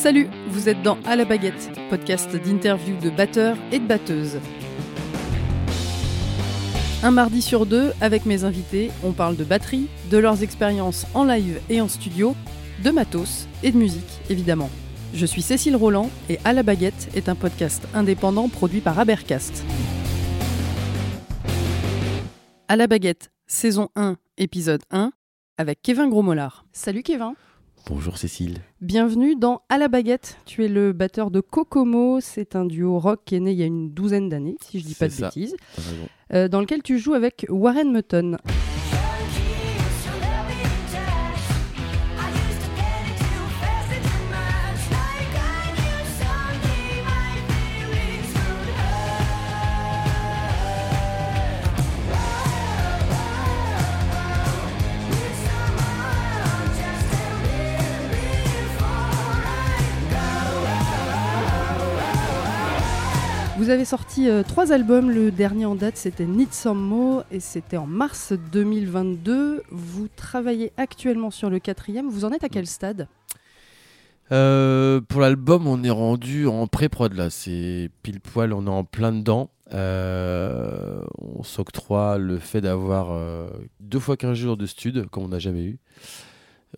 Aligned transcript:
Salut, 0.00 0.28
vous 0.46 0.68
êtes 0.68 0.80
dans 0.82 0.96
À 1.06 1.16
la 1.16 1.24
baguette, 1.24 1.72
podcast 1.90 2.30
d'interview 2.36 2.96
de 3.00 3.10
batteurs 3.10 3.56
et 3.72 3.80
de 3.80 3.86
batteuses. 3.88 4.38
Un 7.02 7.10
mardi 7.10 7.42
sur 7.42 7.66
deux, 7.66 7.90
avec 8.00 8.24
mes 8.24 8.44
invités, 8.44 8.92
on 9.02 9.10
parle 9.10 9.34
de 9.34 9.42
batterie, 9.42 9.88
de 10.08 10.18
leurs 10.18 10.44
expériences 10.44 11.04
en 11.14 11.24
live 11.24 11.60
et 11.68 11.80
en 11.80 11.88
studio, 11.88 12.36
de 12.84 12.90
matos 12.92 13.48
et 13.64 13.72
de 13.72 13.76
musique, 13.76 14.20
évidemment. 14.30 14.70
Je 15.14 15.26
suis 15.26 15.42
Cécile 15.42 15.74
Roland 15.74 16.10
et 16.30 16.38
À 16.44 16.52
la 16.52 16.62
baguette 16.62 17.08
est 17.16 17.28
un 17.28 17.34
podcast 17.34 17.82
indépendant 17.92 18.48
produit 18.48 18.80
par 18.80 19.00
Abercast. 19.00 19.64
À 22.68 22.76
la 22.76 22.86
baguette, 22.86 23.32
saison 23.48 23.88
1, 23.96 24.14
épisode 24.36 24.82
1, 24.92 25.10
avec 25.56 25.82
Kevin 25.82 26.08
Grosmollard. 26.08 26.66
Salut 26.72 27.02
Kevin. 27.02 27.34
Bonjour 27.88 28.18
Cécile. 28.18 28.58
Bienvenue 28.82 29.34
dans 29.34 29.62
À 29.70 29.78
la 29.78 29.88
baguette. 29.88 30.36
Tu 30.44 30.62
es 30.62 30.68
le 30.68 30.92
batteur 30.92 31.30
de 31.30 31.40
Kokomo. 31.40 32.20
C'est 32.20 32.54
un 32.54 32.66
duo 32.66 32.98
rock 32.98 33.22
qui 33.24 33.36
est 33.36 33.40
né 33.40 33.52
il 33.52 33.56
y 33.56 33.62
a 33.62 33.66
une 33.66 33.90
douzaine 33.94 34.28
d'années, 34.28 34.56
si 34.60 34.78
je 34.78 34.84
dis 34.84 34.94
pas 34.94 35.08
de 35.08 35.12
ça. 35.12 35.28
bêtises, 35.28 35.56
euh, 36.34 36.48
dans 36.48 36.60
lequel 36.60 36.82
tu 36.82 36.98
joues 36.98 37.14
avec 37.14 37.46
Warren 37.48 37.90
Mutton. 37.90 38.36
Vous 63.68 63.74
avez 63.74 63.84
sorti 63.84 64.30
euh, 64.30 64.42
trois 64.42 64.72
albums. 64.72 65.10
Le 65.10 65.30
dernier 65.30 65.66
en 65.66 65.74
date, 65.74 65.98
c'était 65.98 66.24
Need 66.24 66.54
Some 66.54 66.80
More 66.80 67.24
et 67.30 67.38
c'était 67.38 67.76
en 67.76 67.84
mars 67.84 68.32
2022. 68.50 69.62
Vous 69.70 70.08
travaillez 70.16 70.72
actuellement 70.78 71.30
sur 71.30 71.50
le 71.50 71.58
quatrième. 71.58 72.08
Vous 72.08 72.24
en 72.24 72.32
êtes 72.32 72.42
à 72.42 72.48
quel 72.48 72.66
stade? 72.66 73.08
Euh, 74.32 75.02
pour 75.02 75.20
l'album, 75.20 75.66
on 75.66 75.84
est 75.84 75.90
rendu 75.90 76.46
en 76.46 76.66
pré-prod 76.66 77.12
là. 77.12 77.28
C'est 77.28 77.90
pile 78.02 78.22
poil, 78.22 78.54
on 78.54 78.66
est 78.66 78.70
en 78.70 78.84
plein 78.84 79.12
dedans. 79.12 79.50
Euh, 79.74 81.02
on 81.18 81.42
s'octroie 81.42 82.16
le 82.16 82.38
fait 82.38 82.62
d'avoir 82.62 83.14
deux 83.80 84.00
fois 84.00 84.16
15 84.16 84.32
jours 84.32 84.56
de 84.56 84.64
stud, 84.64 85.10
comme 85.10 85.24
on 85.24 85.28
n'a 85.28 85.38
jamais 85.38 85.64
eu. 85.64 85.78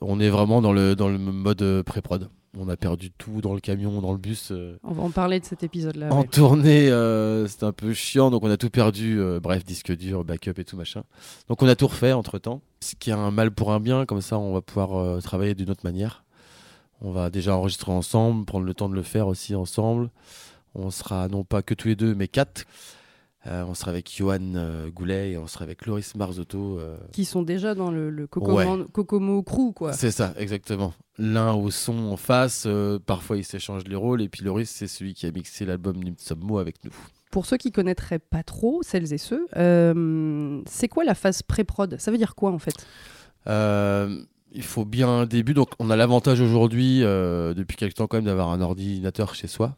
On 0.00 0.18
est 0.18 0.28
vraiment 0.28 0.60
dans 0.60 0.72
le, 0.72 0.96
dans 0.96 1.08
le 1.08 1.18
mode 1.18 1.84
pré-prod. 1.86 2.30
On 2.58 2.68
a 2.68 2.76
perdu 2.76 3.12
tout 3.12 3.40
dans 3.40 3.54
le 3.54 3.60
camion, 3.60 4.00
dans 4.00 4.10
le 4.12 4.18
bus. 4.18 4.48
euh, 4.50 4.76
On 4.82 4.92
va 4.92 5.02
en 5.04 5.10
parler 5.10 5.38
de 5.38 5.44
cet 5.44 5.62
épisode-là. 5.62 6.12
En 6.12 6.22
ouais. 6.22 6.26
tournée, 6.26 6.90
euh, 6.90 7.46
c'était 7.46 7.64
un 7.66 7.72
peu 7.72 7.92
chiant, 7.94 8.30
donc 8.32 8.42
on 8.42 8.50
a 8.50 8.56
tout 8.56 8.70
perdu. 8.70 9.20
euh, 9.20 9.38
bref, 9.38 9.64
disque 9.64 9.96
dur, 9.96 10.24
backup 10.24 10.54
et 10.58 10.64
tout 10.64 10.76
machin. 10.76 11.04
Donc 11.48 11.62
on 11.62 11.68
a 11.68 11.76
tout 11.76 11.86
refait 11.86 12.12
entre 12.12 12.38
temps. 12.38 12.60
Ce 12.80 12.96
qui 12.96 13.10
est 13.10 13.12
un 13.12 13.30
mal 13.30 13.52
pour 13.52 13.72
un 13.72 13.78
bien, 13.78 14.04
comme 14.04 14.20
ça 14.20 14.36
on 14.38 14.52
va 14.52 14.62
pouvoir 14.62 14.96
euh, 14.98 15.20
travailler 15.20 15.54
d'une 15.54 15.70
autre 15.70 15.84
manière. 15.84 16.24
On 17.02 17.12
va 17.12 17.30
déjà 17.30 17.54
enregistrer 17.56 17.92
ensemble, 17.92 18.44
prendre 18.44 18.66
le 18.66 18.74
temps 18.74 18.88
de 18.88 18.94
le 18.94 19.02
faire 19.02 19.28
aussi 19.28 19.54
ensemble. 19.54 20.10
On 20.74 20.90
sera 20.90 21.28
non 21.28 21.44
pas 21.44 21.62
que 21.62 21.74
tous 21.74 21.88
les 21.88 21.96
deux, 21.96 22.14
mais 22.16 22.26
quatre. 22.28 22.64
Euh, 23.46 23.64
on 23.66 23.72
sera 23.72 23.90
avec 23.90 24.14
Johan 24.14 24.38
euh, 24.54 24.90
Goulet 24.90 25.30
et 25.32 25.38
on 25.38 25.46
sera 25.46 25.64
avec 25.64 25.86
Loris 25.86 26.14
Marzotto. 26.14 26.78
euh, 26.78 26.98
Qui 27.12 27.24
sont 27.24 27.42
déjà 27.42 27.74
dans 27.74 27.90
le, 27.90 28.10
le 28.10 28.26
Kokomo, 28.26 28.84
Kokomo 28.92 29.42
crew, 29.42 29.72
quoi. 29.72 29.94
C'est 29.94 30.10
ça, 30.10 30.34
exactement. 30.36 30.92
L'un 31.20 31.52
au 31.52 31.70
son 31.70 31.98
en 32.06 32.16
face, 32.16 32.64
euh, 32.66 32.98
parfois 32.98 33.36
ils 33.36 33.44
s'échangent 33.44 33.84
les 33.86 33.94
rôles, 33.94 34.22
et 34.22 34.30
puis 34.30 34.42
Loris, 34.42 34.70
c'est 34.70 34.86
celui 34.86 35.12
qui 35.12 35.26
a 35.26 35.30
mixé 35.30 35.66
l'album 35.66 36.02
Nimtsommo 36.02 36.58
avec 36.58 36.82
nous. 36.82 36.92
Pour 37.30 37.44
ceux 37.44 37.58
qui 37.58 37.72
connaîtraient 37.72 38.18
pas 38.18 38.42
trop, 38.42 38.80
celles 38.82 39.12
et 39.12 39.18
ceux, 39.18 39.46
euh, 39.56 40.62
c'est 40.66 40.88
quoi 40.88 41.04
la 41.04 41.14
phase 41.14 41.42
pré-prod? 41.42 41.96
Ça 41.98 42.10
veut 42.10 42.16
dire 42.16 42.34
quoi 42.34 42.52
en 42.52 42.58
fait? 42.58 42.86
Euh, 43.48 44.22
il 44.52 44.62
faut 44.62 44.86
bien 44.86 45.08
un 45.08 45.26
début. 45.26 45.52
Donc, 45.52 45.68
on 45.78 45.90
a 45.90 45.96
l'avantage 45.96 46.40
aujourd'hui, 46.40 47.00
depuis 47.00 47.76
quelques 47.76 47.94
temps 47.94 48.06
quand 48.06 48.16
même, 48.16 48.24
d'avoir 48.24 48.48
un 48.48 48.62
ordinateur 48.62 49.34
chez 49.34 49.46
soi. 49.46 49.76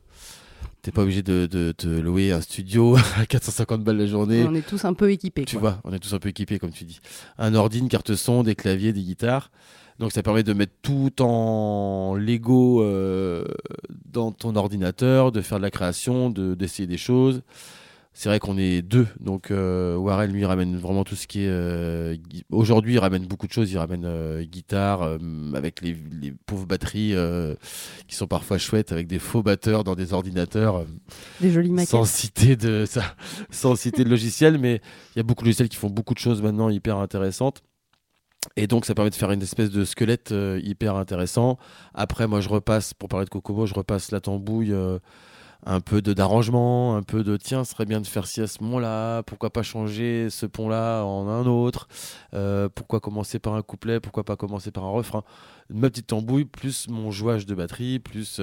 T'es 0.83 0.91
pas 0.91 1.03
obligé 1.03 1.23
de, 1.23 1.75
louer 2.01 2.33
un 2.33 2.41
studio 2.41 2.97
à 3.17 3.27
450 3.27 3.85
balles 3.85 3.99
la 3.99 4.07
journée. 4.07 4.45
On 4.49 4.55
est 4.55 4.67
tous 4.67 4.85
un 4.85 4.95
peu 4.95 5.11
équipés. 5.11 5.45
Tu 5.45 5.59
quoi. 5.59 5.71
vois, 5.71 5.81
on 5.85 5.93
est 5.93 5.99
tous 5.99 6.13
un 6.13 6.19
peu 6.19 6.29
équipés, 6.29 6.59
comme 6.59 6.73
tu 6.73 6.85
dis. 6.85 7.01
Un 7.39 7.55
ordi, 7.55 7.79
une 7.79 7.89
carte 7.89 8.15
son, 8.17 8.43
des 8.43 8.55
claviers, 8.55 8.93
des 8.93 9.03
guitares. 9.03 9.51
Donc, 9.99 10.13
ça 10.13 10.23
permet 10.23 10.43
de 10.43 10.53
mettre 10.53 10.73
tout 10.83 11.23
en 11.23 12.15
Lego 12.17 12.83
euh, 12.83 13.45
dans 14.11 14.33
ton 14.33 14.57
ordinateur, 14.57 15.33
de 15.33 15.41
faire 15.43 15.59
de 15.59 15.63
la 15.63 15.71
création, 15.71 16.31
de- 16.31 16.55
d'essayer 16.55 16.87
des 16.87 16.99
choses. 16.99 17.43
C'est 18.15 18.29
vrai 18.29 18.41
qu'on 18.41 18.59
est 18.59 18.83
deux, 18.83 19.07
donc 19.21 19.51
euh, 19.51 19.97
Warren 19.97 20.31
lui 20.31 20.45
ramène 20.45 20.77
vraiment 20.77 21.03
tout 21.03 21.15
ce 21.17 21.27
qui 21.27 21.45
est. 21.45 21.49
euh, 21.49 22.15
Aujourd'hui, 22.51 22.93
il 22.95 22.99
ramène 22.99 23.25
beaucoup 23.27 23.47
de 23.47 23.53
choses. 23.53 23.73
Il 23.73 23.79
ramène 23.79 24.05
euh, 24.05 24.45
guitare 24.45 25.17
avec 25.55 25.81
les, 25.81 25.97
les 26.21 26.31
pauvres 26.45 26.67
batteries 26.67 27.15
qui 28.09 28.15
sont 28.15 28.27
parfois 28.27 28.59
chouettes, 28.59 28.93
avec 28.93 29.07
des 29.07 29.19
faux 29.19 29.43
batteurs 29.43 29.83
dans 29.83 29.95
des 29.95 30.13
ordinateurs. 30.13 30.85
Des 31.41 31.51
jolies 31.51 31.71
maquettes. 31.71 31.89
sans 31.89 32.05
citer 32.05 32.55
de 32.57 32.85
ça, 32.87 33.03
sans 33.51 33.77
citer 33.77 34.05
de 34.05 34.11
logiciel, 34.11 34.59
mais 34.59 34.83
il 35.15 35.19
y 35.19 35.21
a 35.21 35.23
beaucoup 35.23 35.45
de 35.45 35.49
logiciels 35.49 35.71
qui 35.71 35.79
font 35.79 35.89
beaucoup 35.89 36.13
de 36.13 36.19
choses 36.19 36.43
maintenant 36.43 36.69
hyper 36.69 36.99
intéressantes. 36.99 37.63
Et 38.57 38.67
donc 38.67 38.85
ça 38.87 38.95
permet 38.95 39.11
de 39.11 39.15
faire 39.15 39.31
une 39.31 39.43
espèce 39.43 39.71
de 39.71 39.85
squelette 39.85 40.33
euh, 40.33 40.61
hyper 40.63 40.97
intéressant. 40.97 41.59
Après, 41.95 42.27
moi 42.27 42.41
je 42.41 42.49
repasse, 42.49 42.93
pour 42.95 43.09
parler 43.09 43.25
de 43.25 43.31
Kokomo, 43.31 43.67
je 43.67 43.75
repasse 43.75 44.11
la 44.11 44.21
tambouille, 44.21 44.73
euh, 44.73 44.99
un 45.65 45.81
peu 45.81 46.03
de 46.03 46.13
d'arrangement, 46.13 46.97
un 46.97 47.03
peu 47.03 47.23
de 47.23 47.37
tiens, 47.37 47.65
ce 47.65 47.73
serait 47.73 47.87
bien 47.87 48.01
de 48.01 48.07
faire 48.07 48.27
ci 48.27 48.41
à 48.41 48.49
ce 48.49 48.63
moment-là, 48.65 49.23
pourquoi 49.23 49.51
pas 49.51 49.63
changer 49.63 50.29
ce 50.29 50.45
pont-là 50.47 51.05
en 51.05 51.29
un 51.29 51.47
autre, 51.47 51.89
Euh, 52.35 52.69
pourquoi 52.69 53.01
commencer 53.01 53.39
par 53.39 53.55
un 53.55 53.63
couplet, 53.63 54.01
pourquoi 54.01 54.25
pas 54.25 54.37
commencer 54.37 54.71
par 54.73 54.85
un 54.85 54.91
refrain. 54.91 55.23
Ma 55.71 55.89
petite 55.89 56.09
tambouille, 56.09 56.45
plus 56.45 56.89
mon 56.89 57.11
jouage 57.11 57.47
de 57.47 57.55
batterie, 57.55 58.01
plus... 58.01 58.41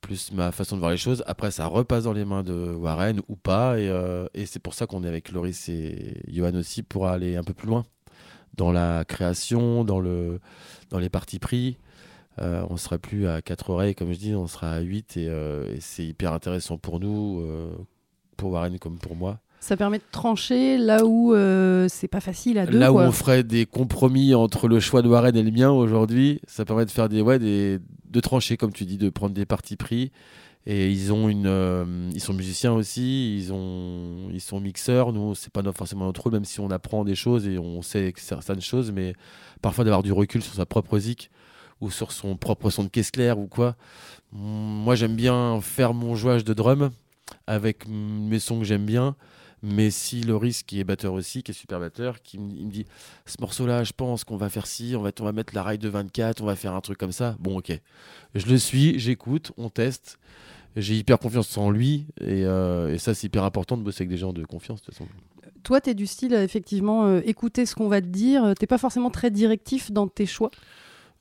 plus 0.00 0.32
ma 0.32 0.52
façon 0.52 0.76
de 0.76 0.80
voir 0.80 0.90
les 0.90 0.98
choses. 0.98 1.22
Après, 1.26 1.50
ça 1.50 1.66
repasse 1.66 2.04
dans 2.04 2.12
les 2.12 2.26
mains 2.26 2.42
de 2.42 2.74
Warren 2.74 3.20
ou 3.28 3.36
pas. 3.36 3.78
Et, 3.78 3.88
et 4.34 4.46
c'est 4.46 4.58
pour 4.60 4.74
ça 4.74 4.86
qu'on 4.86 5.02
est 5.04 5.08
avec 5.08 5.32
Loris 5.32 5.68
et 5.70 6.20
Johan 6.28 6.54
aussi 6.56 6.82
pour 6.82 7.06
aller 7.06 7.36
un 7.36 7.42
peu 7.42 7.54
plus 7.54 7.68
loin 7.68 7.84
dans 8.56 8.72
la 8.72 9.04
création, 9.04 9.84
dans, 9.84 10.00
le, 10.00 10.40
dans 10.90 10.98
les 10.98 11.08
parties 11.08 11.38
pris. 11.38 11.76
Euh, 12.40 12.64
on 12.68 12.76
sera 12.76 12.98
plus 12.98 13.28
à 13.28 13.42
quatre 13.42 13.70
oreilles, 13.70 13.94
comme 13.94 14.12
je 14.12 14.18
dis, 14.18 14.34
on 14.34 14.46
sera 14.46 14.72
à 14.72 14.80
8 14.80 15.16
et, 15.16 15.28
euh, 15.28 15.72
et 15.72 15.80
c'est 15.80 16.04
hyper 16.04 16.32
intéressant 16.32 16.78
pour 16.78 16.98
nous, 16.98 17.40
euh, 17.40 17.72
pour 18.36 18.50
Warren 18.50 18.78
comme 18.78 18.98
pour 18.98 19.14
moi. 19.14 19.38
Ça 19.60 19.76
permet 19.76 19.98
de 19.98 20.04
trancher 20.10 20.76
là 20.76 21.06
où 21.06 21.32
euh, 21.32 21.86
c'est 21.88 22.08
pas 22.08 22.20
facile 22.20 22.58
à 22.58 22.66
deux. 22.66 22.78
Là 22.78 22.92
où 22.92 22.98
on 22.98 23.12
ferait 23.12 23.44
des 23.44 23.64
compromis 23.64 24.34
entre 24.34 24.68
le 24.68 24.78
choix 24.78 25.00
de 25.00 25.08
Warren 25.08 25.34
et 25.34 25.42
le 25.42 25.50
mien 25.50 25.70
aujourd'hui, 25.70 26.40
ça 26.46 26.64
permet 26.64 26.84
de 26.84 26.90
faire 26.90 27.08
des, 27.08 27.22
ouais, 27.22 27.38
des 27.38 27.78
de 28.10 28.20
trancher 28.20 28.56
comme 28.56 28.72
tu 28.72 28.84
dis, 28.84 28.98
de 28.98 29.08
prendre 29.08 29.34
des 29.34 29.46
partis 29.46 29.76
pris. 29.76 30.12
Et 30.66 30.90
ils 30.90 31.12
ont 31.12 31.28
une, 31.28 31.46
euh, 31.46 32.10
ils 32.14 32.20
sont 32.20 32.32
musiciens 32.32 32.72
aussi, 32.72 33.36
ils 33.36 33.52
ont, 33.52 34.30
ils 34.32 34.40
sont 34.40 34.60
mixeurs. 34.60 35.12
Nous, 35.12 35.34
c'est 35.34 35.52
pas 35.52 35.62
forcément 35.72 36.06
notre 36.06 36.22
rôle, 36.22 36.32
même 36.32 36.46
si 36.46 36.60
on 36.60 36.70
apprend 36.70 37.04
des 37.04 37.14
choses 37.14 37.46
et 37.46 37.58
on 37.58 37.82
sait 37.82 38.12
certaines 38.16 38.62
choses, 38.62 38.90
mais 38.90 39.14
parfois 39.60 39.84
d'avoir 39.84 40.02
du 40.02 40.12
recul 40.12 40.42
sur 40.42 40.54
sa 40.54 40.64
propre 40.64 40.98
zik 40.98 41.30
ou 41.80 41.90
sur 41.90 42.12
son 42.12 42.36
propre 42.36 42.70
son 42.70 42.84
de 42.84 42.88
caisse 42.88 43.10
claire 43.10 43.38
ou 43.38 43.46
quoi. 43.46 43.76
Moi, 44.32 44.94
j'aime 44.94 45.16
bien 45.16 45.60
faire 45.60 45.92
mon 45.92 46.16
jouage 46.16 46.44
de 46.44 46.54
drum 46.54 46.90
avec 47.46 47.86
mes 47.88 48.38
sons 48.38 48.60
que 48.60 48.64
j'aime 48.64 48.86
bien. 48.86 49.16
Mais 49.66 49.90
si 49.90 50.20
Loris, 50.20 50.62
qui 50.62 50.78
est 50.78 50.84
batteur 50.84 51.14
aussi, 51.14 51.42
qui 51.42 51.52
est 51.52 51.54
super 51.54 51.80
batteur, 51.80 52.20
qui 52.20 52.38
me 52.38 52.70
dit 52.70 52.84
ce 53.24 53.36
morceau-là, 53.40 53.82
je 53.82 53.92
pense 53.96 54.22
qu'on 54.22 54.36
va 54.36 54.50
faire 54.50 54.66
ci, 54.66 54.94
on 54.94 55.00
va, 55.00 55.10
on 55.20 55.24
va 55.24 55.32
mettre 55.32 55.54
la 55.54 55.62
rail 55.62 55.78
de 55.78 55.88
24, 55.88 56.42
on 56.42 56.44
va 56.44 56.54
faire 56.54 56.74
un 56.74 56.82
truc 56.82 56.98
comme 56.98 57.12
ça. 57.12 57.34
Bon, 57.38 57.56
ok. 57.56 57.72
Je 58.34 58.46
le 58.46 58.58
suis, 58.58 58.98
j'écoute, 58.98 59.52
on 59.56 59.70
teste. 59.70 60.18
J'ai 60.76 60.94
hyper 60.96 61.18
confiance 61.18 61.56
en 61.56 61.70
lui. 61.70 62.06
Et, 62.20 62.44
euh, 62.44 62.92
et 62.92 62.98
ça, 62.98 63.14
c'est 63.14 63.26
hyper 63.26 63.44
important 63.44 63.76
de 63.76 63.82
bosser 63.82 64.02
avec 64.02 64.10
des 64.10 64.16
gens 64.16 64.32
de 64.32 64.44
confiance, 64.44 64.80
de 64.80 64.86
toute 64.86 64.94
façon. 64.94 65.08
Toi, 65.62 65.80
t'es 65.80 65.94
du 65.94 66.06
style, 66.06 66.34
euh, 66.34 66.42
effectivement, 66.42 67.06
euh, 67.06 67.20
écouter 67.24 67.64
ce 67.66 67.74
qu'on 67.74 67.88
va 67.88 68.00
te 68.00 68.06
dire. 68.06 68.54
T'es 68.58 68.66
pas 68.66 68.78
forcément 68.78 69.10
très 69.10 69.30
directif 69.30 69.92
dans 69.92 70.08
tes 70.08 70.26
choix. 70.26 70.50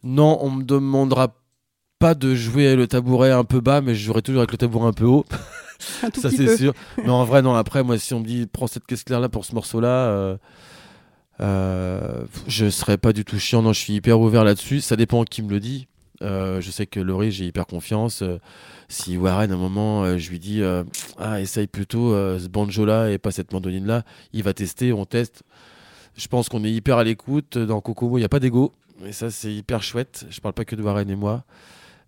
Non, 0.03 0.38
on 0.41 0.50
me 0.50 0.63
demandera 0.63 1.35
pas 2.00 2.15
de 2.15 2.35
jouer 2.35 2.75
le 2.75 2.88
tabouret 2.88 3.31
un 3.31 3.45
peu 3.45 3.61
bas, 3.61 3.79
mais 3.79 3.95
je 3.95 4.03
jouerai 4.03 4.21
toujours 4.21 4.41
avec 4.41 4.51
le 4.51 4.57
tabouret 4.57 4.88
un 4.88 4.94
peu 4.94 5.05
haut. 5.05 5.25
Un 6.01 6.09
tout 6.09 6.19
ça 6.21 6.29
c'est 6.29 6.57
sûr. 6.57 6.73
Mais 6.97 7.09
en 7.09 7.23
vrai, 7.23 7.41
non, 7.41 7.53
après, 7.55 7.83
moi, 7.83 7.97
si 7.97 8.13
on 8.13 8.19
me 8.19 8.25
dit 8.25 8.45
prends 8.45 8.67
cette 8.67 8.85
caisse 8.85 9.03
claire 9.03 9.19
là 9.19 9.29
pour 9.29 9.45
ce 9.45 9.55
morceau-là, 9.55 9.88
euh, 9.88 10.38
euh, 11.39 12.25
je 12.47 12.69
serais 12.69 12.97
pas 12.97 13.13
du 13.13 13.23
tout 13.25 13.39
chiant. 13.39 13.61
Non, 13.61 13.73
je 13.73 13.79
suis 13.79 13.94
hyper 13.94 14.19
ouvert 14.19 14.44
là-dessus. 14.44 14.81
Ça 14.81 14.95
dépend 14.95 15.23
qui 15.23 15.41
me 15.41 15.50
le 15.50 15.59
dit. 15.59 15.88
Euh, 16.21 16.62
je 16.62 16.71
sais 16.71 16.86
que 16.86 17.00
Laurie, 17.00 17.31
j'ai 17.31 17.45
hyper 17.45 17.65
confiance. 17.65 18.21
Euh, 18.21 18.38
si 18.88 19.18
Warren, 19.18 19.51
à 19.51 19.56
un 19.56 19.57
moment, 19.57 20.04
euh, 20.04 20.18
je 20.18 20.30
lui 20.30 20.39
dis 20.39 20.62
Ah, 21.18 21.42
essaye 21.42 21.68
plutôt 21.68 22.12
ce 22.13 22.48
banjo-là 22.48 23.10
et 23.12 23.18
pas 23.18 23.31
cette 23.31 23.51
mandoline-là, 23.51 24.04
il 24.33 24.44
va 24.44 24.54
tester, 24.54 24.94
on 24.94 25.06
teste. 25.06 25.44
Je 26.15 26.27
pense 26.27 26.48
qu'on 26.48 26.63
est 26.63 26.71
hyper 26.71 26.98
à 26.98 27.04
l'écoute. 27.04 27.57
Dans 27.57 27.81
Kokomo, 27.81 28.18
il 28.18 28.21
n'y 28.21 28.25
a 28.25 28.30
pas 28.30 28.39
d'ego. 28.39 28.71
Et 29.06 29.12
ça, 29.12 29.31
c'est 29.31 29.54
hyper 29.54 29.81
chouette. 29.81 30.25
Je 30.30 30.39
parle 30.39 30.54
pas 30.54 30.65
que 30.65 30.75
de 30.75 30.83
Warren 30.83 31.10
et 31.10 31.15
moi. 31.15 31.44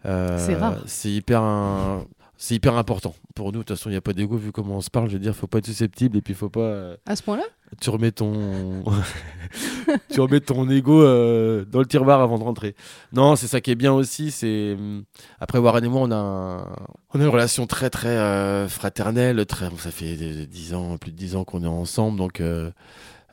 c'est 0.04 0.56
rare. 0.56 0.78
C'est 0.86 1.10
hyper 1.12 1.42
un 1.42 2.06
hyper 2.52 2.75
important 2.75 3.16
pour 3.34 3.48
nous. 3.48 3.60
De 3.60 3.63
toute 3.63 3.78
façon, 3.78 3.90
il 3.90 3.94
n'y 3.94 3.98
a 3.98 4.02
pas 4.02 4.13
d'ego 4.13 4.38
vu 4.38 4.52
comment 4.52 4.78
on 4.78 4.81
se 4.81 4.90
parle. 4.90 5.10
Je 5.10 5.13
veux 5.13 5.19
dire, 5.19 5.36
faut 5.36 5.48
pas 5.48 5.60
être 5.60 5.66
susceptible 5.66 6.18
et 6.18 6.22
puis 6.22 6.34
faut 6.34 6.50
pas. 6.50 6.96
À 7.06 7.16
ce 7.16 7.24
point-là? 7.24 7.44
Tu 7.81 7.89
remets 7.89 8.12
ton, 8.12 8.83
tu 10.12 10.21
remets 10.21 10.39
ton 10.39 10.69
ego 10.69 11.01
euh, 11.01 11.65
dans 11.65 11.79
le 11.79 11.85
tiroir 11.85 12.21
avant 12.21 12.38
de 12.38 12.44
rentrer. 12.44 12.75
Non, 13.12 13.35
c'est 13.35 13.47
ça 13.47 13.59
qui 13.62 13.71
est 13.71 13.75
bien 13.75 13.91
aussi. 13.91 14.31
C'est 14.31 14.73
hum, 14.73 15.03
après 15.39 15.59
Warren 15.59 15.83
et 15.83 15.88
moi, 15.88 16.01
on 16.01 16.12
a, 16.12 16.67
on 17.13 17.19
a 17.19 17.23
une 17.23 17.29
relation 17.29 17.67
très 17.67 17.89
très 17.89 18.09
euh, 18.09 18.67
fraternelle. 18.67 19.45
Très, 19.45 19.69
ça 19.77 19.91
fait 19.91 20.15
10 20.15 20.73
ans, 20.73 20.97
plus 20.97 21.12
de 21.12 21.17
10 21.17 21.35
ans 21.35 21.44
qu'on 21.44 21.63
est 21.63 21.67
ensemble, 21.67 22.17
donc. 22.17 22.41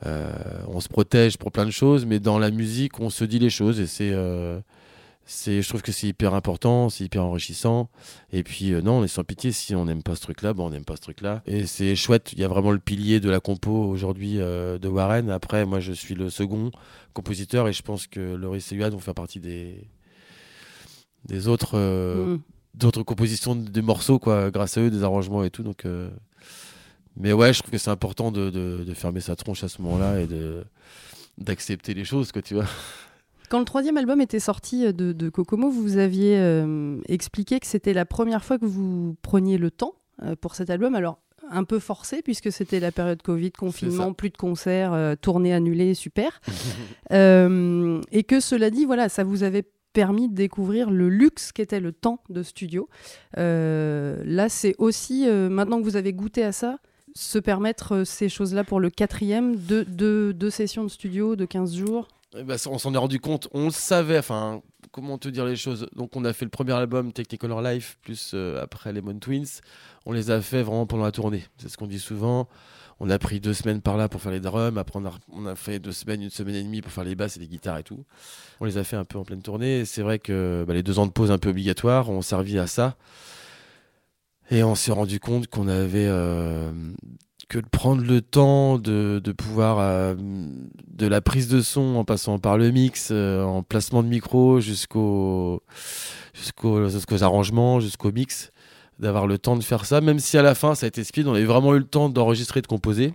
on 0.04 0.80
se 0.80 0.88
protège 0.88 1.38
pour 1.38 1.52
plein 1.52 1.66
de 1.66 1.70
choses, 1.70 2.06
mais 2.06 2.18
dans 2.18 2.38
la 2.38 2.50
musique, 2.50 2.98
on 2.98 3.10
se 3.10 3.24
dit 3.24 3.38
les 3.38 3.50
choses 3.50 3.78
et 3.78 3.86
c'est 3.86 4.12
c'est 5.24 5.62
je 5.62 5.68
trouve 5.68 5.82
que 5.82 5.92
c'est 5.92 6.08
hyper 6.08 6.34
important 6.34 6.88
c'est 6.88 7.04
hyper 7.04 7.24
enrichissant. 7.24 7.88
Et 8.32 8.42
puis 8.42 8.72
euh, 8.72 8.82
non 8.82 8.98
on 9.00 9.04
est 9.04 9.08
sans 9.08 9.24
pitié 9.24 9.52
si 9.52 9.74
on 9.74 9.84
n'aime 9.84 10.02
pas 10.02 10.16
ce 10.16 10.20
truc 10.22 10.42
là 10.42 10.52
bon 10.52 10.66
on 10.66 10.70
n'aime 10.70 10.84
pas 10.84 10.96
ce 10.96 11.02
truc 11.02 11.20
là 11.20 11.42
et 11.46 11.66
c'est 11.66 11.94
chouette 11.96 12.32
il 12.32 12.40
y 12.40 12.44
a 12.44 12.48
vraiment 12.48 12.70
le 12.70 12.78
pilier 12.78 13.20
de 13.20 13.30
la 13.30 13.40
compo 13.40 13.70
aujourd'hui 13.70 14.40
euh, 14.40 14.78
de 14.78 14.88
Warren. 14.88 15.30
Après 15.30 15.64
moi 15.64 15.80
je 15.80 15.92
suis 15.92 16.14
le 16.14 16.30
second 16.30 16.70
compositeur 17.12 17.68
et 17.68 17.72
je 17.72 17.82
pense 17.82 18.06
que 18.06 18.20
Loris 18.20 18.72
et 18.72 18.76
Yuan 18.76 18.90
vont 18.90 18.98
faire 18.98 19.14
partie 19.14 19.40
des 19.40 19.88
des 21.24 21.48
autres 21.48 21.72
euh, 21.74 22.36
mm. 22.36 22.40
d'autres 22.74 23.02
compositions 23.02 23.54
des 23.54 23.82
morceaux 23.82 24.18
quoi 24.18 24.50
grâce 24.50 24.76
à 24.76 24.80
eux 24.80 24.90
des 24.90 25.04
arrangements 25.04 25.44
et 25.44 25.50
tout. 25.50 25.62
Donc 25.62 25.86
mais 27.16 27.32
ouais 27.32 27.52
je 27.52 27.60
trouve 27.60 27.70
que 27.70 27.78
c'est 27.78 27.90
important 27.90 28.32
de, 28.32 28.50
de, 28.50 28.84
de, 28.84 28.94
fermer 28.94 29.20
sa 29.20 29.36
tronche 29.36 29.62
à 29.64 29.68
ce 29.68 29.82
moment 29.82 29.98
là 29.98 30.20
et 30.20 30.26
de 30.26 30.64
d'accepter 31.38 31.94
les 31.94 32.04
choses 32.04 32.32
quoi 32.32 32.42
tu 32.42 32.54
vois 32.54 32.66
Quand 33.52 33.58
le 33.58 33.66
troisième 33.66 33.98
album 33.98 34.22
était 34.22 34.40
sorti 34.40 34.86
euh, 34.86 34.92
de, 34.92 35.28
Kokomo, 35.28 35.68
vous 35.68 35.98
aviez 35.98 36.38
euh, 36.38 36.98
expliqué 37.06 37.60
que 37.60 37.66
c'était 37.66 37.92
la 37.92 38.06
première 38.06 38.42
fois 38.46 38.58
que 38.58 38.64
vous 38.64 39.14
preniez 39.20 39.58
le 39.58 39.70
temps 39.70 39.94
euh, 40.22 40.34
pour 40.40 40.54
cet 40.54 40.70
album. 40.70 40.94
Alors, 40.94 41.18
un 41.50 41.64
peu 41.64 41.78
forcé 41.78 42.22
puisque 42.22 42.50
c'était 42.50 42.80
la 42.80 42.92
période 42.92 43.20
Covid, 43.20 43.52
confinement, 43.52 44.14
plus 44.14 44.30
de 44.30 44.38
concerts, 44.38 45.16
tournées 45.20 45.52
annulées, 45.52 45.92
super. 45.92 46.40
et 47.10 48.24
que 48.26 48.40
cela 48.40 48.70
dit, 48.70 48.86
voilà, 48.86 49.10
ça 49.10 49.22
vous 49.22 49.42
avait 49.42 49.64
permis 49.92 50.30
de 50.30 50.34
découvrir 50.34 50.90
le 50.90 51.10
luxe 51.10 51.52
qu'était 51.52 51.80
le 51.80 51.92
temps 51.92 52.22
de 52.30 52.42
studio. 52.42 52.88
là, 53.36 54.48
c'est 54.48 54.74
aussi, 54.78 55.26
maintenant 55.28 55.78
que 55.78 55.84
vous 55.84 55.96
avez 55.96 56.14
goûté 56.14 56.42
à 56.42 56.52
ça, 56.52 56.78
se 57.14 57.38
permettre 57.38 58.04
ces 58.04 58.30
choses-là 58.30 58.64
pour 58.64 58.80
le 58.80 58.88
quatrième, 58.88 59.56
deux, 59.56 60.32
deux 60.32 60.50
sessions 60.50 60.84
de 60.84 60.88
studio 60.88 61.36
de 61.36 61.44
15 61.44 61.74
jours? 61.74 62.08
Eh 62.36 62.44
ben, 62.44 62.56
on 62.66 62.78
s'en 62.78 62.94
est 62.94 62.98
rendu 62.98 63.20
compte, 63.20 63.48
on 63.52 63.66
le 63.66 63.70
savait, 63.70 64.18
enfin, 64.18 64.62
comment 64.90 65.18
te 65.18 65.28
dire 65.28 65.44
les 65.44 65.56
choses. 65.56 65.86
Donc, 65.94 66.16
on 66.16 66.24
a 66.24 66.32
fait 66.32 66.44
le 66.44 66.50
premier 66.50 66.72
album, 66.72 67.12
Technicolor 67.12 67.60
Life, 67.62 67.98
plus 68.02 68.32
euh, 68.34 68.62
après 68.62 68.92
Lemon 68.92 69.18
Twins. 69.18 69.60
On 70.06 70.12
les 70.12 70.30
a 70.30 70.40
fait 70.40 70.62
vraiment 70.62 70.86
pendant 70.86 71.04
la 71.04 71.12
tournée. 71.12 71.44
C'est 71.58 71.68
ce 71.68 71.76
qu'on 71.76 71.86
dit 71.86 71.98
souvent. 71.98 72.48
On 73.00 73.10
a 73.10 73.18
pris 73.18 73.40
deux 73.40 73.52
semaines 73.52 73.80
par 73.80 73.96
là 73.96 74.08
pour 74.08 74.20
faire 74.20 74.32
les 74.32 74.40
drums. 74.40 74.78
Après, 74.78 75.00
on 75.30 75.46
a, 75.46 75.56
fait 75.56 75.78
deux 75.78 75.92
semaines, 75.92 76.22
une 76.22 76.30
semaine 76.30 76.54
et 76.54 76.62
demie 76.62 76.82
pour 76.82 76.92
faire 76.92 77.04
les 77.04 77.16
basses 77.16 77.36
et 77.36 77.40
les 77.40 77.48
guitares 77.48 77.78
et 77.78 77.82
tout. 77.82 78.04
On 78.60 78.64
les 78.64 78.78
a 78.78 78.84
fait 78.84 78.96
un 78.96 79.04
peu 79.04 79.18
en 79.18 79.24
pleine 79.24 79.42
tournée. 79.42 79.84
C'est 79.84 80.02
vrai 80.02 80.18
que 80.18 80.64
bah, 80.66 80.72
les 80.72 80.82
deux 80.82 80.98
ans 80.98 81.06
de 81.06 81.10
pause 81.10 81.30
un 81.30 81.38
peu 81.38 81.50
obligatoires 81.50 82.10
ont 82.10 82.22
servi 82.22 82.58
à 82.58 82.66
ça. 82.66 82.96
Et 84.50 84.62
on 84.62 84.74
s'est 84.74 84.92
rendu 84.92 85.20
compte 85.20 85.46
qu'on 85.46 85.68
avait 85.68 86.06
euh, 86.08 86.72
que 87.52 87.58
de 87.58 87.68
prendre 87.68 88.02
le 88.02 88.22
temps 88.22 88.78
de, 88.78 89.20
de 89.22 89.32
pouvoir 89.32 89.78
euh, 89.78 90.14
de 90.88 91.06
la 91.06 91.20
prise 91.20 91.48
de 91.48 91.60
son 91.60 91.96
en 91.96 92.04
passant 92.04 92.38
par 92.38 92.56
le 92.56 92.70
mix, 92.70 93.10
euh, 93.12 93.42
en 93.42 93.62
placement 93.62 94.02
de 94.02 94.08
micro 94.08 94.58
jusqu'au 94.60 95.62
jusqu'aux 96.32 96.88
jusqu'aux 96.88 97.22
arrangements, 97.22 97.78
jusqu'au 97.78 98.10
mix, 98.10 98.52
d'avoir 98.98 99.26
le 99.26 99.36
temps 99.36 99.56
de 99.56 99.62
faire 99.62 99.84
ça, 99.84 100.00
même 100.00 100.18
si 100.18 100.38
à 100.38 100.42
la 100.42 100.54
fin 100.54 100.74
ça 100.74 100.86
a 100.86 100.88
été 100.88 101.04
speed, 101.04 101.26
on 101.26 101.34
avait 101.34 101.44
vraiment 101.44 101.74
eu 101.74 101.78
le 101.78 101.84
temps 101.84 102.08
d'enregistrer, 102.08 102.62
de 102.62 102.66
composer. 102.66 103.12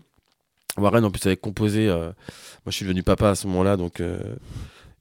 Warren 0.77 1.03
en 1.03 1.09
plus 1.09 1.25
avait 1.25 1.35
composé, 1.35 1.87
euh, 1.87 2.05
moi 2.05 2.67
je 2.67 2.75
suis 2.75 2.85
devenu 2.85 3.01
papa 3.01 3.29
à 3.31 3.35
ce 3.35 3.47
moment-là, 3.47 3.75
donc 3.75 4.03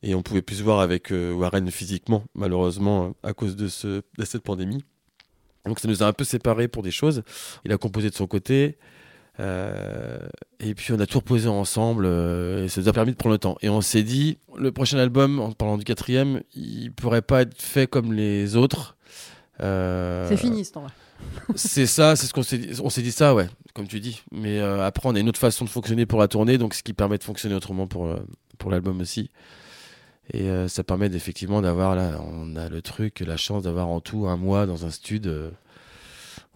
et 0.02 0.14
on 0.14 0.22
pouvait 0.22 0.40
plus 0.40 0.56
se 0.56 0.62
voir 0.62 0.80
avec 0.80 1.10
Warren 1.10 1.70
physiquement, 1.70 2.24
malheureusement 2.34 3.14
à 3.22 3.34
cause 3.34 3.54
de, 3.54 3.68
ce, 3.68 4.00
de 4.16 4.24
cette 4.24 4.42
pandémie. 4.42 4.82
Donc 5.66 5.80
ça 5.80 5.88
nous 5.88 6.02
a 6.02 6.06
un 6.06 6.12
peu 6.12 6.24
séparés 6.24 6.68
pour 6.68 6.82
des 6.82 6.90
choses. 6.90 7.22
Il 7.64 7.72
a 7.72 7.78
composé 7.78 8.10
de 8.10 8.14
son 8.14 8.26
côté. 8.26 8.78
Euh, 9.38 10.18
et 10.60 10.74
puis 10.74 10.92
on 10.94 11.00
a 11.00 11.06
tout 11.06 11.18
reposé 11.18 11.46
ensemble 11.46 12.06
euh, 12.06 12.64
et 12.64 12.68
ça 12.68 12.80
nous 12.80 12.88
a 12.88 12.92
permis 12.92 13.12
de 13.12 13.16
prendre 13.16 13.34
le 13.34 13.38
temps. 13.38 13.56
Et 13.60 13.68
on 13.68 13.80
s'est 13.80 14.02
dit, 14.02 14.38
le 14.56 14.72
prochain 14.72 14.98
album, 14.98 15.40
en 15.40 15.52
parlant 15.52 15.76
du 15.76 15.84
quatrième, 15.84 16.40
il 16.54 16.90
pourrait 16.92 17.22
pas 17.22 17.42
être 17.42 17.60
fait 17.60 17.86
comme 17.86 18.12
les 18.12 18.56
autres. 18.56 18.96
Euh, 19.60 20.26
c'est 20.28 20.36
fini 20.36 20.64
ce 20.64 20.72
temps-là. 20.72 20.88
c'est 21.54 21.86
ça, 21.86 22.16
c'est 22.16 22.26
ce 22.26 22.32
qu'on 22.32 22.42
s'est 22.42 22.58
dit. 22.58 22.80
On 22.82 22.90
s'est 22.90 23.02
dit 23.02 23.12
ça, 23.12 23.34
ouais, 23.34 23.48
comme 23.74 23.88
tu 23.88 24.00
dis. 24.00 24.22
Mais 24.32 24.60
après, 24.60 25.08
on 25.08 25.14
a 25.14 25.20
une 25.20 25.28
autre 25.28 25.38
façon 25.38 25.64
de 25.64 25.70
fonctionner 25.70 26.06
pour 26.06 26.18
la 26.18 26.28
tournée, 26.28 26.58
donc 26.58 26.74
ce 26.74 26.82
qui 26.82 26.92
permet 26.92 27.18
de 27.18 27.24
fonctionner 27.24 27.54
autrement 27.54 27.86
pour, 27.86 28.14
pour 28.58 28.70
l'album 28.70 29.00
aussi. 29.00 29.30
Et 30.32 30.48
ça 30.68 30.82
permet 30.82 31.06
effectivement 31.06 31.62
d'avoir 31.62 31.94
là, 31.94 32.20
on 32.20 32.56
a 32.56 32.68
le 32.68 32.82
truc, 32.82 33.20
la 33.20 33.36
chance 33.36 33.62
d'avoir 33.62 33.88
en 33.88 34.00
tout 34.00 34.26
un 34.26 34.36
mois 34.36 34.66
dans 34.66 34.84
un 34.84 34.90
studio 34.90 35.50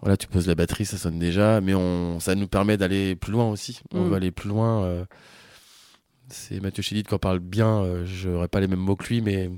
voilà, 0.01 0.17
tu 0.17 0.27
poses 0.27 0.47
la 0.47 0.55
batterie, 0.55 0.87
ça 0.87 0.97
sonne 0.97 1.19
déjà, 1.19 1.61
mais 1.61 1.75
on, 1.75 2.21
ça 2.21 2.35
nous 2.35 2.49
permet 2.49 2.77
d'aller 2.77 3.17
plus 3.17 3.33
loin 3.33 3.51
aussi. 3.51 3.81
On 3.93 4.03
mm. 4.03 4.09
veut 4.09 4.15
aller 4.15 4.31
plus 4.31 4.49
loin. 4.49 4.85
Euh, 4.85 5.05
c'est 6.29 6.61
Mathieu 6.61 6.83
Chédid 6.83 7.07
qui 7.07 7.15
en 7.15 7.19
parle 7.19 7.39
bien, 7.39 7.83
euh, 7.83 8.07
je 8.07 8.31
n'aurais 8.31 8.49
pas 8.49 8.61
les 8.61 8.67
mêmes 8.67 8.81
mots 8.81 8.97
que 8.97 9.07
lui, 9.09 9.21
mais 9.21 9.51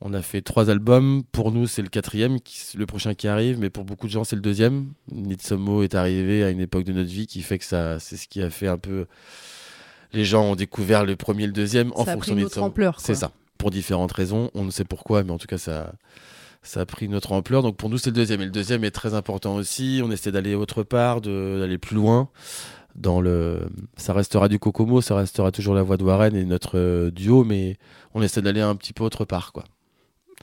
on 0.00 0.14
a 0.14 0.22
fait 0.22 0.40
trois 0.40 0.70
albums. 0.70 1.24
Pour 1.30 1.52
nous, 1.52 1.66
c'est 1.66 1.82
le 1.82 1.88
quatrième, 1.88 2.40
qui, 2.40 2.76
le 2.76 2.86
prochain 2.86 3.14
qui 3.14 3.28
arrive, 3.28 3.58
mais 3.58 3.68
pour 3.68 3.84
beaucoup 3.84 4.06
de 4.06 4.12
gens, 4.12 4.24
c'est 4.24 4.36
le 4.36 4.42
deuxième. 4.42 4.92
Nitsomo 5.12 5.82
est 5.82 5.94
arrivé 5.94 6.42
à 6.42 6.50
une 6.50 6.60
époque 6.60 6.84
de 6.84 6.92
notre 6.92 7.10
vie 7.10 7.26
qui 7.26 7.42
fait 7.42 7.58
que 7.58 7.64
ça, 7.64 8.00
c'est 8.00 8.16
ce 8.16 8.28
qui 8.28 8.40
a 8.42 8.48
fait 8.48 8.68
un 8.68 8.78
peu. 8.78 9.06
Les 10.12 10.24
gens 10.24 10.44
ont 10.44 10.56
découvert 10.56 11.04
le 11.04 11.16
premier 11.16 11.44
et 11.44 11.46
le 11.46 11.52
deuxième 11.52 11.92
en 11.94 12.04
fonction 12.04 12.34
de 12.34 12.58
ampleur. 12.58 13.00
C'est 13.00 13.14
ça. 13.14 13.32
Pour 13.58 13.70
différentes 13.70 14.12
raisons. 14.12 14.50
On 14.54 14.64
ne 14.64 14.70
sait 14.70 14.84
pourquoi, 14.84 15.22
mais 15.22 15.30
en 15.30 15.38
tout 15.38 15.46
cas, 15.46 15.58
ça 15.58 15.92
ça 16.62 16.80
a 16.80 16.86
pris 16.86 17.08
notre 17.08 17.32
ampleur. 17.32 17.62
Donc 17.62 17.76
pour 17.76 17.88
nous, 17.88 17.98
c'est 17.98 18.10
le 18.10 18.16
deuxième. 18.16 18.40
Et 18.40 18.44
le 18.44 18.50
deuxième 18.50 18.84
est 18.84 18.90
très 18.90 19.14
important 19.14 19.54
aussi. 19.54 20.00
On 20.04 20.10
essaie 20.10 20.32
d'aller 20.32 20.54
autre 20.54 20.82
part, 20.82 21.20
d'aller 21.20 21.78
plus 21.78 21.96
loin. 21.96 22.28
Dans 22.96 23.20
le, 23.20 23.68
ça 23.96 24.12
restera 24.12 24.48
du 24.48 24.58
Kokomo, 24.58 25.00
ça 25.00 25.14
restera 25.16 25.52
toujours 25.52 25.74
la 25.74 25.82
voix 25.82 25.96
de 25.96 26.02
Warren 26.02 26.34
et 26.34 26.44
notre 26.44 26.76
euh, 26.76 27.10
duo, 27.10 27.44
mais 27.44 27.76
on 28.14 28.22
essaie 28.22 28.42
d'aller 28.42 28.60
un 28.60 28.74
petit 28.74 28.92
peu 28.92 29.04
autre 29.04 29.24
part, 29.24 29.52
quoi. 29.52 29.64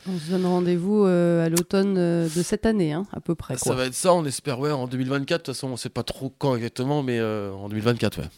On 0.07 0.17
se 0.17 0.31
donne 0.31 0.45
rendez-vous 0.45 1.03
euh, 1.03 1.45
à 1.45 1.49
l'automne 1.49 1.97
euh, 1.97 2.29
de 2.33 2.41
cette 2.41 2.65
année, 2.65 2.93
hein, 2.93 3.05
à 3.11 3.19
peu 3.19 3.35
près. 3.35 3.57
Ça 3.57 3.73
va 3.73 3.85
être 3.85 3.93
ça, 3.93 4.13
on 4.13 4.23
espère, 4.23 4.59
ouais, 4.59 4.71
en 4.71 4.87
2024. 4.87 5.41
De 5.41 5.43
toute 5.43 5.55
façon, 5.55 5.67
on 5.67 5.75
sait 5.75 5.89
pas 5.89 6.03
trop 6.03 6.33
quand 6.37 6.55
exactement, 6.55 7.03
mais 7.03 7.21
en 7.21 7.67
2024, 7.67 8.21
ouais. 8.21 8.29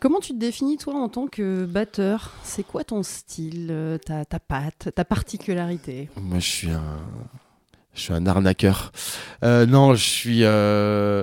Comment 0.00 0.20
tu 0.20 0.32
te 0.32 0.38
définis, 0.38 0.78
toi, 0.78 0.94
en 0.94 1.10
tant 1.10 1.26
que 1.26 1.66
batteur? 1.66 2.32
C'est 2.42 2.62
quoi 2.62 2.84
ton 2.84 3.02
style, 3.02 3.68
euh, 3.70 3.98
ta, 3.98 4.24
ta 4.24 4.40
patte, 4.40 4.88
ta 4.94 5.04
particularité? 5.04 6.08
Moi, 6.16 6.38
je 6.38 6.48
suis 6.48 6.70
un, 6.70 6.96
je 7.92 8.00
suis 8.00 8.14
un 8.14 8.26
arnaqueur. 8.26 8.92
Euh, 9.44 9.66
non, 9.66 9.94
je 9.94 10.02
suis. 10.02 10.40
Euh, 10.42 11.22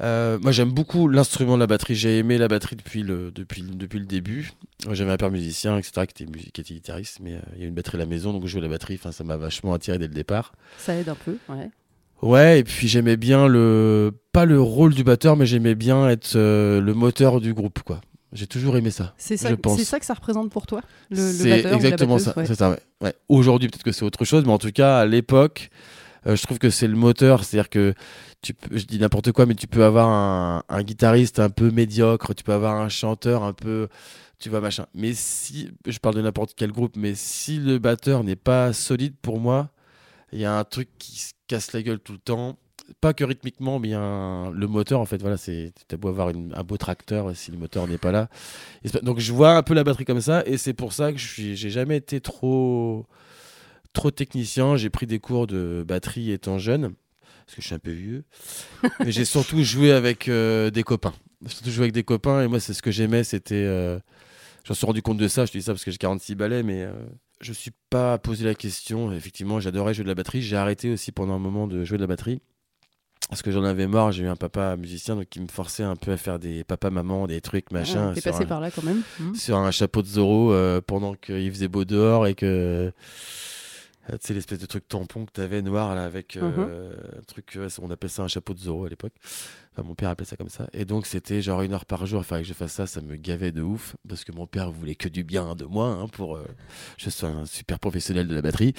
moi, 0.00 0.52
j'aime 0.52 0.70
beaucoup 0.70 1.06
l'instrument 1.06 1.56
de 1.56 1.60
la 1.60 1.66
batterie. 1.66 1.96
J'ai 1.96 2.16
aimé 2.16 2.38
la 2.38 2.48
batterie 2.48 2.76
depuis 2.76 3.02
le, 3.02 3.30
depuis, 3.30 3.60
depuis 3.60 3.98
le 3.98 4.06
début. 4.06 4.52
J'avais 4.90 5.12
un 5.12 5.18
père 5.18 5.30
musicien, 5.30 5.76
etc., 5.76 6.06
qui 6.06 6.22
était, 6.22 6.32
qui 6.50 6.60
était 6.62 6.74
guitariste, 6.74 7.18
mais 7.20 7.38
il 7.56 7.60
y 7.60 7.64
a 7.64 7.68
une 7.68 7.74
batterie 7.74 7.98
à 7.98 8.00
la 8.00 8.06
maison, 8.06 8.32
donc 8.32 8.44
je 8.44 8.48
jouais 8.48 8.62
la 8.62 8.68
batterie. 8.68 8.94
Enfin, 8.94 9.12
ça 9.12 9.22
m'a 9.22 9.36
vachement 9.36 9.74
attiré 9.74 9.98
dès 9.98 10.08
le 10.08 10.14
départ. 10.14 10.54
Ça 10.78 10.94
aide 10.94 11.10
un 11.10 11.14
peu, 11.14 11.36
ouais. 11.50 11.68
Ouais, 12.22 12.60
et 12.60 12.64
puis 12.64 12.88
j'aimais 12.88 13.16
bien 13.16 13.46
le 13.46 14.12
pas 14.32 14.44
le 14.44 14.60
rôle 14.60 14.94
du 14.94 15.04
batteur, 15.04 15.36
mais 15.36 15.46
j'aimais 15.46 15.74
bien 15.74 16.08
être 16.08 16.34
euh, 16.36 16.80
le 16.80 16.94
moteur 16.94 17.40
du 17.40 17.54
groupe, 17.54 17.82
quoi. 17.82 18.00
J'ai 18.32 18.46
toujours 18.46 18.76
aimé 18.76 18.90
ça. 18.90 19.14
C'est 19.16 19.36
ça, 19.36 19.48
c'est 19.76 19.84
ça 19.84 19.98
que 19.98 20.04
ça 20.04 20.14
représente 20.14 20.50
pour 20.50 20.66
toi, 20.66 20.82
le, 21.10 21.16
le 21.16 21.50
batteur 21.50 21.72
exactement 21.74 22.18
ça. 22.18 22.34
C'est 22.44 22.54
ça. 22.54 22.76
Ouais. 23.00 23.14
Aujourd'hui, 23.28 23.68
peut-être 23.68 23.84
que 23.84 23.92
c'est 23.92 24.04
autre 24.04 24.24
chose, 24.24 24.44
mais 24.44 24.52
en 24.52 24.58
tout 24.58 24.70
cas, 24.70 24.98
à 24.98 25.06
l'époque, 25.06 25.70
euh, 26.26 26.36
je 26.36 26.42
trouve 26.42 26.58
que 26.58 26.68
c'est 26.68 26.88
le 26.88 26.96
moteur. 26.96 27.44
C'est-à-dire 27.44 27.70
que 27.70 27.94
tu 28.42 28.52
peux, 28.52 28.76
je 28.76 28.84
dis 28.84 28.98
n'importe 28.98 29.32
quoi, 29.32 29.46
mais 29.46 29.54
tu 29.54 29.66
peux 29.66 29.84
avoir 29.84 30.08
un, 30.08 30.62
un, 30.68 30.82
guitariste 30.82 31.38
un 31.38 31.48
peu 31.48 31.70
médiocre, 31.70 32.34
tu 32.34 32.44
peux 32.44 32.52
avoir 32.52 32.74
un 32.74 32.90
chanteur 32.90 33.44
un 33.44 33.54
peu, 33.54 33.88
tu 34.38 34.50
vois 34.50 34.60
machin. 34.60 34.86
Mais 34.94 35.14
si, 35.14 35.70
je 35.86 35.98
parle 35.98 36.16
de 36.16 36.22
n'importe 36.22 36.52
quel 36.54 36.72
groupe, 36.72 36.96
mais 36.96 37.14
si 37.14 37.58
le 37.58 37.78
batteur 37.78 38.24
n'est 38.24 38.36
pas 38.36 38.74
solide 38.74 39.14
pour 39.22 39.40
moi, 39.40 39.70
il 40.32 40.40
y 40.40 40.44
a 40.44 40.58
un 40.58 40.64
truc 40.64 40.88
qui 40.98 41.18
se 41.18 41.32
casse 41.46 41.72
la 41.72 41.82
gueule 41.82 42.00
tout 42.00 42.12
le 42.12 42.18
temps. 42.18 42.58
Pas 43.00 43.12
que 43.12 43.22
rythmiquement, 43.22 43.78
mais 43.78 43.92
un... 43.92 44.50
le 44.50 44.66
moteur, 44.66 45.00
en 45.00 45.04
fait, 45.04 45.20
voilà, 45.20 45.36
c'est 45.36 45.72
as 45.92 45.96
beau 45.96 46.08
avoir 46.08 46.28
un 46.28 46.64
beau 46.64 46.78
tracteur 46.78 47.36
si 47.36 47.50
le 47.50 47.58
moteur 47.58 47.86
n'est 47.86 47.98
pas 47.98 48.12
là. 48.12 48.28
Donc 49.02 49.18
je 49.18 49.32
vois 49.32 49.56
un 49.56 49.62
peu 49.62 49.74
la 49.74 49.84
batterie 49.84 50.06
comme 50.06 50.22
ça, 50.22 50.42
et 50.46 50.56
c'est 50.56 50.72
pour 50.72 50.92
ça 50.94 51.12
que 51.12 51.18
je 51.18 51.54
j'ai 51.54 51.70
jamais 51.70 51.98
été 51.98 52.20
trop 52.20 53.06
trop 53.92 54.10
technicien. 54.10 54.76
J'ai 54.76 54.90
pris 54.90 55.06
des 55.06 55.18
cours 55.18 55.46
de 55.46 55.84
batterie 55.86 56.30
étant 56.30 56.58
jeune, 56.58 56.94
parce 57.44 57.56
que 57.56 57.62
je 57.62 57.66
suis 57.66 57.74
un 57.74 57.78
peu 57.78 57.90
vieux. 57.90 58.24
mais 59.00 59.12
j'ai 59.12 59.24
surtout 59.26 59.62
joué 59.62 59.92
avec 59.92 60.28
euh, 60.28 60.70
des 60.70 60.82
copains. 60.82 61.14
J'ai 61.44 61.54
surtout 61.54 61.70
joué 61.70 61.82
avec 61.84 61.92
des 61.92 62.04
copains, 62.04 62.42
et 62.42 62.48
moi, 62.48 62.60
c'est 62.60 62.74
ce 62.74 62.82
que 62.82 62.90
j'aimais, 62.90 63.22
c'était 63.24 63.54
euh, 63.54 63.98
je 64.64 64.72
me 64.72 64.74
suis 64.74 64.86
rendu 64.86 65.02
compte 65.02 65.18
de 65.18 65.28
ça, 65.28 65.46
je 65.46 65.52
te 65.52 65.58
dis 65.58 65.64
ça 65.64 65.72
parce 65.72 65.84
que 65.84 65.90
j'ai 65.90 65.98
46 65.98 66.34
balais, 66.34 66.62
mais 66.62 66.82
euh, 66.82 66.92
je 67.40 67.50
ne 67.50 67.54
suis 67.54 67.72
pas 67.90 68.18
posé 68.18 68.44
la 68.44 68.54
question. 68.54 69.12
Effectivement, 69.12 69.60
j'adorais 69.60 69.94
jouer 69.94 70.04
de 70.04 70.08
la 70.08 70.14
batterie. 70.14 70.42
J'ai 70.42 70.56
arrêté 70.56 70.90
aussi 70.92 71.12
pendant 71.12 71.34
un 71.34 71.38
moment 71.38 71.66
de 71.66 71.84
jouer 71.84 71.98
de 71.98 72.02
la 72.02 72.06
batterie. 72.06 72.40
Parce 73.28 73.42
que 73.42 73.50
j'en 73.50 73.64
avais 73.64 73.86
marre, 73.86 74.10
j'ai 74.10 74.24
eu 74.24 74.28
un 74.28 74.36
papa 74.36 74.76
musicien 74.76 75.14
donc 75.14 75.26
qui 75.28 75.40
me 75.40 75.48
forçait 75.48 75.82
un 75.82 75.96
peu 75.96 76.12
à 76.12 76.16
faire 76.16 76.38
des 76.38 76.64
papa-maman, 76.64 77.26
des 77.26 77.42
trucs, 77.42 77.66
ah, 77.70 77.74
machin. 77.74 78.12
T'es 78.14 78.22
passé 78.22 78.46
par 78.46 78.60
là 78.60 78.70
quand 78.70 78.82
même. 78.82 79.02
Mmh. 79.20 79.34
Sur 79.34 79.58
un 79.58 79.70
chapeau 79.70 80.00
de 80.00 80.06
Zorro 80.06 80.52
euh, 80.52 80.80
pendant 80.80 81.14
qu'il 81.14 81.50
faisait 81.52 81.68
beau 81.68 81.84
dehors 81.84 82.26
et 82.26 82.34
que 82.34 82.90
tu 84.12 84.26
sais, 84.26 84.34
l'espèce 84.34 84.58
de 84.58 84.66
truc 84.66 84.88
tampon 84.88 85.26
que 85.26 85.32
tu 85.32 85.40
avais 85.40 85.60
noir 85.60 85.94
là, 85.94 86.04
avec 86.04 86.36
euh, 86.36 86.40
mhm. 86.42 87.18
un 87.18 87.22
truc, 87.22 87.58
on 87.82 87.90
appelait 87.90 88.08
ça 88.08 88.22
un 88.22 88.28
chapeau 88.28 88.54
de 88.54 88.58
Zorro 88.58 88.86
à 88.86 88.88
l'époque. 88.88 89.12
Enfin, 89.72 89.86
mon 89.86 89.94
père 89.94 90.08
appelait 90.08 90.26
ça 90.26 90.36
comme 90.36 90.48
ça. 90.48 90.66
Et 90.72 90.84
donc, 90.84 91.06
c'était 91.06 91.42
genre 91.42 91.62
une 91.62 91.72
heure 91.74 91.84
par 91.84 92.06
jour. 92.06 92.22
Il 92.22 92.24
fallait 92.24 92.42
que 92.42 92.48
je 92.48 92.54
fasse 92.54 92.72
ça. 92.72 92.86
Ça 92.86 93.00
me 93.00 93.16
gavait 93.16 93.52
de 93.52 93.62
ouf 93.62 93.96
parce 94.08 94.24
que 94.24 94.32
mon 94.32 94.46
père 94.46 94.70
voulait 94.70 94.94
que 94.94 95.08
du 95.08 95.24
bien 95.24 95.54
de 95.54 95.64
moi 95.64 95.88
hein, 95.88 96.08
pour 96.08 96.36
que 96.36 96.40
euh, 96.40 96.52
je 96.96 97.10
sois 97.10 97.28
un 97.28 97.44
super 97.44 97.78
professionnel 97.78 98.26
de 98.26 98.34
la 98.34 98.42
batterie. 98.42 98.72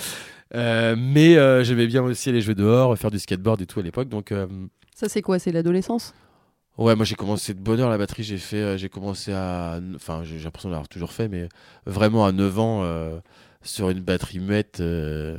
mais 0.54 1.64
j'aimais 1.64 1.88
bien 1.88 2.04
aussi 2.04 2.30
aller 2.30 2.42
jouer 2.42 2.56
dehors, 2.56 2.98
faire 2.98 3.12
du 3.12 3.20
skateboard 3.20 3.62
et 3.62 3.66
tout 3.66 3.80
à 3.80 3.84
l'époque. 3.84 4.10
Donc, 4.10 4.34
ça, 4.96 5.08
c'est 5.08 5.22
quoi? 5.22 5.40
C'est 5.40 5.52
l'adolescence? 5.52 6.14
Ouais, 6.78 6.96
moi 6.96 7.04
j'ai 7.04 7.16
commencé 7.16 7.54
de 7.54 7.60
bonne 7.60 7.82
heure 7.82 7.90
la 7.90 7.98
batterie. 7.98 8.24
J'ai 8.24 8.38
fait, 8.38 8.78
j'ai 8.78 8.88
commencé 8.88 9.34
à, 9.34 9.82
enfin, 9.96 10.24
j'ai 10.24 10.40
l'impression 10.40 10.70
d'avoir 10.70 10.88
toujours 10.88 11.12
fait, 11.12 11.28
mais 11.28 11.50
vraiment 11.86 12.26
à 12.26 12.32
9 12.32 12.60
ans 12.60 13.22
sur 13.64 13.90
une 13.90 14.00
batterie 14.00 14.40
muette 14.40 14.80
euh, 14.80 15.38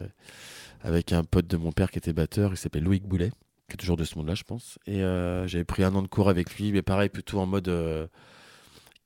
avec 0.83 1.13
un 1.13 1.25
pote 1.25 1.47
de 1.47 1.57
mon 1.57 1.73
père 1.73 1.91
qui 1.91 1.99
était 1.99 2.13
batteur, 2.13 2.53
il 2.53 2.57
s'appelle 2.57 2.85
Loïc 2.85 3.05
Boulet, 3.05 3.31
qui 3.69 3.75
est 3.75 3.77
toujours 3.77 3.97
de 3.97 4.05
ce 4.05 4.17
monde-là, 4.17 4.35
je 4.35 4.45
pense. 4.45 4.79
Et 4.87 5.03
euh, 5.03 5.47
j'avais 5.47 5.65
pris 5.65 5.85
un 5.85 5.95
an 5.95 6.03
de 6.03 6.09
cours 6.09 6.29
avec 6.29 6.55
lui, 6.57 6.73
mais 6.73 6.83
pareil, 6.83 7.09
plutôt 7.09 7.39
en 7.41 7.47
mode 7.47 7.69
euh, 7.69 8.07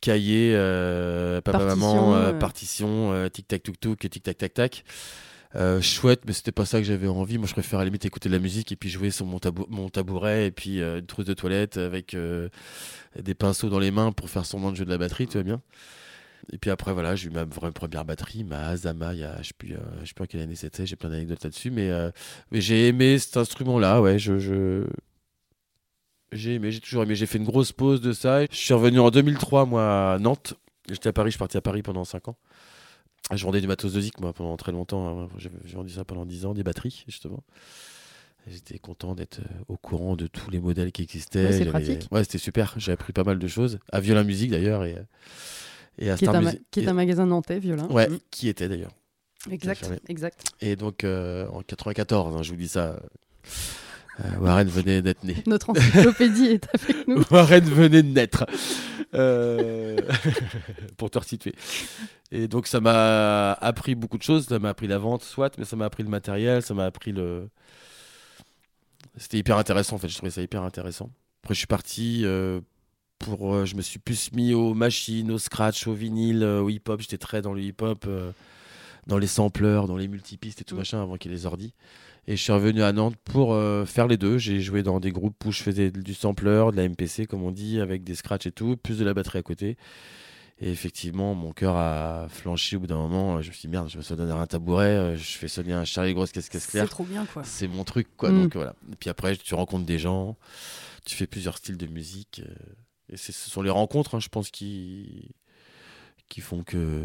cahier, 0.01 0.53
papa, 1.45 1.65
maman, 1.65 2.35
partition, 2.39 3.29
tic-tac, 3.31 3.63
tuk-tuk, 3.63 4.09
tic-tac, 4.09 4.37
tac-tac. 4.37 4.85
chouette, 5.81 6.23
mais 6.27 6.33
c'était 6.33 6.53
pas 6.53 6.65
ça 6.65 6.79
que 6.79 6.85
j'avais 6.85 7.09
envie. 7.09 7.39
Moi, 7.39 7.47
je 7.47 7.53
préfère 7.55 7.79
à 7.79 7.83
la 7.83 7.87
limite 7.87 8.05
écouter 8.05 8.29
de 8.29 8.35
la 8.35 8.41
musique 8.41 8.71
et 8.73 8.77
puis 8.77 8.91
jouer 8.91 9.11
sur 9.11 9.27
mon, 9.27 9.41
mon 9.69 9.89
tabouret 9.89 10.47
et 10.47 10.51
puis 10.51 10.81
une 10.81 11.07
trousse 11.07 11.25
de 11.25 11.35
toilette 11.35 11.77
avec 11.79 12.17
des 13.19 13.35
pinceaux 13.35 13.71
dans 13.71 13.79
les 13.79 13.91
mains 13.91 14.13
pour 14.13 14.29
faire 14.29 14.45
son 14.45 14.71
de 14.71 14.77
jeu 14.77 14.85
de 14.85 14.91
la 14.91 14.99
batterie, 14.99 15.27
tu 15.27 15.35
vois 15.35 15.45
bien. 15.45 15.63
Et 16.53 16.59
puis 16.59 16.71
après, 16.71 16.93
voilà, 16.93 17.17
j'ai 17.17 17.29
eu 17.29 17.31
ma 17.31 17.47
première 17.47 18.05
batterie, 18.05 18.45
ma 18.45 18.69
Azama, 18.69 19.15
il 19.15 19.21
y 19.21 19.25
a, 19.25 19.35
je 19.35 19.39
ne 19.39 19.45
sais, 19.45 19.53
plus, 19.57 19.75
euh, 19.75 20.05
sais 20.05 20.15
plus 20.15 20.27
quelle 20.27 20.41
année 20.41 20.55
c'était, 20.55 20.87
j'ai 20.87 20.97
plein 20.97 21.11
d'anecdotes 21.11 21.43
là-dessus, 21.43 21.71
mais, 21.71 21.91
euh, 21.91 22.11
mais 22.51 22.61
j'ai 22.61 22.89
aimé 22.89 23.19
cet 23.19 23.37
instrument-là, 23.37 24.01
ouais, 24.01 24.19
je, 24.19 24.39
je... 24.39 24.87
J'ai 26.33 26.55
aimé, 26.55 26.73
j'ai 26.73 26.81
toujours 26.81 27.05
aimé, 27.05 27.15
j'ai 27.15 27.27
fait 27.27 27.39
une 27.39 27.45
grosse 27.45 27.71
pause 27.71 28.01
de 28.01 28.13
ça. 28.13 28.45
Je 28.47 28.57
suis 28.57 28.75
revenu 28.75 28.99
en 28.99 29.11
2003, 29.11 29.67
moi, 29.67 30.15
à 30.15 30.19
Nantes. 30.19 30.55
J'étais 30.91 31.09
à 31.09 31.13
Paris, 31.13 31.31
je 31.31 31.35
suis 31.35 31.39
parti 31.39 31.57
à 31.57 31.61
Paris 31.61 31.83
pendant 31.83 32.05
5 32.05 32.27
ans. 32.27 32.37
Je 33.33 33.45
vendais 33.45 33.61
du 33.61 33.69
matos 33.69 33.93
de 33.93 34.01
zik, 34.01 34.21
moi, 34.21 34.33
pendant 34.33 34.57
très 34.57 34.73
longtemps. 34.73 35.23
Hein. 35.23 35.29
J'ai 35.39 35.51
vendu 35.75 35.91
ça 35.91 36.05
pendant 36.05 36.27
10 36.27 36.47
ans, 36.47 36.55
des 36.55 36.65
batteries, 36.65 37.05
justement. 37.07 37.45
J'étais 38.47 38.79
content 38.79 39.15
d'être 39.15 39.39
euh, 39.39 39.65
au 39.69 39.77
courant 39.77 40.17
de 40.17 40.27
tous 40.27 40.51
les 40.51 40.61
modèles 40.61 40.93
qui 40.93 41.03
existaient. 41.03 41.47
Ouais, 42.11 42.25
c'était 42.25 42.39
super. 42.39 42.75
J'ai 42.77 42.93
appris 42.93 43.13
pas 43.13 43.25
mal 43.25 43.39
de 43.39 43.47
choses. 43.47 43.79
À 43.91 44.01
Violin 44.01 44.25
Musique, 44.25 44.51
d'ailleurs. 44.51 44.85
Et 44.85 44.97
qui, 45.99 46.05
est 46.05 46.29
un, 46.29 46.53
qui 46.71 46.81
est 46.81 46.89
un 46.89 46.93
magasin 46.93 47.27
nantais, 47.27 47.59
violin. 47.59 47.87
Ouais, 47.89 48.09
mm. 48.09 48.19
qui 48.31 48.49
était 48.49 48.69
d'ailleurs. 48.69 48.93
Exact, 49.51 49.91
exact. 50.09 50.45
Et 50.61 50.77
donc 50.77 51.05
euh, 51.05 51.47
en 51.49 51.63
94, 51.63 52.37
hein, 52.37 52.43
je 52.43 52.51
vous 52.51 52.57
dis 52.57 52.69
ça. 52.69 52.99
Euh, 54.21 54.39
Warren 54.39 54.69
venait 54.69 55.03
d'être 55.03 55.25
né. 55.25 55.37
Notre 55.47 55.71
encyclopédie 55.71 56.47
est 56.47 56.69
avec 56.73 57.09
nous. 57.09 57.23
Warren 57.31 57.65
venait 57.65 58.03
de 58.03 58.09
naître. 58.09 58.47
Euh, 59.15 59.97
pour 60.97 61.11
te 61.11 61.19
resituer. 61.19 61.55
Et 62.33 62.49
donc 62.49 62.67
ça 62.67 62.81
m'a 62.81 63.53
appris 63.53 63.95
beaucoup 63.95 64.19
de 64.19 64.23
choses. 64.23 64.47
Ça 64.47 64.59
m'a 64.59 64.71
appris 64.71 64.87
la 64.87 64.99
vente, 64.99 65.23
soit, 65.23 65.57
mais 65.59 65.65
ça 65.65 65.77
m'a 65.77 65.85
appris 65.85 66.03
le 66.03 66.09
matériel, 66.09 66.63
ça 66.63 66.75
m'a 66.75 66.85
appris 66.85 67.13
le. 67.13 67.49
C'était 69.17 69.39
hyper 69.39 69.59
intéressant 69.59 69.97
en 69.97 69.99
fait. 69.99 70.09
Je 70.09 70.17
trouvais 70.17 70.31
ça 70.31 70.43
hyper 70.43 70.63
intéressant. 70.63 71.11
Après, 71.43 71.55
je 71.55 71.59
suis 71.59 71.67
parti 71.67 72.25
pour, 73.25 73.55
euh, 73.55 73.65
je 73.65 73.75
me 73.75 73.83
suis 73.83 73.99
plus 73.99 74.33
mis 74.33 74.55
aux 74.55 74.75
machines, 74.75 75.31
au 75.31 75.39
scratch, 75.39 75.87
au 75.87 75.95
vinyle, 75.95 76.43
euh, 76.43 76.61
au 76.61 76.69
hip-hop. 76.69 77.01
J'étais 77.01 77.19
très 77.19 77.43
dans 77.43 77.55
le 77.55 77.63
hip-hop, 77.63 78.05
euh, 78.07 78.31
dans 79.07 79.19
les 79.19 79.27
sampleurs, 79.27 79.87
dans 79.87 79.97
les 79.97 80.09
multipistes 80.09 80.61
et 80.61 80.65
tout 80.65 80.75
mm. 80.75 80.79
machin 80.79 81.03
avant 81.03 81.17
qu'il 81.17 81.31
y 81.31 81.35
ait 81.35 81.39
les 81.39 81.47
ordi. 81.47 81.73
Et 82.27 82.37
je 82.37 82.43
suis 82.43 82.53
revenu 82.53 82.83
à 82.83 82.93
Nantes 82.93 83.17
pour 83.25 83.55
faire 83.87 84.07
les 84.07 84.17
deux. 84.17 84.39
J'ai 84.39 84.59
joué 84.59 84.83
dans 84.83 84.99
des 84.99 85.13
groupes 85.13 85.45
où 85.45 85.53
je 85.53 85.63
faisais 85.63 85.91
du 85.91 86.15
sampler, 86.15 86.69
de 86.73 86.77
la 86.77 86.89
MPC 86.89 87.27
comme 87.27 87.43
on 87.43 87.51
dit, 87.51 87.83
avec 87.83 88.03
des 88.03 88.15
scratch 88.15 88.47
et 88.47 88.51
tout, 88.51 88.79
plus 88.79 88.99
de 88.99 89.05
la 89.05 89.13
batterie 89.13 89.41
à 89.41 89.43
côté. 89.43 89.77
Et 90.59 90.71
effectivement, 90.71 91.35
mon 91.35 91.53
cœur 91.53 91.77
a 91.77 92.27
flanchi 92.31 92.77
au 92.77 92.81
bout 92.81 92.87
d'un 92.87 92.97
moment. 92.97 93.43
Je 93.43 93.49
me 93.49 93.53
suis 93.53 93.61
dit, 93.61 93.69
merde, 93.69 93.91
je 93.91 93.99
me 93.99 94.03
suis 94.03 94.17
donné 94.17 94.33
un 94.33 94.47
tabouret, 94.47 95.19
je 95.19 95.37
fais 95.37 95.49
sonner 95.49 95.75
un 95.75 95.85
Charlie 95.85 96.15
Grosse 96.15 96.33
Caisse 96.33 96.49
Caisse 96.49 96.67
Claire. 96.67 96.85
C'est 96.85 96.91
trop 96.91 97.05
bien, 97.05 97.27
quoi. 97.27 97.45
C'est 97.45 97.69
mon 97.69 97.85
truc, 97.85 98.09
quoi. 98.17 98.31
Mm. 98.31 98.43
Donc 98.45 98.55
voilà. 98.55 98.75
Et 98.91 98.97
puis 98.97 99.11
après, 99.11 99.37
tu 99.37 99.55
rencontres 99.55 99.85
des 99.85 99.99
gens, 99.99 100.39
tu 101.05 101.17
fais 101.17 101.27
plusieurs 101.27 101.59
styles 101.59 101.77
de 101.77 101.87
musique. 101.87 102.41
Et 103.15 103.17
ce 103.17 103.33
sont 103.33 103.63
les 103.63 103.71
rencontres, 103.71 104.17
hein, 104.17 104.21
je 104.21 104.29
pense, 104.29 104.51
qui, 104.51 105.31
qui 106.29 106.41
font 106.41 106.63
que, 106.63 107.05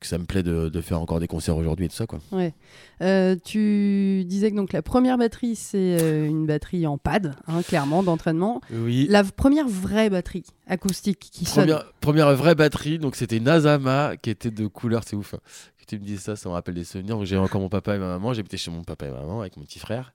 que 0.00 0.06
ça 0.06 0.18
me 0.18 0.24
plaît 0.24 0.42
de, 0.42 0.68
de 0.68 0.80
faire 0.80 1.00
encore 1.00 1.20
des 1.20 1.26
concerts 1.26 1.56
aujourd'hui 1.56 1.86
et 1.86 1.88
tout 1.88 1.94
ça. 1.94 2.06
Quoi. 2.06 2.20
Ouais. 2.32 2.54
Euh, 3.02 3.36
tu 3.44 4.24
disais 4.24 4.50
que 4.50 4.56
donc, 4.56 4.72
la 4.72 4.82
première 4.82 5.18
batterie, 5.18 5.54
c'est 5.54 6.00
euh, 6.00 6.26
une 6.26 6.46
batterie 6.46 6.86
en 6.86 6.98
pad, 6.98 7.36
hein, 7.46 7.62
clairement, 7.62 8.02
d'entraînement. 8.02 8.60
Oui. 8.72 9.06
La 9.08 9.22
première 9.22 9.68
vraie 9.68 10.10
batterie 10.10 10.44
acoustique 10.66 11.20
qui 11.20 11.44
première, 11.44 11.80
sonne. 11.80 11.88
Première 12.00 12.34
vraie 12.34 12.54
batterie, 12.54 12.98
donc 12.98 13.14
c'était 13.14 13.36
une 13.36 13.48
Azama 13.48 14.16
qui 14.16 14.30
était 14.30 14.50
de 14.50 14.66
couleur, 14.66 15.02
c'est 15.06 15.16
ouf. 15.16 15.34
Hein. 15.34 15.40
Tu 15.86 15.98
me 15.98 16.04
dis 16.04 16.16
ça, 16.16 16.34
ça 16.34 16.48
me 16.48 16.54
rappelle 16.54 16.76
des 16.76 16.84
souvenirs. 16.84 17.22
J'ai 17.26 17.36
encore 17.36 17.60
mon 17.60 17.68
papa 17.68 17.94
et 17.94 17.98
ma 17.98 18.06
maman. 18.06 18.32
J'habitais 18.32 18.56
chez 18.56 18.70
mon 18.70 18.82
papa 18.84 19.06
et 19.06 19.10
ma 19.10 19.20
maman 19.20 19.42
avec 19.42 19.58
mon 19.58 19.64
petit 19.64 19.78
frère. 19.78 20.14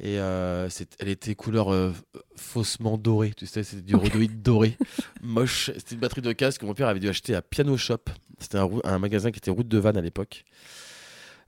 Et 0.00 0.20
euh, 0.20 0.68
elle 1.00 1.08
était 1.08 1.34
couleur 1.34 1.72
euh, 1.72 1.92
faussement 2.36 2.96
dorée, 2.96 3.32
tu 3.36 3.46
sais, 3.46 3.64
c'était 3.64 3.82
du 3.82 3.96
rhodoïde 3.96 4.42
doré, 4.42 4.76
moche. 5.22 5.72
C'était 5.76 5.96
une 5.96 6.00
batterie 6.00 6.22
de 6.22 6.32
casque 6.32 6.60
que 6.60 6.66
mon 6.66 6.74
père 6.74 6.86
avait 6.86 7.00
dû 7.00 7.08
acheter 7.08 7.34
à 7.34 7.42
Piano 7.42 7.76
Shop. 7.76 8.04
C'était 8.38 8.58
un, 8.58 8.98
magasin 9.00 9.32
qui 9.32 9.38
était 9.38 9.50
route 9.50 9.66
de 9.66 9.78
Vannes 9.78 9.96
à 9.96 10.00
l'époque. 10.00 10.44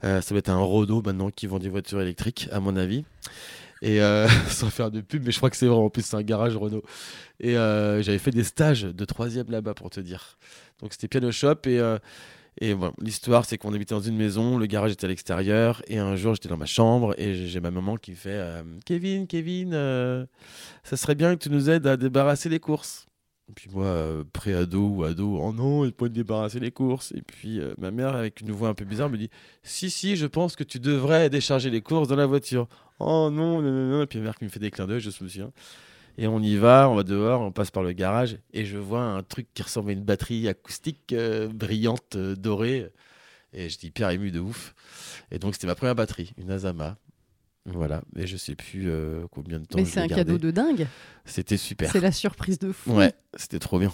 Euh, 0.03 0.19
ça 0.19 0.33
va 0.35 0.39
être 0.39 0.49
un 0.49 0.59
Renault 0.59 1.01
maintenant 1.01 1.29
qui 1.29 1.47
vend 1.47 1.59
des 1.59 1.69
voitures 1.69 2.01
électriques, 2.01 2.49
à 2.51 2.59
mon 2.59 2.75
avis. 2.75 3.05
Et 3.81 3.99
sans 4.49 4.69
faire 4.69 4.91
de 4.91 4.99
pub, 4.99 5.25
mais 5.25 5.31
je 5.31 5.37
crois 5.37 5.49
que 5.49 5.55
c'est 5.55 5.67
vrai, 5.67 5.77
en 5.77 5.89
plus 5.89 6.05
c'est 6.05 6.17
un 6.17 6.21
garage 6.21 6.57
Renault. 6.57 6.83
Et 7.39 7.53
j'avais 7.53 8.19
fait 8.19 8.31
des 8.31 8.43
stages 8.43 8.83
de 8.83 9.05
troisième 9.05 9.49
là-bas 9.49 9.75
pour 9.75 9.89
te 9.89 10.01
dire. 10.01 10.37
Donc 10.81 10.91
c'était 10.91 11.07
Piano 11.07 11.31
Shop 11.31 11.55
et 11.67 11.79
et 12.59 12.73
bon, 12.75 12.91
l'histoire, 12.99 13.45
c'est 13.45 13.57
qu'on 13.57 13.73
habitait 13.73 13.95
dans 13.95 14.01
une 14.01 14.17
maison, 14.17 14.57
le 14.57 14.65
garage 14.65 14.91
était 14.91 15.05
à 15.05 15.07
l'extérieur, 15.07 15.81
et 15.87 15.99
un 15.99 16.15
jour, 16.15 16.35
j'étais 16.35 16.49
dans 16.49 16.57
ma 16.57 16.65
chambre, 16.65 17.15
et 17.17 17.47
j'ai 17.47 17.59
ma 17.61 17.71
maman 17.71 17.95
qui 17.95 18.13
fait 18.13 18.29
euh, 18.31 18.63
Kevin, 18.85 19.25
Kevin, 19.25 19.73
euh, 19.73 20.25
ça 20.83 20.97
serait 20.97 21.15
bien 21.15 21.35
que 21.35 21.43
tu 21.43 21.49
nous 21.49 21.69
aides 21.69 21.87
à 21.87 21.95
débarrasser 21.95 22.49
les 22.49 22.59
courses. 22.59 23.07
Et 23.49 23.53
puis 23.53 23.69
moi, 23.71 23.85
euh, 23.85 24.23
pré-ado 24.31 24.87
ou 24.89 25.03
ado, 25.03 25.39
oh 25.41 25.53
non, 25.53 25.85
il 25.85 25.93
faut 25.97 26.09
débarrasser 26.09 26.59
les 26.59 26.71
courses. 26.71 27.13
Et 27.13 27.21
puis 27.21 27.59
ma 27.77 27.91
mère, 27.91 28.15
avec 28.15 28.41
une 28.41 28.51
voix 28.51 28.69
un 28.69 28.73
peu 28.73 28.85
bizarre, 28.85 29.09
me 29.09 29.17
dit 29.17 29.29
Si, 29.63 29.89
si, 29.89 30.15
je 30.15 30.25
pense 30.25 30.55
que 30.55 30.63
tu 30.63 30.79
devrais 30.79 31.29
décharger 31.29 31.69
les 31.69 31.81
courses 31.81 32.07
dans 32.07 32.15
la 32.15 32.27
voiture. 32.27 32.69
Oh 32.99 33.29
non, 33.29 33.61
non, 33.61 33.71
non, 33.71 33.89
non. 33.89 34.01
Et 34.03 34.07
puis 34.07 34.19
ma 34.19 34.25
mère 34.25 34.37
qui 34.37 34.45
me 34.45 34.49
fait 34.49 34.59
des 34.59 34.71
clins 34.71 34.87
d'œil, 34.87 35.01
je 35.01 35.07
me 35.07 35.11
souviens. 35.11 35.51
Et 36.21 36.27
on 36.27 36.39
y 36.39 36.55
va, 36.55 36.87
on 36.87 36.93
va 36.93 37.01
dehors, 37.01 37.41
on 37.41 37.51
passe 37.51 37.71
par 37.71 37.81
le 37.81 37.93
garage 37.93 38.37
et 38.53 38.63
je 38.63 38.77
vois 38.77 39.01
un 39.01 39.23
truc 39.23 39.47
qui 39.55 39.63
ressemble 39.63 39.89
à 39.89 39.93
une 39.93 40.03
batterie 40.03 40.47
acoustique 40.47 41.13
euh, 41.13 41.47
brillante, 41.47 42.15
euh, 42.15 42.35
dorée. 42.35 42.91
Et 43.53 43.69
je 43.69 43.79
dis 43.79 43.87
hyper 43.87 44.11
ému 44.11 44.29
de 44.29 44.39
ouf. 44.39 44.75
Et 45.31 45.39
donc 45.39 45.55
c'était 45.55 45.65
ma 45.65 45.73
première 45.73 45.95
batterie, 45.95 46.31
une 46.37 46.51
Azama. 46.51 46.99
Voilà, 47.65 48.03
et 48.15 48.27
je 48.27 48.37
sais 48.37 48.53
plus 48.53 48.87
euh, 48.87 49.25
combien 49.31 49.59
de 49.59 49.65
temps. 49.65 49.79
Mais 49.79 49.85
c'est 49.85 49.99
un 49.99 50.07
cadeau 50.07 50.37
de 50.37 50.51
dingue. 50.51 50.85
C'était 51.25 51.57
super. 51.57 51.91
C'est 51.91 51.99
la 51.99 52.11
surprise 52.11 52.59
de 52.59 52.71
fou. 52.71 52.91
Ouais, 52.91 53.13
c'était 53.35 53.57
trop 53.57 53.79
bien. 53.79 53.91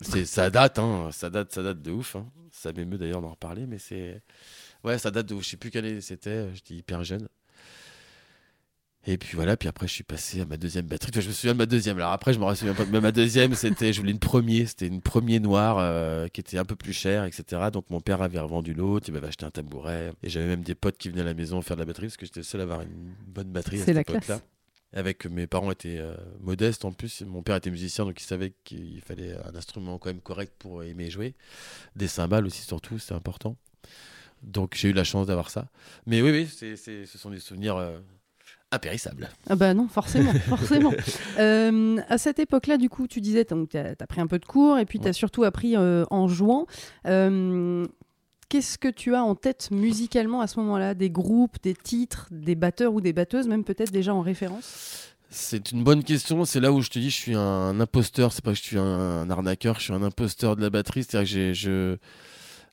C'est 0.00 0.24
ça 0.24 0.50
date, 0.50 0.80
hein, 0.80 1.10
ça 1.12 1.30
date, 1.30 1.52
ça 1.52 1.62
date 1.62 1.80
de 1.80 1.92
ouf. 1.92 2.16
Hein. 2.16 2.26
Ça 2.50 2.72
m'émeut 2.72 2.98
d'ailleurs 2.98 3.20
d'en 3.20 3.30
reparler, 3.30 3.66
mais 3.66 3.78
c'est 3.78 4.20
ouais, 4.82 4.98
ça 4.98 5.12
date 5.12 5.26
de 5.26 5.34
ouf. 5.34 5.44
Je 5.44 5.50
sais 5.50 5.56
plus 5.56 5.70
quelle 5.70 5.84
année 5.84 6.00
c'était. 6.00 6.52
J'étais 6.54 6.74
hyper 6.74 7.04
jeune. 7.04 7.28
Et 9.06 9.16
puis 9.16 9.36
voilà, 9.36 9.56
puis 9.56 9.68
après 9.68 9.86
je 9.86 9.92
suis 9.92 10.04
passé 10.04 10.42
à 10.42 10.44
ma 10.44 10.56
deuxième 10.56 10.86
batterie. 10.86 11.10
je 11.14 11.28
me 11.28 11.32
souviens 11.32 11.54
de 11.54 11.58
ma 11.58 11.66
deuxième. 11.66 11.96
Alors 11.96 12.12
après, 12.12 12.32
je 12.34 12.38
me 12.38 12.54
souviens 12.54 12.74
pas. 12.74 12.84
Mais 12.84 13.00
ma 13.00 13.12
deuxième, 13.12 13.54
c'était, 13.54 13.92
je 13.92 14.00
voulais 14.00 14.12
une 14.12 14.18
première. 14.18 14.68
C'était 14.68 14.88
une 14.88 15.00
première 15.00 15.40
noire 15.40 15.78
euh, 15.78 16.28
qui 16.28 16.40
était 16.40 16.58
un 16.58 16.64
peu 16.64 16.76
plus 16.76 16.92
chère, 16.92 17.24
etc. 17.24 17.68
Donc 17.72 17.88
mon 17.90 18.00
père 18.00 18.20
avait 18.22 18.40
revendu 18.40 18.74
l'autre, 18.74 19.08
il 19.08 19.14
m'avait 19.14 19.28
acheté 19.28 19.46
un 19.46 19.50
tabouret. 19.50 20.12
Et 20.22 20.28
j'avais 20.28 20.46
même 20.46 20.62
des 20.62 20.74
potes 20.74 20.98
qui 20.98 21.08
venaient 21.08 21.22
à 21.22 21.24
la 21.24 21.34
maison 21.34 21.62
faire 21.62 21.76
de 21.76 21.82
la 21.82 21.86
batterie 21.86 22.08
parce 22.08 22.16
que 22.16 22.26
j'étais 22.26 22.40
le 22.40 22.44
seul 22.44 22.60
à 22.60 22.64
avoir 22.64 22.82
une 22.82 23.14
bonne 23.26 23.50
batterie 23.50 23.80
à 23.80 23.84
cette 23.84 23.96
époque-là. 23.96 24.40
Avec 24.92 25.26
mes 25.26 25.46
parents 25.46 25.70
étaient 25.70 25.98
euh, 25.98 26.14
modestes 26.40 26.84
en 26.84 26.92
plus. 26.92 27.22
Mon 27.22 27.42
père 27.42 27.56
était 27.56 27.70
musicien, 27.70 28.04
donc 28.04 28.20
il 28.20 28.24
savait 28.24 28.52
qu'il 28.64 29.00
fallait 29.00 29.36
un 29.44 29.54
instrument 29.54 29.98
quand 29.98 30.08
même 30.08 30.20
correct 30.20 30.52
pour 30.58 30.82
aimer 30.82 31.10
jouer. 31.10 31.34
Des 31.94 32.08
cymbales 32.08 32.46
aussi, 32.46 32.62
surtout, 32.62 32.98
c'est 32.98 33.14
important. 33.14 33.56
Donc 34.42 34.74
j'ai 34.76 34.88
eu 34.88 34.92
la 34.92 35.04
chance 35.04 35.26
d'avoir 35.26 35.50
ça. 35.50 35.68
Mais 36.06 36.22
oui, 36.22 36.30
oui, 36.30 36.46
c'est, 36.46 36.76
ce 36.76 37.18
sont 37.18 37.30
des 37.30 37.40
souvenirs. 37.40 37.76
Euh, 37.76 37.98
impérissable. 38.70 39.28
Ah 39.48 39.56
bah 39.56 39.74
non, 39.74 39.88
forcément, 39.88 40.32
forcément. 40.48 40.92
Euh, 41.38 41.98
à 42.08 42.18
cette 42.18 42.38
époque-là, 42.38 42.76
du 42.76 42.88
coup, 42.88 43.06
tu 43.06 43.20
disais, 43.20 43.44
tu 43.44 43.54
as, 43.78 44.06
pris 44.06 44.20
un 44.20 44.26
peu 44.26 44.38
de 44.38 44.44
cours 44.44 44.78
et 44.78 44.84
puis 44.84 44.98
tu 45.00 45.08
as 45.08 45.12
surtout 45.12 45.44
appris 45.44 45.76
euh, 45.76 46.04
en 46.10 46.28
jouant. 46.28 46.66
Euh, 47.06 47.86
qu'est-ce 48.48 48.78
que 48.78 48.88
tu 48.88 49.14
as 49.14 49.22
en 49.22 49.34
tête 49.34 49.70
musicalement 49.70 50.40
à 50.40 50.46
ce 50.46 50.60
moment-là? 50.60 50.94
Des 50.94 51.10
groupes, 51.10 51.56
des 51.62 51.74
titres, 51.74 52.28
des 52.30 52.54
batteurs 52.54 52.94
ou 52.94 53.00
des 53.00 53.12
batteuses, 53.12 53.48
même 53.48 53.64
peut-être 53.64 53.92
déjà 53.92 54.14
en 54.14 54.20
référence? 54.20 55.14
C'est 55.30 55.72
une 55.72 55.84
bonne 55.84 56.04
question. 56.04 56.44
C'est 56.44 56.60
là 56.60 56.72
où 56.72 56.80
je 56.80 56.88
te 56.88 56.98
dis, 56.98 57.10
je 57.10 57.16
suis 57.16 57.34
un 57.34 57.80
imposteur. 57.80 58.32
C'est 58.32 58.42
pas 58.42 58.52
que 58.52 58.58
je 58.58 58.62
suis 58.62 58.78
un, 58.78 59.28
arnaqueur, 59.28 59.78
je 59.78 59.84
suis 59.84 59.92
un 59.92 60.02
imposteur 60.02 60.56
de 60.56 60.62
la 60.62 60.70
batterie. 60.70 61.04
C'est-à-dire 61.04 61.30
que 61.30 61.52
j'ai, 61.52 61.98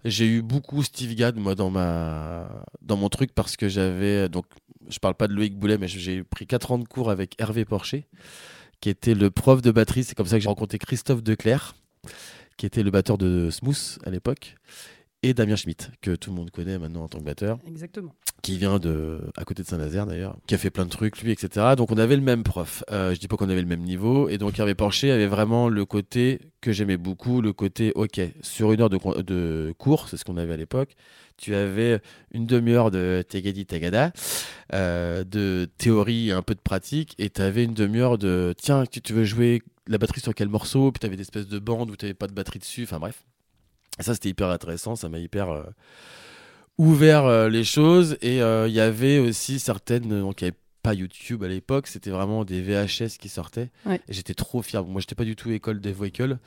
j'ai 0.06 0.28
eu 0.28 0.42
beaucoup 0.42 0.84
Steve 0.84 1.16
Gadd 1.16 1.36
moi 1.36 1.56
dans 1.56 1.70
ma 1.70 2.48
dans 2.82 2.96
mon 2.96 3.10
truc 3.10 3.34
parce 3.34 3.58
que 3.58 3.68
j'avais 3.68 4.30
donc 4.30 4.46
je 4.90 5.00
parle 5.00 5.16
pas 5.16 5.28
de 5.28 5.34
Loïc 5.34 5.58
Boulet 5.58 5.78
mais 5.78 5.88
j'ai 5.88 6.24
pris 6.24 6.48
4 6.48 6.72
ans 6.72 6.78
de 6.78 6.88
cours 6.88 7.10
avec 7.10 7.40
Hervé 7.40 7.66
Porcher 7.66 8.08
qui 8.82 8.90
était 8.90 9.16
le 9.16 9.32
prof 9.32 9.62
de 9.62 9.72
batterie. 9.72 10.04
C'est 10.04 10.16
comme 10.16 10.26
ça 10.26 10.38
que 10.38 10.44
j'ai 10.44 10.50
rencontré 10.50 10.78
Christophe 10.78 11.24
Declerc 11.24 11.76
qui 12.58 12.66
était 12.66 12.84
le 12.84 12.92
batteur 12.92 13.18
de 13.18 13.50
Smooth 13.50 14.00
à 14.06 14.10
l'époque 14.10 14.56
et 15.26 15.34
Damien 15.34 15.56
Schmitt, 15.56 15.90
que 16.02 16.16
tout 16.16 16.30
le 16.30 16.36
monde 16.36 16.52
connaît 16.52 16.78
maintenant 16.78 17.04
en 17.04 17.08
tant 17.08 17.18
que 17.18 17.24
batteur. 17.24 17.58
Exactement. 17.68 18.14
Qui 18.44 18.60
vient 18.60 18.78
de 18.78 19.22
à 19.36 19.44
côté 19.44 19.64
de 19.64 19.68
Saint-Nazaire 19.68 20.06
d'ailleurs, 20.06 20.38
qui 20.46 20.54
a 20.54 20.60
fait 20.60 20.70
plein 20.70 20.86
de 20.86 20.92
trucs 20.92 21.20
lui, 21.24 21.32
etc. 21.32 21.74
Donc 21.76 21.92
on 21.92 21.98
avait 21.98 22.16
le 22.16 22.22
même 22.22 22.44
prof. 22.44 22.84
Euh, 22.92 23.16
je 23.16 23.20
dis 23.20 23.28
pas 23.28 23.36
qu'on 23.36 23.50
avait 23.50 23.62
le 23.62 23.68
même 23.68 23.82
niveau, 23.82 24.30
et 24.30 24.38
donc 24.38 24.60
Hervé 24.60 24.76
Porcher 24.76 25.10
avait 25.10 25.26
vraiment 25.26 25.68
le 25.68 25.84
côté 25.84 26.40
que 26.62 26.72
j'aimais 26.72 26.98
beaucoup, 26.98 27.42
le 27.42 27.54
côté 27.54 27.92
ok 27.96 28.22
sur 28.42 28.72
une 28.72 28.82
heure 28.82 28.90
de, 28.92 29.00
de 29.24 29.74
cours, 29.80 30.08
c'est 30.10 30.18
ce 30.18 30.26
qu'on 30.26 30.38
avait 30.38 30.54
à 30.54 30.58
l'époque. 30.58 30.96
Tu 31.38 31.56
avais 31.56 32.00
une 32.32 32.46
demi-heure 32.46 32.92
de 32.92 33.24
Tegadi 33.28 33.66
Tagada, 33.66 34.14
euh, 34.74 35.24
de 35.24 35.68
théorie 35.80 36.30
et 36.30 36.34
un 36.34 36.44
peu 36.44 36.54
de 36.54 36.62
pratique, 36.62 37.16
et 37.18 37.32
tu 37.32 37.42
avais 37.42 37.64
une 37.64 37.74
demi-heure 37.74 38.20
de 38.20 38.54
tiens, 38.56 38.86
tu, 38.86 39.02
tu 39.02 39.14
veux 39.14 39.24
jouer 39.26 39.64
la 39.88 39.98
batterie 39.98 40.22
sur 40.22 40.36
quel 40.36 40.50
morceau, 40.50 40.92
puis 40.92 41.00
tu 41.00 41.08
avais 41.08 41.16
des 41.16 41.24
espèces 41.24 41.48
de 41.48 41.58
bandes 41.58 41.90
où 41.90 41.96
tu 41.96 42.06
n'avais 42.06 42.14
pas 42.14 42.28
de 42.28 42.34
batterie 42.34 42.60
dessus, 42.60 42.84
enfin 42.84 43.00
bref 43.00 43.24
ça, 44.04 44.14
c'était 44.14 44.30
hyper 44.30 44.50
intéressant, 44.50 44.96
ça 44.96 45.10
m'a 45.10 45.20
hyper 45.20 45.50
euh, 45.50 45.64
ouvert 46.78 47.26
euh, 47.26 47.50
les 47.50 47.64
choses. 47.64 48.18
Et 48.22 48.42
euh, 48.42 48.68
il 48.68 48.74
y 48.74 48.80
avait 48.80 49.20
aussi 49.20 49.60
certaines. 49.60 50.08
Donc, 50.10 50.42
il 50.42 50.46
n'y 50.46 50.48
avait 50.50 50.58
pas 50.82 50.94
YouTube 50.94 51.44
à 51.44 51.48
l'époque, 51.48 51.88
c'était 51.88 52.12
vraiment 52.12 52.46
des 52.46 52.62
VHS 52.62 53.18
qui 53.20 53.30
sortaient. 53.30 53.72
Et 53.90 54.00
j'étais 54.10 54.34
trop 54.34 54.62
fier. 54.62 54.84
Moi, 54.84 55.02
j'étais 55.02 55.16
pas 55.16 55.24
du 55.24 55.36
tout 55.36 55.50
école 55.52 55.80
des 55.80 55.94
Voicle 55.94 56.38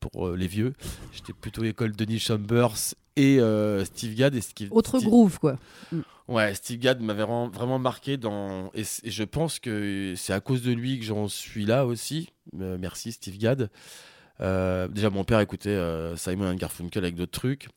pour 0.00 0.30
les 0.30 0.46
vieux. 0.46 0.74
J'étais 1.12 1.32
plutôt 1.32 1.64
école 1.64 1.92
Denis 1.96 2.18
Chambers 2.18 2.94
et 3.16 3.40
Steve 3.84 4.14
Gadd. 4.14 4.34
Et 4.34 4.42
Autre 4.70 4.98
groove, 5.00 5.38
quoi. 5.38 5.58
Mm. 5.92 6.00
Ouais, 6.28 6.54
Steve 6.54 6.80
Gadd 6.80 7.00
m'avait 7.00 7.22
vraiment 7.22 7.78
marqué 7.78 8.18
dans. 8.18 8.70
Et, 8.74 8.82
je 8.84 9.22
pense 9.22 9.58
que 9.60 10.12
c'est 10.14 10.34
à 10.34 10.40
cause 10.40 10.60
de 10.60 10.72
lui 10.72 10.98
que 10.98 11.04
j'en 11.06 11.28
suis 11.28 11.64
là 11.64 11.86
aussi. 11.86 12.28
merci, 12.52 13.12
Steve 13.12 13.38
Gadd. 13.38 13.70
Euh, 14.40 14.88
déjà, 14.88 15.10
mon 15.10 15.24
père 15.24 15.40
écoutait 15.40 15.70
euh, 15.70 16.16
Simon 16.16 16.54
Garfunkel 16.54 17.04
avec 17.04 17.14
d'autres 17.14 17.32
trucs, 17.38 17.68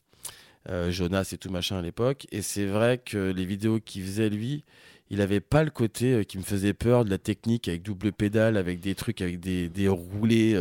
euh, 0.70 0.92
Jonas 0.92 1.30
et 1.34 1.38
tout 1.38 1.50
machin 1.50 1.78
à 1.78 1.82
l'époque. 1.82 2.28
Et 2.32 2.42
c'est 2.42 2.66
vrai 2.66 2.98
que 2.98 3.32
les 3.32 3.46
vidéos 3.46 3.80
qu'il 3.80 4.04
faisait 4.04 4.30
lui, 4.30 4.64
il 5.10 5.22
avait 5.22 5.40
pas 5.40 5.64
le 5.64 5.72
côté 5.72 6.26
qui 6.26 6.38
me 6.38 6.44
faisait 6.44 6.74
peur 6.74 7.06
de 7.06 7.10
la 7.10 7.18
technique 7.18 7.68
avec 7.68 7.82
double 7.82 8.12
pédale, 8.12 8.58
avec 8.58 8.80
des 8.80 8.94
trucs, 8.96 9.22
avec 9.22 9.40
des, 9.40 9.68
des 9.68 9.88
roulés 9.88 10.56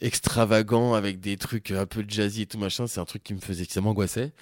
extravagants, 0.00 0.94
avec 0.94 1.20
des 1.20 1.36
trucs 1.36 1.70
un 1.70 1.86
peu 1.86 2.04
jazzy 2.06 2.42
et 2.42 2.46
tout 2.46 2.58
machin. 2.58 2.88
C'est 2.88 3.00
un 3.00 3.04
truc 3.04 3.22
qui 3.22 3.34
me 3.34 3.40
faisait, 3.40 3.66
qui 3.66 3.80
m'angoissait. 3.80 4.32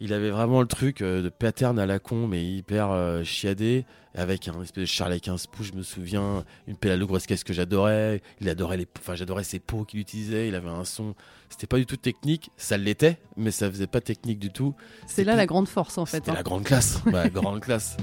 Il 0.00 0.12
avait 0.12 0.30
vraiment 0.30 0.60
le 0.60 0.66
truc 0.66 1.02
de 1.02 1.28
pattern 1.28 1.78
à 1.78 1.86
la 1.86 1.98
con, 1.98 2.26
mais 2.26 2.44
hyper 2.44 3.22
chiadé 3.24 3.84
avec 4.14 4.48
un 4.48 4.62
espèce 4.62 4.82
de 4.82 4.84
Charlie 4.86 5.20
15 5.20 5.46
pouces, 5.46 5.68
je 5.68 5.72
me 5.74 5.82
souviens, 5.82 6.44
une 6.66 6.76
pédale 6.76 7.04
grosse 7.04 7.26
caisse 7.26 7.44
que 7.44 7.52
j'adorais. 7.52 8.22
Il 8.40 8.48
adorait 8.48 8.76
les, 8.76 8.86
enfin 8.98 9.14
j'adorais 9.14 9.44
ses 9.44 9.60
pots 9.60 9.84
qu'il 9.84 10.00
utilisait. 10.00 10.48
Il 10.48 10.54
avait 10.54 10.68
un 10.68 10.84
son, 10.84 11.14
c'était 11.48 11.66
pas 11.66 11.78
du 11.78 11.86
tout 11.86 11.96
technique, 11.96 12.50
ça 12.56 12.76
l'était, 12.76 13.18
mais 13.36 13.50
ça 13.50 13.70
faisait 13.70 13.86
pas 13.86 14.00
technique 14.00 14.38
du 14.38 14.50
tout. 14.50 14.74
C'est 15.06 15.24
là 15.24 15.36
la 15.36 15.46
grande 15.46 15.68
force 15.68 15.98
en 15.98 16.06
fait. 16.06 16.18
C'était 16.18 16.30
hein. 16.32 16.34
la 16.34 16.42
grande 16.42 16.64
classe, 16.64 17.00
ouais, 17.06 17.30
grande 17.30 17.60
classe. 17.60 17.96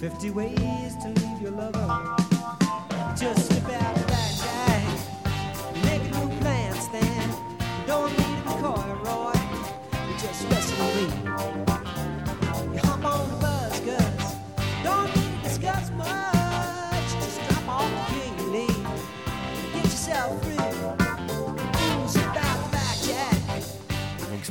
50 0.00 0.30
ways 0.34 0.54
to 1.02 1.08
leave 1.08 1.42
your 1.42 1.52
lover. 1.52 1.86
Just 3.16 3.57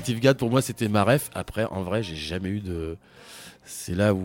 Steve 0.07 0.21
Gadd 0.21 0.37
pour 0.37 0.49
moi 0.49 0.61
c'était 0.61 0.87
ma 0.87 1.03
ref. 1.03 1.29
Après 1.33 1.65
en 1.65 1.83
vrai 1.83 2.01
j'ai 2.01 2.15
jamais 2.15 2.47
eu 2.47 2.61
de. 2.61 2.95
C'est 3.65 3.93
là 3.93 4.13
où 4.13 4.23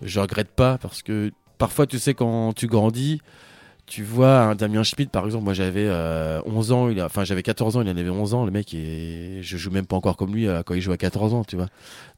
je 0.00 0.18
regrette 0.18 0.48
pas 0.48 0.78
parce 0.78 1.02
que 1.02 1.30
parfois 1.58 1.86
tu 1.86 1.98
sais 1.98 2.14
quand 2.14 2.54
tu 2.54 2.68
grandis, 2.68 3.20
tu 3.84 4.02
vois 4.02 4.40
un 4.40 4.54
Damien 4.54 4.82
Schmidt 4.82 5.10
par 5.10 5.26
exemple. 5.26 5.44
Moi 5.44 5.52
j'avais 5.52 5.90
11 5.90 5.90
euh, 5.90 6.74
ans, 6.74 6.88
il 6.88 7.00
a... 7.00 7.04
enfin 7.04 7.22
j'avais 7.22 7.42
14 7.42 7.76
ans, 7.76 7.82
il 7.82 7.90
en 7.90 7.96
avait 7.98 8.08
11 8.08 8.32
ans. 8.32 8.46
Le 8.46 8.50
mec 8.50 8.72
et 8.72 9.40
je 9.42 9.58
joue 9.58 9.70
même 9.70 9.84
pas 9.84 9.96
encore 9.96 10.16
comme 10.16 10.34
lui 10.34 10.48
euh, 10.48 10.62
quand 10.62 10.72
il 10.72 10.80
joue 10.80 10.92
à 10.92 10.96
14 10.96 11.34
ans, 11.34 11.44
tu 11.44 11.56
vois. 11.56 11.68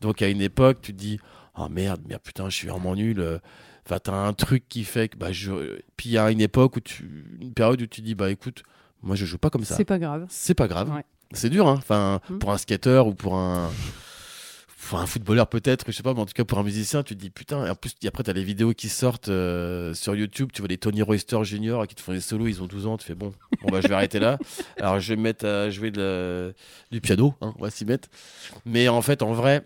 Donc 0.00 0.22
à 0.22 0.28
une 0.28 0.40
époque 0.40 0.78
tu 0.80 0.92
te 0.92 0.96
dis 0.96 1.18
oh 1.58 1.66
merde, 1.68 2.02
merde 2.08 2.22
putain 2.22 2.48
je 2.48 2.54
suis 2.54 2.68
vraiment 2.68 2.94
nul. 2.94 3.40
Enfin 3.84 3.98
t'as 4.00 4.14
un 4.14 4.32
truc 4.32 4.68
qui 4.68 4.84
fait 4.84 5.08
que 5.08 5.16
bah 5.16 5.32
je. 5.32 5.80
Puis 5.96 6.10
il 6.10 6.12
y 6.12 6.18
a 6.18 6.30
une 6.30 6.40
époque 6.40 6.76
où 6.76 6.80
tu, 6.80 7.36
une 7.40 7.52
période 7.52 7.82
où 7.82 7.86
tu 7.86 8.00
dis 8.00 8.14
bah 8.14 8.30
écoute 8.30 8.62
moi 9.02 9.16
je 9.16 9.24
joue 9.24 9.38
pas 9.38 9.50
comme 9.50 9.64
ça. 9.64 9.74
C'est 9.74 9.84
pas 9.84 9.98
grave. 9.98 10.26
C'est 10.28 10.54
pas 10.54 10.68
grave. 10.68 10.92
C'est 11.32 11.50
dur, 11.50 11.66
hein. 11.68 11.76
Enfin, 11.78 12.20
hmm. 12.30 12.38
pour 12.38 12.52
un 12.52 12.58
skater 12.58 13.02
ou 13.06 13.14
pour 13.14 13.36
un, 13.36 13.70
un 14.94 15.06
footballeur 15.06 15.48
peut-être, 15.48 15.84
je 15.88 15.92
sais 15.92 16.02
pas, 16.02 16.14
mais 16.14 16.20
en 16.20 16.26
tout 16.26 16.32
cas 16.34 16.44
pour 16.44 16.58
un 16.58 16.62
musicien, 16.62 17.02
tu 17.02 17.16
te 17.16 17.20
dis 17.20 17.30
putain. 17.30 17.66
Et 17.66 17.70
en 17.70 17.74
plus, 17.74 17.94
après, 18.06 18.22
tu 18.22 18.30
as 18.30 18.32
les 18.32 18.44
vidéos 18.44 18.72
qui 18.72 18.88
sortent 18.88 19.28
euh, 19.28 19.94
sur 19.94 20.14
YouTube. 20.14 20.50
Tu 20.52 20.62
vois 20.62 20.68
les 20.68 20.78
Tony 20.78 21.02
Royster 21.02 21.42
Jr. 21.42 21.82
qui 21.88 21.94
te 21.94 22.00
font 22.00 22.12
des 22.12 22.20
solos, 22.20 22.46
ils 22.46 22.62
ont 22.62 22.66
12 22.66 22.86
ans. 22.86 22.96
Tu 22.96 23.06
fais 23.06 23.14
bon, 23.14 23.32
bon 23.62 23.70
bah, 23.70 23.80
je 23.82 23.88
vais 23.88 23.94
arrêter 23.94 24.20
là. 24.20 24.38
Alors, 24.78 25.00
je 25.00 25.08
vais 25.08 25.16
me 25.16 25.22
mettre 25.22 25.46
à 25.46 25.70
jouer 25.70 25.90
du 25.90 27.00
piano, 27.00 27.34
hein, 27.40 27.54
on 27.58 27.62
va 27.62 27.70
s'y 27.70 27.84
mettre. 27.84 28.08
Mais 28.64 28.88
en 28.88 29.02
fait, 29.02 29.22
en 29.22 29.32
vrai, 29.32 29.64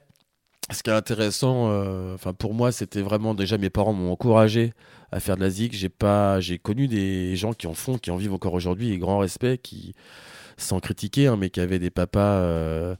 ce 0.70 0.82
qui 0.82 0.90
est 0.90 0.94
intéressant, 0.94 1.70
euh, 1.70 2.14
enfin 2.14 2.32
pour 2.32 2.54
moi, 2.54 2.72
c'était 2.72 3.02
vraiment 3.02 3.34
déjà 3.34 3.58
mes 3.58 3.70
parents 3.70 3.92
m'ont 3.92 4.12
encouragé 4.12 4.72
à 5.12 5.20
faire 5.20 5.36
de 5.36 5.42
la 5.42 5.50
zig. 5.50 5.72
J'ai 5.74 5.88
pas, 5.88 6.40
j'ai 6.40 6.58
connu 6.58 6.88
des 6.88 7.36
gens 7.36 7.52
qui 7.52 7.66
en 7.66 7.74
font, 7.74 7.98
qui 7.98 8.10
en 8.10 8.16
vivent 8.16 8.34
encore 8.34 8.54
aujourd'hui, 8.54 8.92
et 8.92 8.98
grand 8.98 9.18
respect, 9.18 9.58
qui 9.58 9.94
sans 10.60 10.80
critiquer, 10.80 11.26
hein, 11.26 11.36
mais 11.36 11.50
qui 11.50 11.60
avait 11.60 11.78
des 11.78 11.90
papas 11.90 12.40
euh, 12.40 12.96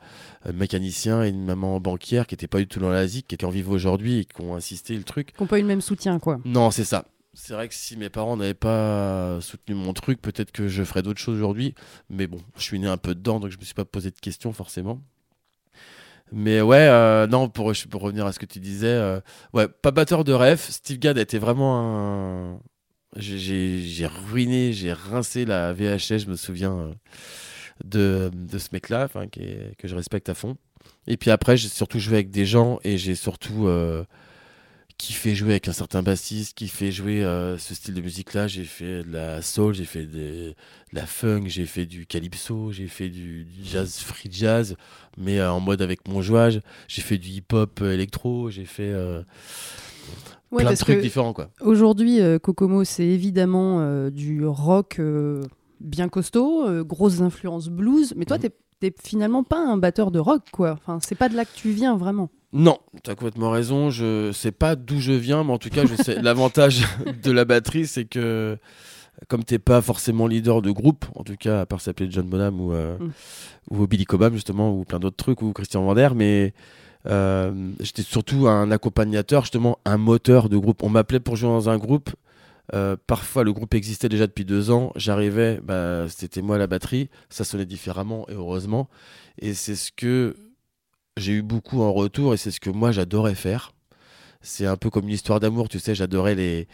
mécaniciens 0.53 1.25
et 1.25 1.29
une 1.29 1.45
maman 1.45 1.81
banquière 1.81 2.27
qui 2.27 2.35
n'étaient 2.35 2.49
pas 2.49 2.59
du 2.59 2.67
tout 2.67 2.81
dans 2.81 2.91
la 2.91 3.07
ZIC, 3.07 3.27
qui 3.27 3.35
étaient 3.35 3.45
en 3.45 3.51
vivo 3.51 3.73
aujourd'hui 3.73 4.19
et 4.21 4.25
qui 4.25 4.41
ont 4.41 4.55
insisté 4.55 4.97
le 4.97 5.05
truc. 5.05 5.35
Qui 5.35 5.43
n'ont 5.43 5.49
pas 5.49 5.59
eu 5.59 5.63
le 5.63 5.69
même 5.69 5.81
soutien, 5.81 6.19
quoi. 6.19 6.41
Non, 6.45 6.71
c'est 6.71 6.85
ça. 6.85 7.05
C'est 7.33 7.53
vrai 7.53 7.69
que 7.69 7.75
si 7.75 7.97
mes 7.97 8.11
parents 8.11 8.37
n'avaient 8.37 8.55
pas 8.55 9.41
soutenu 9.41 9.75
mon 9.75 9.93
truc, 9.93 10.21
peut-être 10.21 10.51
que 10.51 10.67
je 10.69 10.83
ferais 10.83 11.03
d'autres 11.03 11.21
choses 11.21 11.37
aujourd'hui. 11.37 11.75
Mais 12.09 12.27
bon, 12.27 12.39
je 12.57 12.63
suis 12.63 12.79
né 12.79 12.89
un 12.89 12.97
peu 12.97 13.15
dedans, 13.15 13.39
donc 13.39 13.51
je 13.51 13.59
me 13.59 13.65
suis 13.65 13.75
pas 13.75 13.85
posé 13.85 14.11
de 14.11 14.19
questions 14.19 14.53
forcément. 14.53 15.01
Mais 16.33 16.61
ouais, 16.61 16.87
euh, 16.89 17.27
non, 17.27 17.49
pour, 17.49 17.73
pour, 17.91 18.03
revenir 18.03 18.27
à 18.27 18.33
ce 18.33 18.39
que 18.39 18.47
tu 18.47 18.61
disais, 18.61 18.89
euh, 18.89 19.21
ouais, 19.53 19.69
pas 19.69 19.91
batteur 19.91 20.25
de 20.25 20.33
rêve. 20.33 20.61
Steve 20.61 20.99
Gadd 20.99 21.19
a 21.19 21.23
été 21.23 21.39
vraiment 21.39 21.81
un. 21.81 22.61
J'ai 23.17 24.07
ruiné, 24.07 24.73
j'ai 24.73 24.93
rincé 24.93 25.45
la 25.45 25.73
VHS, 25.73 26.19
je 26.19 26.27
me 26.31 26.37
souviens 26.37 26.95
de, 27.85 28.31
de 28.33 28.59
ce 28.59 28.69
mec-là, 28.73 29.09
que 29.09 29.89
je 29.89 29.95
respecte 29.95 30.29
à 30.29 30.35
fond. 30.35 30.57
Et 31.07 31.17
puis 31.17 31.31
après, 31.31 31.57
j'ai 31.57 31.69
surtout 31.69 31.99
joué 31.99 32.15
avec 32.15 32.31
des 32.31 32.47
gens 32.47 32.79
et 32.85 32.99
j'ai 32.99 33.15
surtout 33.15 33.67
euh, 33.67 34.05
kiffé 34.97 35.35
jouer 35.35 35.51
avec 35.51 35.69
un 35.69 35.73
certain 35.73 36.03
bassiste, 36.03 36.57
qui 36.57 36.69
fait 36.69 36.93
jouer 36.93 37.25
euh, 37.25 37.59
ce 37.59 37.75
style 37.75 37.95
de 37.95 38.01
musique-là. 38.01 38.47
J'ai 38.47 38.65
fait 38.65 39.03
de 39.03 39.13
la 39.13 39.43
soul, 39.43 39.75
j'ai 39.75 39.85
fait 39.85 40.07
de, 40.07 40.55
la 40.93 41.07
funk, 41.07 41.45
j'ai 41.47 41.67
fait 41.67 41.87
du 41.87 42.07
calypso, 42.07 42.73
j'ai 42.73 42.87
fait 42.87 43.09
du, 43.09 43.47
jazz, 43.63 43.99
free 43.99 44.29
jazz, 44.31 44.77
mais 45.17 45.39
euh, 45.39 45.53
en 45.53 45.61
mode 45.61 45.83
avec 45.83 46.07
mon 46.09 46.23
jouage. 46.23 46.61
J'ai 46.89 47.03
fait 47.03 47.19
du 47.19 47.29
hip-hop 47.29 47.81
électro, 47.83 48.51
j'ai 48.51 48.67
fait. 48.67 48.95
plein 50.57 50.71
de 50.71 50.77
trucs 50.77 51.01
différents 51.01 51.33
quoi. 51.33 51.51
Aujourd'hui, 51.61 52.21
Kokomo, 52.43 52.85
c'est 52.85 53.07
évidemment 53.07 54.11
du 54.11 54.45
rock 54.47 55.01
bien 55.81 56.09
costaud, 56.09 56.67
euh, 56.67 56.85
grosses 56.85 57.21
influences 57.21 57.69
blues, 57.69 58.15
mais 58.17 58.25
toi, 58.25 58.39
mhm. 58.39 58.51
t'es 58.81 58.95
finalement 59.03 59.43
pas 59.43 59.59
un 59.59 59.77
batteur 59.77 60.11
de 60.11 60.19
rock, 60.19 60.43
quoi. 60.53 60.73
Enfin, 60.73 60.99
c'est 61.03 61.15
pas 61.15 61.29
de 61.29 61.37
là 61.37 61.45
que 61.45 61.55
tu 61.55 61.71
viens 61.71 61.97
vraiment. 61.97 62.31
Non, 62.53 62.79
tu 63.05 63.11
as 63.11 63.15
complètement 63.15 63.51
raison. 63.51 63.91
Je 63.91 64.33
sais 64.33 64.53
pas 64.53 64.75
d'où 64.77 64.99
je 64.99 65.13
viens, 65.13 65.45
mais 65.45 65.53
en 65.53 65.59
tout 65.59 65.71
cas, 65.71 65.87
je 65.87 65.95
sais. 65.95 66.15
L'avantage 66.23 66.85
de 67.23 67.31
la 67.31 67.45
batterie, 67.45 67.87
c'est 67.87 68.05
que 68.05 68.59
comme 69.29 69.45
t'es 69.45 69.59
pas 69.59 69.83
forcément 69.83 70.27
leader 70.27 70.63
de 70.63 70.71
groupe, 70.71 71.05
en 71.15 71.25
tout 71.25 71.37
cas, 71.37 71.61
à 71.61 71.67
part 71.67 71.81
s'appeler 71.81 72.11
John 72.11 72.27
Bonham 72.27 72.59
ou, 72.61 72.73
euh, 72.73 72.97
mm. 72.99 73.11
ou 73.71 73.87
Billy 73.87 74.05
Cobham 74.05 74.33
justement, 74.33 74.73
ou 74.73 74.85
plein 74.85 74.99
d'autres 74.99 75.17
trucs, 75.17 75.43
ou 75.43 75.53
Christian 75.53 75.85
Vander, 75.85 76.11
mais 76.15 76.55
Euh, 77.07 77.73
j'étais 77.81 78.03
surtout 78.03 78.49
un 78.49 78.71
accompagnateur, 78.71 79.43
justement, 79.43 79.79
un 79.85 79.97
moteur 79.97 80.49
de 80.49 80.57
groupe. 80.57 80.83
On 80.83 80.91
m'appelait 80.91 81.21
pour 81.21 81.37
jouer 81.37 81.49
dans 81.49 81.71
un 81.71 81.79
groupe. 81.79 82.11
Euh, 82.75 82.97
parfois, 83.07 83.45
le 83.45 83.53
groupe 83.53 83.75
existait 83.75 84.09
déjà 84.09 84.27
depuis 84.27 84.45
deux 84.45 84.71
ans. 84.71 84.93
J'arrivais, 84.97 85.61
bah, 85.63 86.07
c'était 86.09 86.43
moi 86.43 86.57
à 86.57 86.59
la 86.59 86.67
batterie. 86.67 87.09
Ça 87.29 87.45
sonnait 87.45 87.67
différemment, 87.67 88.27
et 88.29 88.35
heureusement. 88.35 88.89
Et 89.39 89.55
c'est 89.55 89.77
ce 89.77 89.91
que 89.93 90.37
j'ai 91.17 91.33
eu 91.33 91.43
beaucoup 91.43 91.83
en 91.83 91.93
retour, 91.93 92.35
et 92.35 92.37
c'est 92.37 92.51
ce 92.51 92.61
que 92.61 92.71
moi 92.71 92.93
j'adorais 92.93 93.35
faire. 93.35 93.73
C'est 94.43 94.67
un 94.67 94.77
peu 94.77 94.89
comme 94.91 95.05
une 95.05 95.15
histoire 95.15 95.41
d'amour, 95.41 95.69
tu 95.69 95.79
sais. 95.79 95.95
J'adorais 95.95 96.35
les, 96.35 96.67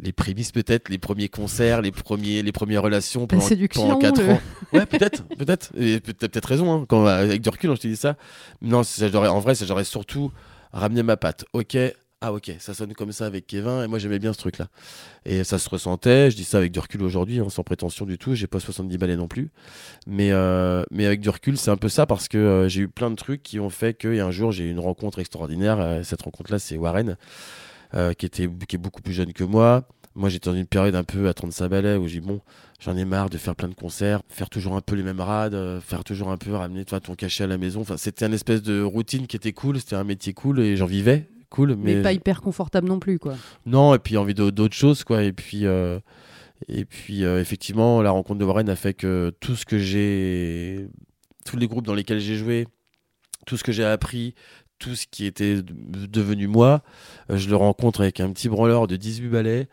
les 0.00 0.12
prémices 0.12 0.52
peut-être, 0.52 0.88
les 0.88 0.98
premiers 0.98 1.28
concerts, 1.28 1.82
les 1.82 1.92
premiers, 1.92 2.42
les 2.42 2.52
premières 2.52 2.82
relations 2.82 3.26
pendant, 3.26 3.46
pendant 3.74 3.98
4 3.98 4.28
ans. 4.30 4.40
Ouais, 4.72 4.86
peut-être, 4.86 5.24
peut-être. 5.38 5.72
Et 5.76 6.00
peut-être 6.00 6.46
raison, 6.46 6.72
hein, 6.72 6.86
quand, 6.88 7.04
avec 7.06 7.42
du 7.42 7.48
recul, 7.48 7.70
je 7.74 7.80
te 7.80 7.88
dis 7.88 7.96
ça. 7.96 8.16
Non, 8.62 8.82
en 8.82 9.40
vrai, 9.40 9.54
j'aurais 9.54 9.84
surtout 9.84 10.32
ramené 10.72 11.02
ma 11.02 11.16
patte. 11.16 11.44
Ok, 11.52 11.76
ah 12.24 12.32
ok, 12.32 12.52
ça 12.60 12.72
sonne 12.72 12.94
comme 12.94 13.10
ça 13.10 13.26
avec 13.26 13.48
Kevin, 13.48 13.82
et 13.82 13.88
moi 13.88 13.98
j'aimais 13.98 14.20
bien 14.20 14.32
ce 14.32 14.38
truc-là. 14.38 14.68
Et 15.24 15.42
ça 15.42 15.58
se 15.58 15.68
ressentait, 15.68 16.30
je 16.30 16.36
dis 16.36 16.44
ça 16.44 16.58
avec 16.58 16.70
du 16.70 16.78
recul 16.78 17.02
aujourd'hui, 17.02 17.40
hein, 17.40 17.48
sans 17.48 17.64
prétention 17.64 18.06
du 18.06 18.16
tout, 18.16 18.36
j'ai 18.36 18.46
pas 18.46 18.60
70 18.60 18.96
balais 18.96 19.16
non 19.16 19.26
plus. 19.26 19.50
Mais, 20.06 20.30
euh, 20.30 20.84
mais 20.92 21.04
avec 21.04 21.20
du 21.20 21.30
recul, 21.30 21.58
c'est 21.58 21.72
un 21.72 21.76
peu 21.76 21.88
ça, 21.88 22.06
parce 22.06 22.28
que 22.28 22.38
euh, 22.38 22.68
j'ai 22.68 22.82
eu 22.82 22.88
plein 22.88 23.10
de 23.10 23.16
trucs 23.16 23.42
qui 23.42 23.58
ont 23.58 23.70
fait 23.70 23.94
qu'un 23.94 24.30
jour 24.30 24.52
j'ai 24.52 24.64
eu 24.64 24.70
une 24.70 24.78
rencontre 24.78 25.18
extraordinaire. 25.18 25.80
Euh, 25.80 26.04
cette 26.04 26.22
rencontre-là, 26.22 26.60
c'est 26.60 26.76
Warren. 26.76 27.16
Euh, 27.94 28.14
qui, 28.14 28.24
était, 28.24 28.48
qui 28.66 28.76
est 28.76 28.78
beaucoup 28.78 29.02
plus 29.02 29.12
jeune 29.12 29.34
que 29.34 29.44
moi. 29.44 29.86
Moi, 30.14 30.30
j'étais 30.30 30.48
dans 30.48 30.56
une 30.56 30.66
période 30.66 30.94
un 30.94 31.04
peu 31.04 31.28
à 31.28 31.34
35 31.34 31.68
balais 31.68 31.96
où 31.96 32.08
j'ai 32.08 32.20
bon, 32.20 32.40
j'en 32.80 32.96
ai 32.96 33.04
marre 33.04 33.28
de 33.28 33.36
faire 33.36 33.54
plein 33.54 33.68
de 33.68 33.74
concerts, 33.74 34.22
faire 34.30 34.48
toujours 34.48 34.76
un 34.76 34.80
peu 34.80 34.94
les 34.94 35.02
mêmes 35.02 35.20
rades, 35.20 35.80
faire 35.80 36.02
toujours 36.02 36.30
un 36.30 36.38
peu 36.38 36.54
ramener 36.54 36.86
toi, 36.86 37.00
ton 37.00 37.14
cachet 37.14 37.44
à 37.44 37.48
la 37.48 37.58
maison. 37.58 37.82
Enfin, 37.82 37.98
c'était 37.98 38.24
une 38.24 38.32
espèce 38.32 38.62
de 38.62 38.80
routine 38.80 39.26
qui 39.26 39.36
était 39.36 39.52
cool, 39.52 39.78
c'était 39.78 39.96
un 39.96 40.04
métier 40.04 40.32
cool 40.32 40.60
et 40.60 40.74
j'en 40.76 40.86
vivais 40.86 41.28
cool. 41.52 41.76
Mais... 41.76 41.94
mais... 41.94 42.02
pas 42.02 42.12
hyper 42.12 42.40
confortable 42.40 42.88
non 42.88 42.98
plus, 42.98 43.18
quoi. 43.18 43.34
Non, 43.66 43.94
et 43.94 43.98
puis 43.98 44.16
envie 44.16 44.34
d'autres 44.34 44.74
choses, 44.74 45.04
quoi. 45.04 45.22
Et 45.22 45.32
puis, 45.32 45.66
euh, 45.66 46.00
et 46.68 46.84
puis 46.84 47.22
effectivement, 47.22 48.02
la 48.02 48.10
rencontre 48.10 48.40
de 48.40 48.44
Warren 48.44 48.68
a 48.68 48.76
fait 48.76 48.94
que 48.94 49.32
tout 49.40 49.54
ce 49.54 49.64
que 49.64 49.78
j'ai. 49.78 50.88
Tous 51.44 51.56
les 51.56 51.66
groupes 51.66 51.86
dans 51.86 51.94
lesquels 51.94 52.20
j'ai 52.20 52.36
joué, 52.36 52.68
tout 53.46 53.56
ce 53.56 53.64
que 53.64 53.72
j'ai 53.72 53.84
appris, 53.84 54.34
tout 54.82 54.96
ce 54.96 55.06
qui 55.06 55.26
était 55.26 55.62
devenu 55.62 56.48
moi. 56.48 56.82
Euh, 57.30 57.36
je 57.36 57.48
le 57.48 57.56
rencontre 57.56 58.00
avec 58.00 58.20
un 58.20 58.32
petit 58.32 58.48
branleur 58.48 58.88
de 58.88 58.96
18 58.96 59.28
ballets 59.28 59.68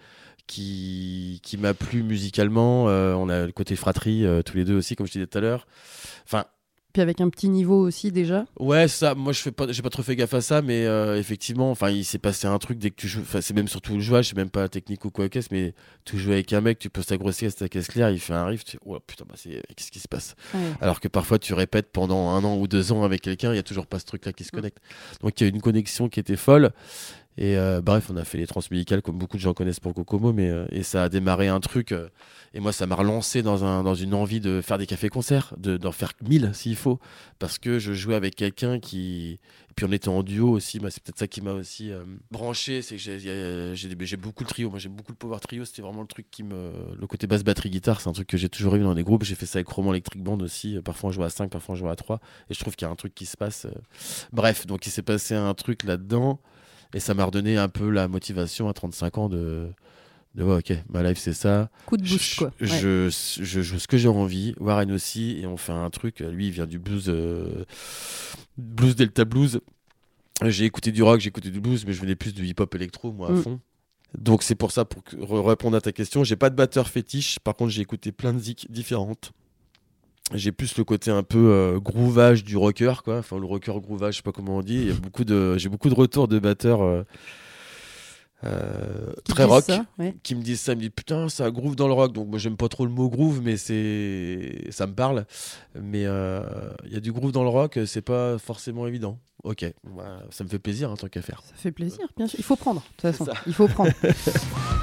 qui, 0.45 1.39
qui 1.43 1.57
m'a 1.57 1.73
plu 1.73 2.03
musicalement. 2.03 2.89
Euh, 2.89 3.13
on 3.15 3.27
a 3.27 3.47
le 3.47 3.51
côté 3.51 3.75
fratrie 3.75 4.25
euh, 4.25 4.43
tous 4.43 4.55
les 4.55 4.65
deux 4.65 4.77
aussi, 4.77 4.95
comme 4.95 5.07
je 5.07 5.13
disais 5.13 5.25
tout 5.25 5.37
à 5.39 5.41
l'heure. 5.41 5.67
Enfin, 6.25 6.45
puis 6.99 7.03
avec 7.03 7.21
un 7.21 7.29
petit 7.29 7.49
niveau 7.49 7.79
aussi 7.79 8.11
déjà. 8.11 8.45
Ouais, 8.59 8.87
ça, 8.87 9.15
moi 9.15 9.31
je 9.31 9.39
fais 9.39 9.51
pas, 9.51 9.71
j'ai 9.71 9.81
pas 9.81 9.89
trop 9.89 10.03
fait 10.03 10.15
gaffe 10.15 10.33
à 10.33 10.41
ça, 10.41 10.61
mais 10.61 10.85
euh, 10.85 11.17
effectivement, 11.17 11.71
enfin, 11.71 11.89
il 11.89 12.03
s'est 12.03 12.19
passé 12.19 12.47
un 12.47 12.57
truc 12.57 12.77
dès 12.77 12.89
que 12.89 12.95
tu 12.95 13.07
joues. 13.07 13.21
Enfin, 13.21 13.39
c'est 13.41 13.53
même 13.53 13.67
surtout 13.67 13.93
le 13.93 14.01
jouage, 14.01 14.29
c'est 14.29 14.37
même 14.37 14.49
pas 14.49 14.67
technique 14.67 15.05
ou 15.05 15.09
quoi 15.09 15.29
qu'est-ce, 15.29 15.47
mais 15.51 15.73
tu 16.03 16.17
joues 16.17 16.31
avec 16.31 16.51
un 16.51 16.61
mec, 16.61 16.77
tu 16.77 16.89
poses 16.89 17.05
ta 17.05 17.17
grosse 17.17 17.37
caisse, 17.37 17.55
ta 17.55 17.69
caisse 17.69 17.87
claire, 17.87 18.09
il 18.09 18.19
fait 18.19 18.33
un 18.33 18.45
riff, 18.45 18.65
tu 18.65 18.77
oh 18.85 18.99
putain, 18.99 19.25
bah, 19.27 19.35
c'est, 19.37 19.61
qu'est-ce 19.75 19.91
qui 19.91 19.99
se 19.99 20.07
passe? 20.07 20.35
Alors 20.81 20.99
que 20.99 21.07
parfois 21.07 21.39
tu 21.39 21.53
répètes 21.53 21.91
pendant 21.91 22.29
un 22.29 22.43
an 22.43 22.57
ou 22.57 22.67
deux 22.67 22.91
ans 22.91 23.03
avec 23.03 23.21
quelqu'un, 23.21 23.53
il 23.53 23.55
y 23.55 23.59
a 23.59 23.63
toujours 23.63 23.87
pas 23.87 23.99
ce 23.99 24.05
truc-là 24.05 24.33
qui 24.33 24.43
se 24.43 24.49
mm. 24.49 24.57
connecte. 24.57 24.77
Donc 25.21 25.39
il 25.39 25.43
y 25.45 25.47
a 25.47 25.49
une 25.49 25.61
connexion 25.61 26.09
qui 26.09 26.19
était 26.19 26.35
folle. 26.35 26.71
Et 27.41 27.57
euh, 27.57 27.79
bref, 27.81 28.09
on 28.11 28.17
a 28.17 28.25
fait 28.25 28.37
les 28.37 28.47
transmusicales 28.47 29.01
comme 29.01 29.17
beaucoup 29.17 29.37
de 29.37 29.41
gens 29.41 29.53
connaissent 29.53 29.79
pour 29.79 29.93
Kokomo, 29.93 30.33
mais 30.33 30.49
euh, 30.49 30.65
et 30.71 30.83
ça 30.83 31.03
a 31.03 31.09
démarré 31.09 31.47
un 31.47 31.61
truc. 31.61 31.93
Euh, 31.93 32.09
et 32.53 32.59
moi, 32.59 32.73
ça 32.73 32.85
m'a 32.85 32.95
relancé 32.95 33.41
dans, 33.41 33.63
un, 33.63 33.81
dans 33.81 33.95
une 33.95 34.13
envie 34.13 34.41
de 34.41 34.59
faire 34.59 34.77
des 34.77 34.85
cafés-concerts, 34.85 35.53
d'en 35.57 35.93
faire 35.93 36.11
mille 36.21 36.51
s'il 36.53 36.75
faut, 36.75 36.99
parce 37.39 37.57
que 37.57 37.79
je 37.79 37.93
jouais 37.93 38.15
avec 38.15 38.35
quelqu'un 38.35 38.79
qui. 38.81 39.39
Puis 39.77 39.85
on 39.85 39.91
était 39.93 40.09
en 40.09 40.21
duo 40.21 40.49
aussi, 40.49 40.81
c'est 40.89 41.01
peut-être 41.01 41.19
ça 41.19 41.27
qui 41.27 41.39
m'a 41.39 41.53
aussi 41.53 41.91
branché, 42.29 42.81
c'est 42.81 42.97
que 42.97 43.73
j'ai 43.73 44.17
beaucoup 44.17 44.43
le 44.43 44.49
trio, 44.49 44.69
moi 44.69 44.77
j'aime 44.77 44.91
beaucoup 44.91 45.13
le 45.13 45.17
power 45.17 45.39
trio, 45.39 45.63
c'était 45.63 45.81
vraiment 45.81 46.01
le 46.01 46.07
truc 46.07 46.25
qui 46.29 46.43
me. 46.43 46.73
Le 46.99 47.07
côté 47.07 47.27
basse 47.27 47.45
batterie 47.45 47.69
guitare, 47.69 48.01
c'est 48.01 48.09
un 48.09 48.13
truc 48.13 48.27
que 48.27 48.35
j'ai 48.35 48.49
toujours 48.49 48.75
eu 48.75 48.81
dans 48.81 48.93
les 48.93 49.03
groupes, 49.03 49.23
j'ai 49.23 49.35
fait 49.35 49.45
ça 49.45 49.59
avec 49.59 49.69
Roman 49.69 49.93
Electric 49.93 50.21
Band 50.21 50.39
aussi, 50.41 50.77
parfois 50.83 51.11
on 51.11 51.13
joue 51.13 51.23
à 51.23 51.29
5, 51.29 51.49
parfois 51.49 51.75
on 51.75 51.77
joue 51.77 51.87
à 51.87 51.95
3, 51.95 52.19
et 52.49 52.53
je 52.53 52.59
trouve 52.59 52.75
qu'il 52.75 52.87
y 52.87 52.89
a 52.89 52.91
un 52.91 52.97
truc 52.97 53.15
qui 53.15 53.25
se 53.25 53.37
passe. 53.37 53.67
Bref, 54.33 54.65
donc 54.65 54.85
il 54.85 54.89
s'est 54.89 55.03
passé 55.03 55.35
un 55.35 55.53
truc 55.53 55.83
là-dedans. 55.83 56.41
Et 56.93 56.99
ça 56.99 57.13
m'a 57.13 57.25
redonné 57.25 57.57
un 57.57 57.69
peu 57.69 57.89
la 57.89 58.07
motivation 58.07 58.67
à 58.67 58.73
35 58.73 59.17
ans 59.17 59.29
de, 59.29 59.69
de 60.35 60.43
ouais, 60.43 60.57
ok, 60.57 60.73
ma 60.89 61.03
life 61.03 61.19
c'est 61.19 61.33
ça. 61.33 61.69
Coup 61.85 61.97
de 61.97 62.03
boost, 62.03 62.35
quoi. 62.37 62.51
Je, 62.59 63.09
je, 63.09 63.61
joue 63.61 63.79
ce 63.79 63.87
que 63.87 63.97
j'ai 63.97 64.07
envie, 64.07 64.55
Warren 64.59 64.91
aussi, 64.91 65.39
et 65.39 65.45
on 65.45 65.57
fait 65.57 65.71
un 65.71 65.89
truc. 65.89 66.19
Lui, 66.19 66.47
il 66.47 66.51
vient 66.51 66.65
du 66.65 66.79
blues, 66.79 67.05
euh, 67.07 67.65
blues 68.57 68.95
Delta 68.95 69.25
Blues. 69.25 69.61
J'ai 70.45 70.65
écouté 70.65 70.91
du 70.91 71.03
rock, 71.03 71.19
j'ai 71.19 71.27
écouté 71.27 71.51
du 71.51 71.59
blues, 71.59 71.85
mais 71.85 71.93
je 71.93 72.01
venais 72.01 72.15
plus 72.15 72.33
du 72.33 72.45
hip-hop 72.45 72.73
électro, 72.73 73.11
moi, 73.11 73.29
à 73.29 73.33
mm. 73.33 73.41
fond. 73.41 73.59
Donc 74.17 74.41
c'est 74.41 74.55
pour 74.55 74.71
ça, 74.71 74.85
pour 74.85 75.03
répondre 75.47 75.77
à 75.77 75.81
ta 75.81 75.91
question, 75.91 76.23
j'ai 76.23 76.35
pas 76.35 76.49
de 76.49 76.55
batteur 76.55 76.87
fétiche. 76.87 77.37
Par 77.39 77.55
contre, 77.55 77.71
j'ai 77.71 77.81
écouté 77.81 78.11
plein 78.11 78.33
de 78.33 78.39
zik 78.39 78.65
différentes 78.71 79.31
j'ai 80.33 80.51
plus 80.51 80.77
le 80.77 80.83
côté 80.83 81.11
un 81.11 81.23
peu 81.23 81.51
euh, 81.51 81.79
groovage 81.79 82.43
du 82.43 82.57
rocker 82.57 82.93
quoi. 83.03 83.17
Enfin 83.19 83.39
le 83.39 83.45
rocker 83.45 83.79
groovage 83.79 84.15
je 84.15 84.17
sais 84.17 84.23
pas 84.23 84.31
comment 84.31 84.57
on 84.57 84.61
dit. 84.61 84.75
Il 84.75 84.87
y 84.87 84.91
a 84.91 84.95
beaucoup 84.95 85.23
de 85.23 85.57
j'ai 85.57 85.69
beaucoup 85.69 85.89
de 85.89 85.95
retours 85.95 86.27
de 86.27 86.39
batteurs 86.39 86.81
euh, 86.81 87.03
euh, 88.45 89.11
très 89.25 89.43
rock 89.43 89.65
qui 90.23 90.35
me 90.35 90.41
disent 90.41 90.61
ça 90.61 90.71
ils 90.73 90.77
me 90.77 90.81
disent 90.81 90.91
putain 90.95 91.29
ça 91.29 91.49
groove 91.51 91.75
dans 91.75 91.87
le 91.87 91.93
rock. 91.93 92.13
Donc 92.13 92.27
moi 92.29 92.39
j'aime 92.39 92.57
pas 92.57 92.69
trop 92.69 92.85
le 92.85 92.91
mot 92.91 93.09
groove 93.09 93.41
mais 93.43 93.57
c'est 93.57 94.67
ça 94.69 94.87
me 94.87 94.93
parle. 94.93 95.25
Mais 95.75 96.01
il 96.03 96.91
y 96.91 96.95
a 96.95 96.99
du 97.01 97.11
groove 97.11 97.31
dans 97.31 97.43
le 97.43 97.49
rock 97.49 97.79
c'est 97.85 98.01
pas 98.01 98.37
forcément 98.37 98.87
évident. 98.87 99.19
Ok. 99.43 99.65
Bah, 99.95 100.23
ça 100.31 100.43
me 100.43 100.49
fait 100.49 100.59
plaisir 100.59 100.91
en 100.91 100.97
tant 100.97 101.07
qu'à 101.07 101.21
faire. 101.21 101.41
Ça 101.45 101.53
fait 101.55 101.71
plaisir 101.71 102.05
bien 102.17 102.27
sûr. 102.27 102.39
Il 102.39 102.43
faut 102.43 102.55
prendre 102.55 102.81
de 102.81 102.87
toute 103.09 103.17
façon. 103.17 103.31
il 103.47 103.53
faut 103.53 103.67
prendre 103.67 103.91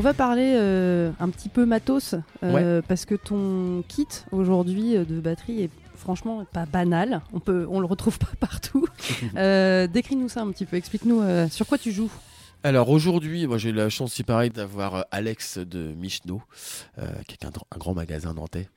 On 0.00 0.02
va 0.02 0.14
parler 0.14 0.54
euh, 0.54 1.12
un 1.20 1.28
petit 1.28 1.50
peu 1.50 1.66
matos, 1.66 2.14
euh, 2.42 2.80
parce 2.88 3.04
que 3.04 3.14
ton 3.14 3.84
kit 3.86 4.08
aujourd'hui 4.32 4.96
euh, 4.96 5.04
de 5.04 5.20
batterie 5.20 5.64
est 5.64 5.70
franchement 5.94 6.46
pas 6.50 6.64
banal. 6.64 7.20
On 7.34 7.38
peut, 7.38 7.66
on 7.68 7.80
le 7.80 7.86
retrouve 7.86 8.18
pas 8.18 8.32
partout. 8.40 8.86
Décris-nous 9.34 10.30
ça 10.30 10.40
un 10.40 10.50
petit 10.52 10.64
peu. 10.64 10.78
Explique-nous 10.78 11.22
sur 11.50 11.66
quoi 11.66 11.76
tu 11.76 11.92
joues. 11.92 12.10
Alors 12.62 12.88
aujourd'hui, 12.88 13.46
moi 13.46 13.58
j'ai 13.58 13.68
eu 13.68 13.72
la 13.74 13.90
chance, 13.90 14.14
si 14.14 14.22
pareil, 14.22 14.48
d'avoir 14.48 15.04
Alex 15.10 15.58
de 15.58 15.92
Michno, 15.92 16.40
qui 17.28 17.34
est 17.34 17.44
un, 17.44 17.50
grand 17.76 17.92
magasin 17.92 18.32
nantais. 18.32 18.70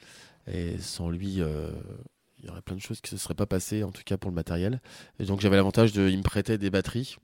Et 0.51 0.77
sans 0.77 1.09
lui, 1.09 1.35
il 1.35 2.45
y 2.45 2.49
aurait 2.49 2.61
plein 2.61 2.75
de 2.75 2.81
choses 2.81 2.99
qui 2.99 3.15
ne 3.15 3.17
se 3.17 3.23
seraient 3.23 3.33
pas 3.33 3.45
passées, 3.45 3.85
en 3.85 3.91
tout 3.91 4.03
cas 4.03 4.17
pour 4.17 4.29
le 4.29 4.35
matériel. 4.35 4.81
Et 5.21 5.23
donc 5.23 5.39
j'avais 5.39 5.55
l'avantage 5.55 5.93
de, 5.93 6.09
il 6.09 6.17
me 6.17 6.23
prêtait 6.23 6.57
des 6.57 6.69
batteries 6.69 7.15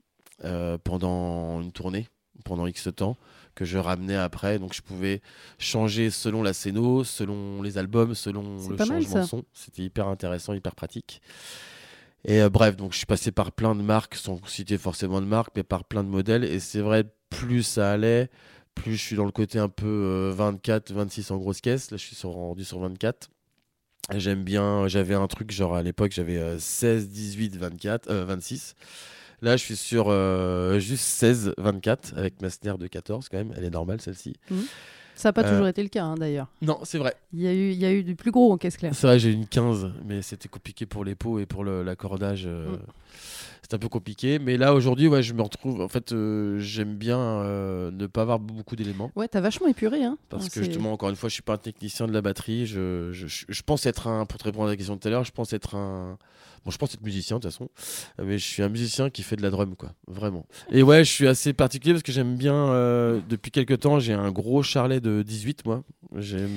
pendant 0.84 1.60
une 1.60 1.72
tournée, 1.72 2.06
pendant 2.44 2.66
X 2.66 2.88
temps 2.94 3.16
que 3.54 3.64
je 3.64 3.78
ramenais 3.78 4.16
après. 4.16 4.58
Donc 4.58 4.74
je 4.74 4.82
pouvais 4.82 5.20
changer 5.58 6.10
selon 6.10 6.42
la 6.42 6.52
scéno, 6.52 7.04
selon 7.04 7.62
les 7.62 7.78
albums, 7.78 8.14
selon 8.14 8.42
le 8.68 8.76
changement 8.76 9.20
de 9.20 9.26
son. 9.26 9.44
C'était 9.52 9.82
hyper 9.82 10.08
intéressant, 10.08 10.52
hyper 10.54 10.74
pratique. 10.74 11.20
Et 12.24 12.42
euh, 12.42 12.50
bref, 12.50 12.76
donc 12.76 12.92
je 12.92 12.98
suis 12.98 13.06
passé 13.06 13.32
par 13.32 13.52
plein 13.52 13.74
de 13.74 13.82
marques, 13.82 14.14
sans 14.14 14.44
citer 14.46 14.76
forcément 14.78 15.20
de 15.20 15.26
marques, 15.26 15.52
mais 15.56 15.62
par 15.62 15.84
plein 15.84 16.04
de 16.04 16.08
modèles. 16.08 16.44
Et 16.44 16.60
c'est 16.60 16.80
vrai, 16.80 17.04
plus 17.30 17.62
ça 17.62 17.92
allait, 17.92 18.28
plus 18.74 18.96
je 18.96 19.02
suis 19.02 19.16
dans 19.16 19.24
le 19.24 19.32
côté 19.32 19.58
un 19.58 19.68
peu 19.68 20.30
24, 20.34 20.90
euh, 20.90 20.94
26 20.94 21.30
en 21.30 21.38
grosse 21.38 21.60
caisse. 21.60 21.90
Là, 21.90 21.96
je 21.96 22.04
suis 22.04 22.16
sur, 22.16 22.30
rendu 22.30 22.64
sur 22.64 22.78
24. 22.80 23.30
J'aime 24.16 24.42
bien, 24.42 24.88
j'avais 24.88 25.14
un 25.14 25.26
truc 25.28 25.50
genre 25.52 25.76
à 25.76 25.82
l'époque, 25.82 26.12
j'avais 26.12 26.58
16, 26.58 27.10
18, 27.10 27.56
24, 27.56 28.12
26. 28.12 28.74
Là, 29.42 29.56
je 29.56 29.64
suis 29.64 29.76
sur 29.76 30.06
euh, 30.08 30.78
juste 30.78 31.04
16, 31.04 31.54
24 31.56 32.14
avec 32.16 32.40
ma 32.42 32.50
snare 32.50 32.78
de 32.78 32.86
14 32.86 33.28
quand 33.28 33.38
même. 33.38 33.54
Elle 33.56 33.64
est 33.64 33.70
normale 33.70 34.00
celle-ci. 34.00 34.34
Mhm. 34.50 34.64
Ça 35.14 35.28
n'a 35.28 35.32
pas 35.34 35.44
toujours 35.44 35.66
euh, 35.66 35.70
été 35.70 35.82
le 35.82 35.90
cas 35.90 36.04
hein, 36.04 36.14
d'ailleurs. 36.14 36.48
Non, 36.62 36.78
c'est 36.84 36.96
vrai. 36.96 37.14
Il 37.34 37.40
y, 37.40 37.46
a 37.46 37.52
eu, 37.52 37.72
il 37.72 37.78
y 37.78 37.84
a 37.84 37.92
eu 37.92 38.02
du 38.02 38.16
plus 38.16 38.30
gros 38.30 38.52
en 38.52 38.56
caisse 38.56 38.78
claire. 38.78 38.94
C'est 38.94 39.06
vrai, 39.06 39.18
j'ai 39.18 39.30
une 39.32 39.46
15, 39.46 39.92
mais 40.06 40.22
c'était 40.22 40.48
compliqué 40.48 40.86
pour 40.86 41.04
les 41.04 41.14
pots 41.14 41.38
et 41.38 41.46
pour 41.46 41.64
l'accordage. 41.64 42.44
Euh, 42.46 42.72
mm. 42.72 42.78
C'est 43.70 43.76
un 43.76 43.78
peu 43.78 43.88
compliqué. 43.88 44.40
Mais 44.40 44.56
là, 44.56 44.74
aujourd'hui, 44.74 45.06
ouais, 45.06 45.22
je 45.22 45.32
me 45.32 45.42
retrouve. 45.42 45.80
En 45.80 45.88
fait, 45.88 46.12
j'aime 46.58 46.96
bien 46.96 47.44
ne 47.92 48.06
pas 48.06 48.22
avoir 48.22 48.40
beaucoup 48.40 48.74
d'éléments. 48.74 49.12
Ouais, 49.14 49.28
t'as 49.28 49.40
vachement 49.40 49.68
épuré. 49.68 50.02
Hein. 50.02 50.18
Parce 50.28 50.48
que 50.48 50.60
justement, 50.62 50.92
encore 50.92 51.08
une 51.10 51.16
fois, 51.16 51.28
je 51.28 51.34
suis 51.34 51.42
pas 51.42 51.54
un 51.54 51.58
technicien 51.58 52.06
de 52.08 52.12
la 52.12 52.20
batterie. 52.20 52.66
Je, 52.66 53.10
je, 53.12 53.26
je 53.48 53.62
pense 53.62 53.86
être 53.86 54.08
un. 54.08 54.26
Pour 54.26 54.38
te 54.38 54.44
répondre 54.44 54.66
à 54.66 54.70
la 54.70 54.76
question 54.76 54.96
de 54.96 55.00
tout 55.00 55.08
à 55.08 55.10
l'heure, 55.12 55.24
je 55.24 55.30
pense 55.32 55.52
être 55.52 55.76
un 55.76 56.18
Bon, 56.64 56.70
je 56.70 56.76
pense 56.76 56.92
être 56.92 57.02
musicien 57.02 57.38
de 57.38 57.42
toute 57.42 57.50
façon, 57.50 57.70
mais 58.22 58.36
je 58.36 58.44
suis 58.44 58.62
un 58.62 58.68
musicien 58.68 59.08
qui 59.08 59.22
fait 59.22 59.36
de 59.36 59.40
la 59.40 59.48
drum, 59.48 59.76
quoi, 59.76 59.94
vraiment. 60.06 60.44
Et 60.70 60.82
ouais, 60.82 61.04
je 61.04 61.10
suis 61.10 61.26
assez 61.26 61.54
particulier 61.54 61.94
parce 61.94 62.02
que 62.02 62.12
j'aime 62.12 62.36
bien. 62.36 62.54
euh, 62.54 63.20
depuis 63.30 63.50
quelques 63.50 63.80
temps, 63.80 63.98
j'ai 63.98 64.12
un 64.12 64.30
gros 64.30 64.62
charlet 64.62 65.00
de 65.00 65.22
18, 65.22 65.64
moi. 65.64 65.82
J'aime. 66.16 66.50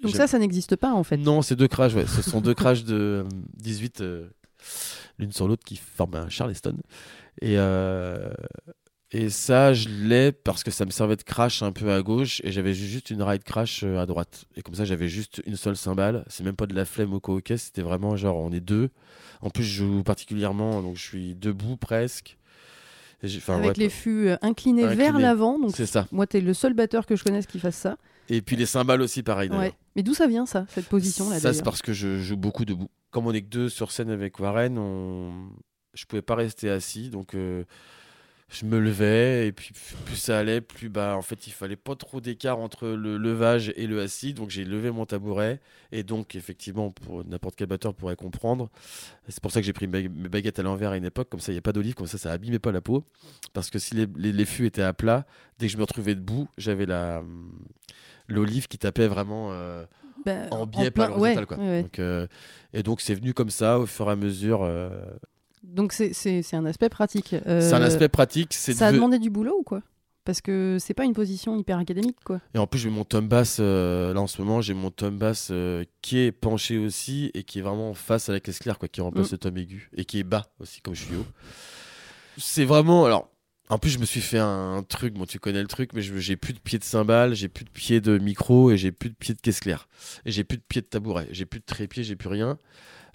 Donc 0.00 0.14
ça, 0.14 0.28
ça 0.28 0.38
n'existe 0.38 0.76
pas 0.76 0.92
en 0.92 1.02
fait. 1.02 1.16
Non, 1.16 1.42
c'est 1.42 1.56
deux 1.56 1.66
crashs, 1.66 1.94
ouais. 1.94 2.06
Ce 2.06 2.22
sont 2.22 2.40
deux 2.40 2.54
crashs 2.54 2.84
de 2.84 2.94
euh, 2.94 3.28
18, 3.56 4.00
euh, 4.00 4.28
l'une 5.18 5.32
sur 5.32 5.48
l'autre, 5.48 5.64
qui 5.64 5.76
forment 5.76 6.16
un 6.16 6.28
Charleston. 6.28 6.76
Et, 7.40 7.54
euh, 7.58 8.30
et 9.10 9.30
ça, 9.30 9.72
je 9.72 9.88
l'ai 9.88 10.32
parce 10.32 10.62
que 10.62 10.70
ça 10.70 10.84
me 10.84 10.90
servait 10.90 11.16
de 11.16 11.22
crash 11.22 11.62
un 11.62 11.72
peu 11.72 11.92
à 11.92 12.02
gauche 12.02 12.40
et 12.44 12.52
j'avais 12.52 12.74
ju- 12.74 12.86
juste 12.86 13.10
une 13.10 13.22
ride 13.22 13.42
crash 13.42 13.82
euh, 13.82 13.98
à 13.98 14.06
droite. 14.06 14.44
Et 14.56 14.62
comme 14.62 14.74
ça, 14.74 14.84
j'avais 14.84 15.08
juste 15.08 15.40
une 15.46 15.56
seule 15.56 15.76
cymbale. 15.76 16.24
C'est 16.28 16.44
même 16.44 16.56
pas 16.56 16.66
de 16.66 16.74
la 16.74 16.84
flemme 16.84 17.14
au 17.14 17.20
co 17.20 17.40
c'était 17.56 17.82
vraiment 17.82 18.16
genre 18.16 18.36
on 18.36 18.52
est 18.52 18.60
deux. 18.60 18.90
En 19.40 19.50
plus, 19.50 19.64
je 19.64 19.84
joue 19.84 20.02
particulièrement, 20.02 20.82
donc 20.82 20.96
je 20.96 21.02
suis 21.02 21.34
debout 21.34 21.76
presque. 21.76 22.36
Avec 23.20 23.48
ouais, 23.48 23.72
les 23.76 23.88
fûts 23.88 24.28
euh, 24.28 24.36
inclinés, 24.42 24.86
vers 24.94 25.18
l'avant. 25.18 25.58
Donc 25.58 25.72
C'est 25.74 25.86
ça. 25.86 26.06
moi, 26.12 26.26
t'es 26.26 26.40
le 26.40 26.54
seul 26.54 26.72
batteur 26.74 27.04
que 27.04 27.16
je 27.16 27.24
connaisse 27.24 27.46
qui 27.46 27.58
fasse 27.58 27.74
ça. 27.76 27.96
Et 28.28 28.42
puis 28.42 28.54
les 28.56 28.66
cymbales 28.66 29.00
aussi, 29.02 29.22
pareil. 29.22 29.50
Ouais. 29.50 29.72
Mais 29.96 30.02
d'où 30.04 30.14
ça 30.14 30.26
vient 30.28 30.46
ça, 30.46 30.66
cette 30.68 30.86
position 30.86 31.28
là 31.30 31.40
Ça, 31.40 31.52
c'est 31.52 31.64
parce 31.64 31.82
que 31.82 31.92
je 31.92 32.18
joue 32.20 32.36
beaucoup 32.36 32.64
debout. 32.64 32.88
Comme 33.10 33.26
on 33.26 33.32
est 33.32 33.42
que 33.42 33.48
deux 33.48 33.68
sur 33.68 33.90
scène 33.90 34.10
avec 34.10 34.38
Warren, 34.38 34.78
on... 34.78 35.50
je 35.94 36.04
pouvais 36.04 36.22
pas 36.22 36.34
rester 36.34 36.70
assis, 36.70 37.10
donc 37.10 37.34
euh, 37.34 37.64
je 38.50 38.64
me 38.64 38.78
levais 38.78 39.46
et 39.46 39.52
puis 39.52 39.72
plus 40.06 40.16
ça 40.16 40.38
allait, 40.38 40.62
plus 40.62 40.88
bah 40.88 41.16
en 41.16 41.22
fait 41.22 41.46
il 41.46 41.52
fallait 41.52 41.76
pas 41.76 41.94
trop 41.96 42.20
d'écart 42.20 42.58
entre 42.58 42.88
le 42.88 43.18
levage 43.18 43.72
et 43.76 43.86
le 43.86 44.00
assis, 44.00 44.32
donc 44.32 44.48
j'ai 44.48 44.64
levé 44.64 44.90
mon 44.90 45.04
tabouret 45.04 45.60
et 45.92 46.02
donc 46.02 46.34
effectivement 46.34 46.94
n'importe 47.26 47.56
quel 47.56 47.66
batteur 47.66 47.94
pourrait 47.94 48.16
comprendre. 48.16 48.70
C'est 49.28 49.40
pour 49.42 49.52
ça 49.52 49.60
que 49.60 49.66
j'ai 49.66 49.74
pris 49.74 49.86
mes 49.86 50.08
baguettes 50.08 50.58
à 50.58 50.62
l'envers 50.62 50.92
à 50.92 50.96
une 50.96 51.04
époque, 51.04 51.28
comme 51.28 51.40
ça 51.40 51.52
il 51.52 51.56
y 51.56 51.58
a 51.58 51.62
pas 51.62 51.72
d'olive, 51.72 51.94
comme 51.94 52.06
ça 52.06 52.16
ça 52.16 52.32
abîmait 52.32 52.58
pas 52.58 52.72
la 52.72 52.80
peau, 52.80 53.04
parce 53.52 53.68
que 53.68 53.78
si 53.78 53.94
les, 53.94 54.44
fûts 54.46 54.66
étaient 54.66 54.82
à 54.82 54.94
plat, 54.94 55.26
dès 55.58 55.66
que 55.66 55.72
je 55.72 55.76
me 55.76 55.82
retrouvais 55.82 56.14
debout, 56.14 56.48
j'avais 56.56 56.86
la 56.86 57.22
l'olive 58.28 58.66
qui 58.66 58.78
tapait 58.78 59.08
vraiment. 59.08 59.52
euh, 59.52 59.84
Bah, 60.50 60.56
en 60.56 60.66
biais 60.66 60.90
plein- 60.90 61.06
pas 61.08 61.14
l'horizontal 61.16 61.38
ouais, 61.40 61.46
quoi. 61.46 61.56
ouais, 61.58 61.64
ouais. 61.68 61.82
Donc, 61.82 61.98
euh, 61.98 62.26
et 62.72 62.82
donc 62.82 63.00
c'est 63.00 63.14
venu 63.14 63.34
comme 63.34 63.50
ça 63.50 63.78
au 63.78 63.86
fur 63.86 64.08
et 64.08 64.12
à 64.12 64.16
mesure. 64.16 64.60
euh, 64.62 64.90
Donc 65.62 65.92
c'est- 65.92 66.12
c'est 66.12 66.54
un 66.56 66.64
aspect 66.66 66.88
pratique. 66.88 67.34
Euh, 67.46 67.60
C'est 67.60 67.74
un 67.74 67.82
aspect 67.82 68.08
pratique. 68.08 68.52
Ça 68.54 68.86
a 68.86 68.92
demandé 68.92 69.18
du 69.18 69.30
boulot 69.30 69.56
ou 69.60 69.62
quoi? 69.62 69.82
Parce 70.24 70.42
que 70.42 70.76
c'est 70.78 70.92
pas 70.92 71.04
une 71.04 71.14
position 71.14 71.56
hyper 71.56 71.78
académique 71.78 72.18
quoi. 72.22 72.40
Et 72.54 72.58
en 72.58 72.66
plus 72.66 72.78
j'ai 72.78 72.90
mon 72.90 73.04
tom 73.04 73.26
bass 73.28 73.56
euh, 73.60 74.12
là 74.12 74.20
en 74.20 74.26
ce 74.26 74.42
moment 74.42 74.60
j'ai 74.60 74.74
mon 74.74 74.90
tom 74.90 75.16
bass 75.16 75.48
euh, 75.50 75.84
qui 76.02 76.18
est 76.18 76.32
penché 76.32 76.76
aussi 76.76 77.30
et 77.32 77.44
qui 77.44 77.60
est 77.60 77.62
vraiment 77.62 77.94
face 77.94 78.28
à 78.28 78.32
la 78.32 78.40
caisse 78.40 78.58
claire 78.58 78.78
quoi, 78.78 78.88
qui 78.88 79.00
remplace 79.00 79.28
Mm. 79.30 79.32
le 79.34 79.38
tom 79.38 79.56
aigu 79.56 79.90
et 79.96 80.04
qui 80.04 80.18
est 80.18 80.24
bas 80.24 80.46
aussi 80.60 80.82
comme 80.82 80.94
je 80.94 81.02
suis 81.04 81.16
haut. 81.16 81.24
C'est 82.36 82.66
vraiment 82.66 83.06
alors. 83.06 83.30
En 83.70 83.78
plus, 83.78 83.90
je 83.90 83.98
me 83.98 84.04
suis 84.06 84.20
fait 84.22 84.38
un 84.38 84.82
truc, 84.88 85.14
bon, 85.14 85.26
tu 85.26 85.38
connais 85.38 85.60
le 85.60 85.68
truc, 85.68 85.92
mais 85.92 86.00
j'ai 86.02 86.36
plus 86.36 86.54
de 86.54 86.58
pied 86.58 86.78
de 86.78 86.84
cymbale, 86.84 87.34
j'ai 87.34 87.48
plus 87.48 87.64
de 87.64 87.70
pied 87.70 88.00
de 88.00 88.16
micro 88.18 88.70
et 88.70 88.78
j'ai 88.78 88.92
plus 88.92 89.10
de 89.10 89.14
pied 89.14 89.34
de 89.34 89.40
caisse 89.40 89.60
claire. 89.60 89.88
Et 90.24 90.30
j'ai 90.32 90.44
plus 90.44 90.56
de 90.56 90.62
pied 90.66 90.80
de 90.80 90.86
tabouret, 90.86 91.28
j'ai 91.32 91.44
plus 91.44 91.60
de 91.60 91.64
trépied, 91.66 92.02
j'ai 92.02 92.16
plus 92.16 92.28
rien. 92.28 92.58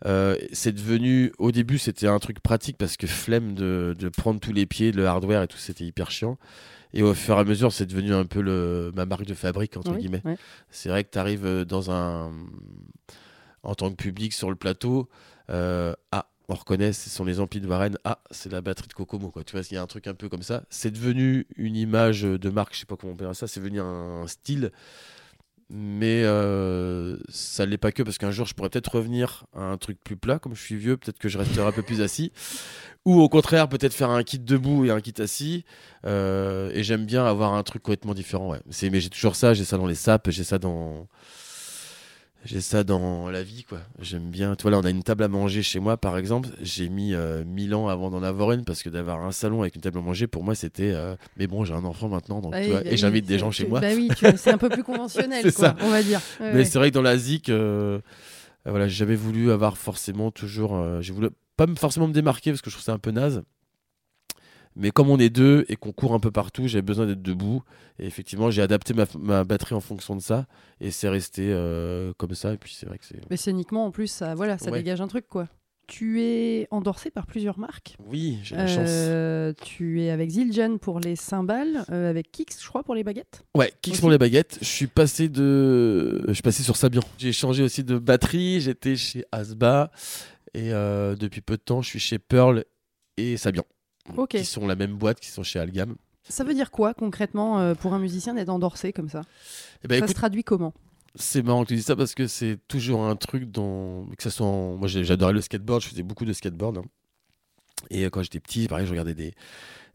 Euh, 0.05 0.35
c'est 0.51 0.73
devenu, 0.73 1.31
au 1.39 1.51
début, 1.51 1.77
c'était 1.77 2.07
un 2.07 2.19
truc 2.19 2.39
pratique 2.41 2.77
parce 2.77 2.97
que 2.97 3.07
flemme 3.07 3.55
de, 3.55 3.95
de 3.97 4.09
prendre 4.09 4.39
tous 4.39 4.53
les 4.53 4.65
pieds, 4.65 4.91
le 4.91 5.07
hardware 5.07 5.41
et 5.43 5.47
tout, 5.47 5.57
c'était 5.57 5.85
hyper 5.85 6.11
chiant. 6.11 6.37
Et 6.93 7.01
au 7.01 7.13
fur 7.15 7.35
et 7.37 7.39
à 7.39 7.43
mesure, 7.43 7.71
c'est 7.73 7.87
devenu 7.87 8.13
un 8.13 8.25
peu 8.25 8.41
le, 8.41 8.91
ma 8.95 9.05
marque 9.07 9.25
de 9.25 9.33
fabrique, 9.33 9.75
entre 9.77 9.91
Oui, 9.93 9.97
guillemets. 10.01 10.21
ouais. 10.25 10.37
C'est 10.69 10.89
vrai 10.89 11.03
que 11.03 11.09
tu 11.09 11.17
arrives 11.17 11.63
dans 11.65 11.89
un. 11.89 12.31
En 13.63 13.75
tant 13.75 13.89
que 13.89 13.95
public 13.95 14.33
sur 14.33 14.49
le 14.49 14.57
plateau, 14.57 15.07
euh, 15.49 15.93
ah, 16.11 16.27
on 16.49 16.55
reconnaît, 16.55 16.93
ce 16.93 17.09
sont 17.09 17.23
les 17.23 17.39
amplis 17.39 17.61
de 17.61 17.67
Warren, 17.67 17.97
ah, 18.03 18.19
c'est 18.31 18.51
la 18.51 18.61
batterie 18.61 18.87
de 18.87 18.93
Kokomo. 18.93 19.31
Tu 19.45 19.55
vois, 19.55 19.65
il 19.69 19.73
y 19.73 19.77
a 19.77 19.81
un 19.81 19.87
truc 19.87 20.07
un 20.07 20.13
peu 20.13 20.29
comme 20.29 20.43
ça. 20.43 20.63
C'est 20.69 20.91
devenu 20.91 21.47
une 21.55 21.75
image 21.75 22.23
de 22.23 22.49
marque, 22.49 22.73
je 22.73 22.79
sais 22.79 22.85
pas 22.85 22.97
comment 22.97 23.13
on 23.13 23.15
peut 23.15 23.31
ça, 23.33 23.47
c'est 23.47 23.59
devenu 23.59 23.79
un, 23.79 24.27
style. 24.27 24.71
Mais 25.69 26.23
euh, 26.23 27.17
ça 27.29 27.65
l'est 27.65 27.77
pas 27.77 27.91
que 27.91 28.03
parce 28.03 28.17
qu'un 28.17 28.29
jour 28.29 28.45
je 28.45 28.53
pourrais 28.53 28.69
peut-être 28.69 28.95
revenir 28.95 29.45
à 29.55 29.63
un 29.63 29.77
truc 29.77 29.97
plus 30.03 30.17
plat, 30.17 30.37
comme 30.37 30.55
je 30.55 30.61
suis 30.61 30.75
vieux, 30.75 30.97
peut-être 30.97 31.17
que 31.17 31.29
je 31.29 31.37
resterai 31.37 31.65
un 31.65 31.71
peu 31.71 31.81
plus 31.81 32.01
assis. 32.01 32.31
Ou 33.05 33.19
au 33.19 33.27
contraire, 33.27 33.67
peut-être 33.67 33.93
faire 33.93 34.09
un 34.09 34.23
kit 34.23 34.39
debout 34.39 34.85
et 34.85 34.91
un 34.91 35.01
kit 35.01 35.13
assis. 35.19 35.65
Euh, 36.05 36.71
et 36.73 36.83
j'aime 36.83 37.05
bien 37.05 37.25
avoir 37.25 37.53
un 37.53 37.63
truc 37.63 37.81
complètement 37.83 38.13
différent. 38.13 38.55
Mais 38.81 38.99
j'ai 38.99 39.09
toujours 39.09 39.35
ça, 39.35 39.53
j'ai 39.53 39.65
ça 39.65 39.77
dans 39.77 39.87
les 39.87 39.95
sapes, 39.95 40.29
j'ai 40.29 40.43
ça 40.43 40.59
dans. 40.59 41.07
J'ai 42.45 42.59
ça 42.61 42.83
dans 42.83 43.29
la 43.29 43.41
vie, 43.41 43.63
quoi. 43.63 43.79
J'aime 44.01 44.29
bien. 44.29 44.55
Tu 44.55 44.63
vois, 44.63 44.71
là, 44.71 44.77
on 44.79 44.83
a 44.83 44.89
une 44.89 45.03
table 45.03 45.23
à 45.23 45.27
manger 45.29 45.63
chez 45.63 45.79
moi, 45.79 45.95
par 45.97 46.17
exemple. 46.17 46.49
J'ai 46.61 46.89
mis 46.89 47.13
euh, 47.13 47.43
1000 47.45 47.73
ans 47.73 47.87
avant 47.87 48.09
d'en 48.09 48.21
avoir 48.21 48.51
une 48.51 48.65
parce 48.65 48.83
que 48.83 48.89
d'avoir 48.89 49.23
un 49.23 49.31
salon 49.31 49.61
avec 49.61 49.75
une 49.75 49.81
table 49.81 49.99
à 49.99 50.01
manger, 50.01 50.27
pour 50.27 50.43
moi, 50.43 50.53
c'était. 50.53 50.91
euh, 50.91 51.15
Mais 51.37 51.47
bon, 51.47 51.63
j'ai 51.63 51.73
un 51.73 51.85
enfant 51.85 52.09
maintenant, 52.09 52.41
donc, 52.41 52.51
Bah 52.51 52.59
tu 52.59 52.65
oui, 52.65 52.71
vois, 52.71 52.79
bah 52.81 52.87
et 52.87 52.91
oui, 52.91 52.97
j'invite 52.97 53.25
des 53.25 53.39
gens 53.39 53.51
chez 53.51 53.65
moi. 53.67 53.79
Bah 53.79 53.87
oui, 53.95 54.09
c'est 54.35 54.51
un 54.51 54.57
peu 54.57 54.69
plus 54.69 54.83
conventionnel 54.83 55.43
quoi, 55.43 55.51
ça. 55.51 55.75
on 55.81 55.89
va 55.89 56.03
dire. 56.03 56.19
Ouais, 56.41 56.51
Mais 56.51 56.57
ouais. 56.59 56.65
c'est 56.65 56.77
vrai 56.79 56.89
que 56.89 56.95
dans 56.95 57.01
la 57.01 57.17
ZIC, 57.17 57.47
euh, 57.49 57.99
euh, 58.67 58.69
voilà, 58.69 58.87
j'ai 58.89 58.95
jamais 58.95 59.15
voulu 59.15 59.51
avoir 59.51 59.77
forcément 59.77 60.29
toujours. 60.31 60.83
j'ai 61.01 61.13
voulu 61.13 61.29
pas 61.55 61.65
me- 61.67 61.75
forcément 61.75 62.07
me 62.07 62.13
démarquer 62.13 62.51
parce 62.51 62.61
que 62.61 62.69
je 62.69 62.75
trouve 62.75 62.83
ça 62.85 62.93
un 62.93 62.99
peu 62.99 63.11
naze. 63.11 63.43
Mais 64.75 64.91
comme 64.91 65.09
on 65.09 65.17
est 65.19 65.29
deux 65.29 65.65
et 65.69 65.75
qu'on 65.75 65.91
court 65.91 66.13
un 66.13 66.19
peu 66.19 66.31
partout, 66.31 66.67
j'avais 66.67 66.81
besoin 66.81 67.05
d'être 67.05 67.21
debout. 67.21 67.61
Et 67.99 68.05
effectivement, 68.05 68.49
j'ai 68.51 68.61
adapté 68.61 68.93
ma, 68.93 69.05
ma 69.19 69.43
batterie 69.43 69.75
en 69.75 69.81
fonction 69.81 70.15
de 70.15 70.21
ça. 70.21 70.47
Et 70.81 70.89
c'est 70.91 71.09
resté 71.09 71.49
euh, 71.51 72.11
comme 72.17 72.33
ça. 72.35 72.53
Et 72.53 72.57
puis 72.57 72.73
c'est 72.77 72.85
vrai 72.87 72.97
que 72.97 73.05
c'est. 73.05 73.19
Mais 73.29 73.37
scéniquement 73.37 73.85
en 73.85 73.91
plus 73.91 74.07
ça 74.07 74.33
voilà, 74.35 74.57
ça 74.57 74.71
Ouais. 74.71 74.79
dégage 74.79 75.01
un 75.01 75.07
truc 75.07 75.27
quoi. 75.27 75.47
Tu 75.85 76.21
es 76.21 76.67
endorsé 76.71 77.11
par 77.11 77.27
plusieurs 77.27 77.59
marques. 77.59 77.97
Oui, 78.07 78.39
j'ai 78.41 78.55
la 78.55 78.67
chance. 78.67 78.87
Euh, 78.87 79.51
tu 79.65 80.01
es 80.01 80.11
avec 80.11 80.29
Zildjian 80.29 80.77
pour 80.77 81.01
les 81.01 81.17
cymbales, 81.17 81.83
euh, 81.91 82.09
avec 82.09 82.31
Kix, 82.31 82.45
je 82.57 82.67
crois, 82.69 82.83
pour 82.83 82.95
les 82.95 83.03
baguettes. 83.03 83.43
Ouais, 83.53 83.73
Aussi. 83.85 83.99
pour 83.99 84.09
les 84.09 84.17
baguettes. 84.17 84.59
Je 84.61 84.65
suis 84.65 84.87
passé 84.87 85.27
de, 85.27 86.23
je 86.29 86.33
suis 86.33 86.41
passé 86.41 86.63
sur 86.63 86.77
Sabian. 86.77 87.01
J'ai 87.17 87.33
changé 87.33 87.63
aussi 87.63 87.83
de 87.83 87.97
batterie. 87.99 88.61
J'étais 88.61 88.95
chez 88.95 89.25
Asba 89.33 89.91
et 90.53 90.71
euh, 90.71 91.17
depuis 91.17 91.41
peu 91.41 91.57
de 91.57 91.61
temps, 91.61 91.81
je 91.81 91.89
suis 91.89 91.99
chez 91.99 92.17
Pearl 92.17 92.63
et 93.17 93.35
Sabian, 93.35 93.65
Qui 94.29 94.45
sont 94.45 94.67
la 94.67 94.75
même 94.75 94.95
boîte, 94.95 95.19
qui 95.19 95.29
sont 95.29 95.43
chez 95.43 95.59
Algam. 95.59 95.95
Ça 96.27 96.43
veut 96.43 96.53
dire 96.53 96.71
quoi 96.71 96.93
concrètement 96.93 97.59
euh, 97.59 97.73
pour 97.75 97.93
un 97.93 97.99
musicien 97.99 98.33
d'être 98.33 98.49
endorsé 98.49 98.93
comme 98.93 99.09
ça? 99.09 99.21
Eh 99.83 99.87
ben, 99.87 99.95
Ça 99.95 99.97
écoute, 100.05 100.09
se 100.09 100.15
traduit 100.15 100.43
comment? 100.43 100.73
c'est 101.15 101.43
marrant 101.43 101.63
que 101.63 101.67
tu 101.69 101.75
dis 101.75 101.83
ça 101.83 101.95
parce 101.95 102.15
que 102.15 102.25
c'est 102.27 102.57
toujours 102.67 103.03
un 103.05 103.15
truc 103.15 103.45
dont, 103.51 104.07
que 104.17 104.23
ça 104.23 104.31
soit, 104.31 104.47
en- 104.47 104.77
moi 104.77 104.87
j'adorais 104.87 105.33
le 105.33 105.41
skateboard, 105.41 105.81
je 105.83 105.89
faisais 105.89 106.01
beaucoup 106.03 106.25
de 106.25 106.33
skateboard. 106.33 106.77
hein. 106.79 106.83
Et 107.91 108.05
euh, 108.05 108.09
quand 108.09 108.23
j'étais 108.23 108.39
petit, 108.39 108.67
pareil, 108.67 108.85
je 108.85 108.91
regardais 108.91 109.13
des, 109.13 109.33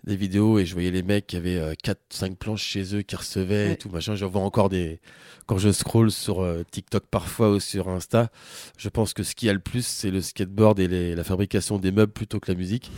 des 0.05 0.15
vidéos 0.17 0.59
et 0.59 0.67
je 0.67 0.75
voyais 0.75 0.91
les 0.91 1.03
mecs 1.03 1.27
qui 1.27 1.37
avaient 1.37 1.73
4-5 1.83 2.37
planches 2.37 2.63
chez 2.63 2.95
eux 2.95 3.03
qui 3.03 3.17
recevaient 3.17 3.67
Ouais. 3.69 3.73
et 3.73 3.77
tout 3.77 3.89
machin. 3.89 4.15
J'en 4.15 4.29
vois 4.29 4.43
encore 4.43 4.69
des. 4.69 5.01
Quand 5.47 5.59
je 5.59 5.73
scroll 5.73 6.11
sur 6.13 6.41
euh, 6.43 6.63
TikTok 6.71 7.05
parfois 7.11 7.51
ou 7.51 7.59
sur 7.61 7.89
Insta, 7.89 8.31
je 8.77 8.89
pense 8.91 9.13
que 9.15 9.23
ce 9.23 9.35
qui 9.35 9.49
a 9.49 9.53
le 9.55 9.59
plus, 9.61 9.85
c'est 9.87 10.11
le 10.11 10.21
skateboard 10.21 10.79
et 10.79 10.87
les- 10.89 11.15
la 11.17 11.25
fabrication 11.25 11.79
des 11.79 11.91
meubles 11.91 12.13
plutôt 12.13 12.39
que 12.39 12.53
la 12.53 12.57
musique. 12.57 12.93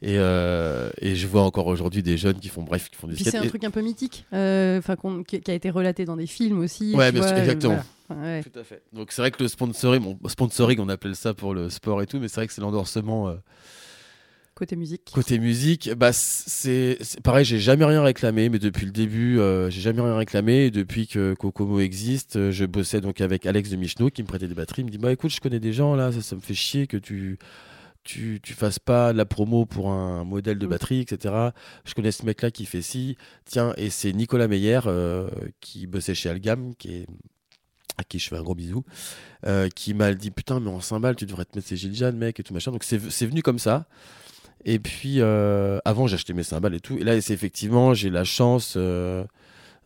Et, 0.00 0.14
euh, 0.16 0.90
et 1.00 1.16
je 1.16 1.26
vois 1.26 1.42
encore 1.42 1.66
aujourd'hui 1.66 2.02
des 2.04 2.16
jeunes 2.16 2.38
qui 2.38 2.48
font, 2.48 2.62
bref, 2.62 2.88
qui 2.88 2.96
font 2.96 3.08
du 3.08 3.14
Puis 3.14 3.24
skate. 3.24 3.32
c'est 3.32 3.38
un 3.40 3.42
Et- 3.42 3.48
truc 3.48 3.64
un 3.64 3.70
peu 3.70 3.80
mythique, 3.82 4.24
euh, 4.32 4.78
enfin 4.78 4.96
qui, 5.26 5.40
qui 5.40 5.50
a 5.50 5.54
été 5.54 5.70
relaté 5.70 6.04
dans 6.04 6.16
des 6.16 6.26
films 6.28 6.60
aussi. 6.60 6.94
Ouais, 6.94 7.10
bien 7.10 7.22
sûr, 7.22 7.30
vois, 7.32 7.38
euh, 7.38 7.42
exactement. 7.42 7.82
voilà. 8.08 8.22
Ouais. 8.22 8.42
Tout 8.42 8.58
à 8.58 8.62
fait. 8.64 8.82
Donc 8.92 9.10
c'est 9.12 9.22
vrai 9.22 9.30
que 9.32 9.42
le 9.42 9.48
sponsoring, 9.48 10.00
bon, 10.02 10.18
sponsoring, 10.28 10.78
on 10.80 10.88
appelle 10.88 11.16
ça 11.16 11.34
pour 11.34 11.52
le 11.52 11.68
sport 11.68 12.00
et 12.00 12.06
tout, 12.06 12.20
mais 12.20 12.28
c'est 12.28 12.36
vrai 12.36 12.46
que 12.46 12.52
c'est 12.52 12.60
l'endorsement 12.60 13.28
euh, 13.28 13.34
Côté 14.54 14.74
musique. 14.76 15.10
côté 15.14 15.38
musique. 15.38 15.90
Bah 15.96 16.12
c'est 16.12 16.98
pareil, 17.22 17.44
j'ai 17.44 17.58
jamais 17.60 17.84
rien 17.84 18.02
réclamé, 18.02 18.48
mais 18.48 18.58
depuis 18.58 18.86
le 18.86 18.92
début, 18.92 19.38
euh, 19.38 19.68
j'ai 19.70 19.80
jamais 19.80 20.00
rien 20.00 20.16
réclamé. 20.16 20.66
Et 20.66 20.70
depuis 20.72 21.06
que 21.06 21.34
Kokomo 21.34 21.78
existe, 21.80 22.50
je 22.50 22.64
bossais 22.64 23.00
donc 23.00 23.20
avec 23.20 23.46
Alex 23.46 23.70
de 23.70 23.76
Michno 23.76 24.10
qui 24.10 24.22
me 24.22 24.26
prêtait 24.26 24.48
des 24.48 24.54
batteries. 24.54 24.82
Il 24.82 24.86
me 24.86 24.90
dit 24.90 24.98
bah 24.98 25.12
écoute, 25.12 25.30
je 25.32 25.40
connais 25.40 25.60
des 25.60 25.72
gens 25.72 25.94
là, 25.94 26.10
ça, 26.10 26.22
ça 26.22 26.34
me 26.34 26.40
fait 26.40 26.54
chier 26.54 26.86
que 26.88 26.96
tu 26.96 27.38
tu, 28.08 28.40
tu 28.42 28.54
fasses 28.54 28.78
pas 28.78 29.12
de 29.12 29.18
la 29.18 29.26
promo 29.26 29.66
pour 29.66 29.90
un 29.90 30.24
modèle 30.24 30.58
de 30.58 30.66
Mm. 30.66 30.70
batterie, 30.70 31.00
etc. 31.00 31.34
Je 31.84 31.92
connais 31.92 32.10
ce 32.10 32.24
mec-là 32.24 32.50
qui 32.50 32.64
fait 32.64 32.80
ci. 32.80 33.18
Tiens, 33.44 33.74
et 33.76 33.90
c'est 33.90 34.14
Nicolas 34.14 34.48
Meyer 34.48 34.80
euh, 34.86 35.28
qui 35.60 35.86
bossait 35.86 36.14
chez 36.14 36.30
Algam, 36.30 36.74
qui 36.76 36.94
est 36.94 37.06
à 37.98 38.04
qui 38.04 38.18
je 38.18 38.28
fais 38.30 38.36
un 38.36 38.42
gros 38.42 38.54
bisou, 38.54 38.82
euh, 39.46 39.68
qui 39.68 39.92
m'a 39.92 40.14
dit 40.14 40.30
putain 40.30 40.58
mais 40.58 40.70
en 40.70 40.80
cymbale 40.80 41.16
tu 41.16 41.26
devrais 41.26 41.44
te 41.44 41.56
mettre 41.58 41.68
ces 41.68 41.76
Gilles 41.76 41.94
Jeanne 41.94 42.16
mec 42.16 42.40
et 42.40 42.42
tout 42.42 42.54
machin. 42.54 42.72
Donc 42.72 42.82
c'est 42.82 43.10
c'est 43.10 43.26
venu 43.26 43.42
comme 43.42 43.58
ça. 43.58 43.86
Et 44.64 44.78
puis 44.78 45.16
euh, 45.20 45.78
avant 45.84 46.06
j'achetais 46.06 46.32
mes 46.32 46.44
cymbales 46.44 46.74
et 46.74 46.80
tout. 46.80 46.96
Et 46.96 47.04
là 47.04 47.20
c'est 47.20 47.34
effectivement 47.34 47.92
j'ai 47.92 48.08
la 48.08 48.24
chance 48.24 48.78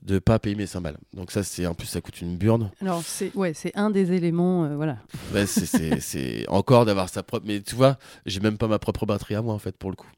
de 0.03 0.19
pas 0.19 0.39
payer 0.39 0.57
mes 0.57 0.67
cymbales. 0.67 0.99
Donc 1.15 1.31
ça 1.31 1.43
c'est 1.43 1.67
en 1.67 1.75
plus 1.75 1.87
ça 1.87 2.01
coûte 2.01 2.21
une 2.21 2.37
burne. 2.37 2.71
Alors 2.81 3.03
c'est 3.05 3.35
ouais, 3.37 3.55
c'est 3.55 3.73
un 3.77 3.91
des 3.91 4.13
éléments, 4.13 4.65
euh, 4.65 4.77
voilà. 4.77 4.99
Ouais, 5.33 5.47
c'est- 5.47 6.49
encore 6.49 6.85
d'avoir 6.85 7.09
sa 7.09 7.23
propre. 7.23 7.47
Mais 7.47 7.61
tu 7.61 7.75
vois 7.75 7.99
j'ai 8.27 8.41
même 8.41 8.59
pas 8.59 8.69
ma 8.69 8.79
propre 8.79 9.07
batterie 9.07 9.35
à 9.35 9.43
moi 9.43 9.55
en 9.55 9.59
fait 9.59 9.77
pour 9.77 9.91
le 9.91 9.97
coup. 9.97 10.09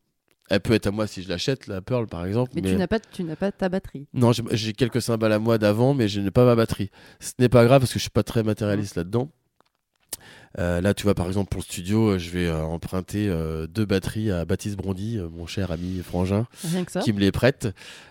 Elle 0.51 0.61
peut 0.61 0.75
être 0.75 0.87
à 0.87 0.91
moi 0.91 1.07
si 1.07 1.23
je 1.23 1.29
l'achète 1.29 1.67
la 1.69 1.81
Pearl 1.81 2.07
par 2.07 2.27
exemple. 2.27 2.53
Mais, 2.55 2.63
tu 2.63 2.77
n'as 2.77 2.87
pas, 2.87 3.01
tu 3.01 3.25
n'as 3.25 3.37
pas 3.37 3.51
ta 3.51 3.69
batterie. 3.71 4.07
Non, 4.13 4.33
j'ai- 4.33 4.73
quelques 4.75 5.01
cymbales 5.01 5.33
à 5.33 5.39
moi 5.39 5.57
d'avant, 5.57 5.95
mais 5.95 6.07
je 6.07 6.21
n'ai 6.21 6.31
pas 6.31 6.45
ma 6.45 6.55
batterie. 6.55 6.91
Ce 7.19 7.33
n'est 7.39 7.49
pas 7.49 7.65
grave 7.65 7.81
parce 7.81 7.93
que 7.93 7.99
je 7.99 8.03
suis 8.05 8.11
pas 8.11 8.23
très 8.23 8.43
matérialiste 8.43 8.97
là-dedans. 8.97 9.31
Euh, 10.59 10.81
là, 10.81 10.95
tu 10.95 11.03
vois, 11.05 11.15
par 11.15 11.27
exemple, 11.27 11.49
pour 11.49 11.61
le 11.61 11.65
studio, 11.65 12.11
euh, 12.11 12.19
je 12.19 12.31
vais 12.31 12.47
euh, 12.47 12.63
emprunter 12.63 13.29
euh, 13.29 13.67
deux 13.67 13.85
batteries 13.85 14.31
à 14.31 14.45
Baptiste 14.45 14.77
Brondy, 14.77 15.19
mon 15.33 15.47
cher 15.47 15.71
ami 15.73 16.01
frangin, 16.03 16.47
qui 17.03 17.13
me 17.13 17.21
les 17.21 17.33
prête. 17.33 17.69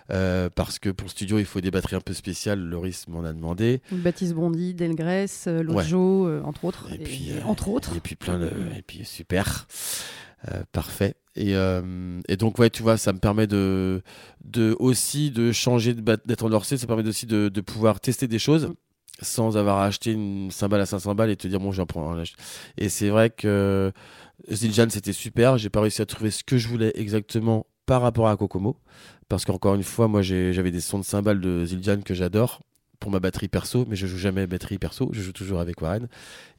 parce 0.08 0.78
que 0.78 0.90
pour 0.90 1.06
le 1.06 1.10
studio, 1.10 1.38
il 1.38 1.44
faut 1.46 1.60
des 1.60 1.70
batteries 1.70 1.96
un 1.96 2.00
peu 2.00 2.12
spéciales. 2.14 2.60
Loris 2.60 3.08
m'en 3.08 3.24
a 3.24 3.32
demandé. 3.32 3.80
Baptiste 3.90 4.34
Bondy, 4.34 4.74
Delgrès, 4.74 5.26
Ouais. 5.46 5.62
Lojo, 5.62 6.28
entre 6.44 6.64
autres. 6.64 6.88
Et 6.92 6.98
puis, 6.98 7.30
entre 7.46 7.68
autres. 7.68 7.96
Et 7.96 8.00
puis 8.00 8.14
plein 8.16 8.38
de. 8.38 8.50
Et 8.76 8.82
puis 8.82 9.04
super. 9.04 9.66
Parfait. 10.72 11.14
Et, 11.36 11.56
euh, 11.56 12.20
et 12.28 12.36
donc, 12.36 12.58
ouais, 12.58 12.70
tu 12.70 12.82
vois, 12.82 12.96
ça 12.96 13.12
me 13.12 13.18
permet 13.18 13.46
de, 13.46 14.02
de 14.44 14.76
aussi 14.78 15.30
de 15.30 15.52
changer 15.52 15.94
d'être 15.94 16.44
endorcé. 16.44 16.76
Ça 16.76 16.86
permet 16.86 17.06
aussi 17.08 17.26
de, 17.26 17.48
de 17.48 17.60
pouvoir 17.60 18.00
tester 18.00 18.28
des 18.28 18.38
choses 18.38 18.68
Mm. 18.68 18.74
Sans 19.20 19.56
avoir 19.56 19.80
acheté 19.80 20.12
une 20.12 20.50
cymbale 20.50 20.80
à 20.80 20.86
500 20.86 21.14
balles 21.14 21.30
et 21.30 21.36
te 21.36 21.46
dire, 21.48 21.60
bon, 21.60 21.72
j'en 21.72 21.86
prends 21.86 22.16
un. 22.18 22.22
Et 22.76 22.88
c'est 22.88 23.08
vrai 23.08 23.30
que 23.30 23.92
Zildjian, 24.50 24.88
c'était 24.90 25.12
super. 25.12 25.58
J'ai 25.58 25.70
pas 25.70 25.80
réussi 25.80 26.02
à 26.02 26.06
trouver 26.06 26.30
ce 26.30 26.44
que 26.44 26.58
je 26.58 26.68
voulais 26.68 26.92
exactement 26.94 27.66
par 27.86 28.02
rapport 28.02 28.28
à 28.28 28.36
Kokomo. 28.36 28.76
Parce 29.28 29.44
qu'encore 29.44 29.74
une 29.74 29.82
fois, 29.82 30.08
moi, 30.08 30.22
j'avais 30.22 30.70
des 30.70 30.80
sons 30.80 30.98
de 30.98 31.04
cymbales 31.04 31.40
de 31.40 31.64
Zildjian 31.64 32.02
que 32.02 32.14
j'adore 32.14 32.60
pour 33.00 33.10
ma 33.10 33.20
batterie 33.20 33.48
perso, 33.48 33.84
mais 33.88 33.96
je 33.96 34.06
joue 34.06 34.16
jamais 34.16 34.46
batterie 34.46 34.78
perso, 34.78 35.10
je 35.12 35.20
joue 35.20 35.32
toujours 35.32 35.60
avec 35.60 35.82
Warren. 35.82 36.08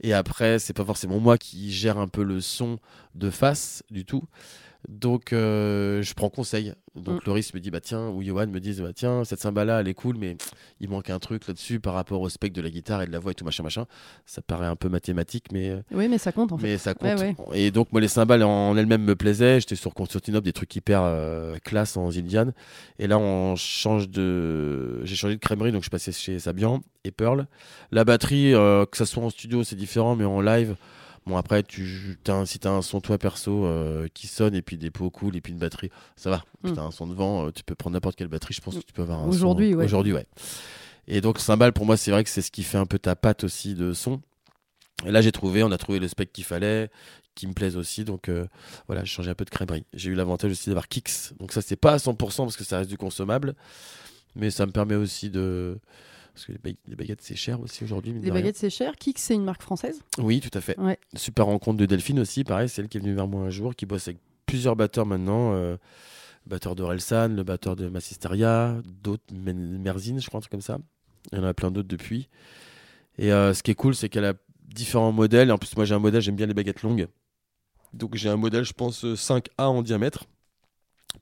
Et 0.01 0.13
après, 0.13 0.59
c'est 0.59 0.73
pas 0.73 0.85
forcément 0.85 1.19
moi 1.19 1.37
qui 1.37 1.71
gère 1.71 1.97
un 1.97 2.07
peu 2.07 2.23
le 2.23 2.39
son 2.41 2.77
de 3.15 3.29
face 3.29 3.83
du 3.89 4.05
tout. 4.05 4.23
Donc, 4.87 5.33
euh, 5.33 6.01
je 6.01 6.13
prends 6.13 6.29
conseil. 6.29 6.73
Donc, 6.95 7.23
Mm. 7.23 7.27
Loris 7.27 7.53
me 7.53 7.59
dit, 7.59 7.71
bah 7.71 7.81
tiens, 7.81 8.07
ou 8.09 8.21
Johan 8.23 8.47
me 8.47 8.59
dit, 8.59 8.73
bah 8.81 8.93
tiens, 8.93 9.23
cette 9.25 9.41
cymbale-là, 9.41 9.81
elle 9.81 9.87
est 9.87 9.93
cool, 9.93 10.15
mais 10.17 10.37
il 10.79 10.89
manque 10.89 11.09
un 11.09 11.19
truc 11.19 11.45
là-dessus 11.47 11.79
par 11.79 11.93
rapport 11.93 12.21
au 12.21 12.29
spec 12.29 12.53
de 12.53 12.61
la 12.61 12.69
guitare 12.69 13.01
et 13.01 13.07
de 13.07 13.11
la 13.11 13.19
voix 13.19 13.31
et 13.31 13.35
tout 13.35 13.43
machin, 13.43 13.63
machin. 13.63 13.85
Ça 14.25 14.41
paraît 14.41 14.67
un 14.67 14.75
peu 14.77 14.87
mathématique, 14.87 15.47
mais, 15.51 15.71
euh, 15.71 15.81
Oui, 15.91 16.07
mais 16.07 16.17
ça 16.17 16.31
compte 16.31 16.51
en 16.53 16.57
fait. 16.57 16.67
mais 16.67 16.77
ça 16.77 16.93
compte. 16.93 17.19
Ouais, 17.19 17.35
Et 17.53 17.71
donc, 17.71 17.91
moi, 17.91 17.99
les 17.99 18.07
cymbales 18.07 18.43
en 18.43 18.77
elles-mêmes 18.77 19.03
me 19.03 19.15
plaisaient. 19.15 19.59
J'étais 19.59 19.75
sur 19.75 19.93
Constantinople, 19.93 20.45
des 20.45 20.53
trucs 20.53 20.73
hyper 20.75 21.01
euh, 21.03 21.57
classe 21.63 21.97
en 21.97 22.09
Zildjian. 22.11 22.51
Et 22.99 23.07
là, 23.07 23.17
on 23.17 23.55
change 23.57 24.09
de. 24.09 25.01
J'ai 25.03 25.15
changé 25.15 25.35
de 25.35 25.39
crèmerie, 25.41 25.71
donc 25.73 25.83
je 25.83 25.89
passais 25.89 26.11
chez 26.11 26.39
Sabian 26.39 26.81
et 27.03 27.11
Pearl. 27.11 27.47
La 27.91 28.05
batterie, 28.05 28.53
euh, 28.53 28.85
que 28.85 28.95
ça 28.97 29.05
soit 29.05 29.23
en 29.23 29.29
studio, 29.29 29.63
c'est 29.63 29.75
différent, 29.75 30.15
mais 30.15 30.25
en 30.25 30.39
live. 30.39 30.75
Bon, 31.25 31.38
après, 31.38 31.63
tu, 31.63 32.17
t'as 32.23 32.35
un, 32.35 32.45
si 32.45 32.59
t'as 32.59 32.69
un 32.69 32.81
son 32.83 33.01
toi 33.01 33.17
perso 33.17 33.65
euh, 33.65 34.07
qui 34.13 34.27
sonne 34.27 34.53
et 34.53 34.61
puis 34.61 34.77
des 34.77 34.91
pots 34.91 35.09
cool 35.09 35.35
et 35.35 35.41
puis 35.41 35.53
une 35.53 35.59
batterie, 35.59 35.89
ça 36.15 36.29
va. 36.29 36.43
Puis 36.63 36.71
Mm. 36.71 36.75
t'as 36.75 36.81
un 36.83 36.91
son 36.91 37.07
de 37.07 37.15
vent, 37.15 37.47
euh, 37.47 37.51
tu 37.51 37.63
peux 37.63 37.73
prendre 37.73 37.95
n'importe 37.95 38.15
quelle 38.15 38.27
batterie. 38.27 38.53
Je 38.53 38.61
pense 38.61 38.75
que 38.75 38.81
tu 38.83 38.93
peux 38.93 39.01
avoir 39.01 39.19
un 39.19 39.23
son- 39.23 39.29
Aujourd'hui, 39.29 39.73
ouais. 39.73 39.85
Aujourd'hui, 39.85 40.13
ouais. 40.13 40.27
Et 41.07 41.21
donc, 41.21 41.39
cymbale, 41.39 41.73
pour 41.73 41.85
moi, 41.85 41.97
c'est 41.97 42.11
vrai 42.11 42.23
que 42.23 42.29
c'est 42.29 42.41
ce 42.43 42.51
qui 42.51 42.61
fait 42.63 42.77
un 42.77 42.85
peu 42.85 42.99
ta 42.99 43.15
patte 43.15 43.43
aussi 43.43 43.73
de 43.73 43.93
son. 43.93 44.21
Et 45.05 45.11
là, 45.11 45.21
j'ai 45.21 45.31
trouvé, 45.31 45.63
on 45.63 45.71
a 45.71 45.77
trouvé 45.77 45.99
le 45.99 46.07
spec 46.07 46.31
qu'il 46.31 46.43
fallait, 46.45 46.89
qui 47.33 47.47
me 47.47 47.53
plaise 47.53 47.75
aussi. 47.75 48.05
Donc 48.05 48.29
euh, 48.29 48.45
voilà, 48.88 49.03
j'ai 49.03 49.09
changé 49.11 49.29
un 49.31 49.35
peu 49.35 49.45
de 49.45 49.49
crèmerie. 49.49 49.85
J'ai 49.93 50.11
eu 50.11 50.15
l'avantage 50.15 50.51
aussi 50.51 50.69
d'avoir 50.69 50.88
Kix. 50.88 51.33
Donc 51.39 51.51
ça, 51.51 51.61
c'est 51.61 51.75
pas 51.75 51.93
à 51.93 51.97
100% 51.97 52.43
parce 52.45 52.55
que 52.55 52.63
ça 52.63 52.77
reste 52.77 52.89
du 52.89 52.97
consommable. 52.97 53.55
Mais 54.35 54.51
ça 54.51 54.65
me 54.65 54.71
permet 54.71 54.95
aussi 54.95 55.29
de. 55.29 55.79
Parce 56.35 56.45
que 56.45 56.51
les, 56.51 56.57
ba- 56.59 56.77
les 56.87 56.95
baguettes, 56.95 57.21
c'est 57.21 57.35
cher 57.35 57.59
aussi 57.61 57.83
aujourd'hui. 57.83 58.13
Les 58.21 58.29
baguettes, 58.29 58.57
c'est 58.57 58.69
cher. 58.69 58.95
Kix, 58.97 59.13
c'est 59.21 59.33
une 59.35 59.45
marque 59.45 59.61
française. 59.63 60.01
Oui, 60.19 60.41
tout 60.41 60.55
à 60.55 60.61
fait. 60.61 60.77
Ouais. 60.79 60.99
Super 61.15 61.45
rencontre 61.45 61.77
de 61.79 61.85
Delphine 61.87 62.19
aussi, 62.19 62.43
pareil, 62.43 62.69
c'est 62.69 62.81
elle 62.81 62.89
qui 62.89 62.97
est 62.97 63.01
venue 63.01 63.13
vers 63.15 63.27
moi 63.27 63.45
un 63.45 63.49
jour, 63.49 63.73
qui 63.75 63.85
bosse 63.85 64.07
avec 64.09 64.19
plusieurs 64.45 64.75
batteurs 64.75 65.05
maintenant. 65.07 65.53
euh, 65.53 65.77
le 66.45 66.49
batteur 66.51 66.75
de 66.75 66.83
Relsan, 66.83 67.29
le 67.35 67.43
batteur 67.43 67.75
de 67.75 67.87
Massisteria, 67.87 68.75
d'autres, 69.01 69.23
Merzine, 69.33 70.19
je 70.21 70.27
crois, 70.27 70.37
un 70.37 70.41
truc 70.41 70.51
comme 70.51 70.61
ça. 70.61 70.77
Il 71.31 71.39
y 71.39 71.41
en 71.41 71.43
a 71.45 71.55
plein 71.55 71.71
d'autres 71.71 71.87
depuis. 71.87 72.29
Et 73.17 73.31
euh, 73.33 73.53
ce 73.55 73.63
qui 73.63 73.71
est 73.71 73.75
cool, 73.75 73.95
c'est 73.95 74.09
qu'elle 74.09 74.25
a 74.25 74.33
différents 74.67 75.11
modèles. 75.11 75.51
En 75.51 75.57
plus, 75.57 75.75
moi, 75.75 75.85
j'ai 75.85 75.95
un 75.95 75.99
modèle, 75.99 76.21
j'aime 76.21 76.35
bien 76.35 76.45
les 76.45 76.53
baguettes 76.53 76.83
longues. 76.83 77.07
Donc, 77.93 78.13
j'ai 78.15 78.29
un 78.29 78.35
modèle, 78.37 78.63
je 78.65 78.73
pense, 78.73 79.05
euh, 79.05 79.15
5A 79.15 79.63
en 79.63 79.81
diamètre. 79.81 80.25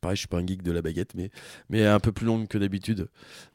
Pareil, 0.02 0.16
je 0.16 0.22
suis 0.22 0.28
pas 0.28 0.38
un 0.40 0.46
geek 0.46 0.64
de 0.64 0.72
la 0.72 0.82
baguette, 0.82 1.14
mais, 1.16 1.30
mais 1.70 1.86
un 1.86 2.00
peu 2.00 2.12
plus 2.12 2.26
longue 2.26 2.48
que 2.48 2.58
d'habitude. 2.58 3.08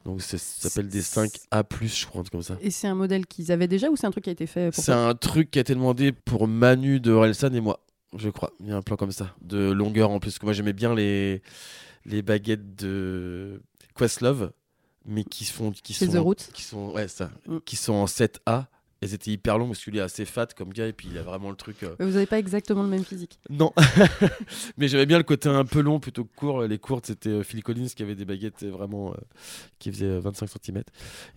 Donc, 0.05 0.21
ça 0.21 0.37
s'appelle 0.37 0.87
des 0.87 1.01
5A, 1.01 1.63
je 1.81 2.05
crois, 2.05 2.23
comme 2.31 2.41
ça. 2.41 2.57
Et 2.61 2.71
c'est 2.71 2.87
un 2.87 2.95
modèle 2.95 3.25
qu'ils 3.27 3.51
avaient 3.51 3.67
déjà 3.67 3.89
ou 3.89 3.95
c'est 3.97 4.07
un 4.07 4.11
truc 4.11 4.23
qui 4.23 4.29
a 4.29 4.33
été 4.33 4.47
fait 4.47 4.71
pour 4.73 4.83
C'est 4.83 4.93
un 4.93 5.13
truc 5.15 5.51
qui 5.51 5.59
a 5.59 5.61
été 5.61 5.73
demandé 5.75 6.11
pour 6.11 6.47
Manu 6.47 6.99
de 6.99 7.11
Orelsan 7.11 7.53
et 7.53 7.61
moi, 7.61 7.81
je 8.17 8.29
crois. 8.29 8.51
Il 8.61 8.67
y 8.67 8.71
a 8.71 8.77
un 8.77 8.81
plan 8.81 8.95
comme 8.95 9.11
ça, 9.11 9.35
de 9.41 9.69
longueur 9.71 10.09
en 10.11 10.19
plus. 10.19 10.31
Parce 10.31 10.39
que 10.39 10.45
moi, 10.45 10.53
j'aimais 10.53 10.73
bien 10.73 10.95
les, 10.95 11.41
les 12.05 12.21
baguettes 12.21 12.75
de 12.77 13.61
Questlove, 13.95 14.51
mais 15.05 15.23
qui 15.25 15.45
font. 15.45 15.71
Qui 15.71 15.93
sont, 15.93 16.33
The. 16.33 16.51
Qui 16.53 16.63
sont, 16.63 16.91
ouais, 16.91 17.07
ça, 17.07 17.29
Mm. 17.47 17.57
qui 17.65 17.75
sont 17.75 17.93
en 17.93 18.05
7A. 18.05 18.67
Elles 19.01 19.13
étaient 19.13 19.31
hyper 19.31 19.57
longues 19.57 19.69
parce 19.69 19.83
qu'il 19.83 19.95
est 19.95 20.01
assez 20.01 20.25
fat 20.25 20.47
comme 20.47 20.73
gars 20.73 20.87
et 20.87 20.93
puis 20.93 21.07
il 21.09 21.17
a 21.17 21.21
vraiment 21.21 21.49
le 21.49 21.55
truc. 21.55 21.83
euh, 21.83 21.95
Mais 21.99 22.05
Vous 22.05 22.11
n'avez 22.11 22.25
pas 22.25 22.37
exactement 22.37 22.83
le 22.83 22.89
même 22.89 23.05
physique. 23.05 23.39
Non, 23.49 23.71
mais 24.77 24.87
j'aimais 24.89 25.05
bien 25.05 25.17
le 25.17 25.23
côté 25.23 25.47
un 25.47 25.63
peu 25.65 25.79
long 25.81 25.99
plutôt 25.99 26.25
que 26.25 26.35
court. 26.35 26.63
Les 26.63 26.77
courtes, 26.79 27.05
c'était 27.05 27.29
euh, 27.29 27.43
Phil 27.43 27.63
Collins 27.63 27.87
qui 27.95 28.03
avait 28.03 28.15
des 28.15 28.25
baguettes 28.25 28.63
euh, 28.63 28.71
vraiment 28.71 29.11
euh, 29.11 29.17
qui 29.79 29.91
faisaient 29.91 30.05
euh, 30.05 30.19
25 30.19 30.49
cm. 30.49 30.83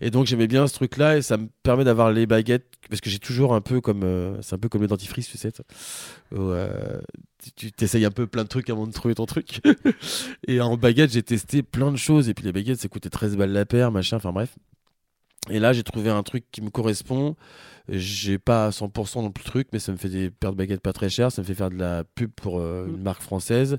Et 0.01 0.09
donc 0.11 0.25
j'aimais 0.25 0.47
bien 0.47 0.67
ce 0.67 0.73
truc-là 0.73 1.17
et 1.17 1.21
ça 1.21 1.37
me 1.37 1.47
permet 1.63 1.85
d'avoir 1.85 2.11
les 2.11 2.25
baguettes 2.25 2.65
parce 2.89 2.99
que 3.01 3.09
j'ai 3.09 3.19
toujours 3.19 3.53
un 3.55 3.61
peu 3.61 3.79
comme 3.79 4.03
euh, 4.03 4.41
c'est 4.41 4.55
un 4.55 4.59
peu 4.59 4.67
comme 4.67 4.81
le 4.81 4.87
dentifrice, 4.87 5.29
tu 5.29 5.37
sais. 5.37 5.53
Où, 6.35 6.51
tu 7.55 7.71
t'essayes 7.71 8.05
un 8.05 8.11
peu 8.11 8.25
plein 8.27 8.43
de 8.43 8.47
trucs 8.47 8.69
avant 8.69 8.87
de 8.87 8.91
trouver 8.93 9.15
ton 9.15 9.25
truc. 9.25 9.61
et 10.47 10.61
en 10.61 10.77
baguette, 10.77 11.11
j'ai 11.11 11.23
testé 11.23 11.61
plein 11.63 11.91
de 11.91 11.97
choses 11.97 12.29
et 12.29 12.33
puis 12.33 12.45
les 12.45 12.51
baguettes, 12.51 12.79
ça 12.79 12.87
coûtait 12.87 13.09
13 13.09 13.35
balles 13.37 13.51
la 13.51 13.65
paire, 13.65 13.91
machin. 13.91 14.17
Enfin 14.17 14.31
bref. 14.31 14.55
Et 15.49 15.59
là, 15.59 15.73
j'ai 15.73 15.83
trouvé 15.83 16.09
un 16.09 16.23
truc 16.23 16.45
qui 16.51 16.61
me 16.61 16.69
correspond. 16.69 17.35
J'ai 17.89 18.37
pas 18.39 18.67
à 18.67 18.69
100% 18.69 19.21
non 19.23 19.31
plus 19.31 19.43
le 19.43 19.49
truc, 19.49 19.67
mais 19.73 19.79
ça 19.79 19.91
me 19.91 19.97
fait 19.97 20.07
des 20.09 20.29
paires 20.31 20.51
de 20.53 20.57
baguettes 20.57 20.81
pas 20.81 20.93
très 20.93 21.09
chères. 21.09 21.31
Ça 21.31 21.41
me 21.41 21.45
fait 21.47 21.53
faire 21.55 21.69
de 21.69 21.75
la 21.77 22.03
pub 22.03 22.31
pour 22.31 22.59
euh, 22.59 22.85
Mm. 22.87 22.89
une 22.95 23.01
marque 23.03 23.21
française. 23.21 23.77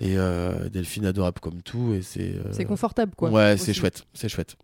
Et 0.00 0.16
euh, 0.16 0.68
Delphine 0.68 1.06
adorable 1.06 1.40
comme 1.40 1.60
tout. 1.62 1.92
Et 1.94 2.02
c'est. 2.02 2.36
euh, 2.36 2.52
C'est 2.52 2.64
confortable, 2.64 3.14
quoi. 3.16 3.30
Ouais, 3.30 3.56
c'est 3.56 3.74
chouette. 3.74 4.04
C'est 4.14 4.28
chouette. 4.28 4.56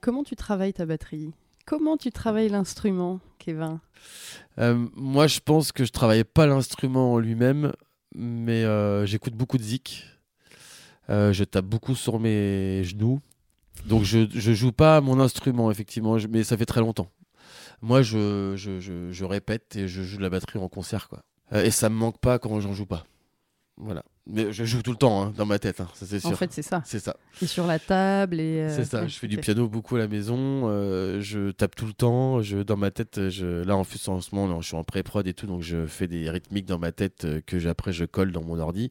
Comment 0.00 0.22
tu 0.24 0.36
travailles 0.36 0.72
ta 0.72 0.86
batterie? 0.86 1.32
Comment 1.66 1.96
tu 1.96 2.10
travailles 2.10 2.48
l'instrument, 2.48 3.20
Kevin? 3.38 3.78
Moi, 4.56 5.26
je 5.26 5.40
pense 5.40 5.70
que 5.72 5.84
je 5.84 5.92
travaillais 5.92 6.24
pas 6.24 6.46
l'instrument 6.46 7.12
en 7.14 7.18
lui-même, 7.18 7.72
mais 8.14 8.64
euh, 8.64 9.06
j'écoute 9.06 9.34
beaucoup 9.34 9.58
de 9.58 9.62
zik. 9.62 10.04
Euh, 11.10 11.32
je 11.32 11.44
tape 11.44 11.64
beaucoup 11.64 11.94
sur 11.94 12.18
mes 12.18 12.84
genoux. 12.84 13.20
Donc, 13.86 14.02
je, 14.02 14.28
je 14.30 14.52
joue 14.52 14.72
pas 14.72 15.00
mon 15.00 15.20
instrument, 15.20 15.70
effectivement, 15.70 16.16
mais 16.28 16.44
ça 16.44 16.56
fait 16.56 16.66
très 16.66 16.80
longtemps. 16.80 17.10
Moi, 17.80 18.02
je, 18.02 18.54
je, 18.56 18.80
je, 18.80 19.12
je 19.12 19.24
répète 19.24 19.76
et 19.76 19.88
je 19.88 20.02
joue 20.02 20.18
de 20.18 20.22
la 20.22 20.30
batterie 20.30 20.58
en 20.58 20.68
concert, 20.68 21.08
quoi. 21.08 21.22
Euh, 21.52 21.64
et 21.64 21.70
ça 21.70 21.88
me 21.88 21.94
manque 21.94 22.18
pas 22.18 22.38
quand 22.38 22.60
j'en 22.60 22.74
joue 22.74 22.86
pas. 22.86 23.06
Voilà. 23.76 24.04
Mais 24.30 24.52
je 24.52 24.64
joue 24.64 24.82
tout 24.82 24.90
le 24.90 24.96
temps, 24.98 25.22
hein, 25.22 25.32
dans 25.36 25.46
ma 25.46 25.58
tête, 25.58 25.80
hein, 25.80 25.88
ça 25.94 26.04
c'est 26.04 26.20
sûr. 26.20 26.28
En 26.30 26.34
fait, 26.34 26.52
c'est 26.52 26.60
ça. 26.62 26.82
c'est 26.84 26.98
ça. 26.98 27.16
Et 27.40 27.46
sur 27.46 27.66
la 27.66 27.78
table 27.78 28.40
et. 28.40 28.60
euh, 28.60 28.76
C'est 28.76 28.84
ça, 28.84 29.00
ouais, 29.02 29.08
je 29.08 29.18
fais 29.18 29.26
du 29.26 29.38
piano 29.38 29.68
beaucoup 29.68 29.96
à 29.96 30.00
la 30.00 30.08
maison, 30.08 30.64
euh, 30.68 31.20
je 31.22 31.50
tape 31.50 31.74
tout 31.74 31.86
le 31.86 31.94
temps, 31.94 32.42
je, 32.42 32.58
dans 32.58 32.76
ma 32.76 32.90
tête, 32.90 33.30
je, 33.30 33.62
là 33.64 33.74
en 33.76 33.84
plus 33.84 34.06
en 34.08 34.20
ce 34.20 34.34
moment, 34.34 34.60
je 34.60 34.66
suis 34.66 34.76
en 34.76 34.84
pré-prod 34.84 35.26
et 35.26 35.32
tout, 35.32 35.46
donc 35.46 35.62
je 35.62 35.86
fais 35.86 36.06
des 36.08 36.28
rythmiques 36.28 36.66
dans 36.66 36.78
ma 36.78 36.92
tête 36.92 37.24
euh, 37.24 37.40
que 37.46 37.58
j'- 37.58 37.68
après 37.68 37.92
je 37.92 38.04
colle 38.04 38.30
dans 38.32 38.42
mon 38.44 38.58
ordi. 38.58 38.90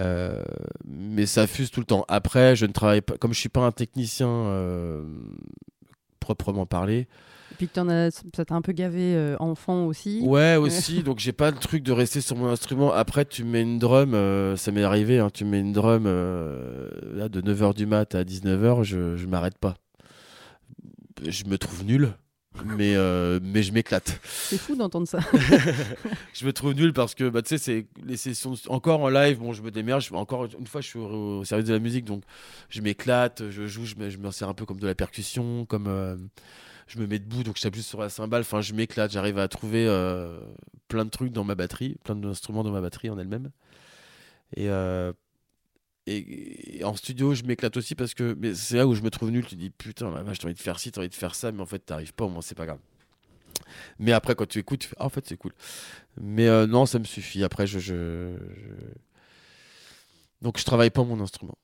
Euh, 0.00 0.42
mais 0.84 1.26
ça 1.26 1.46
fuse 1.46 1.70
tout 1.70 1.80
le 1.80 1.86
temps. 1.86 2.04
Après, 2.08 2.54
je 2.54 2.66
ne 2.66 2.72
travaille 2.72 3.00
pas, 3.00 3.16
comme 3.16 3.32
je 3.32 3.40
suis 3.40 3.48
pas 3.48 3.62
un 3.62 3.72
technicien 3.72 4.26
proprement 6.34 6.66
parlé, 6.66 7.06
Et 7.52 7.54
puis 7.56 7.68
que 7.68 7.74
t'en 7.74 7.88
as, 7.88 8.10
ça 8.34 8.44
t'a 8.44 8.54
un 8.54 8.62
peu 8.62 8.72
gavé 8.72 9.14
euh, 9.14 9.36
enfant 9.40 9.86
aussi. 9.86 10.20
Ouais, 10.22 10.56
aussi. 10.60 11.02
donc 11.02 11.18
j'ai 11.18 11.32
pas 11.32 11.50
le 11.50 11.56
truc 11.56 11.82
de 11.82 11.92
rester 11.92 12.20
sur 12.20 12.36
mon 12.36 12.48
instrument. 12.48 12.92
Après, 12.92 13.24
tu 13.24 13.44
mets 13.44 13.62
une 13.62 13.78
drum, 13.78 14.14
euh, 14.14 14.56
ça 14.56 14.70
m'est 14.72 14.84
arrivé, 14.84 15.18
hein, 15.18 15.30
tu 15.32 15.44
mets 15.44 15.60
une 15.60 15.72
drum 15.72 16.04
euh, 16.06 16.88
là, 17.14 17.28
de 17.28 17.40
9h 17.40 17.74
du 17.74 17.86
mat 17.86 18.14
à 18.14 18.24
19h, 18.24 18.82
je, 18.84 19.16
je 19.16 19.26
m'arrête 19.26 19.58
pas. 19.58 19.74
Je 21.26 21.44
me 21.44 21.58
trouve 21.58 21.84
nul, 21.84 22.12
mais, 22.64 22.94
euh, 22.96 23.40
mais 23.42 23.62
je 23.62 23.72
m'éclate. 23.72 24.20
C'est 24.24 24.58
fou 24.58 24.76
d'entendre 24.76 25.06
ça. 25.06 25.18
je 26.34 26.46
me 26.46 26.52
trouve 26.52 26.74
nul 26.74 26.92
parce 26.92 27.14
que 27.14 27.28
bah, 27.28 27.42
tu 27.42 27.50
sais, 27.50 27.58
c'est 27.58 27.86
les 28.04 28.16
sessions. 28.16 28.54
Encore 28.68 29.00
en 29.00 29.08
live, 29.08 29.38
bon, 29.38 29.52
je 29.52 29.62
me 29.62 29.70
démerde. 29.70 30.00
Je, 30.00 30.12
encore 30.14 30.46
une 30.58 30.66
fois, 30.66 30.80
je 30.80 30.86
suis 30.88 30.98
au, 30.98 31.38
au 31.38 31.44
service 31.44 31.66
de 31.66 31.72
la 31.72 31.78
musique, 31.78 32.04
donc 32.04 32.22
je 32.68 32.80
m'éclate, 32.80 33.48
je 33.50 33.66
joue, 33.66 33.84
je 33.84 33.96
me, 33.96 34.10
je 34.10 34.18
sers 34.30 34.48
un 34.48 34.54
peu 34.54 34.64
comme 34.66 34.80
de 34.80 34.86
la 34.86 34.94
percussion, 34.94 35.64
comme. 35.66 35.86
euh, 35.88 36.16
je 36.88 36.98
me 36.98 37.06
mets 37.06 37.18
debout, 37.18 37.42
donc 37.42 37.56
je 37.58 37.62
tape 37.62 37.74
juste 37.74 37.88
sur 37.88 38.00
la 38.00 38.08
cymbale. 38.08 38.40
Enfin, 38.40 38.60
je 38.62 38.72
m'éclate, 38.72 39.12
j'arrive 39.12 39.38
à 39.38 39.46
trouver 39.46 39.86
euh, 39.86 40.40
plein 40.88 41.04
de 41.04 41.10
trucs 41.10 41.32
dans 41.32 41.44
ma 41.44 41.54
batterie, 41.54 41.96
plein 42.02 42.16
d'instruments 42.16 42.64
dans 42.64 42.72
ma 42.72 42.80
batterie 42.80 43.10
en 43.10 43.18
elle-même. 43.18 43.50
Et, 44.56 44.68
et, 46.16 46.78
et 46.78 46.84
en 46.84 46.94
studio, 46.94 47.34
je 47.34 47.42
m'éclate 47.44 47.76
aussi 47.76 47.94
parce 47.94 48.14
que 48.14 48.36
c'est 48.54 48.76
là 48.76 48.86
où 48.86 48.94
je 48.94 49.02
me 49.02 49.10
trouve 49.10 49.30
nul. 49.30 49.44
Tu 49.46 49.54
dis 49.56 49.70
putain, 49.70 50.10
la 50.10 50.22
vache, 50.22 50.38
t'as 50.38 50.46
envie 50.46 50.54
de 50.54 50.60
faire 50.60 50.78
ci, 50.78 50.90
t'as 50.92 51.00
envie 51.00 51.08
de 51.08 51.14
faire 51.14 51.34
ça, 51.34 51.52
mais 51.52 51.60
en 51.60 51.66
fait, 51.66 51.80
t'arrives 51.80 52.12
pas. 52.14 52.24
Au 52.24 52.28
moins, 52.28 52.42
c'est 52.42 52.54
pas 52.56 52.66
grave. 52.66 52.78
Mais 53.98 54.12
après, 54.12 54.34
quand 54.34 54.46
tu 54.46 54.58
écoutes, 54.58 54.80
tu 54.80 54.88
fais 54.88 54.96
ah, 54.98 55.06
en 55.06 55.08
fait, 55.08 55.26
c'est 55.26 55.36
cool. 55.36 55.52
Mais 56.20 56.46
euh, 56.48 56.66
non, 56.66 56.86
ça 56.86 56.98
me 56.98 57.04
suffit. 57.04 57.42
Après, 57.44 57.66
je, 57.66 57.78
je, 57.78 58.34
je- 58.36 58.94
donc 60.42 60.58
je 60.58 60.64
travaille 60.64 60.90
pas 60.90 61.04
mon 61.04 61.20
instrument. 61.20 61.58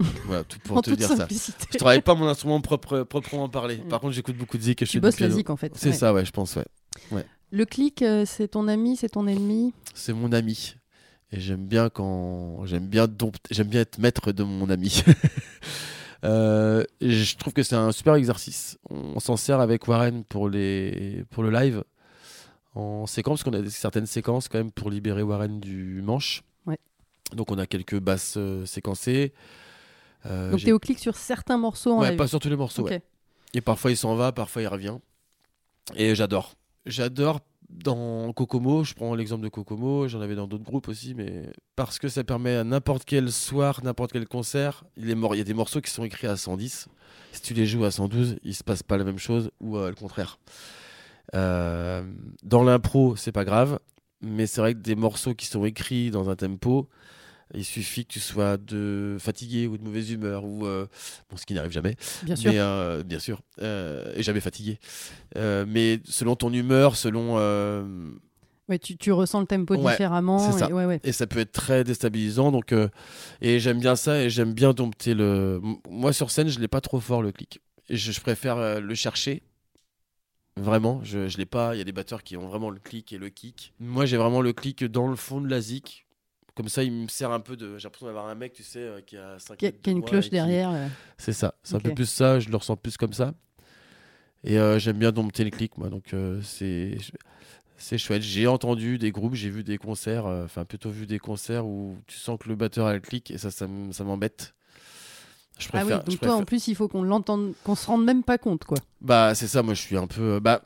Voilà, 0.26 0.44
tout 0.44 0.58
pour 0.60 0.76
en 0.76 0.82
te 0.82 0.90
dire 0.90 1.08
ça. 1.08 1.26
Je 1.72 1.76
travaille 1.78 2.02
pas 2.02 2.14
mon 2.14 2.26
instrument 2.28 2.60
propre, 2.60 3.02
proprement 3.02 3.48
parlé. 3.48 3.78
Mm. 3.78 3.88
Par 3.88 4.00
contre, 4.00 4.12
j'écoute 4.14 4.36
beaucoup 4.36 4.56
de 4.58 4.62
zik 4.62 4.82
et 4.82 4.86
je 4.86 4.92
Tu 4.92 5.00
fais 5.12 5.28
du 5.28 5.34
zik 5.34 5.50
en 5.50 5.56
fait. 5.56 5.72
C'est 5.76 5.88
Ouais. 5.90 5.94
ça, 5.94 6.12
ouais, 6.14 6.24
je 6.24 6.30
pense, 6.30 6.56
ouais. 6.56 7.24
Le 7.50 7.64
clic, 7.64 8.02
euh, 8.02 8.24
c'est 8.26 8.48
ton 8.48 8.68
ami, 8.68 8.96
c'est 8.96 9.08
ton 9.08 9.26
ennemi? 9.26 9.72
C'est 9.94 10.12
mon 10.12 10.32
ami. 10.32 10.76
Et 11.32 11.40
j'aime 11.40 11.66
bien 11.66 11.90
quand. 11.90 12.64
J'aime 12.64 12.86
bien, 12.86 13.06
j'aime 13.50 13.68
bien 13.68 13.80
être 13.82 13.98
maître 13.98 14.32
de 14.32 14.42
mon 14.42 14.68
ami. 14.70 15.02
Euh, 16.24 16.82
je 17.00 17.36
trouve 17.36 17.52
que 17.52 17.62
c'est 17.62 17.76
un 17.76 17.92
super 17.92 18.16
exercice. 18.16 18.76
On 18.90 19.20
s'en 19.20 19.36
sert 19.36 19.60
avec 19.60 19.86
Warren 19.86 20.24
pour, 20.24 20.48
les... 20.48 21.24
pour 21.30 21.44
le 21.44 21.50
live 21.50 21.84
en 22.74 23.06
séquence, 23.06 23.44
parce 23.44 23.54
qu'on 23.56 23.64
a 23.64 23.70
certaines 23.70 24.06
séquences 24.06 24.48
quand 24.48 24.58
même 24.58 24.72
pour 24.72 24.90
libérer 24.90 25.22
Warren 25.22 25.60
du 25.60 26.02
manche. 26.02 26.42
Ouais. 26.66 26.78
Donc 27.36 27.52
on 27.52 27.58
a 27.58 27.66
quelques 27.68 28.00
basses 28.00 28.34
euh, 28.36 28.66
séquencées. 28.66 29.32
Euh, 30.26 30.50
Donc 30.50 30.64
t'es 30.64 30.72
au 30.72 30.80
clic 30.80 30.98
sur 30.98 31.14
certains 31.16 31.56
morceaux 31.56 31.92
en 31.92 32.00
Ouais, 32.00 32.08
live. 32.10 32.18
pas 32.18 32.26
sur 32.26 32.40
tous 32.40 32.48
les 32.50 32.56
morceaux. 32.56 32.82
Ouais. 32.82 33.00
Et 33.54 33.60
parfois 33.60 33.92
il 33.92 33.96
s'en 33.96 34.16
va, 34.16 34.32
parfois 34.32 34.62
il 34.62 34.66
revient. 34.66 34.98
Et 35.94 36.16
j'adore. 36.16 36.54
J'adore 36.84 37.38
dans 37.70 38.32
Kokomo, 38.32 38.82
je 38.84 38.94
prends 38.94 39.14
l'exemple 39.14 39.44
de 39.44 39.48
Kokomo, 39.48 40.08
j'en 40.08 40.20
avais 40.20 40.34
dans 40.34 40.46
d'autres 40.46 40.64
groupes 40.64 40.88
aussi, 40.88 41.14
mais 41.14 41.50
parce 41.76 41.98
que 41.98 42.08
ça 42.08 42.24
permet 42.24 42.56
à 42.56 42.64
n'importe 42.64 43.04
quel 43.04 43.30
soir, 43.30 43.80
n'importe 43.84 44.12
quel 44.12 44.26
concert, 44.26 44.84
il, 44.96 45.08
y 45.08 45.40
a 45.40 45.44
des 45.44 45.54
morceaux 45.54 45.80
qui 45.80 45.90
sont 45.90 46.04
écrits 46.04 46.26
à 46.26 46.36
110. 46.36 46.88
Si 47.32 47.42
tu 47.42 47.54
les 47.54 47.66
joues 47.66 47.84
à 47.84 47.90
112, 47.90 48.36
il 48.42 48.54
se 48.54 48.64
passe 48.64 48.82
pas 48.82 48.96
la 48.96 49.04
même 49.04 49.18
chose 49.18 49.50
ou 49.60 49.76
euh, 49.76 49.90
le 49.90 49.94
contraire. 49.94 50.38
Euh, 51.34 52.02
dans 52.42 52.62
l'impro, 52.62 53.16
c'est 53.16 53.32
pas 53.32 53.44
grave, 53.44 53.78
mais 54.22 54.46
c'est 54.46 54.60
vrai 54.60 54.72
que 54.72 54.78
des 54.80 54.96
morceaux 54.96 55.34
qui 55.34 55.46
sont 55.46 55.64
écrits 55.64 56.10
dans 56.10 56.30
un 56.30 56.36
tempo, 56.36 56.88
il 57.54 57.64
suffit 57.64 58.04
que 58.04 58.12
tu 58.12 58.20
sois 58.20 58.56
de 58.58 59.16
fatigué 59.18 59.66
ou 59.66 59.78
de 59.78 59.82
mauvaise 59.84 60.10
humeur 60.10 60.44
ou 60.44 60.66
euh, 60.66 60.86
bon, 61.30 61.36
ce 61.36 61.46
qui 61.46 61.54
n'arrive 61.54 61.70
jamais. 61.72 61.96
Bien 62.22 62.36
sûr. 62.36 62.52
Mais, 62.52 62.58
euh, 62.58 63.02
bien 63.02 63.18
sûr. 63.18 63.40
Euh, 63.62 64.12
et 64.16 64.22
jamais 64.22 64.40
fatigué. 64.40 64.78
Mais 65.34 66.00
selon 66.04 66.36
ton 66.36 66.52
humeur, 66.52 66.96
selon. 66.96 67.36
Ouais, 68.68 68.78
tu, 68.78 68.98
tu 68.98 69.12
ressens 69.12 69.40
le 69.40 69.46
tempo 69.46 69.76
Ouais, 69.76 69.92
différemment. 69.92 70.38
ça. 70.52 70.68
et- 70.68 70.72
ouais, 70.74 70.84
ouais. 70.84 71.00
et 71.02 71.12
ça 71.12 71.26
peut 71.26 71.38
être 71.38 71.52
très 71.52 71.84
déstabilisant. 71.84 72.52
Donc, 72.52 72.74
et 73.40 73.58
j'aime 73.60 73.80
bien 73.80 73.96
ça 73.96 74.22
et 74.22 74.28
j'aime 74.28 74.52
bien 74.52 74.74
dompter 74.74 75.14
le. 75.14 75.60
Moi, 75.88 76.12
sur 76.12 76.30
scène, 76.30 76.48
je 76.48 76.60
l'ai 76.60 76.68
pas 76.68 76.82
trop 76.82 77.00
fort 77.00 77.22
le 77.22 77.32
clic. 77.32 77.60
Et 77.88 77.96
je, 77.96 78.12
je 78.12 78.20
préfère 78.20 78.78
le 78.80 78.94
chercher. 78.94 79.42
Vraiment, 80.58 81.00
je, 81.04 81.28
je 81.28 81.38
l'ai 81.38 81.46
pas. 81.46 81.74
Il 81.74 81.78
y 81.78 81.80
a 81.80 81.84
des 81.84 81.92
batteurs 81.92 82.22
qui 82.24 82.36
ont 82.36 82.46
vraiment 82.48 82.68
le 82.68 82.80
clic 82.80 83.12
et 83.12 83.18
le 83.18 83.28
kick. 83.30 83.72
Moi, 83.78 84.06
j'ai 84.06 84.16
vraiment 84.16 84.42
le 84.42 84.52
clic 84.52 84.84
dans 84.84 85.06
le 85.06 85.16
fond 85.16 85.40
de 85.40 85.48
la 85.48 85.60
zik. 85.60 86.04
Comme 86.58 86.68
ça, 86.68 86.82
il 86.82 86.92
me 86.92 87.08
sert 87.08 87.30
un 87.30 87.40
peu 87.40 87.56
de. 87.56 87.78
J'ai 87.78 87.84
l'impression 87.84 88.06
d'avoir 88.06 88.26
un 88.26 88.34
mec, 88.34 88.52
tu 88.52 88.62
sais, 88.64 88.80
euh, 88.80 89.00
qui 89.00 89.16
a 89.16 89.38
5 89.38 89.56
Qui 89.58 89.66
a, 89.66 89.72
qui 89.72 89.90
a 89.90 89.92
une 89.92 90.02
cloche 90.02 90.28
derrière. 90.28 90.70
euh. 90.70 90.88
C'est 91.16 91.32
ça. 91.32 91.54
C'est 91.62 91.76
un 91.76 91.80
peu 91.80 91.94
plus 91.94 92.06
ça. 92.10 92.40
Je 92.40 92.50
le 92.50 92.56
ressens 92.56 92.76
plus 92.76 92.96
comme 92.96 93.12
ça. 93.14 93.32
Et 94.44 94.58
euh, 94.58 94.78
j'aime 94.78 94.98
bien 94.98 95.12
dompter 95.12 95.44
le 95.44 95.50
clic, 95.50 95.76
moi. 95.78 95.88
Donc 95.88 96.14
euh, 96.14 96.40
c'est 96.42 96.98
c'est 97.76 97.98
chouette. 97.98 98.22
J'ai 98.22 98.46
entendu 98.46 98.98
des 98.98 99.12
groupes, 99.12 99.34
j'ai 99.34 99.50
vu 99.50 99.62
des 99.64 99.78
concerts, 99.78 100.26
euh, 100.26 100.44
enfin 100.44 100.64
plutôt 100.64 100.90
vu 100.90 101.06
des 101.06 101.18
concerts 101.18 101.66
où 101.66 101.96
tu 102.06 102.18
sens 102.18 102.38
que 102.38 102.48
le 102.48 102.56
batteur 102.56 102.86
a 102.86 102.94
le 102.94 103.00
clic 103.00 103.30
et 103.30 103.38
ça, 103.38 103.50
ça 103.50 103.66
m- 103.66 103.92
ça 103.92 104.04
m'embête. 104.04 104.54
Je 105.58 105.66
Ah 105.72 105.84
oui, 105.84 105.90
préfère. 105.90 106.04
donc 106.04 106.14
je 106.14 106.20
toi 106.20 106.34
en 106.36 106.44
plus 106.44 106.68
il 106.68 106.74
faut 106.76 106.88
qu'on 106.88 107.02
l'entende, 107.02 107.54
qu'on 107.64 107.74
se 107.74 107.86
rende 107.86 108.04
même 108.04 108.22
pas 108.22 108.38
compte 108.38 108.64
quoi. 108.64 108.78
Bah 109.00 109.34
c'est 109.34 109.48
ça. 109.48 109.62
Moi, 109.62 109.74
je 109.74 109.80
suis 109.82 109.96
un 109.96 110.06
peu. 110.06 110.34
euh, 110.34 110.40
Bah 110.40 110.62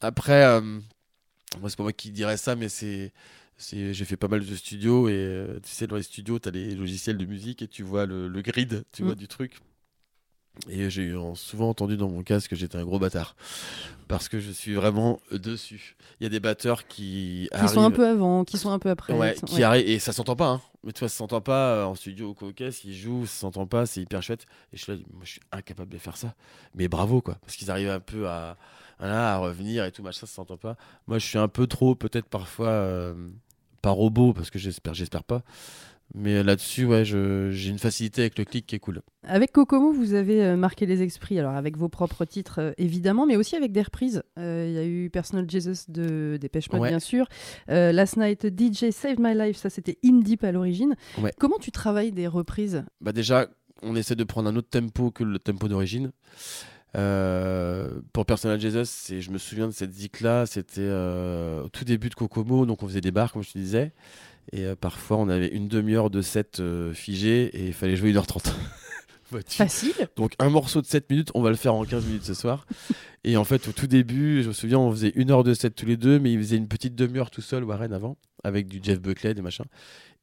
après, 0.00 0.44
euh, 0.44 0.60
moi 1.60 1.70
c'est 1.70 1.76
pas 1.76 1.84
moi 1.84 1.92
qui 1.92 2.10
dirais 2.10 2.36
ça, 2.36 2.56
mais 2.56 2.68
c'est. 2.68 3.12
J'ai 3.58 3.94
fait 4.04 4.16
pas 4.16 4.28
mal 4.28 4.44
de 4.44 4.54
studios 4.54 5.08
et 5.08 5.12
euh, 5.14 5.58
tu 5.62 5.70
sais, 5.70 5.86
dans 5.86 5.96
les 5.96 6.02
studios, 6.02 6.38
tu 6.38 6.48
as 6.48 6.52
les 6.52 6.74
logiciels 6.74 7.16
de 7.16 7.24
musique 7.24 7.62
et 7.62 7.68
tu 7.68 7.82
vois 7.82 8.04
le, 8.06 8.28
le 8.28 8.42
grid, 8.42 8.84
tu 8.92 9.02
Mm. 9.02 9.06
vois 9.06 9.14
du 9.14 9.28
truc. 9.28 9.60
Et 10.70 10.88
j'ai 10.88 11.14
souvent 11.34 11.68
entendu 11.68 11.98
dans 11.98 12.08
mon 12.08 12.22
casque 12.22 12.50
que 12.50 12.56
j'étais 12.56 12.78
un 12.78 12.84
gros 12.84 12.98
bâtard. 12.98 13.36
Parce 14.08 14.28
que 14.30 14.40
je 14.40 14.50
suis 14.50 14.72
vraiment 14.74 15.20
dessus. 15.30 15.96
Il 16.18 16.24
y 16.24 16.26
a 16.26 16.30
des 16.30 16.40
batteurs 16.40 16.86
qui. 16.86 17.48
Qui 17.60 17.68
sont 17.68 17.82
un 17.82 17.90
peu 17.90 18.06
avant, 18.06 18.44
qui 18.44 18.56
sont 18.56 18.70
un 18.70 18.78
peu 18.78 18.88
après. 18.88 19.12
Ouais, 19.12 19.34
qui 19.34 19.56
ouais. 19.56 19.62
arrivent. 19.62 19.86
Et 19.88 19.98
ça 19.98 20.12
s'entend 20.14 20.34
pas, 20.36 20.48
hein. 20.48 20.62
Mais 20.82 20.92
tu 20.92 21.00
vois, 21.00 21.08
ça 21.10 21.16
s'entend 21.16 21.40
pas 21.42 21.74
euh, 21.74 21.84
en 21.84 21.94
studio 21.94 22.30
au 22.30 22.34
coquet. 22.34 22.70
Ils 22.84 22.94
jouent, 22.96 23.26
ça 23.26 23.40
s'entend 23.40 23.66
pas, 23.66 23.84
c'est 23.84 24.00
hyper 24.00 24.22
chouette. 24.22 24.46
Et 24.72 24.76
je 24.78 24.82
suis 24.84 24.92
là, 24.92 24.98
moi, 25.12 25.22
je 25.24 25.32
suis 25.32 25.40
incapable 25.52 25.92
de 25.92 25.98
faire 25.98 26.16
ça. 26.16 26.34
Mais 26.74 26.88
bravo, 26.88 27.20
quoi. 27.20 27.34
Parce 27.42 27.56
qu'ils 27.56 27.70
arrivent 27.70 27.90
un 27.90 28.00
peu 28.00 28.26
à, 28.28 28.56
à 28.98 29.36
revenir 29.38 29.84
et 29.84 29.92
tout, 29.92 30.02
machin, 30.02 30.20
ça 30.20 30.32
s'entend 30.32 30.56
pas. 30.56 30.76
Moi, 31.06 31.18
je 31.18 31.26
suis 31.26 31.38
un 31.38 31.48
peu 31.48 31.66
trop, 31.66 31.94
peut-être 31.96 32.28
parfois, 32.28 32.68
euh, 32.68 33.14
pas 33.86 33.92
robot, 33.92 34.32
parce 34.32 34.50
que 34.50 34.58
j'espère, 34.58 34.94
j'espère 34.94 35.22
pas. 35.22 35.42
Mais 36.12 36.42
là-dessus, 36.42 36.84
ouais, 36.86 37.04
j'ai 37.04 37.68
une 37.70 37.78
facilité 37.78 38.22
avec 38.22 38.36
le 38.36 38.44
clic 38.44 38.66
qui 38.66 38.74
est 38.74 38.80
cool. 38.80 39.00
Avec 39.22 39.52
Kokomo, 39.52 39.92
vous 39.92 40.14
avez 40.14 40.42
euh, 40.42 40.56
marqué 40.56 40.86
les 40.86 41.02
esprits, 41.02 41.38
alors 41.38 41.54
avec 41.54 41.76
vos 41.76 41.88
propres 41.88 42.24
titres 42.24 42.58
euh, 42.60 42.72
évidemment, 42.78 43.26
mais 43.26 43.36
aussi 43.36 43.54
avec 43.54 43.70
des 43.70 43.82
reprises. 43.82 44.24
Euh, 44.40 44.66
Il 44.68 44.74
y 44.74 44.78
a 44.78 44.84
eu 44.84 45.08
Personal 45.10 45.48
Jesus 45.48 45.84
de 45.88 46.36
Dépêche 46.40 46.68
Mode, 46.72 46.80
Ouais. 46.80 46.88
bien 46.88 46.98
sûr. 46.98 47.26
Euh, 47.70 47.92
Last 47.92 48.16
Night 48.16 48.46
DJ 48.48 48.90
Saved 48.90 49.20
My 49.20 49.34
Life, 49.36 49.56
ça 49.56 49.70
c'était 49.70 49.98
In 50.04 50.18
Deep 50.18 50.42
à 50.42 50.50
l'origine. 50.50 50.96
Ouais. 51.18 51.32
Comment 51.38 51.58
tu 51.60 51.70
travailles 51.70 52.10
des 52.12 52.26
reprises? 52.26 52.82
Bah 53.00 53.12
déjà, 53.12 53.46
on 53.82 53.94
essaie 53.94 54.16
de 54.16 54.24
prendre 54.24 54.48
un 54.48 54.56
autre 54.56 54.68
tempo 54.70 55.12
que 55.12 55.22
le 55.22 55.38
tempo 55.38 55.68
d'origine. 55.68 56.10
Euh, 56.96 57.90
pour 58.12 58.24
Personal 58.24 58.60
Jesus, 58.60 59.20
je 59.20 59.30
me 59.30 59.38
souviens 59.38 59.66
de 59.66 59.72
cette 59.72 59.92
zik 59.92 60.20
là, 60.20 60.46
c'était 60.46 60.80
euh, 60.80 61.64
au 61.64 61.68
tout 61.68 61.84
début 61.84 62.08
de 62.08 62.14
Kokomo, 62.14 62.64
donc 62.64 62.82
on 62.82 62.88
faisait 62.88 63.02
des 63.02 63.10
bars 63.10 63.32
comme 63.32 63.42
je 63.42 63.52
te 63.52 63.58
disais, 63.58 63.92
et 64.52 64.64
euh, 64.64 64.74
parfois 64.74 65.18
on 65.18 65.28
avait 65.28 65.48
une 65.48 65.68
demi-heure 65.68 66.08
de 66.08 66.22
set 66.22 66.62
figé 66.94 67.44
et 67.54 67.66
il 67.66 67.74
fallait 67.74 67.96
jouer 67.96 68.12
1h30. 68.12 68.50
Vois-tu? 69.30 69.56
Facile 69.56 70.08
donc 70.16 70.34
un 70.38 70.48
morceau 70.48 70.80
de 70.80 70.86
7 70.86 71.10
minutes, 71.10 71.30
on 71.34 71.42
va 71.42 71.50
le 71.50 71.56
faire 71.56 71.74
en 71.74 71.84
15 71.84 72.06
minutes 72.06 72.24
ce 72.24 72.34
soir. 72.34 72.64
Et 73.24 73.36
en 73.36 73.44
fait, 73.44 73.66
au 73.66 73.72
tout 73.72 73.88
début, 73.88 74.42
je 74.42 74.48
me 74.48 74.52
souviens, 74.52 74.78
on 74.78 74.90
faisait 74.92 75.12
une 75.16 75.32
heure 75.32 75.42
de 75.42 75.52
set 75.52 75.74
tous 75.74 75.84
les 75.84 75.96
deux, 75.96 76.20
mais 76.20 76.32
il 76.32 76.38
faisait 76.38 76.56
une 76.56 76.68
petite 76.68 76.94
demi-heure 76.94 77.30
tout 77.30 77.42
seul, 77.42 77.64
Warren, 77.64 77.92
avant, 77.92 78.16
avec 78.44 78.68
du 78.68 78.78
Jeff 78.80 79.00
Buckley, 79.00 79.34
des 79.34 79.42
machins. 79.42 79.64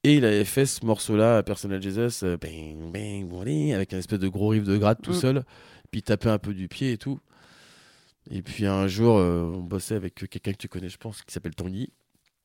Et 0.06 0.16
il 0.16 0.26
avait 0.26 0.46
fait 0.46 0.66
ce 0.66 0.86
morceau-là, 0.86 1.44
Personal 1.44 1.82
Jesus, 1.82 2.26
euh, 2.26 2.38
bang, 2.38 2.92
bang, 2.92 3.28
bang, 3.28 3.72
avec 3.72 3.94
un 3.94 3.98
espèce 3.98 4.20
de 4.20 4.28
gros 4.28 4.50
riff 4.50 4.64
de 4.64 4.78
gratte 4.78 5.02
tout 5.02 5.14
Mm. 5.14 5.44
Puis 6.02 6.30
un 6.30 6.38
peu 6.40 6.54
du 6.54 6.68
pied 6.68 6.94
et 6.94 6.98
tout. 6.98 7.20
Et 8.32 8.42
puis 8.42 8.66
un 8.66 8.88
jour, 8.88 9.18
euh, 9.18 9.44
on 9.54 9.60
bossait 9.62 9.96
avec 9.96 10.16
quelqu'un 10.16 10.54
que 10.54 10.58
tu 10.58 10.68
connais, 10.68 10.90
je 10.90 10.98
pense, 10.98 11.22
qui 11.22 11.34
s'appelle 11.34 11.56
Tanguy, 11.56 11.88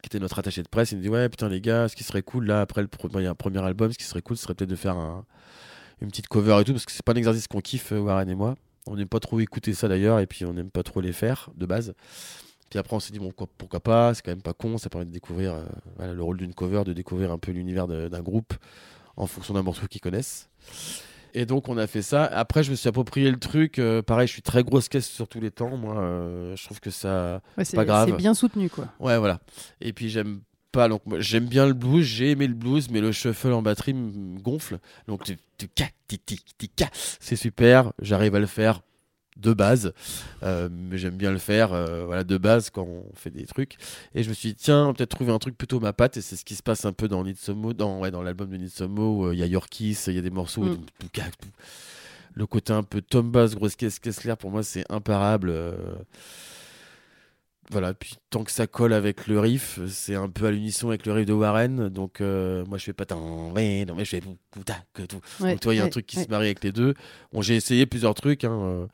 qui 0.03 0.07
était 0.07 0.19
notre 0.19 0.39
attaché 0.39 0.63
de 0.63 0.69
presse. 0.69 0.91
Il 0.93 0.97
nous 0.97 1.03
dit 1.03 1.09
Ouais, 1.09 1.29
putain, 1.29 1.49
les 1.49 1.61
gars, 1.61 1.89
ce 1.89 1.97
qui 1.97 2.05
serait 2.05 2.23
cool, 2.23 2.47
là, 2.47 2.61
après 2.61 2.83
le 2.83 2.89
premier, 2.89 3.33
premier 3.35 3.61
album, 3.61 3.93
ce 3.93 3.99
qui 3.99 4.05
serait 4.05 4.23
cool, 4.23 4.37
ce 4.37 4.43
serait 4.43 4.55
peut-être 4.55 4.71
de 4.71 4.77
faire 4.77 4.97
un- 4.97 5.25
une 6.01 6.09
petite 6.09 6.29
cover 6.29 6.59
et 6.61 6.65
tout, 6.65 6.73
parce 6.73 6.85
que 6.85 6.93
c'est 6.93 7.03
pas 7.05 7.13
un 7.13 7.17
exercice 7.17 7.47
qu'on 7.49 7.61
kiffe, 7.61 7.93
euh, 7.93 8.01
Warren 8.01 8.29
et 8.29 8.35
moi. 8.35 8.57
On 8.87 8.97
n'aime 8.97 9.09
pas 9.09 9.21
trop 9.21 9.39
écouter 9.41 9.73
ça 9.75 9.89
d'ailleurs, 9.89 10.19
et 10.21 10.27
puis 10.27 10.45
on 10.45 10.53
n'aime 10.53 10.71
pas 10.71 10.83
trop 10.83 11.01
les 11.01 11.13
faire 11.13 11.51
de 11.57 11.67
base. 11.67 11.95
Puis 12.71 12.79
après, 12.79 12.95
on 12.97 13.01
s'est 13.01 13.13
dit 13.13 13.19
bon, 13.19 13.31
quoi- 13.31 13.49
pourquoi 13.59 13.81
pas, 13.81 14.15
c'est 14.15 14.23
quand 14.23 14.31
même 14.31 14.43
pas 14.43 14.53
con, 14.55 14.79
ça 14.79 14.91
permet 14.91 15.07
de 15.07 15.11
découvrir 15.13 15.55
euh, 16.01 16.15
le 16.15 16.23
rôle 16.23 16.37
d'une 16.39 16.55
cover, 16.55 16.83
de 16.85 16.93
découvrir 16.93 17.31
un 17.33 17.39
peu 17.39 17.53
l'univers 17.53 17.87
d'un 17.89 18.21
groupe 18.21 18.53
en 19.17 19.27
fonction 19.27 19.55
d'un 19.55 19.63
morceau 19.63 19.87
qu'ils 19.87 20.01
connaissent. 20.01 20.49
Et 21.35 21.47
donc, 21.47 21.69
on 21.69 21.77
a 21.79 21.87
fait 21.87 22.03
ça. 22.03 22.25
Après, 22.25 22.63
je 22.63 22.71
me 22.71 22.77
suis 22.77 22.89
approprié 22.89 23.31
le 23.31 23.39
truc. 23.39 23.79
euh, 23.79 24.03
pareil, 24.03 24.27
je 24.27 24.33
suis 24.33 24.43
très 24.43 24.63
grosse 24.63 24.89
caisse 24.89 25.07
sur 25.09 25.29
tous 25.29 25.41
les 25.41 25.51
temps. 25.51 25.77
Moi, 25.77 25.97
euh, 25.99 26.57
je 26.57 26.65
trouve 26.65 26.81
que 26.81 26.91
ça. 26.91 27.41
Ouais, 27.57 27.65
c'est 27.65 27.77
pas 27.77 27.85
grave. 27.85 28.09
c'est 28.11 28.17
bien 28.17 28.35
soutenu 28.35 28.69
quoi. 28.71 28.87
Ouais, 29.01 29.19
voilà. 29.19 29.41
Et 29.81 29.93
puis 29.93 30.09
j'aime 30.09 30.41
pas. 30.73 30.89
Donc 30.89 31.03
j'aime 31.19 31.47
bien 31.47 31.67
le 31.67 31.73
blues, 31.75 32.05
j'ai 32.05 32.31
aimé 32.33 32.47
le 32.47 32.55
blues, 32.55 32.89
mais 32.91 33.01
le 33.01 33.13
shuffle 33.13 33.53
en 33.53 33.63
batterie 33.63 33.95
me 33.95 34.39
gonfle. 34.41 34.79
Donc 35.07 35.25
tu, 35.25 35.37
tu 35.57 35.69
ca, 35.77 35.87
ti, 36.07 36.19
ti, 36.19 36.41
ti, 36.59 36.71
ca. 36.77 36.89
c'est 36.93 37.37
super. 37.37 37.93
J'arrive 38.01 38.35
à 38.35 38.39
le 38.41 38.47
faire 38.47 38.83
de 39.39 39.53
base, 39.53 39.93
Euh, 40.43 40.69
mais 40.71 40.99
j'aime 40.99 41.17
bien 41.17 41.31
le 41.31 41.39
faire, 41.39 41.73
euh, 41.73 42.05
voilà, 42.05 42.25
de 42.25 42.39
base 42.39 42.71
quand 42.71 42.85
on 42.85 43.05
fait 43.15 43.31
des 43.31 43.47
trucs. 43.47 43.77
Et 44.15 44.23
je 44.23 44.29
me 44.29 44.35
suis 44.35 44.51
dit 44.51 44.55
tiens, 44.55 44.93
peut-être 44.97 45.11
trouver 45.11 45.33
un 45.33 45.39
truc 45.39 45.57
plutôt 45.57 45.81
ma 45.81 45.93
patte. 45.93 46.17
Et 46.17 46.21
c'est 46.21 46.37
ce 46.37 46.45
qui 46.45 46.55
se 46.55 46.63
passe 46.63 46.85
un 46.85 46.93
peu 46.93 47.09
dans 47.09 47.25
Need 47.25 47.37
Some 47.39 47.59
Mo, 47.59 47.73
dans 47.73 48.01
ouais, 48.01 48.11
dans 48.11 48.23
l'album 48.23 48.51
de 48.51 48.57
Need 48.57 48.71
Some 48.71 48.93
Mo, 48.93 49.19
où, 49.19 49.27
euh, 49.27 49.35
Il 49.35 49.41
y 49.41 49.43
a 49.43 49.47
Yorkies, 49.47 49.99
il 50.07 50.15
y 50.15 50.19
a 50.19 50.23
des 50.23 50.31
morceaux. 50.31 50.63
Mm. 50.63 50.73
où. 50.73 50.79
Le 52.35 52.47
côté 52.47 52.73
un 52.73 52.85
peu 52.85 53.01
Tom 53.01 53.31
Bass, 53.31 53.55
grosse 53.57 53.75
claire, 53.75 54.37
pour 54.37 54.51
moi 54.51 54.63
c'est 54.63 54.85
imparable. 54.91 55.53
Voilà, 57.71 57.93
puis 57.93 58.15
tant 58.31 58.45
que 58.45 58.51
ça 58.51 58.67
colle 58.67 58.93
avec 58.95 59.27
le 59.27 59.39
riff, 59.41 59.79
c'est 59.89 60.15
un 60.15 60.29
peu 60.29 60.47
à 60.47 60.51
l'unisson 60.51 60.89
avec 60.89 61.05
le 61.05 61.13
riff 61.13 61.27
de 61.27 61.33
Warren. 61.35 61.89
Donc 61.91 62.21
euh, 62.21 62.65
moi 62.67 62.79
je 62.79 62.85
fais 62.85 62.93
pas 62.95 63.05
tant, 63.05 63.51
ouais, 63.53 63.85
non 63.87 63.95
mais 63.95 64.05
je 64.05 64.11
fais 64.11 64.21
tout, 64.21 64.37
tout, 64.53 64.63
que 64.95 65.03
tout. 65.03 65.21
Ouais, 65.41 65.51
donc 65.53 65.61
toi 65.61 65.75
il 65.75 65.79
y 65.79 65.81
a 65.81 65.85
un 65.85 65.89
truc 65.91 66.07
qui 66.07 66.17
ouais. 66.17 66.25
se 66.25 66.31
marie 66.31 66.47
avec 66.47 66.65
les 66.65 66.73
deux. 66.73 66.95
Bon 67.33 67.43
j'ai 67.43 67.57
essayé 67.57 67.85
plusieurs 67.87 68.15
trucs. 68.15 68.45
hein, 68.45 68.59
euh, 68.63 68.87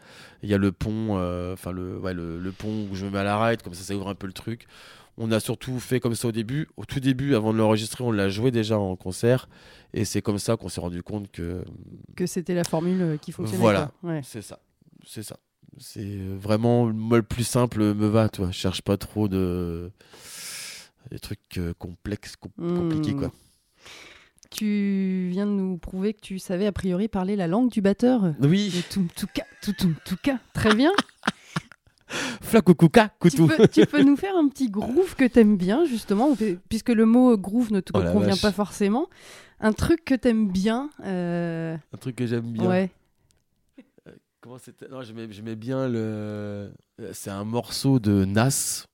Il 0.42 0.48
y 0.48 0.54
a 0.54 0.58
le 0.58 0.72
pont, 0.72 1.16
euh, 1.18 1.52
enfin 1.54 1.70
le, 1.72 1.98
ouais, 1.98 2.14
le, 2.14 2.38
le 2.38 2.52
pont 2.52 2.88
où 2.90 2.94
je 2.94 3.04
me 3.06 3.10
mets 3.10 3.18
à 3.18 3.24
la 3.24 3.42
ride, 3.44 3.62
comme 3.62 3.74
ça 3.74 3.84
ça 3.84 3.94
ouvre 3.94 4.08
un 4.08 4.14
peu 4.16 4.26
le 4.26 4.32
truc. 4.32 4.66
On 5.16 5.30
a 5.30 5.38
surtout 5.38 5.78
fait 5.78 6.00
comme 6.00 6.16
ça 6.16 6.26
au 6.26 6.32
début. 6.32 6.66
Au 6.76 6.84
tout 6.84 6.98
début, 6.98 7.36
avant 7.36 7.52
de 7.52 7.58
l'enregistrer, 7.58 8.02
on 8.02 8.10
l'a 8.10 8.28
joué 8.28 8.50
déjà 8.50 8.76
en 8.80 8.96
concert. 8.96 9.48
Et 9.92 10.04
c'est 10.04 10.22
comme 10.22 10.38
ça 10.38 10.56
qu'on 10.56 10.68
s'est 10.68 10.80
rendu 10.80 11.04
compte 11.04 11.30
que 11.30 11.62
Que 12.16 12.26
c'était 12.26 12.54
la 12.54 12.64
formule 12.64 13.16
qui 13.22 13.30
fonctionnait. 13.30 13.60
Voilà. 13.60 13.92
c'est 14.24 14.42
ça. 14.42 14.58
C'est 15.06 15.22
ça. 15.22 15.36
C'est 15.78 16.18
vraiment 16.38 16.86
moi 16.92 17.16
le 17.18 17.22
plus 17.24 17.44
simple 17.44 17.80
me 17.94 18.06
va, 18.06 18.28
toi. 18.28 18.48
Je 18.50 18.56
cherche 18.56 18.82
pas 18.82 18.96
trop 18.96 19.28
de 19.28 19.90
des 21.10 21.18
trucs 21.18 21.58
euh, 21.58 21.74
complexes, 21.78 22.36
com- 22.36 22.50
Hmm. 22.56 22.76
compliqués 22.78 23.14
quoi. 23.14 23.30
tu 24.50 25.28
viens 25.32 25.46
de 25.46 25.50
nous 25.50 25.76
prouver 25.78 26.14
que 26.14 26.20
tu 26.20 26.38
savais 26.38 26.66
a 26.66 26.72
priori 26.72 27.08
parler 27.08 27.34
la 27.36 27.46
langue 27.48 27.70
du 27.70 27.80
batteur. 27.82 28.34
Oui. 28.40 28.72
Le 28.74 28.82
toum 28.82 29.08
touka, 29.08 29.44
tout 29.62 29.72
toum 29.72 29.94
touka. 30.04 30.38
Très 30.52 30.74
bien. 30.74 30.92
Flacoucouka, 32.42 33.08
Tu 33.08 33.30
coutou. 33.30 33.46
peux, 33.48 33.66
tu 33.68 33.86
peux 33.86 34.02
nous 34.02 34.16
faire 34.16 34.36
un 34.36 34.48
petit 34.48 34.68
groove 34.70 35.16
que 35.16 35.24
t'aimes 35.24 35.56
bien, 35.56 35.84
justement, 35.84 36.36
puisque 36.68 36.90
le 36.90 37.06
mot 37.06 37.36
groove 37.36 37.72
ne 37.72 37.80
te 37.80 37.90
Oh 37.94 38.00
convient 38.12 38.30
vache. 38.30 38.42
pas 38.42 38.52
forcément. 38.52 39.08
Un 39.60 39.72
truc 39.72 40.04
que 40.04 40.14
t'aimes 40.14 40.48
bien. 40.50 40.90
euh, 41.04 41.76
Un 41.92 41.96
truc 41.96 42.16
que 42.16 42.26
j'aime 42.26 42.52
bien. 42.52 42.68
Ouais. 42.68 42.90
Comment 44.44 44.58
c'était 44.58 44.88
Non, 44.88 45.00
j'aimais, 45.00 45.56
bien 45.56 45.88
le. 45.88 45.98
euh, 45.98 46.70
C'est 47.14 47.30
un 47.30 47.44
morceau 47.44 47.98
de 47.98 48.26
Nas 48.26 48.84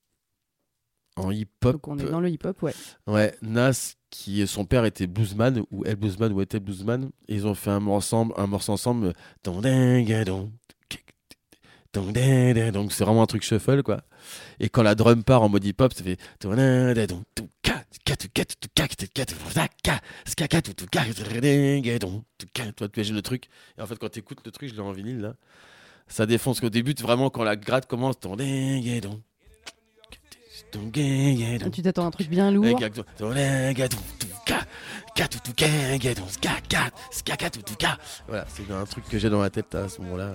en 1.16 1.32
hip-hop. 1.32 1.72
Donc 1.72 1.88
on 1.88 1.98
est 1.98 2.09
dans 2.09 2.20
le 2.20 2.30
hip-hop, 2.30 2.62
ouais. 2.62 2.72
Ouais, 3.09 3.34
Nas, 3.42 3.96
qui 4.11 4.46
son 4.46 4.64
père 4.64 4.84
était 4.84 5.09
bluesman 5.09 5.64
ou 5.72 5.82
elle 5.84 5.96
bluesman 5.96 6.32
ou 6.32 6.40
était 6.40 6.61
bluesman, 6.61 7.11
et 7.26 7.34
ils 7.34 7.48
ont 7.48 7.57
fait 7.57 7.70
un 7.70 7.80
morceau 7.80 8.18
ensemble, 8.18 8.34
un 8.36 8.46
morceau 8.46 8.74
ensemble. 8.74 9.12
Donc 9.42 9.66
c'est 12.92 13.03
vraiment 13.05 13.24
un 13.24 13.26
truc 13.26 13.42
shuffle 13.42 13.82
quoi. 13.82 14.03
Et 14.61 14.68
quand 14.68 14.84
la 14.84 14.94
drum 14.94 15.24
part 15.24 15.42
en 15.42 15.48
mode 15.48 15.64
hip-hop, 15.64 15.92
ça 15.92 16.05
fait 16.05 16.16
Toi, 22.76 22.88
tu 22.88 23.01
imagines 23.01 23.14
le 23.16 23.22
truc. 23.22 23.49
Et 23.78 23.82
en 23.82 23.86
fait, 23.86 23.99
quand 23.99 24.09
tu 24.09 24.20
écoutes 24.20 24.41
le 24.45 24.53
truc, 24.53 24.68
je 24.68 24.74
l'ai 24.74 24.80
en 24.80 24.93
vinyle 24.93 25.20
là, 25.20 25.34
ça 26.07 26.26
défonce. 26.26 26.61
Qu'au 26.61 26.70
début, 26.70 26.95
vraiment, 27.01 27.30
quand 27.30 27.43
la 27.43 27.57
gratte 27.57 27.86
commence, 27.86 28.20
ton 28.20 28.36
Tu 31.72 31.82
t'attends 31.82 32.05
à 32.05 32.07
un 32.07 32.11
truc 32.11 32.28
bien 32.28 32.51
lourd. 32.51 32.64
Voilà, 38.28 38.47
c'est 38.49 38.70
un 38.70 38.84
truc 38.86 39.05
que 39.09 39.18
j'ai 39.18 39.30
dans 39.30 39.43
la 39.43 39.51
tête 39.51 39.74
à 39.74 39.88
ce 39.88 40.01
moment-là. 40.03 40.34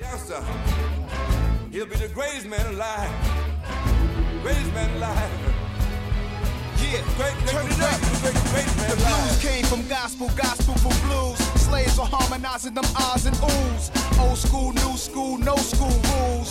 Yeah, 6.96 7.04
great, 7.18 7.36
turn 7.48 7.68
it 7.68 7.82
up. 7.82 8.00
The 8.00 8.32
greatest, 8.32 8.48
greatest 8.54 8.78
man 8.78 8.90
The 8.90 8.96
blues 8.96 9.42
came 9.42 9.66
from 9.66 9.86
gospel, 9.90 10.30
gospel 10.38 10.76
from 10.76 10.96
blues. 11.10 11.38
Slaves 11.60 11.98
were 11.98 12.06
harmonizing 12.06 12.74
them 12.74 12.86
ahs 12.96 13.26
and 13.26 13.36
oohs. 13.36 13.92
Old 14.18 14.38
school, 14.38 14.72
new 14.72 14.96
school, 14.96 15.38
no 15.38 15.58
school 15.58 15.92
rules. 15.92 16.50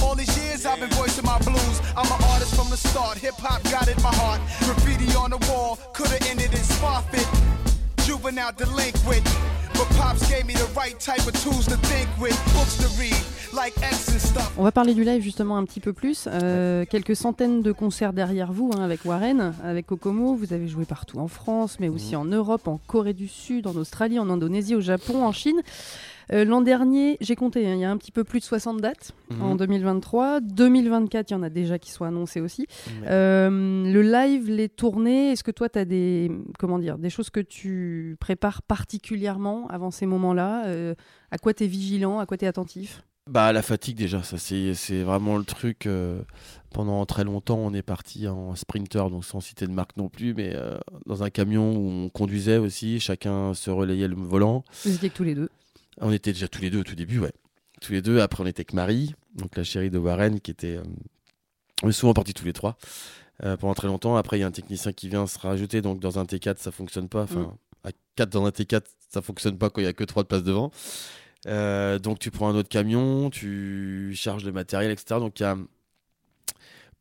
All 0.00 0.14
these 0.14 0.30
years 0.38 0.64
I've 0.64 0.78
been 0.78 0.90
voicing 0.90 1.24
my 1.24 1.38
blues. 1.40 1.80
I'm 1.96 2.06
an 2.06 2.22
artist 2.30 2.54
from 2.54 2.70
the 2.70 2.76
start. 2.76 3.18
Hip 3.18 3.34
hop 3.34 3.64
got 3.64 3.88
in 3.88 4.00
my 4.00 4.14
heart. 4.14 4.40
Graffiti 4.62 5.12
on 5.16 5.30
the 5.30 5.38
wall 5.50 5.76
could 5.92 6.06
have 6.06 6.24
ended 6.30 6.52
in 6.52 6.62
spot 6.62 7.02
fit. 7.10 7.26
Juvenile 8.06 8.52
delinquent. 8.56 9.24
But 9.74 9.88
pops 9.96 10.28
gave 10.28 10.46
me 10.46 10.54
the 10.54 10.68
right 10.76 10.98
type 10.98 11.26
of 11.26 11.32
tools 11.42 11.66
to 11.66 11.76
think 11.88 12.08
with. 12.20 12.36
Books 12.52 12.76
to 12.78 12.88
read, 13.00 13.14
like 13.54 13.74
X 13.78 14.10
and 14.10 14.18
stuff. 14.18 14.52
On 14.58 14.62
va 14.62 14.72
parler 14.72 14.94
du 14.94 15.04
live 15.04 15.22
justement 15.22 15.56
un 15.56 15.64
petit 15.64 15.80
peu 15.80 15.92
plus. 15.92 16.28
Euh, 16.30 16.84
quelques 16.84 17.16
centaines 17.16 17.62
de 17.62 17.72
concerts 17.72 18.12
derrière 18.12 18.52
vous 18.52 18.70
hein, 18.76 18.82
avec 18.82 19.04
Warren, 19.04 19.54
avec 19.64 19.86
Kokomo. 19.86 20.34
Vous 20.34 20.52
avez 20.52 20.68
joué 20.68 20.84
partout 20.84 21.18
en 21.18 21.28
France, 21.28 21.78
mais 21.80 21.88
aussi 21.88 22.14
en 22.16 22.24
Europe, 22.24 22.68
en 22.68 22.78
Corée 22.86 23.14
du 23.14 23.28
Sud, 23.28 23.66
en 23.66 23.74
Australie, 23.76 24.18
en 24.18 24.28
Indonésie, 24.28 24.74
au 24.74 24.80
Japon, 24.80 25.24
en 25.24 25.32
Chine. 25.32 25.62
Euh, 26.32 26.44
L'an 26.44 26.60
dernier, 26.60 27.16
j'ai 27.20 27.34
compté, 27.36 27.66
hein, 27.66 27.74
il 27.74 27.80
y 27.80 27.84
a 27.84 27.90
un 27.90 27.96
petit 27.96 28.12
peu 28.12 28.22
plus 28.24 28.38
de 28.40 28.44
60 28.44 28.80
dates 28.80 29.12
Mhm. 29.30 29.42
en 29.42 29.54
2023. 29.56 30.40
2024, 30.40 31.30
il 31.30 31.34
y 31.34 31.36
en 31.36 31.42
a 31.42 31.50
déjà 31.50 31.78
qui 31.78 31.90
sont 31.90 32.04
annoncées 32.04 32.40
aussi. 32.40 32.66
Euh, 33.06 33.50
le 33.50 34.02
live, 34.02 34.48
les 34.48 34.68
tournées, 34.68 35.32
est-ce 35.32 35.42
que 35.44 35.50
toi, 35.50 35.68
tu 35.68 35.78
as 35.78 35.84
des, 35.84 36.30
comment 36.58 36.78
dire, 36.78 36.98
des 36.98 37.10
choses 37.10 37.30
que 37.30 37.40
tu 37.40 38.16
prépares 38.20 38.62
particulièrement 38.62 39.66
avant 39.68 39.90
ces 39.90 40.06
moments-là 40.06 40.66
Euh, 40.66 40.94
À 41.32 41.38
quoi 41.38 41.54
tu 41.54 41.64
es 41.64 41.66
vigilant 41.66 42.18
À 42.18 42.26
quoi 42.26 42.36
tu 42.36 42.44
es 42.44 42.48
attentif? 42.48 43.02
Bah 43.28 43.52
la 43.52 43.62
fatigue 43.62 43.96
déjà, 43.96 44.22
ça 44.24 44.38
c'est 44.38 44.74
c'est 44.74 45.02
vraiment 45.02 45.36
le 45.36 45.44
truc. 45.44 45.86
euh, 45.86 46.22
pendant 46.72 47.04
très 47.06 47.22
longtemps, 47.22 47.58
on 47.58 47.72
est 47.74 47.82
parti 47.82 48.26
en 48.26 48.56
sprinter, 48.56 49.08
donc 49.10 49.24
sans 49.24 49.40
citer 49.40 49.66
de 49.66 49.72
marque 49.72 49.96
non 49.96 50.08
plus, 50.08 50.34
mais 50.34 50.52
euh, 50.54 50.78
dans 51.06 51.22
un 51.22 51.30
camion 51.30 51.76
où 51.76 51.88
on 51.88 52.08
conduisait 52.08 52.56
aussi, 52.58 52.98
chacun 52.98 53.54
se 53.54 53.70
relayait 53.70 54.08
le 54.08 54.16
volant. 54.16 54.64
Vous 54.84 54.94
étiez 54.94 55.10
que 55.10 55.14
tous 55.16 55.22
les 55.24 55.34
deux. 55.36 55.48
On 55.98 56.12
était 56.12 56.32
déjà 56.32 56.48
tous 56.48 56.62
les 56.62 56.70
deux 56.70 56.80
au 56.80 56.84
tout 56.84 56.94
début, 56.94 57.18
ouais. 57.18 57.32
Tous 57.80 57.92
les 57.92 58.02
deux. 58.02 58.20
Après, 58.20 58.42
on 58.42 58.46
était 58.46 58.60
avec 58.60 58.72
Marie, 58.72 59.14
donc 59.34 59.56
la 59.56 59.64
chérie 59.64 59.90
de 59.90 59.98
Warren, 59.98 60.40
qui 60.40 60.50
était. 60.50 60.76
euh, 60.76 60.82
on 61.82 61.88
est 61.88 61.92
souvent 61.92 62.12
partis 62.12 62.34
tous 62.34 62.44
les 62.44 62.52
trois 62.52 62.76
euh, 63.44 63.56
pendant 63.56 63.74
très 63.74 63.86
longtemps. 63.86 64.16
Après, 64.16 64.36
il 64.38 64.40
y 64.40 64.44
a 64.44 64.46
un 64.46 64.50
technicien 64.52 64.92
qui 64.92 65.08
vient 65.08 65.26
se 65.26 65.38
rajouter, 65.38 65.80
donc 65.80 65.98
dans 66.00 66.18
un 66.18 66.24
T4, 66.24 66.58
ça 66.58 66.70
fonctionne 66.70 67.08
pas. 67.08 67.22
Enfin, 67.22 67.56
à 67.84 67.90
4 68.16 68.28
dans 68.28 68.44
un 68.44 68.50
T4, 68.50 68.82
ça 69.08 69.22
fonctionne 69.22 69.56
pas 69.56 69.70
quand 69.70 69.80
il 69.80 69.84
y 69.84 69.86
a 69.88 69.92
que 69.94 70.04
3 70.04 70.24
de 70.24 70.28
place 70.28 70.42
devant. 70.42 70.70
Euh, 71.46 71.98
donc, 71.98 72.18
tu 72.18 72.30
prends 72.30 72.48
un 72.50 72.54
autre 72.54 72.68
camion, 72.68 73.30
tu 73.30 74.12
charges 74.14 74.44
le 74.44 74.52
matériel, 74.52 74.90
etc. 74.90 75.18
Donc, 75.20 75.40
il 75.40 75.42
y 75.44 75.46
a. 75.46 75.56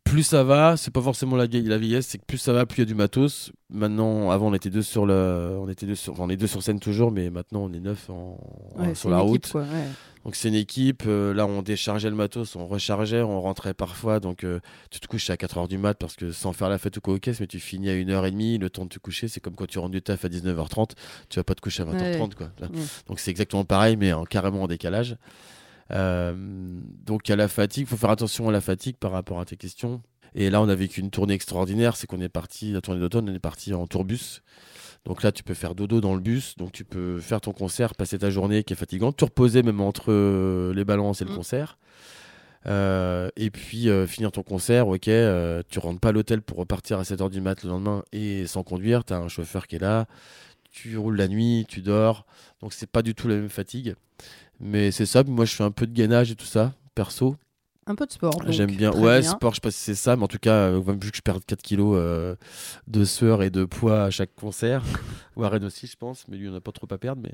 Plus 0.10 0.24
ça 0.24 0.44
va, 0.44 0.76
c'est 0.76 0.92
pas 0.92 1.02
forcément 1.02 1.36
la, 1.36 1.46
la 1.46 1.78
vieillesse, 1.78 2.08
c'est 2.08 2.18
que 2.18 2.26
plus 2.26 2.40
ça 2.40 2.52
va, 2.52 2.66
plus 2.66 2.78
il 2.78 2.82
y 2.82 2.84
a 2.84 2.86
du 2.86 2.96
matos. 2.96 3.52
Maintenant, 3.70 4.32
avant, 4.32 4.48
on 4.48 4.54
était 4.56 4.72
deux 4.72 4.82
sur 4.82 5.06
le, 5.06 5.56
on 5.60 5.70
était 5.70 5.86
deux 5.86 5.94
sur, 5.96 6.14
enfin, 6.14 6.24
on 6.26 6.30
est 6.30 6.36
deux 6.38 6.48
sur 6.48 6.64
scène 6.64 6.80
toujours, 6.80 7.12
mais 7.12 7.30
maintenant, 7.30 7.62
on 7.66 7.74
est 7.74 7.80
neuf 7.80 8.10
en, 8.10 8.40
Ouais, 8.76 8.88
c'est 8.90 8.96
sur 8.96 9.10
la 9.12 9.20
route. 9.20 9.36
équipe, 9.46 9.52
quoi, 9.52 9.62
ouais. 9.62 9.86
Donc 10.26 10.36
c'est 10.36 10.50
une 10.50 10.56
équipe, 10.56 11.04
euh, 11.08 11.34
là 11.34 11.46
on 11.46 11.62
déchargeait 11.62 12.10
le 12.10 12.16
matos, 12.16 12.56
on 12.58 12.68
rechargeait, 12.68 13.22
on 13.22 13.40
rentrait 13.40 13.74
parfois, 13.74 14.20
donc 14.20 14.44
euh, 14.44 14.60
tu 14.92 15.00
te 15.00 15.08
couches 15.08 15.30
à 15.30 15.36
4h 15.36 15.70
du 15.70 15.78
mat 15.78 15.94
parce 15.94 16.16
que 16.18 16.32
sans 16.34 16.52
faire 16.52 16.68
la 16.70 16.78
fête 16.78 16.98
ou 16.98 17.02
quoi 17.02 17.14
au 17.14 17.20
caisse, 17.20 17.40
mais 17.40 17.48
tu 17.48 17.60
finis 17.60 17.90
à 17.90 17.94
1h30, 17.94 18.60
le 18.60 18.70
temps 18.70 18.84
de 18.84 18.90
te 18.90 19.00
coucher, 19.00 19.30
c'est 19.30 19.40
comme 19.40 19.56
quand 19.56 19.66
tu 19.68 19.80
rentres 19.80 19.92
du 19.92 20.02
taf 20.02 20.26
à 20.26 20.28
19h30, 20.28 20.90
tu 21.30 21.40
vas 21.40 21.44
pas 21.46 21.56
te 21.56 21.62
coucher 21.62 21.84
à 21.84 21.86
20h30 21.86 22.34
quoi. 22.36 22.50
Là. 22.60 22.68
Donc 23.08 23.20
c'est 23.20 23.32
exactement 23.32 23.64
pareil 23.64 23.96
mais 23.96 24.12
en, 24.12 24.26
carrément 24.26 24.64
en 24.64 24.68
décalage. 24.68 25.16
Euh, 25.92 26.34
donc 27.06 27.28
il 27.28 27.32
y 27.32 27.34
a 27.34 27.36
la 27.36 27.48
fatigue, 27.48 27.88
faut 27.88 27.98
faire 27.98 28.10
attention 28.12 28.50
à 28.50 28.52
la 28.52 28.62
fatigue 28.62 28.98
par 28.98 29.12
rapport 29.12 29.40
à 29.40 29.46
tes 29.46 29.58
questions. 29.58 30.02
Et 30.36 30.50
là 30.50 30.62
on 30.62 30.70
a 30.70 30.76
vécu 30.76 31.02
une 31.02 31.10
tournée 31.10 31.34
extraordinaire, 31.34 31.96
c'est 31.96 32.08
qu'on 32.08 32.22
est 32.22 32.30
parti, 32.30 32.72
la 32.72 32.82
tournée 32.82 33.00
d'automne, 33.00 33.30
on 33.30 33.34
est 33.34 33.40
parti 33.40 33.74
en 33.74 33.88
tourbus. 33.88 34.42
Donc 35.06 35.24
là, 35.24 35.32
tu 35.32 35.44
peux 35.44 35.54
faire 35.54 35.76
dodo 35.76 36.02
dans 36.02 36.14
le 36.14 36.20
bus, 36.20 36.58
donc 36.58 36.74
tu 36.74 36.84
peux 36.84 37.20
faire 37.20 37.40
ton 37.40 37.54
concert, 37.54 37.96
passer 37.96 38.20
ta 38.20 38.30
journée 38.30 38.64
qui 38.66 38.74
est 38.74 38.76
fatigante, 38.76 39.16
te 39.16 39.24
reposer 39.24 39.64
même 39.64 39.80
entre 39.80 40.12
euh, 40.12 40.74
les 40.74 40.84
balances 40.84 41.22
et 41.22 41.26
le 41.26 41.32
Mm. 41.32 41.36
concert. 41.36 41.78
Euh, 42.68 43.30
et 43.38 43.50
puis 43.50 43.88
euh, 43.88 44.06
finir 44.06 44.32
ton 44.34 44.44
concert, 44.44 44.90
ok, 44.90 45.08
euh, 45.08 45.64
tu 45.70 45.80
rentres 45.80 46.02
pas 46.02 46.10
à 46.10 46.12
l'hôtel 46.12 46.42
pour 46.42 46.58
repartir 46.58 47.00
à 47.00 47.04
7h 47.04 47.30
du 47.30 47.40
mat 47.40 47.64
le 47.64 47.70
lendemain 47.70 48.04
et 48.12 48.46
sans 48.48 48.64
conduire, 48.64 49.06
tu 49.06 49.14
as 49.14 49.18
un 49.18 49.30
chauffeur 49.30 49.66
qui 49.68 49.78
est 49.78 49.80
là, 49.80 50.08
tu 50.70 50.98
roules 50.98 51.16
la 51.16 51.30
nuit, 51.30 51.66
tu 51.70 51.82
dors, 51.82 52.26
donc 52.62 52.74
c'est 52.74 52.90
pas 52.92 53.02
du 53.02 53.16
tout 53.16 53.30
la 53.30 53.36
même 53.36 53.50
fatigue. 53.50 53.96
Mais 54.60 54.92
c'est 54.92 55.06
ça, 55.06 55.24
moi 55.24 55.46
je 55.46 55.56
fais 55.56 55.64
un 55.64 55.72
peu 55.72 55.88
de 55.88 55.94
gainage 55.94 56.32
et 56.32 56.36
tout 56.36 56.46
ça, 56.46 56.74
perso. 56.96 57.36
Un 57.88 57.96
peu 57.96 58.06
de 58.06 58.12
sport. 58.12 58.36
donc, 58.36 58.52
J'aime 58.52 58.70
bien. 58.76 58.92
Ouais, 58.92 59.24
sport, 59.24 59.52
je 59.52 59.56
sais 59.56 59.62
pas 59.62 59.72
si 59.72 59.80
c'est 59.80 59.96
ça, 59.96 60.16
mais 60.16 60.24
en 60.24 60.28
tout 60.28 60.38
cas, 60.38 60.54
euh, 60.54 60.80
vu 61.02 61.10
que 61.12 61.18
je 61.18 61.22
perds 61.24 61.40
4 61.48 61.62
kilos 61.64 61.96
euh, 61.98 62.36
de 62.88 63.04
sueur 63.04 63.42
et 63.42 63.50
de 63.50 63.66
poids 63.66 64.04
à 64.04 64.10
chaque 64.12 64.36
concert, 64.36 64.84
Warren 65.36 65.64
aussi, 65.64 65.88
je 65.88 65.96
pense, 65.96 66.26
mais 66.28 66.38
lui, 66.38 66.48
on 66.50 66.52
n'a 66.52 66.62
pas 66.62 66.72
trop 66.72 66.88
à 66.92 66.98
perdre. 67.00 67.24
Mais, 67.24 67.34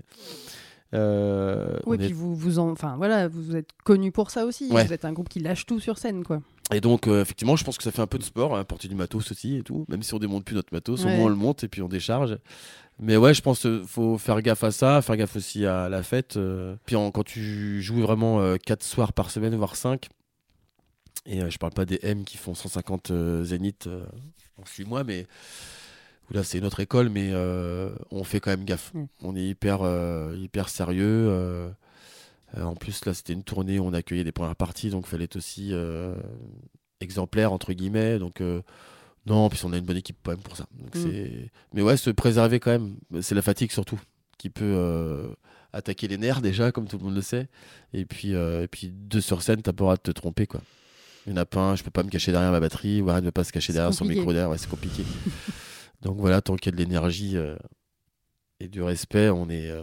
euh, 0.94 1.78
Oui, 1.86 1.98
on 1.98 2.02
est- 2.02 2.06
puis 2.06 2.14
vous, 2.14 2.36
vous 2.36 2.60
en, 2.60 2.70
enfin 2.72 2.96
voilà, 2.96 3.28
vous 3.28 3.56
êtes 3.56 3.70
connu 3.84 4.12
pour 4.14 4.32
ça 4.32 4.46
aussi. 4.46 4.70
Ouais. 4.72 4.86
Vous 4.86 4.94
êtes 4.94 5.04
un 5.04 5.12
groupe 5.12 5.28
qui 5.30 5.40
lâche 5.40 5.66
tout 5.66 5.80
sur 5.82 5.98
scène, 5.98 6.24
quoi. 6.24 6.42
Et 6.74 6.80
donc, 6.82 7.08
euh, 7.08 7.22
effectivement, 7.22 7.56
je 7.56 7.64
pense 7.64 7.78
que 7.78 7.84
ça 7.84 7.92
fait 7.92 8.02
un 8.02 8.08
peu 8.08 8.18
de 8.18 8.24
sport, 8.24 8.56
hein, 8.58 8.64
porter 8.64 8.88
du 8.88 8.96
matos 8.96 9.30
aussi 9.32 9.58
et 9.58 9.62
tout. 9.62 9.86
Même 9.90 10.02
si 10.04 10.14
on 10.14 10.20
démonte 10.20 10.46
plus 10.46 10.56
notre 10.56 10.74
matos, 10.74 11.04
au 11.04 11.08
moins 11.10 11.26
on 11.26 11.28
le 11.30 11.36
monte 11.36 11.64
et 11.64 11.68
puis 11.68 11.82
on 11.82 11.88
décharge. 11.90 12.38
Mais 13.00 13.18
ouais, 13.18 13.34
je 13.34 13.42
pense 13.42 13.60
qu'il 13.62 13.84
faut 13.86 14.18
faire 14.18 14.42
gaffe 14.42 14.64
à 14.64 14.72
ça, 14.72 15.02
faire 15.02 15.18
gaffe 15.18 15.36
aussi 15.36 15.66
à 15.66 15.90
la 15.90 16.02
fête. 16.04 16.38
euh. 16.38 16.76
Puis 16.86 16.96
en- 16.96 17.12
quand 17.12 17.24
tu 17.24 17.82
joues 17.82 18.02
vraiment 18.02 18.56
4 18.58 18.84
soirs 18.84 19.12
par 19.14 19.30
semaine, 19.32 19.56
voire 19.56 19.76
5, 19.76 20.08
et 21.26 21.42
euh, 21.42 21.50
je 21.50 21.58
parle 21.58 21.74
pas 21.74 21.86
des 21.86 22.00
M 22.04 22.24
qui 22.24 22.38
font 22.38 22.54
150 22.54 23.12
euh, 23.12 23.44
zéniths 23.44 23.88
euh, 23.88 24.06
en 24.62 24.66
6 24.66 24.86
mois, 24.86 25.04
mais 25.04 25.28
là 26.32 26.44
c'est 26.44 26.58
une 26.60 26.66
autre 26.66 26.80
école, 26.80 27.10
mais 27.10 27.32
euh, 27.34 27.90
on 28.12 28.24
fait 28.24 28.40
quand 28.40 28.52
même 28.52 28.64
gaffe. 28.66 28.94
Mm. 28.94 29.06
On 29.24 29.36
est 29.36 29.44
hyper, 29.46 29.80
euh, 29.82 30.36
hyper 30.38 30.70
sérieux. 30.70 31.28
euh. 31.30 31.70
Euh, 32.58 32.64
en 32.64 32.76
plus, 32.76 33.04
là, 33.06 33.14
c'était 33.14 33.34
une 33.34 33.44
tournée 33.44 33.80
où 33.80 33.86
on 33.86 33.94
accueillait 33.94 34.24
des 34.24 34.32
premières 34.32 34.56
parties, 34.56 34.90
donc 34.90 35.06
il 35.08 35.10
fallait 35.10 35.26
être 35.26 35.36
aussi 35.36 35.70
euh, 35.74 36.16
exemplaire, 37.02 37.52
entre 37.52 37.74
guillemets. 37.74 38.20
Donc, 38.20 38.40
euh, 38.40 38.62
non, 39.26 39.50
puis 39.50 39.60
on 39.66 39.74
a 39.74 39.78
une 39.78 39.86
bonne 39.86 39.98
équipe 39.98 40.18
quand 40.24 40.32
même 40.32 40.42
pour 40.42 40.56
ça. 40.56 40.68
Donc, 40.74 40.96
Mm. 40.96 41.48
Mais 41.74 41.82
ouais, 41.82 41.98
se 41.98 42.10
préserver 42.10 42.60
quand 42.60 42.72
même, 42.72 42.96
c'est 43.22 43.36
la 43.36 43.42
fatigue 43.42 43.72
surtout, 43.72 44.00
qui 44.38 44.50
peut 44.50 44.64
euh, 44.64 45.28
attaquer 45.74 46.08
les 46.08 46.18
nerfs 46.18 46.42
déjà, 46.42 46.72
comme 46.72 46.88
tout 46.88 46.98
le 46.98 47.04
monde 47.04 47.16
le 47.16 47.22
sait. 47.22 47.48
Et 47.94 48.06
puis, 48.06 48.36
euh, 48.36 48.64
et 48.64 48.68
puis 48.68 48.92
deux 48.92 49.22
sur 49.22 49.42
scène, 49.42 49.62
t'as 49.62 49.72
pas 49.72 49.84
le 49.84 49.86
droit 49.86 49.96
de 49.96 50.02
te 50.02 50.12
tromper, 50.12 50.46
quoi. 50.46 50.62
Il 51.26 51.32
y 51.32 51.34
en 51.34 51.38
a 51.38 51.46
pas 51.46 51.60
un, 51.60 51.76
je 51.76 51.84
peux 51.84 51.90
pas 51.90 52.04
me 52.04 52.10
cacher 52.10 52.32
derrière 52.32 52.52
ma 52.52 52.60
batterie, 52.60 53.02
Warren 53.02 53.22
ne 53.22 53.28
veut 53.28 53.32
pas 53.32 53.44
se 53.44 53.52
cacher 53.52 53.74
derrière 53.74 53.94
son 53.94 54.06
micro 54.06 54.32
derrière, 54.32 54.50
ouais, 54.50 54.60
c'est 54.60 54.70
compliqué. 54.70 55.04
donc 56.02 56.18
voilà, 56.18 56.42
tant 56.42 56.56
qu'il 56.56 56.72
y 56.72 56.74
a 56.74 56.78
de 56.78 56.84
l'énergie 56.84 57.36
euh, 57.36 57.56
et 58.60 58.68
du 58.68 58.84
respect, 58.84 59.30
on 59.30 59.50
est. 59.50 59.74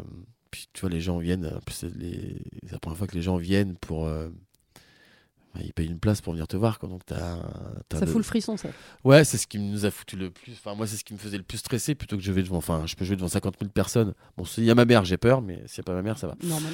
puis 0.52 0.68
tu 0.72 0.82
vois, 0.82 0.90
les 0.90 1.00
gens 1.00 1.18
viennent. 1.18 1.50
les... 1.96 2.36
c'est 2.62 2.72
la 2.72 2.78
première 2.78 2.96
fois 2.96 3.08
que 3.08 3.16
les 3.16 3.22
gens 3.22 3.38
viennent 3.38 3.74
pour. 3.76 4.08
Ils 5.60 5.72
payent 5.72 5.88
une 5.88 5.98
place 5.98 6.20
pour 6.20 6.32
venir 6.32 6.46
te 6.48 6.56
voir. 6.56 6.78
Quoi. 6.78 6.88
Donc 6.88 7.02
Ça 7.08 8.00
de- 8.00 8.06
fout 8.06 8.16
le 8.16 8.22
frisson, 8.22 8.56
ça. 8.56 8.68
Ouais, 9.04 9.24
c'est 9.24 9.38
ce 9.38 9.46
qui 9.46 9.58
nous 9.58 9.84
a 9.84 9.90
foutu 9.90 10.16
le 10.16 10.30
plus. 10.30 10.52
Enfin, 10.52 10.74
moi, 10.74 10.86
c'est 10.86 10.96
ce 10.96 11.04
qui 11.04 11.12
me 11.12 11.18
faisait 11.18 11.36
le 11.36 11.42
plus 11.42 11.58
stresser 11.58 11.94
plutôt 11.94 12.16
que 12.16 12.22
je 12.22 12.32
vais 12.32 12.42
devant. 12.42 12.56
Enfin, 12.56 12.84
je 12.86 12.96
peux 12.96 13.04
jouer 13.04 13.16
devant 13.16 13.28
50 13.28 13.56
000 13.60 13.70
personnes. 13.70 14.14
Bon, 14.36 14.44
s'il 14.44 14.64
y 14.64 14.70
a 14.70 14.74
ma 14.74 14.84
mère, 14.84 15.04
j'ai 15.04 15.16
peur, 15.18 15.42
mais 15.42 15.62
s'il 15.66 15.80
n'y 15.80 15.84
a 15.84 15.86
pas 15.86 15.94
ma 15.94 16.02
mère, 16.02 16.18
ça 16.18 16.26
va. 16.28 16.36
Normal. 16.42 16.72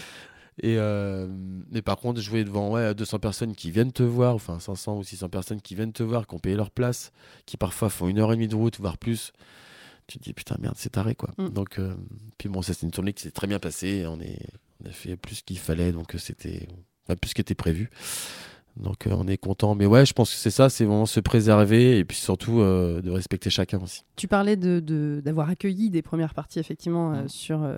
Et 0.61 0.77
euh, 0.77 1.29
mais 1.71 1.83
par 1.83 1.99
contre, 1.99 2.21
jouer 2.21 2.43
devant 2.43 2.73
ouais, 2.73 2.93
200 2.95 3.21
personnes 3.21 3.55
qui 3.55 3.71
viennent 3.71 3.93
te 3.93 4.03
voir, 4.03 4.35
enfin 4.35 4.59
500 4.59 4.99
ou 4.99 5.05
600 5.05 5.29
personnes 5.29 5.61
qui 5.61 5.77
viennent 5.77 5.93
te 5.93 6.03
voir, 6.03 6.27
qui 6.27 6.35
ont 6.35 6.41
payé 6.41 6.57
leur 6.57 6.73
place, 6.73 7.13
qui 7.47 7.57
parfois 7.57 7.91
font 7.91 8.09
une 8.09 8.19
heure 8.19 8.33
et 8.33 8.35
demie 8.35 8.49
de 8.49 8.57
route, 8.57 8.77
voire 8.81 8.99
plus, 8.99 9.33
tu 10.09 10.19
te 10.19 10.25
dis 10.25 10.33
putain, 10.33 10.57
merde, 10.59 10.75
c'est 10.77 10.91
taré 10.91 11.15
quoi. 11.15 11.31
Mm. 11.39 11.49
Donc, 11.51 11.79
euh, 11.79 11.95
puis 12.39 12.49
bon, 12.49 12.61
ça, 12.63 12.75
c'est 12.75 12.85
une 12.87 12.91
tournée 12.91 13.13
qui 13.13 13.23
s'est 13.23 13.31
très 13.31 13.47
bien 13.47 13.61
passée. 13.61 14.05
On, 14.09 14.21
est, 14.21 14.41
on 14.85 14.89
a 14.89 14.93
fait 14.93 15.17
plus 15.17 15.43
qu'il 15.43 15.61
fallait, 15.61 15.93
donc 15.93 16.17
euh, 16.17 16.19
c'était 16.19 16.67
enfin, 17.07 17.15
plus 17.15 17.35
qu'était 17.35 17.55
prévu. 17.55 17.89
Donc, 18.81 19.07
euh, 19.07 19.11
on 19.17 19.27
est 19.27 19.37
content. 19.37 19.75
Mais 19.75 19.87
ouais, 19.87 20.07
je 20.07 20.13
pense 20.13 20.31
que 20.31 20.37
c'est 20.37 20.51
ça, 20.51 20.69
c'est 20.69 20.85
vraiment 20.85 21.07
se 21.07 21.21
préserver 21.21 21.99
et 21.99 22.05
puis 22.05 22.17
surtout 22.17 22.61
euh, 22.61 23.01
de 23.03 23.11
respecter 23.11 23.51
chacun 23.51 23.81
aussi. 23.83 24.03
Tu 24.17 24.29
parlais 24.29 24.57
de- 24.57 24.81
de- 24.81 25.21
d'avoir 25.25 25.51
accueilli 25.51 25.91
des 25.91 26.03
premières 26.03 26.35
parties 26.35 26.59
effectivement 26.59 27.13
euh, 27.13 27.23
Mm. 27.25 27.29
sur, 27.29 27.69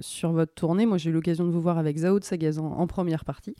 sur 0.00 0.32
votre 0.32 0.52
tournée. 0.54 0.86
Moi, 0.86 0.98
j'ai 0.98 1.10
eu 1.10 1.12
l'occasion 1.12 1.44
de 1.44 1.50
vous 1.50 1.60
voir 1.60 1.78
avec 1.78 1.96
Zao 1.98 2.18
de 2.18 2.24
Sagazan 2.24 2.66
en 2.66 2.86
première 2.86 3.24
partie. 3.24 3.54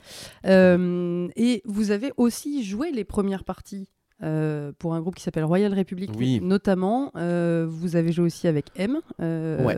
Et 0.45 1.63
vous 1.65 1.91
avez 1.91 2.13
aussi 2.17 2.65
joué 2.65 2.91
les 2.93 3.05
premières 3.05 3.45
parties 3.45 3.89
euh, 4.23 4.73
pour 4.79 4.95
un 4.95 5.01
groupe 5.01 5.17
qui 5.17 5.23
s'appelle 5.23 5.45
Royal 5.45 5.75
Republic, 5.75 6.11
Oui. 6.17 6.41
notamment. 6.41 7.11
Euh, 7.17 7.67
vous 7.69 7.97
avez 7.97 8.13
joué 8.13 8.27
aussi 8.27 8.47
avec 8.47 8.67
M. 8.77 9.01
Euh, 9.21 9.65
Ouais. 9.65 9.77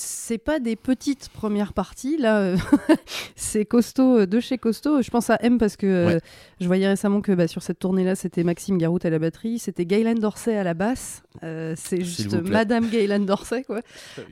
C'est 0.00 0.38
pas 0.38 0.60
des 0.60 0.76
petites 0.76 1.28
premières 1.28 1.72
parties, 1.72 2.16
là. 2.18 2.38
euh, 2.38 2.56
c'est 3.34 3.64
costaud, 3.64 4.20
euh, 4.20 4.26
de 4.26 4.38
chez 4.38 4.56
costaud. 4.56 5.02
Je 5.02 5.10
pense 5.10 5.28
à 5.28 5.38
M 5.42 5.58
parce 5.58 5.76
que 5.76 5.86
euh, 5.86 6.06
Ouais. 6.06 6.20
je 6.60 6.66
voyais 6.68 6.86
récemment 6.86 7.20
que 7.20 7.32
bah, 7.32 7.48
sur 7.48 7.62
cette 7.64 7.80
tournée-là, 7.80 8.14
c'était 8.14 8.44
Maxime 8.44 8.78
Garout 8.78 9.04
à 9.04 9.10
la 9.10 9.18
batterie, 9.18 9.58
c'était 9.58 9.86
Gaylan 9.86 10.14
Dorsey 10.14 10.56
à 10.56 10.62
la 10.62 10.74
basse. 10.74 11.24
Euh, 11.42 11.74
c'est 11.76 12.04
juste. 12.04 12.32
Madame 12.42 12.88
Gaylan 12.88 13.18
Dorsey, 13.20 13.64
quoi. 13.64 13.80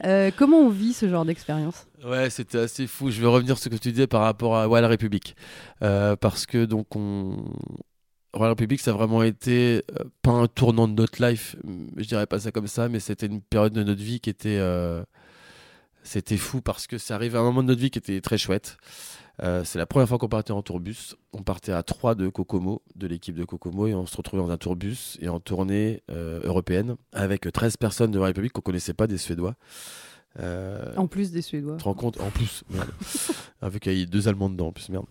Comment 0.37 0.59
on 0.61 0.69
vit 0.69 0.93
ce 0.93 1.09
genre 1.09 1.25
d'expérience? 1.25 1.89
Ouais, 2.05 2.31
c'était 2.31 2.59
assez 2.59 2.87
fou. 2.87 3.11
Je 3.11 3.21
vais 3.21 3.27
revenir 3.27 3.57
sur 3.59 3.65
ce 3.65 3.69
que 3.77 3.83
tu 3.83 3.91
disais 3.91 4.07
par 4.07 4.23
rapport 4.23 4.55
à 4.57 4.67
Royal 4.67 4.89
Republic. 4.89 5.35
Euh, 5.83 6.15
parce 6.15 6.47
que 6.47 6.65
donc 6.65 6.95
on. 6.95 7.39
Royal 8.35 8.51
Republic, 8.53 8.81
ça 8.81 8.91
a 8.93 8.95
vraiment 8.95 9.23
été 9.25 9.83
euh, 9.99 10.05
pas 10.23 10.31
un 10.33 10.47
tournant 10.47 10.87
de 10.87 10.93
notre 10.93 11.25
life, 11.27 11.57
je 11.97 12.05
dirais 12.05 12.27
pas 12.27 12.39
ça 12.39 12.53
comme 12.53 12.67
ça, 12.67 12.89
mais 12.89 13.01
c'était 13.01 13.27
une 13.27 13.41
période 13.41 13.73
de 13.73 13.83
notre 13.83 14.03
vie 14.03 14.21
qui 14.21 14.31
était. 14.31 14.59
euh, 14.61 15.03
C'était 16.07 16.37
fou 16.37 16.61
parce 16.61 16.87
que 16.87 16.99
ça 16.99 17.17
arrivait 17.17 17.37
à 17.37 17.41
un 17.41 17.45
moment 17.45 17.65
de 17.65 17.69
notre 17.69 17.81
vie 17.81 17.91
qui 17.91 17.99
était 17.99 18.21
très 18.21 18.39
chouette. 18.39 18.77
Euh, 19.43 19.65
c'est 19.65 19.79
la 19.79 19.87
première 19.87 20.09
fois 20.09 20.19
qu'on 20.19 20.29
partait 20.29 20.53
en 20.53 20.63
tourbus. 20.63 21.17
On 21.33 21.43
partait 21.43 21.73
à 21.73 21.83
3 21.83 22.15
de 22.15 22.29
Kokomo, 22.29 22.81
de 22.95 23.09
l'équipe 23.09 23.35
de 23.35 23.45
Kokomo, 23.45 23.89
et 23.89 23.95
on 23.95 24.07
se 24.07 24.17
retrouvait 24.17 24.41
dans 24.43 24.51
un 24.51 24.57
tourbus 24.57 25.19
et 25.21 25.29
en 25.29 25.41
tournée 25.41 26.05
euh, 26.11 26.41
européenne 26.45 26.95
avec 27.13 27.51
13 27.53 27.77
personnes 27.77 28.13
de 28.13 28.19
Royal 28.19 28.33
Republic 28.33 28.53
qu'on 28.53 28.61
connaissait 28.61 28.95
pas, 28.95 29.09
des 29.09 29.19
Suédois. 29.19 29.57
Euh, 30.39 30.93
En 30.97 31.09
plus 31.09 31.33
des 31.33 31.43
Suédois. 31.43 31.75
tu 31.75 31.79
te 31.81 31.85
rends 31.85 31.95
compte? 31.95 32.21
En 32.21 32.31
plus, 32.31 32.63
merde. 32.71 32.89
Avec 33.61 33.83
qu'il 33.83 33.99
y 33.99 34.03
a 34.03 34.07
deux 34.07 34.29
Allemands 34.29 34.49
dedans, 34.49 34.69
en 34.69 34.73
plus, 34.73 34.89
merde. 34.91 35.07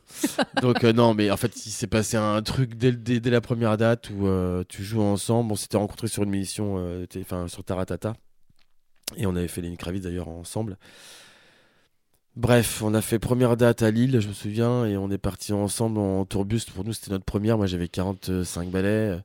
Donc, 0.62 0.84
euh, 0.86 0.94
non, 0.94 1.14
mais 1.14 1.30
en 1.30 1.38
fait, 1.38 1.66
il 1.66 1.72
s'est 1.72 1.88
passé 1.88 2.16
un 2.16 2.42
truc 2.42 2.76
dès, 2.76 2.94
dès, 2.94 3.20
dès 3.20 3.32
la 3.32 3.42
première 3.42 3.76
date 3.76 4.10
où 4.12 4.28
tu 4.70 4.84
joues 4.86 5.02
ensemble. 5.02 5.52
On 5.52 5.56
s'était 5.56 5.78
rencontrés 5.78 6.08
sur 6.08 6.24
une 6.24 6.30
mission, 6.30 7.04
enfin, 7.20 7.50
sur 7.50 7.66
Taratata. 7.66 8.16
Et 9.18 9.26
on 9.26 9.36
avait 9.36 9.48
fait 9.48 9.62
les 9.62 9.76
Kravitz 9.76 10.04
d'ailleurs 10.04 10.30
ensemble. 10.30 10.78
Bref, 12.36 12.82
on 12.84 12.94
a 12.94 13.02
fait 13.02 13.18
première 13.18 13.56
date 13.56 13.82
à 13.82 13.92
Lille, 13.92 14.20
je 14.20 14.28
me 14.28 14.34
souviens, 14.34 14.86
et 14.86 14.98
on 14.98 15.10
est 15.10 15.18
parti 15.18 15.54
ensemble 15.54 16.00
en 16.00 16.26
tourbus. 16.26 16.66
Pour 16.74 16.84
nous, 16.84 16.92
c'était 16.92 17.12
notre 17.12 17.24
première. 17.24 17.58
Moi, 17.58 17.66
j'avais 17.66 17.88
45 17.88 18.70
balais 18.72 18.88
euh, 18.88 19.18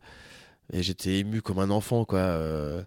et 0.72 0.82
j'étais 0.82 1.18
ému 1.18 1.42
comme 1.42 1.58
un 1.58 1.70
enfant, 1.70 2.04
quoi. 2.04 2.20
Euh, 2.20 2.82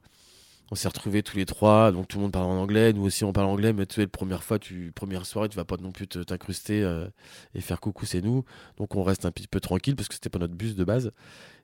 on 0.72 0.76
s'est 0.76 0.88
retrouvés 0.88 1.24
tous 1.24 1.38
les 1.38 1.46
trois, 1.46 1.92
donc 1.92 2.08
tout 2.08 2.18
le 2.18 2.24
monde 2.24 2.32
parle 2.32 2.46
en 2.46 2.58
anglais. 2.60 2.94
Nous 2.94 3.04
aussi, 3.04 3.24
on 3.24 3.34
parle 3.34 3.48
anglais, 3.48 3.74
mais 3.74 3.86
tu 3.86 3.96
sais, 3.96 4.02
la 4.02 4.08
première 4.08 4.44
fois, 4.44 4.60
tu, 4.60 4.92
première 4.96 5.26
soirée, 5.26 5.50
tu 5.50 5.56
vas 5.56 5.66
pas 5.66 5.78
non 5.78 5.92
plus 5.92 6.08
te- 6.08 6.20
t'incruster 6.20 6.82
euh, 6.84 7.08
et 7.54 7.62
faire 7.62 7.80
coucou, 7.80 8.06
c'est 8.06 8.22
nous. 8.22 8.44
Donc, 8.78 8.96
on 8.96 9.04
reste 9.04 9.26
un 9.26 9.32
petit 9.32 9.48
peu 9.48 9.60
tranquille 9.60 9.96
parce 9.96 10.08
que 10.08 10.16
c'était 10.16 10.30
pas 10.30 10.40
notre 10.40 10.56
bus 10.56 10.76
de 10.76 10.84
base. 10.84 11.12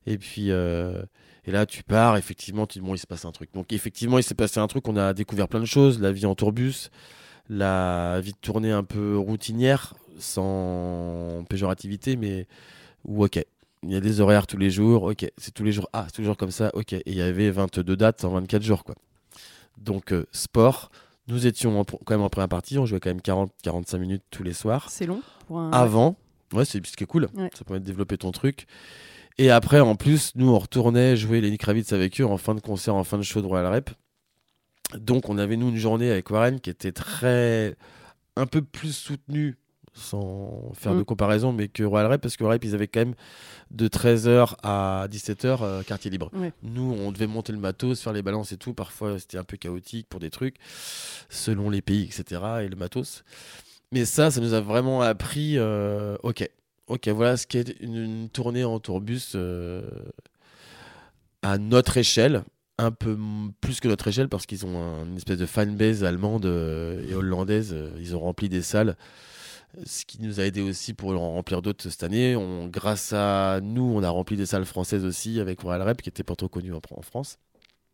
Et 0.06 0.18
puis, 0.18 0.52
euh, 0.52 1.02
et 1.46 1.52
là, 1.52 1.66
tu 1.66 1.84
pars, 1.84 2.18
effectivement, 2.18 2.68
tu 2.68 2.82
bon, 2.82 2.94
il 2.96 3.00
se 3.00 3.08
passe 3.08 3.26
un 3.26 3.32
truc. 3.32 3.50
Donc, 3.54 3.74
effectivement, 3.74 4.18
il 4.20 4.24
s'est 4.24 4.36
passé 4.36 4.60
un 4.60 4.68
truc, 4.68 4.88
on 4.88 4.98
a 4.98 5.14
découvert 5.14 5.48
plein 5.48 5.60
de 5.60 5.66
choses, 5.66 6.00
la 6.00 6.12
vie 6.12 6.26
en 6.26 6.36
tourbus, 6.36 6.90
la 7.50 8.20
vie 8.22 8.34
de 8.34 8.38
tournée 8.38 8.72
un 8.72 8.84
peu 8.84 9.18
routinière, 9.18 9.96
sans 10.20 11.44
péjorativité, 11.50 12.16
mais 12.16 12.48
où, 13.06 13.24
ok, 13.24 13.44
il 13.84 13.92
y 13.92 13.96
a 13.96 14.00
des 14.02 14.20
horaires 14.22 14.46
tous 14.48 14.58
les 14.58 14.70
jours, 14.70 15.04
ok, 15.04 15.26
c'est 15.38 15.54
tous 15.54 15.64
les 15.64 15.72
jours, 15.72 15.88
ah, 15.94 16.04
c'est 16.08 16.16
toujours 16.16 16.38
comme 16.38 16.52
ça, 16.52 16.70
ok. 16.74 16.94
Et 16.94 17.04
il 17.06 17.16
y 17.16 17.22
avait 17.22 17.50
22 17.52 17.96
dates 17.96 18.24
en 18.26 18.30
24 18.32 18.62
jours, 18.64 18.84
quoi. 18.84 18.96
Donc, 19.78 20.12
euh, 20.12 20.26
sport, 20.32 20.92
nous 21.28 21.48
étions 21.48 21.80
en- 21.80 21.86
quand 21.86 22.12
même 22.12 22.22
en 22.22 22.30
première 22.30 22.50
partie, 22.50 22.78
on 22.78 22.86
jouait 22.86 23.00
quand 23.00 23.10
même 23.10 23.22
40-45 23.22 23.98
minutes 24.00 24.24
tous 24.32 24.44
les 24.44 24.54
soirs 24.54 24.90
C'est 24.90 25.06
long 25.06 25.22
pour 25.48 25.60
un. 25.60 25.72
avant. 25.72 26.18
Ouais, 26.54 26.66
c'est 26.66 26.86
ce 26.86 26.98
qui 26.98 27.04
est 27.04 27.08
cool. 27.08 27.30
Ouais. 27.36 27.50
Ça 27.58 27.64
permet 27.64 27.80
de 27.80 27.86
développer 27.86 28.18
ton 28.18 28.32
truc. 28.32 28.66
Et 29.38 29.52
après, 29.52 29.80
en 29.80 29.96
plus, 29.96 30.34
nous, 30.36 30.50
on 30.50 30.60
retournait 30.60 31.16
jouer 31.16 31.40
les 31.40 31.58
Kravitz 31.58 31.94
avec 31.94 32.20
eux 32.20 32.26
en 32.26 32.38
fin 32.38 32.56
de 32.56 32.60
concert, 32.60 32.96
en 32.96 33.04
fin 33.06 33.18
de 33.18 33.24
show 33.24 33.42
de 33.42 33.46
Royal 33.48 33.72
Rep. 33.72 33.90
Donc, 34.98 35.30
on 35.30 35.38
avait, 35.38 35.56
nous, 35.56 35.70
une 35.70 35.78
journée 35.78 36.10
avec 36.12 36.30
Warren 36.30 36.60
qui 36.60 36.70
était 36.70 36.92
très. 36.92 37.76
un 38.36 38.46
peu 38.48 38.62
plus 38.62 38.94
soutenue, 38.96 39.58
sans 40.00 40.72
faire 40.74 40.94
de 40.96 41.02
Mm. 41.02 41.06
comparaison, 41.06 41.52
mais 41.54 41.68
que 41.68 41.84
Royal 41.84 42.12
Rep, 42.12 42.22
parce 42.22 42.36
que 42.38 42.44
Royal 42.44 42.56
Rep, 42.58 42.64
ils 42.66 42.74
avaient 42.76 42.88
quand 42.88 43.02
même 43.02 43.16
de 43.72 43.88
13h 43.88 44.56
à 44.64 45.08
17h 45.10 45.60
euh, 45.62 45.84
quartier 45.84 46.10
libre. 46.10 46.30
Ouais. 46.34 46.52
Nous, 46.64 46.82
on 47.00 47.12
devait 47.12 47.28
monter 47.28 47.52
le 47.52 47.60
matos, 47.60 48.02
faire 48.02 48.14
les 48.14 48.22
balances 48.24 48.52
et 48.52 48.58
tout. 48.58 48.74
Parfois, 48.74 49.20
c'était 49.20 49.38
un 49.38 49.44
peu 49.44 49.58
chaotique 49.58 50.08
pour 50.10 50.20
des 50.20 50.30
trucs, 50.30 50.56
selon 51.30 51.70
les 51.70 51.82
pays, 51.82 52.04
etc. 52.06 52.42
et 52.64 52.68
le 52.68 52.76
matos. 52.76 53.24
Mais 53.92 54.06
ça, 54.06 54.32
ça 54.32 54.40
nous 54.42 54.54
a 54.54 54.62
vraiment 54.62 55.02
appris, 55.02 55.58
euh, 55.58 56.16
ok, 56.24 56.48
ok, 56.88 57.08
voilà 57.10 57.38
ce 57.38 57.46
qu'est 57.48 57.76
une, 57.80 57.96
une 57.96 58.30
tournée 58.30 58.64
en 58.64 58.80
tourbus 58.80 59.34
euh, 59.36 59.82
à 61.42 61.58
notre 61.58 61.98
échelle, 61.98 62.44
un 62.78 62.92
peu 62.92 63.18
plus 63.62 63.80
que 63.80 63.88
notre 63.88 64.08
échelle, 64.08 64.30
parce 64.30 64.46
qu'ils 64.46 64.66
ont 64.66 64.78
un- 64.82 65.06
une 65.06 65.18
espèce 65.18 65.38
de 65.38 65.46
fanbase 65.46 66.04
allemande 66.04 66.46
et 66.46 67.14
hollandaise. 67.14 67.76
Ils 68.00 68.16
ont 68.16 68.20
rempli 68.20 68.48
des 68.50 68.62
salles, 68.62 68.96
ce 69.86 70.06
qui 70.06 70.22
nous 70.22 70.40
a 70.40 70.44
aidé 70.46 70.62
aussi 70.62 70.94
pour 70.94 71.12
en 71.12 71.34
remplir 71.34 71.62
d'autres 71.62 71.90
cette 71.90 72.04
année. 72.04 72.36
On, 72.36 72.68
grâce 72.68 73.14
à 73.14 73.60
nous, 73.62 73.84
on 73.84 74.04
a 74.04 74.10
rempli 74.10 74.36
des 74.38 74.46
salles 74.46 74.66
françaises 74.66 75.06
aussi 75.06 75.40
avec 75.40 75.62
Royal 75.62 75.82
Rep, 75.84 76.02
qui 76.02 76.10
n'était 76.10 76.24
pas 76.24 76.36
trop 76.36 76.48
connu 76.50 76.74
en, 76.74 76.82
en 76.92 77.02
France. 77.02 77.38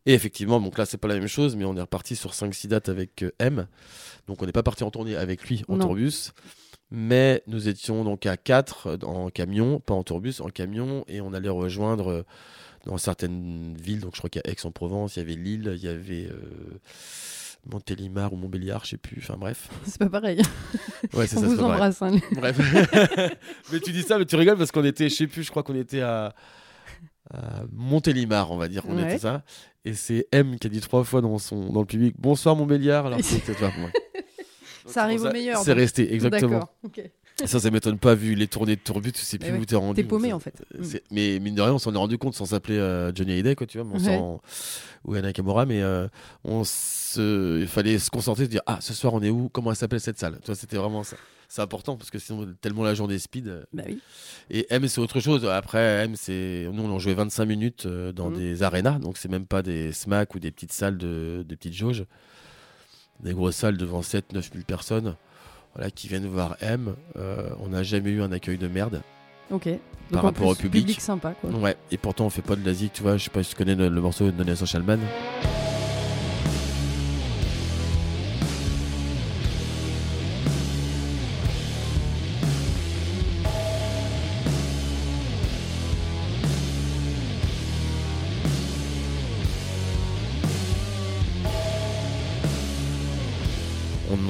Et 0.06 0.14
effectivement, 0.14 0.60
donc 0.60 0.78
là, 0.78 0.86
c'est 0.86 0.98
pas 0.98 1.08
la 1.08 1.18
même 1.18 1.26
chose, 1.28 1.56
mais 1.56 1.64
on 1.64 1.76
est 1.76 1.80
reparti 1.80 2.14
sur 2.16 2.32
5-6 2.32 2.68
dates 2.68 2.88
avec 2.88 3.22
euh, 3.24 3.32
M. 3.40 3.66
Donc 4.28 4.40
on 4.42 4.46
n'est 4.46 4.52
pas 4.52 4.62
parti 4.62 4.84
en 4.84 4.90
tournée 4.90 5.16
avec 5.16 5.48
lui 5.48 5.64
en 5.68 5.76
Non. 5.76 5.86
tourbus. 5.86 6.30
Mais 6.92 7.42
nous 7.48 7.68
étions 7.68 8.04
donc 8.04 8.26
à 8.26 8.36
4 8.36 8.98
en 9.02 9.30
camion, 9.30 9.80
pas 9.80 9.94
en 9.94 10.04
tourbus, 10.04 10.40
en 10.40 10.48
camion, 10.48 11.04
et 11.08 11.20
on 11.20 11.32
allait 11.32 11.48
rejoindre 11.48 12.08
euh, 12.08 12.22
dans 12.84 12.98
certaines 12.98 13.74
villes. 13.76 13.98
Donc 14.00 14.14
je 14.14 14.18
crois 14.18 14.30
qu'il 14.30 14.40
y 14.44 14.48
a 14.48 14.52
Aix-en-Provence, 14.52 15.16
il 15.16 15.18
y 15.18 15.22
avait 15.22 15.34
Lille, 15.34 15.72
il 15.76 15.82
y 15.82 15.88
avait 15.88 16.28
euh, 16.30 16.78
Montélimar 17.70 18.32
ou 18.32 18.36
Montbéliard, 18.36 18.84
je 18.84 18.90
sais 18.90 18.96
plus. 18.96 19.18
Enfin 19.22 19.36
bref. 19.38 19.68
C'est 19.86 19.98
pas 19.98 20.08
pareil. 20.08 20.40
Ouais, 21.14 21.26
c'est 21.26 21.36
On 21.38 21.40
ça. 21.40 21.46
vous 21.46 21.52
c'est 21.52 21.56
pas 21.60 21.62
vrai. 21.64 21.74
embrasse. 21.74 22.02
hein. 22.02 22.16
Bref. 22.32 22.58
mais 23.72 23.80
tu 23.80 23.92
dis 23.92 24.02
ça, 24.02 24.18
mais 24.18 24.24
tu 24.26 24.36
rigoles 24.36 24.58
parce 24.58 24.72
qu'on 24.72 24.84
était, 24.84 25.08
je 25.08 25.14
sais 25.14 25.26
plus, 25.26 25.42
je 25.42 25.50
crois 25.50 25.62
qu'on 25.62 25.74
était 25.74 26.00
à, 26.00 26.34
à 27.32 27.62
Montélimar, 27.72 28.50
on 28.52 28.56
va 28.56 28.68
dire 28.68 28.88
Ouais. 28.88 29.02
était 29.04 29.18
ça. 29.18 29.42
Et 29.84 29.94
c'est 29.94 30.26
M 30.32 30.58
qui 30.58 30.66
a 30.66 30.70
dit 30.70 30.80
trois 30.80 31.04
fois 31.04 31.20
dans, 31.20 31.38
son, 31.38 31.70
dans 31.72 31.80
le 31.80 31.86
public 31.86 32.14
Bonsoir 32.18 32.56
Montbéliard. 32.56 33.06
Alors 33.06 33.18
que 33.18 33.24
c'était 33.24 33.54
toi. 33.54 33.68
Donc, 33.68 33.90
Ça 34.86 35.02
arrive 35.04 35.20
au 35.20 35.24
pour 35.24 35.32
meilleur, 35.32 35.58
C'est 35.58 35.70
donc. 35.72 35.78
resté, 35.80 36.12
exactement. 36.14 36.50
D'accord. 36.60 36.74
ok. 36.84 37.10
Ça, 37.44 37.60
ça 37.60 37.70
m'étonne 37.70 37.98
pas 37.98 38.14
vu 38.14 38.34
les 38.34 38.46
tournées 38.46 38.76
de 38.76 38.80
tourbus, 38.80 39.12
tu 39.12 39.20
sais 39.20 39.36
plus 39.38 39.48
Eh 39.50 39.52
ouais. 39.52 39.58
où 39.58 39.64
t'es 39.66 39.76
rendu. 39.76 39.94
T'es 40.02 40.08
paumé 40.08 40.32
en 40.32 40.38
fait. 40.40 40.54
Mm. 40.78 40.82
c'est- 40.84 41.02
Mais 41.10 41.38
mine 41.38 41.54
de 41.54 41.60
rien, 41.60 41.74
on 41.74 41.78
s'en 41.78 41.92
est 41.92 41.98
rendu 41.98 42.16
compte 42.16 42.34
sans 42.34 42.46
s'appeler 42.46 42.78
euh, 42.78 43.12
Johnny 43.14 43.32
Hallyday, 43.32 43.54
quoi, 43.54 43.66
tu 43.66 43.78
vois, 43.78 43.86
mais 43.86 44.08
Ouais. 44.08 44.18
ou 45.04 45.14
Anna 45.14 45.32
Kamura, 45.34 45.66
mais 45.66 45.82
euh, 45.82 46.08
on 46.44 46.64
se... 46.64 47.60
il 47.60 47.66
fallait 47.68 47.98
se 47.98 48.08
concentrer, 48.08 48.44
se 48.46 48.50
dire 48.50 48.62
ah 48.66 48.78
ce 48.80 48.94
soir 48.94 49.12
on 49.12 49.22
est 49.22 49.28
où, 49.28 49.50
comment 49.50 49.70
elle 49.70 49.76
s'appelle 49.76 50.00
cette 50.00 50.18
salle, 50.18 50.38
c'était 50.54 50.78
vraiment 50.78 51.02
ça. 51.04 51.16
C'est 51.48 51.60
important 51.62 51.96
parce 51.96 52.10
que 52.10 52.18
sinon 52.18 52.46
tellement 52.60 52.82
la 52.82 52.94
journée 52.94 53.18
speed. 53.18 53.46
euh, 53.48 53.62
Bah 53.72 53.82
oui. 53.86 54.00
Et 54.50 54.66
M 54.70 54.88
c'est 54.88 55.00
autre 55.02 55.20
chose. 55.20 55.44
Après 55.44 55.78
M 56.04 56.14
c'est 56.16 56.66
nous 56.72 56.82
on 56.84 56.98
jouait 56.98 57.14
25 57.14 57.44
minutes 57.44 57.84
euh, 57.86 58.12
dans 58.12 58.30
Mhm. 58.30 58.36
des 58.38 58.62
arénas, 58.62 58.98
donc 58.98 59.16
c'est 59.18 59.28
même 59.30 59.46
pas 59.46 59.62
des 59.62 59.92
SMAC 59.92 60.34
ou 60.34 60.38
des 60.40 60.50
petites 60.50 60.72
salles 60.72 60.96
de 60.96 61.44
des 61.46 61.54
petites 61.56 61.74
jauges, 61.74 62.04
des 63.20 63.34
grosses 63.34 63.56
salles 63.56 63.76
devant 63.76 64.00
7 64.02 64.32
9 64.32 64.50
000 64.52 64.64
personnes. 64.66 65.14
Voilà, 65.76 65.90
qui 65.90 66.08
viennent 66.08 66.26
voir 66.26 66.56
M, 66.60 66.94
Euh, 67.18 67.50
on 67.60 67.68
n'a 67.68 67.82
jamais 67.82 68.10
eu 68.10 68.22
un 68.22 68.32
accueil 68.32 68.58
de 68.58 68.66
merde. 68.66 69.02
Ok. 69.50 69.66
Donc 69.66 69.78
Par 70.12 70.24
en 70.24 70.26
rapport 70.28 70.46
au 70.48 70.54
plus, 70.54 70.68
public. 70.70 71.00
sympa 71.00 71.34
quoi. 71.40 71.50
Ouais, 71.50 71.76
et 71.90 71.96
pourtant 71.98 72.26
on 72.26 72.30
fait 72.30 72.42
pas 72.42 72.56
de 72.56 72.64
la 72.64 72.72
zik, 72.72 72.92
tu 72.94 73.02
vois. 73.02 73.16
Je 73.16 73.24
sais 73.24 73.30
pas 73.30 73.42
si 73.42 73.50
tu 73.50 73.56
connais 73.56 73.74
le, 73.74 73.88
le 73.88 74.00
morceau 74.00 74.30
de 74.30 74.44
Chalman. 74.66 74.98
on, 75.00 75.75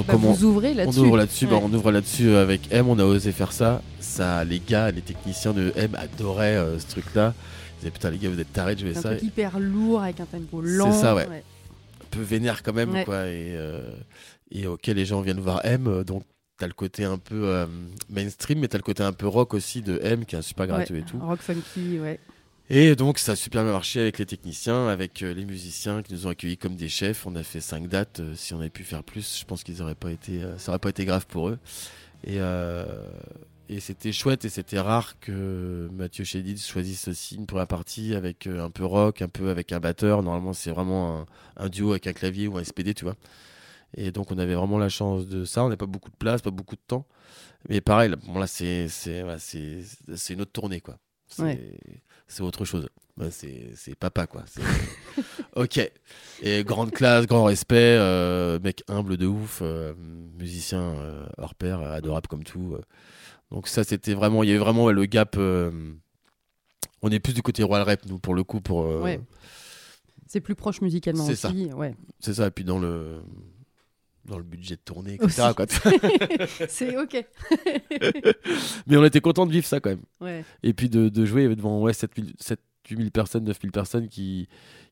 Bah, 0.07 0.13
comment- 0.15 0.33
vous 0.33 0.45
ouvrez 0.45 0.73
on 0.73 0.75
là-dessus. 0.77 0.99
ouvre 1.01 1.17
là-dessus, 1.17 1.47
bah, 1.47 1.59
on 1.63 1.73
ouvre 1.73 1.91
là-dessus 1.93 2.31
avec 2.37 2.73
M, 2.73 2.89
on 2.89 2.99
a 2.99 3.05
osé 3.05 3.33
faire 3.33 3.53
ça. 3.53 3.83
Ça, 4.01 4.45
les 4.45 4.61
gars, 4.61 4.91
les 4.91 5.03
techniciens 5.03 5.53
de 5.53 5.73
M 5.77 5.95
adoraient 5.97 6.57
euh, 6.57 6.79
ce 6.79 6.87
truc-là. 6.89 7.35
Ils 7.77 7.79
disaient 7.81 7.91
putain 7.91 8.11
les 8.11 8.19
gars, 8.19 8.29
vous 8.31 8.41
êtes 8.41 8.53
tarés 8.53 8.75
de 8.75 8.81
jouer 8.81 8.93
C'est 8.93 8.99
un 9.01 9.03
ça. 9.03 9.09
truc 9.11 9.23
hyper 9.23 9.59
lourd 9.59 10.03
avec 10.03 10.21
un 10.21 10.27
tempo 10.27 10.61
lent. 10.63 10.93
ça, 10.93 11.15
ouais. 11.15 11.25
un 11.27 12.07
peu 12.11 12.21
vénère 12.23 12.63
quand 12.63 12.73
même, 12.73 12.93
Ouais. 12.93 13.05
quoi, 13.05 13.27
et, 13.27 13.55
euh, 13.57 13.91
et 14.51 14.67
auquel 14.67 14.97
les 14.97 15.05
gens 15.07 15.21
viennent 15.21 15.41
voir 15.41 15.61
M. 15.65 15.87
euh, 15.89 16.05
Donc, 16.05 16.23
t'as 16.59 16.67
le 16.69 16.73
côté 16.73 17.05
un 17.05 17.19
peu 17.19 17.43
euh, 17.49 17.67
mainstream, 18.09 18.61
mais 18.61 18.69
t'as 18.69 18.79
le 18.79 18.83
côté 18.83 19.03
un 19.03 19.13
peu 19.13 19.27
rock 19.27 19.53
aussi 19.55 19.83
de 19.83 19.99
M, 20.03 20.25
qui 20.25 20.37
est 20.37 20.39
un 20.39 20.43
super 20.43 20.67
gratuit 20.67 20.99
et 20.99 21.03
tout. 21.03 21.19
Rock 21.19 21.41
funky, 21.41 21.99
ouais. 22.01 22.19
Et 22.69 22.97
donc, 22.97 23.19
ça 23.19 23.33
a 23.33 23.37
super 23.37 23.63
bien 23.63 23.73
marché 23.73 24.01
avec 24.01 24.19
les 24.19 24.27
techniciens, 24.27 24.89
avec 24.89 25.23
euh, 25.23 25.33
les 25.33 25.45
musiciens 25.45 26.03
qui 26.03 26.13
nous 26.15 26.27
ont 26.27 26.31
accueillis 26.31 26.59
comme 26.59 26.75
des 26.75 26.89
chefs. 26.89 27.25
On 27.27 27.37
a 27.37 27.45
fait 27.45 27.61
cinq 27.61 27.87
dates. 27.89 28.19
euh, 28.21 28.35
si 28.35 28.55
on 28.55 28.61
avait 28.61 28.71
pu 28.71 28.83
faire 28.83 29.05
plus, 29.05 29.39
je 29.41 29.45
pense 29.45 29.63
qu'ils 29.63 29.83
auraient 29.83 29.95
pas 29.95 30.11
été, 30.11 30.43
euh, 30.43 30.59
ça 30.59 30.73
aurait 30.73 30.81
pas 30.81 30.89
été 30.91 31.05
grave 31.05 31.27
pour 31.29 31.49
eux. 31.49 31.59
Et, 32.25 32.41
euh, 32.41 32.85
et 33.69 33.79
c'était 33.81 34.13
chouette 34.13 34.45
et 34.45 34.49
c'était 34.49 34.81
rare 34.81 35.19
que 35.21 35.89
Mathieu 35.93 36.25
Chédid 36.25 36.59
choisisse 36.61 37.09
aussi 37.09 37.37
une 37.37 37.47
première 37.47 37.69
partie 37.69 38.15
avec 38.17 38.49
un 38.49 38.71
peu 38.71 38.85
rock, 38.85 39.23
un 39.23 39.29
peu 39.29 39.51
avec 39.51 39.73
un 39.73 39.81
batteur. 39.81 40.23
Normalement, 40.25 40.53
c'est 40.53 40.71
vraiment 40.71 41.27
un, 41.57 41.69
duo 41.69 41.93
avec 41.93 42.07
un 42.09 42.13
clavier 42.13 42.49
ou 42.49 42.59
un 42.59 42.65
SPD, 42.65 42.95
tu 42.95 43.05
vois. 43.05 43.17
Et 43.97 44.13
donc, 44.13 44.33
on 44.33 44.39
avait 44.39 44.55
vraiment 44.55 44.79
la 44.79 44.89
chance 44.89 45.27
de 45.29 45.45
ça. 45.45 45.65
On 45.65 45.69
n'a 45.69 45.77
pas 45.77 45.87
beaucoup 45.87 46.11
de 46.11 46.17
place, 46.17 46.43
pas 46.43 46.51
beaucoup 46.51 46.77
de 46.77 46.83
temps. 46.87 47.07
Mais 47.69 47.81
pareil, 47.81 48.13
bon, 48.27 48.39
là 48.39 48.47
c'est 48.47 48.89
c'est 48.89 49.25
c'est 49.41 50.35
une 50.35 50.43
autre 50.43 50.53
tournée, 50.53 50.81
quoi. 50.81 50.99
Ouais. 51.39 51.79
C'est 52.29 52.43
autre 52.43 52.65
chose. 52.65 52.89
Ouais, 53.19 53.31
c'est 53.31 53.71
c'est 53.77 53.95
papa, 53.95 54.27
quoi. 54.27 54.45
C'est- 54.47 54.61
ok. 55.57 55.91
Et 56.43 56.65
grande 56.65 56.91
classe, 56.91 57.27
grand 57.27 57.45
respect, 57.45 57.97
euh, 57.99 58.59
mec 58.61 58.83
humble 58.89 59.17
de 59.17 59.27
ouf, 59.27 59.61
euh, 59.63 59.95
musicien 60.39 60.81
euh, 60.81 61.27
hors 61.39 61.55
pair, 61.55 61.81
adorable 61.81 62.27
comme 62.29 62.45
tout. 62.45 62.77
Donc 63.51 63.69
ça, 63.69 63.85
c'était 63.85 64.15
vraiment, 64.15 64.43
il 64.43 64.49
y 64.49 64.51
avait 64.51 64.59
vraiment 64.59 64.85
ouais, 64.85 64.93
le 64.93 65.07
gap. 65.07 65.37
on 65.37 67.11
est 67.11 67.21
plus 67.21 67.33
du 67.33 67.43
côté 67.43 67.63
Royal 67.63 67.87
Rep, 67.89 68.07
nous, 68.07 68.19
pour 68.19 68.35
le 68.35 68.45
coup, 68.45 68.61
pour. 68.61 68.85
Ouais. 69.03 69.21
C'est 70.27 70.41
plus 70.41 70.57
proche 70.57 70.81
musicalement 70.81 71.25
C'est 71.25 71.47
aussi. 71.47 71.67
Ouais. 71.73 71.95
C'est 72.19 72.35
ça, 72.35 72.49
et 72.49 72.51
puis 72.51 72.65
dans 72.65 72.79
le 72.81 73.23
dans 74.27 74.39
le 74.39 74.45
budget 74.45 74.77
de 74.77 74.81
tournée, 74.81 75.15
etc. 75.15 75.49
c'est 76.69 76.97
ok. 76.97 77.25
Mais 78.87 78.97
on 78.97 79.05
était 79.05 79.21
content 79.21 79.47
de 79.47 79.53
vivre 79.53 79.67
ça 79.67 79.81
quand 79.81 79.91
même. 79.91 80.03
Ouais. 80.21 80.45
Et 80.63 80.73
puis 80.73 80.89
de, 80.89 81.09
de 81.09 81.25
jouer 81.25 81.55
devant 81.55 81.81
ouais, 81.83 81.93
7000, 81.93 82.35
7 82.39 82.61
8000 82.91 83.11
personnes, 83.11 83.45
9000 83.45 83.73
personnes 83.73 84.09
qui, 84.09 84.49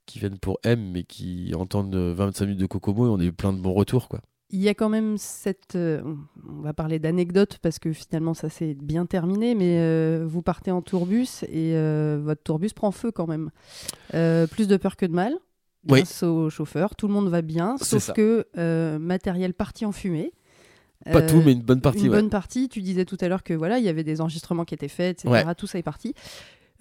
qui 0.06 0.18
viennent 0.18 0.38
pour 0.38 0.58
M, 0.64 0.90
mais 0.92 1.04
qui 1.04 1.52
entendent 1.54 1.94
euh, 1.94 2.14
25 2.16 2.46
minutes 2.46 2.60
de 2.60 2.66
Kokomo 2.66 3.06
et 3.06 3.10
on 3.10 3.20
a 3.20 3.24
eu 3.24 3.32
plein 3.32 3.52
de 3.52 3.60
bons 3.60 3.72
retours. 3.72 4.08
Quoi. 4.08 4.20
Il 4.50 4.60
y 4.60 4.68
a 4.68 4.74
quand 4.74 4.88
même 4.88 5.16
cette. 5.16 5.74
euh, 5.74 6.02
on 6.48 6.60
va 6.62 6.72
parler 6.72 6.98
d'anecdote 6.98 7.58
parce 7.62 7.78
que 7.78 7.92
finalement 7.92 8.34
ça 8.34 8.48
s'est 8.48 8.74
bien 8.74 9.06
terminé, 9.06 9.54
mais 9.54 9.78
euh, 9.80 10.24
vous 10.26 10.42
partez 10.42 10.70
en 10.70 10.82
tourbus 10.82 11.44
et 11.48 11.74
euh, 11.74 12.20
votre 12.22 12.42
tourbus 12.42 12.70
prend 12.74 12.90
feu 12.90 13.10
quand 13.10 13.26
même. 13.26 13.50
Euh, 14.14 14.46
plus 14.46 14.68
de 14.68 14.76
peur 14.76 14.96
que 14.96 15.06
de 15.06 15.12
mal. 15.12 15.34
Oui. 15.88 16.00
Grâce 16.02 16.22
au 16.22 16.48
chauffeur, 16.50 16.94
tout 16.96 17.06
le 17.08 17.12
monde 17.14 17.28
va 17.28 17.42
bien, 17.42 17.76
sauf 17.80 18.02
ça. 18.02 18.12
que 18.12 18.46
euh, 18.56 18.98
matériel 18.98 19.52
parti 19.54 19.84
en 19.84 19.92
fumée. 19.92 20.32
Pas 21.04 21.20
Euh, 21.20 21.28
tout, 21.28 21.42
mais 21.44 21.52
une 21.52 21.60
bonne 21.62 21.82
partie. 21.82 22.00
une 22.00 22.08
ouais. 22.10 22.16
bonne 22.16 22.30
partie. 22.30 22.68
Tu 22.70 22.80
disais 22.80 23.04
tout 23.04 23.18
à 23.20 23.28
l'heure 23.28 23.42
que 23.42 23.52
voilà, 23.52 23.78
il 23.78 23.84
y 23.84 23.88
avait 23.88 24.04
des 24.04 24.20
enregistrements 24.22 24.64
qui 24.64 24.74
étaient 24.74 24.88
faits, 24.88 25.24
etc. 25.24 25.44
Ouais. 25.46 25.54
Tout 25.54 25.66
ça 25.66 25.78
est 25.78 25.82
parti. 25.82 26.14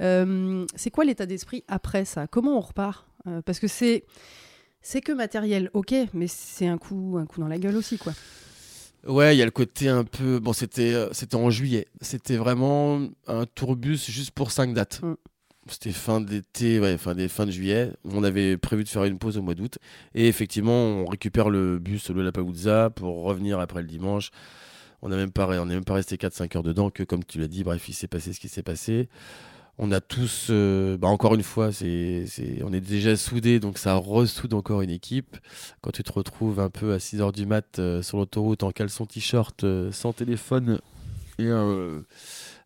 Euh, 0.01 0.65
c'est 0.75 0.89
quoi 0.91 1.03
l'état 1.05 1.25
d'esprit 1.25 1.63
après 1.67 2.05
ça? 2.05 2.27
Comment 2.27 2.57
on 2.57 2.61
repart? 2.61 3.05
Euh, 3.27 3.41
Parce 3.41 3.59
que 3.59 3.67
c'est 3.67 4.05
c'est 4.81 5.01
que 5.01 5.11
matériel, 5.11 5.69
ok, 5.73 5.93
mais 6.13 6.27
c'est 6.27 6.67
un 6.67 6.77
coup 6.77 7.17
un 7.19 7.25
coup 7.25 7.39
dans 7.41 7.47
la 7.47 7.57
gueule 7.57 7.75
aussi, 7.75 7.97
quoi. 7.97 8.13
Ouais, 9.05 9.35
il 9.35 9.39
y 9.39 9.41
a 9.41 9.45
le 9.45 9.51
côté 9.51 9.89
un 9.89 10.05
peu. 10.05 10.39
Bon, 10.39 10.53
c'était 10.53 10.93
euh, 10.93 11.09
c'était 11.11 11.35
en 11.35 11.49
juillet. 11.49 11.87
C'était 12.01 12.37
vraiment 12.37 13.01
un 13.27 13.45
tourbus 13.45 13.97
juste 14.09 14.31
pour 14.31 14.51
5 14.51 14.73
dates. 14.73 15.01
Mm. 15.03 15.15
C'était 15.67 15.91
fin 15.91 16.19
d'été, 16.19 16.79
ouais, 16.79 16.97
fin, 16.97 17.15
de 17.15 17.51
juillet. 17.51 17.91
On 18.03 18.23
avait 18.23 18.57
prévu 18.57 18.83
de 18.83 18.89
faire 18.89 19.05
une 19.05 19.17
pause 19.17 19.37
au 19.37 19.41
mois 19.41 19.55
d'août. 19.55 19.77
Et 20.13 20.27
effectivement, 20.27 20.73
on 20.73 21.05
récupère 21.05 21.49
le 21.49 21.79
bus 21.79 22.09
le 22.09 22.21
Lapagouza 22.21 22.89
pour 22.89 23.23
revenir 23.23 23.59
après 23.59 23.81
le 23.81 23.87
dimanche. 23.87 24.31
On 25.01 25.09
n'est 25.09 25.17
même 25.17 25.31
pas, 25.31 25.45
resté 25.93 26.15
4-5 26.15 26.57
heures 26.57 26.63
dedans, 26.63 26.89
que 26.89 27.03
comme 27.03 27.23
tu 27.23 27.39
l'as 27.39 27.47
dit, 27.47 27.63
bref, 27.63 27.89
il 27.89 27.93
s'est 27.93 28.07
passé 28.07 28.33
ce 28.33 28.39
qui 28.39 28.49
s'est 28.49 28.63
passé. 28.63 29.09
On 29.77 29.91
a 29.91 29.99
tous, 29.99 30.47
euh, 30.49 30.97
bah, 30.97 31.07
encore 31.07 31.33
une 31.33 31.43
fois, 31.43 31.71
on 31.71 32.73
est 32.73 32.79
déjà 32.79 33.15
soudés, 33.15 33.59
donc 33.59 33.77
ça 33.77 33.95
ressoude 33.95 34.53
encore 34.53 34.81
une 34.81 34.89
équipe. 34.89 35.37
Quand 35.81 35.91
tu 35.91 36.03
te 36.03 36.11
retrouves 36.11 36.59
un 36.59 36.69
peu 36.69 36.93
à 36.93 36.99
6 36.99 37.21
heures 37.21 37.31
du 37.31 37.45
mat 37.45 37.79
euh, 37.79 38.01
sur 38.01 38.17
l'autoroute 38.17 38.63
en 38.63 38.71
caleçon 38.71 39.05
t-shirt, 39.05 39.63
euh, 39.63 39.91
sans 39.91 40.13
téléphone, 40.13 40.79
et 41.39 41.49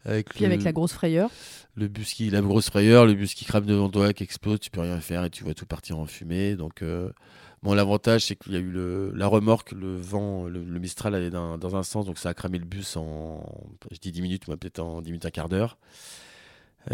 avec, 0.05 0.29
Puis 0.29 0.41
le, 0.41 0.45
avec 0.47 0.63
la 0.63 0.71
grosse 0.71 0.93
frayeur. 0.93 1.29
le 1.75 1.87
bus 1.87 2.13
qui, 2.13 2.29
la 2.29 2.41
grosse 2.41 2.69
frayeur, 2.69 3.05
le 3.05 3.13
bus 3.13 3.33
qui 3.33 3.45
crame 3.45 3.65
devant 3.65 3.89
toi, 3.89 4.13
qui 4.13 4.23
explose, 4.23 4.59
tu 4.59 4.69
peux 4.69 4.81
rien 4.81 4.99
faire 5.01 5.23
et 5.25 5.29
tu 5.29 5.43
vois 5.43 5.53
tout 5.53 5.65
partir 5.65 5.99
en 5.99 6.05
fumée. 6.05 6.55
Donc, 6.55 6.81
euh, 6.81 7.11
bon, 7.63 7.73
l'avantage, 7.73 8.25
c'est 8.25 8.35
qu'il 8.35 8.53
y 8.53 8.55
a 8.55 8.59
eu 8.59 8.69
le, 8.71 9.11
la 9.15 9.27
remorque, 9.27 9.71
le 9.73 9.95
vent, 9.97 10.45
le, 10.47 10.63
le 10.63 10.79
Mistral 10.79 11.13
allait 11.15 11.29
dans, 11.29 11.57
dans 11.57 11.75
un 11.75 11.83
sens, 11.83 12.05
donc 12.05 12.17
ça 12.17 12.29
a 12.29 12.33
cramé 12.33 12.57
le 12.57 12.65
bus 12.65 12.95
en, 12.95 13.43
je 13.91 13.97
dis 13.99 14.11
10 14.11 14.21
minutes, 14.21 14.47
moi 14.47 14.55
peut-être 14.57 14.79
en 14.79 15.01
10 15.01 15.11
minutes, 15.11 15.25
un 15.25 15.31
quart 15.31 15.49
d'heure. 15.49 15.77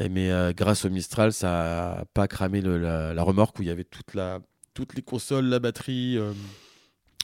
Mais 0.09 0.31
euh, 0.31 0.53
grâce 0.55 0.85
au 0.85 0.89
Mistral, 0.89 1.31
ça 1.33 1.99
a 1.99 2.05
pas 2.05 2.27
cramé 2.27 2.61
le- 2.61 2.79
la, 2.79 3.13
la 3.13 3.23
remorque 3.23 3.59
où 3.59 3.61
il 3.61 3.67
y 3.67 3.71
avait 3.71 3.83
toute 3.83 4.15
la, 4.15 4.39
toutes 4.73 4.95
les 4.95 5.03
consoles, 5.03 5.45
la 5.45 5.59
batterie, 5.59 6.17
euh, 6.17 6.33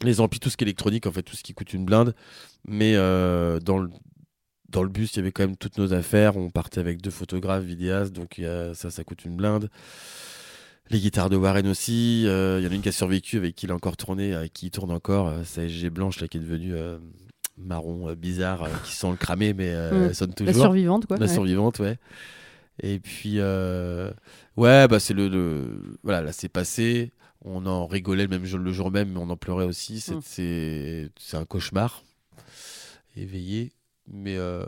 les 0.04 0.20
amplis, 0.22 0.40
tout 0.40 0.52
ce 0.52 0.58
qui 0.58 0.66
est 0.66 0.68
électronique, 0.68 1.08
en 1.08 1.12
fait, 1.12 1.24
tout 1.24 1.36
ce 1.36 1.42
qui 1.42 1.54
coûte 1.56 1.74
une 1.74 1.84
blinde. 1.84 2.14
Mais 2.68 2.94
euh, 2.96 3.60
dans 3.60 3.80
le 3.80 3.90
dans 4.72 4.84
le 4.84 4.89
bus, 4.89 5.13
il 5.13 5.17
y 5.17 5.20
avait 5.20 5.32
quand 5.32 5.43
même 5.43 5.57
toutes 5.57 5.78
nos 5.78 5.93
affaires. 5.93 6.38
On 6.38 6.49
partait 6.49 6.80
avec 6.80 7.01
deux 7.01 7.09
photographes, 7.11 7.63
vidéastes, 7.63 8.13
donc 8.13 8.39
a- 8.39 8.74
ça, 8.74 8.89
ça 8.91 9.03
coûte 9.03 9.26
une 9.26 9.36
blinde. 9.36 9.70
Les 10.91 10.99
guitares 10.99 11.30
de 11.30 11.36
Warren 11.38 11.67
aussi. 11.67 12.24
euh, 12.26 12.57
Il 12.59 12.65
y 12.65 12.67
en 12.67 12.72
a 12.72 12.76
une 12.76 12.82
qui 12.82 12.89
a 12.89 12.91
survécu, 12.91 13.38
avec 13.38 13.55
qui 13.55 13.65
il 13.67 13.72
a 13.72 13.76
encore 13.76 13.95
tourné, 13.97 14.34
avec 14.34 14.53
qui 14.53 14.67
il 14.67 14.72
tourne 14.72 14.91
encore. 14.91 15.28
euh, 15.28 15.43
sa 15.43 15.63
SG 15.63 15.89
blanche, 15.89 16.20
là, 16.20 16.28
qui 16.28 16.38
est 16.38 16.41
devenue 16.41 16.74
euh, 16.74 16.97
marron, 17.57 18.09
euh, 18.09 18.15
bizarre, 18.15 18.63
euh, 18.63 18.70
qui 18.84 18.93
sent 18.95 19.09
le 19.11 19.15
cramer, 19.17 19.53
mais 19.53 19.70
euh, 19.74 19.91
Mm. 19.91 20.09
elle 20.09 20.15
sonne 20.15 20.30
La 20.30 20.36
toujours. 20.36 20.61
survivante, 20.63 21.05
quoi. 21.05 21.17
La 21.17 21.26
ouais. 21.28 21.34
survivante, 21.34 21.80
ouais. 21.80 21.97
Et 22.82 22.99
puis, 22.99 23.36
euh, 23.38 24.09
ouais, 24.57 24.88
bah 24.88 24.99
c'est 24.99 25.13
le, 25.13 25.28
le- 25.28 25.97
Voilà, 26.03 26.22
là, 26.22 26.32
c'est 26.32 26.49
passé. 26.49 27.11
On 27.45 27.65
en 27.67 27.86
rigolait 27.88 28.24
le, 28.24 28.30
même 28.30 28.45
jour, 28.45 28.59
le 28.59 28.72
jour 28.74 28.89
même, 28.91 29.11
mais 29.13 29.20
on 29.20 29.30
en 29.30 29.38
pleurait 29.38 29.65
aussi. 29.65 29.99
C'est 29.99 30.15
Mm. 30.15 31.38
un 31.38 31.45
cauchemar. 31.45 32.03
Éveillé. 33.15 33.74
Mais 34.12 34.38
euh, 34.38 34.66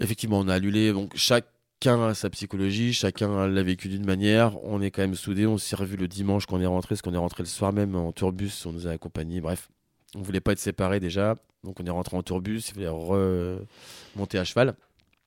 effectivement, 0.00 0.38
on 0.38 0.48
a 0.48 0.54
annulé. 0.54 0.92
Donc, 0.92 1.12
chacun 1.16 2.08
a 2.08 2.14
sa 2.14 2.30
psychologie, 2.30 2.92
chacun 2.92 3.46
l'a 3.46 3.62
vécu 3.62 3.88
d'une 3.88 4.04
manière. 4.04 4.62
On 4.64 4.80
est 4.80 4.90
quand 4.90 5.02
même 5.02 5.14
soudés. 5.14 5.46
On 5.46 5.58
s'est 5.58 5.76
revu 5.76 5.96
le 5.96 6.08
dimanche 6.08 6.46
quand 6.46 6.56
on 6.56 6.60
est 6.60 6.66
rentré, 6.66 6.90
parce 6.90 7.02
qu'on 7.02 7.14
est 7.14 7.18
rentré 7.18 7.42
le 7.42 7.48
soir 7.48 7.72
même 7.72 7.94
en 7.94 8.12
tourbus. 8.12 8.64
On 8.66 8.72
nous 8.72 8.86
a 8.86 8.90
accompagnés. 8.90 9.40
Bref, 9.40 9.68
on 10.14 10.22
voulait 10.22 10.40
pas 10.40 10.52
être 10.52 10.58
séparés 10.58 11.00
déjà. 11.00 11.36
Donc, 11.62 11.80
on 11.80 11.84
est 11.84 11.90
rentré 11.90 12.16
en 12.16 12.22
tourbus. 12.22 12.68
Il 12.68 12.74
fallait 12.74 12.88
remonter 12.88 14.38
à 14.38 14.44
cheval 14.44 14.74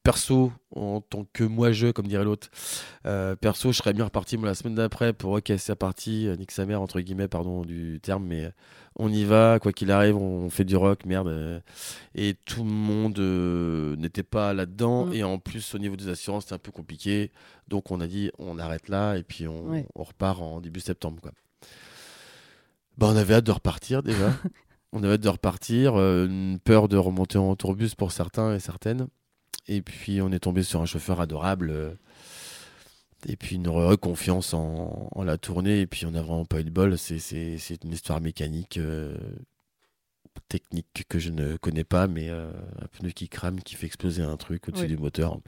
perso, 0.07 0.53
en 0.73 1.01
tant 1.01 1.25
que 1.33 1.43
moi 1.43 1.73
je, 1.73 1.87
comme 1.87 2.07
dirait 2.07 2.23
l'autre, 2.23 2.47
euh, 3.05 3.35
perso, 3.35 3.73
je 3.73 3.77
serais 3.79 3.91
bien 3.91 4.05
reparti 4.05 4.37
la 4.37 4.55
semaine 4.55 4.75
d'après 4.75 5.11
pour 5.11 5.33
ok, 5.33 5.51
c'est 5.57 5.75
parti, 5.75 6.29
euh, 6.29 6.37
nique 6.37 6.51
sa 6.51 6.65
mère, 6.65 6.81
entre 6.81 7.01
guillemets, 7.01 7.27
pardon 7.27 7.63
du 7.63 7.99
terme, 8.01 8.23
mais 8.23 8.49
on 8.97 9.11
y 9.11 9.23
va, 9.23 9.59
quoi 9.59 9.71
qu'il 9.73 9.91
arrive, 9.91 10.15
on 10.17 10.49
fait 10.49 10.65
du 10.65 10.75
rock, 10.75 11.05
merde. 11.05 11.27
euh, 11.27 11.59
et 12.15 12.35
tout 12.45 12.63
le 12.63 12.69
monde 12.71 13.17
euh, 13.19 13.95
n'était 13.95 14.23
pas 14.23 14.53
là-dedans, 14.53 15.05
Mm. 15.07 15.13
et 15.13 15.23
en 15.23 15.37
plus, 15.39 15.75
au 15.75 15.77
niveau 15.77 15.95
des 15.95 16.09
assurances, 16.09 16.43
c'était 16.45 16.55
un 16.55 16.59
peu 16.59 16.71
compliqué, 16.71 17.31
donc 17.67 17.91
on 17.91 18.01
a 18.01 18.07
dit, 18.07 18.31
on 18.39 18.57
arrête 18.59 18.89
là, 18.89 19.15
et 19.15 19.23
puis 19.23 19.47
on, 19.47 19.69
Ouais. 19.69 19.85
on 19.95 20.03
repart 20.03 20.41
en 20.41 20.59
début 20.61 20.79
septembre, 20.79 21.21
quoi. 21.21 21.31
Bah, 22.97 23.07
on 23.11 23.15
avait 23.15 23.35
hâte 23.35 23.45
de 23.45 23.51
repartir 23.51 24.01
déjà. 24.01 24.31
on 24.93 25.03
avait 25.03 25.13
hâte 25.13 25.21
de 25.21 25.29
repartir, 25.29 25.95
euh, 25.95 26.25
une 26.25 26.57
peur 26.59 26.87
de 26.87 26.97
remonter 26.97 27.37
en 27.37 27.55
tourbus 27.55 27.91
pour 27.95 28.11
certains 28.11 28.55
et 28.55 28.59
certaines. 28.59 29.07
Et 29.67 29.81
puis 29.81 30.21
on 30.21 30.31
est 30.31 30.39
tombé 30.39 30.63
sur 30.63 30.81
un 30.81 30.85
chauffeur 30.85 31.19
adorable. 31.21 31.69
euh, 31.69 31.91
et 33.27 33.35
puis 33.35 33.55
une 33.55 33.67
re- 33.67 33.97
confiance 33.97 34.53
en, 34.53 35.09
en 35.11 35.23
la 35.23 35.37
tournée. 35.37 35.81
Et 35.81 35.87
puis 35.87 36.05
on 36.05 36.11
n'a 36.11 36.21
vraiment 36.21 36.45
pas 36.45 36.59
eu 36.59 36.63
de 36.63 36.69
bol. 36.69 36.97
C'est, 36.97 37.17
une 37.83 37.91
histoire 37.91 38.21
mécanique, 38.21 38.77
euh, 38.77 39.17
technique 40.49 41.03
que 41.09 41.17
je 41.17 41.31
ne 41.31 41.57
connais 41.57 41.83
pas, 41.83 42.07
mais 42.07 42.29
euh, 42.29 42.51
un 42.79 42.85
pneu 42.87 43.09
qui 43.09 43.27
crame, 43.27 43.59
qui 43.59 43.73
fait 43.75 43.87
exploser 43.87 44.21
un 44.21 44.37
truc 44.37 44.67
au-dessus 44.69 44.83
Oui. 44.83 44.89
du 44.89 44.97
moteur. 44.97 45.39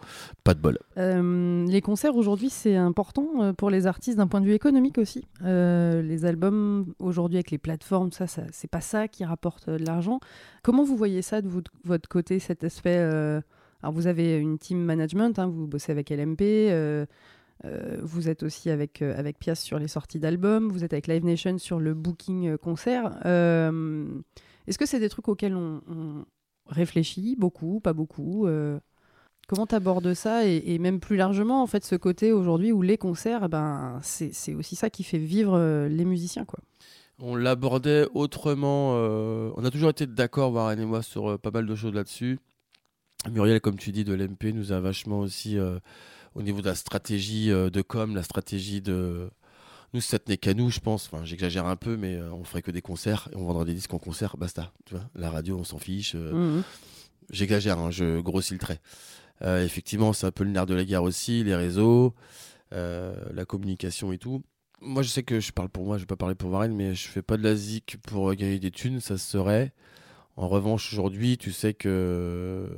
Pas 0.43 0.55
de 0.55 0.59
bol. 0.59 0.79
Euh, 0.97 1.65
les 1.67 1.79
concerts 1.81 2.15
aujourd'hui, 2.15 2.49
c'est 2.49 2.75
important 2.75 3.53
pour 3.53 3.69
les 3.69 3.85
artistes 3.85 4.17
d'un 4.17 4.27
point 4.27 4.41
de 4.41 4.45
vue 4.47 4.53
économique 4.55 4.97
aussi. 4.97 5.25
Les 5.41 6.25
albums 6.25 6.93
aujourd'hui 6.97 7.37
avec 7.37 7.51
les 7.51 7.59
plateformes, 7.59 8.11
ça, 8.11 8.25
ça 8.27 8.43
c'est 8.51 8.69
pas 8.69 8.81
ça 8.81 9.07
qui 9.07 9.23
rapporte 9.23 9.69
de 9.69 9.85
l'argent. 9.85 10.19
Comment 10.63 10.83
vous 10.83 10.97
voyez 10.97 11.21
ça 11.21 11.41
de 11.43 11.47
vous- 11.47 11.61
de 11.61 11.69
votre 11.85 12.09
côté, 12.09 12.39
cet 12.39 12.63
aspect 12.63 12.97
Alors 12.97 13.93
vous 13.93 14.07
avez 14.07 14.37
une 14.37 14.57
team 14.57 14.79
management, 14.83 15.37
hein, 15.37 15.47
vous 15.47 15.67
bossez 15.67 15.91
avec 15.91 16.09
LMP. 16.09 16.41
euh, 16.71 17.05
vous 17.63 18.29
êtes 18.29 18.43
aussi 18.43 18.69
avec, 18.69 19.01
euh, 19.01 19.17
avec 19.17 19.37
Pias 19.37 19.55
sur 19.55 19.79
les 19.79 19.87
sorties 19.87 20.19
d'albums, 20.19 20.69
vous 20.69 20.83
êtes 20.83 20.93
avec 20.93 21.07
Live 21.07 21.25
Nation 21.25 21.57
sur 21.57 21.79
le 21.79 21.93
booking 21.93 22.47
euh, 22.47 22.57
concert. 22.57 23.19
Euh, 23.25 24.07
Est-ce 24.67 24.77
que 24.77 24.85
c'est 24.85 24.99
des 24.99 25.09
trucs 25.09 25.27
auxquels 25.27 25.55
on, 25.55 26.25
réfléchit 26.67 27.35
beaucoup, 27.35 27.79
pas 27.79 27.93
beaucoup 27.93 28.45
euh, 28.45 28.79
Comment 29.47 29.65
tu 29.65 29.73
abordes 29.73 30.13
ça 30.13 30.45
et, 30.45 30.77
même 30.77 30.99
plus 30.99 31.17
largement, 31.17 31.63
en 31.63 31.65
fait, 31.65 31.83
ce 31.83 31.95
côté 31.95 32.31
aujourd'hui 32.31 32.71
où 32.71 32.83
les 32.83 32.99
concerts, 32.99 33.41
eh 33.45 33.47
ben, 33.47 33.99
c'est 34.03 34.53
aussi 34.53 34.75
ça 34.75 34.91
qui 34.91 35.03
fait 35.03 35.17
vivre 35.17 35.55
euh, 35.55 35.87
les 35.87 36.05
musiciens, 36.05 36.45
quoi. 36.45 36.59
On 37.19 37.35
l'abordait 37.35 38.05
autrement. 38.13 38.93
euh, 38.93 39.51
on 39.57 39.65
a 39.65 39.71
toujours 39.71 39.89
été 39.89 40.05
d'accord, 40.05 40.53
Warren 40.53 40.79
et 40.79 40.85
moi, 40.85 41.01
sur 41.01 41.31
euh, 41.31 41.37
pas 41.39 41.49
mal 41.49 41.65
de 41.65 41.73
choses 41.73 41.95
là-dessus. 41.95 42.37
Muriel, 43.31 43.59
comme 43.59 43.77
tu 43.77 43.91
dis, 43.91 44.03
de 44.03 44.13
l'MP, 44.13 44.53
nous 44.53 44.71
a 44.71 44.79
vachement 44.79 45.19
aussi, 45.19 45.57
euh, 45.57 45.79
au 46.35 46.41
niveau 46.41 46.61
de 46.61 46.67
la 46.67 46.75
stratégie 46.75 47.51
euh, 47.51 47.69
de 47.69 47.81
com, 47.81 48.15
la 48.15 48.23
stratégie 48.23 48.81
de. 48.81 49.29
Nous, 49.93 50.01
ça 50.01 50.19
tenait 50.19 50.37
qu'à 50.37 50.53
nous, 50.53 50.69
je 50.69 50.79
pense. 50.79 51.09
Enfin, 51.11 51.25
j'exagère 51.25 51.65
un 51.65 51.75
peu, 51.75 51.97
mais 51.97 52.15
euh, 52.15 52.31
on 52.33 52.43
ferait 52.43 52.61
que 52.61 52.69
des 52.71 52.81
concerts 52.81 53.27
et 53.31 53.35
on 53.35 53.45
vendra 53.45 53.65
des 53.65 53.73
disques 53.73 53.93
en 53.93 53.97
concert, 53.99 54.37
basta. 54.37 54.71
Tu 54.85 54.93
vois, 54.95 55.03
la 55.15 55.31
radio, 55.31 55.57
on 55.57 55.63
s'en 55.63 55.79
fiche. 55.79 56.13
euh, 56.15 56.31
Mhm. 56.57 56.63
J'exagère, 57.31 57.77
hein, 57.79 57.91
je 57.91 58.19
grossis 58.21 58.53
le 58.53 58.59
trait. 58.59 58.79
Euh, 59.43 59.63
effectivement, 59.63 60.13
c'est 60.13 60.25
un 60.27 60.31
peu 60.31 60.43
le 60.43 60.49
nerf 60.51 60.65
de 60.65 60.73
la 60.75 60.83
guerre 60.83 61.03
aussi, 61.03 61.43
les 61.43 61.55
réseaux, 61.55 62.13
euh, 62.73 63.15
la 63.33 63.45
communication 63.45 64.11
et 64.11 64.17
tout. 64.17 64.43
Moi, 64.81 65.01
je 65.03 65.09
sais 65.09 65.23
que 65.23 65.39
je 65.39 65.51
parle 65.51 65.69
pour 65.69 65.85
moi, 65.85 65.97
je 65.97 66.03
vais 66.03 66.07
pas 66.07 66.15
parler 66.15 66.35
pour 66.35 66.49
Varenne, 66.49 66.73
mais 66.75 66.95
je 66.95 67.07
fais 67.07 67.21
pas 67.21 67.37
de 67.37 67.43
la 67.43 67.55
zik 67.55 67.97
pour 68.07 68.33
gagner 68.33 68.59
des 68.59 68.71
thunes, 68.71 68.99
ça 68.99 69.17
se 69.17 69.29
serait. 69.29 69.73
En 70.37 70.47
revanche, 70.47 70.91
aujourd'hui, 70.93 71.37
tu 71.37 71.51
sais 71.51 71.73
que 71.73 72.69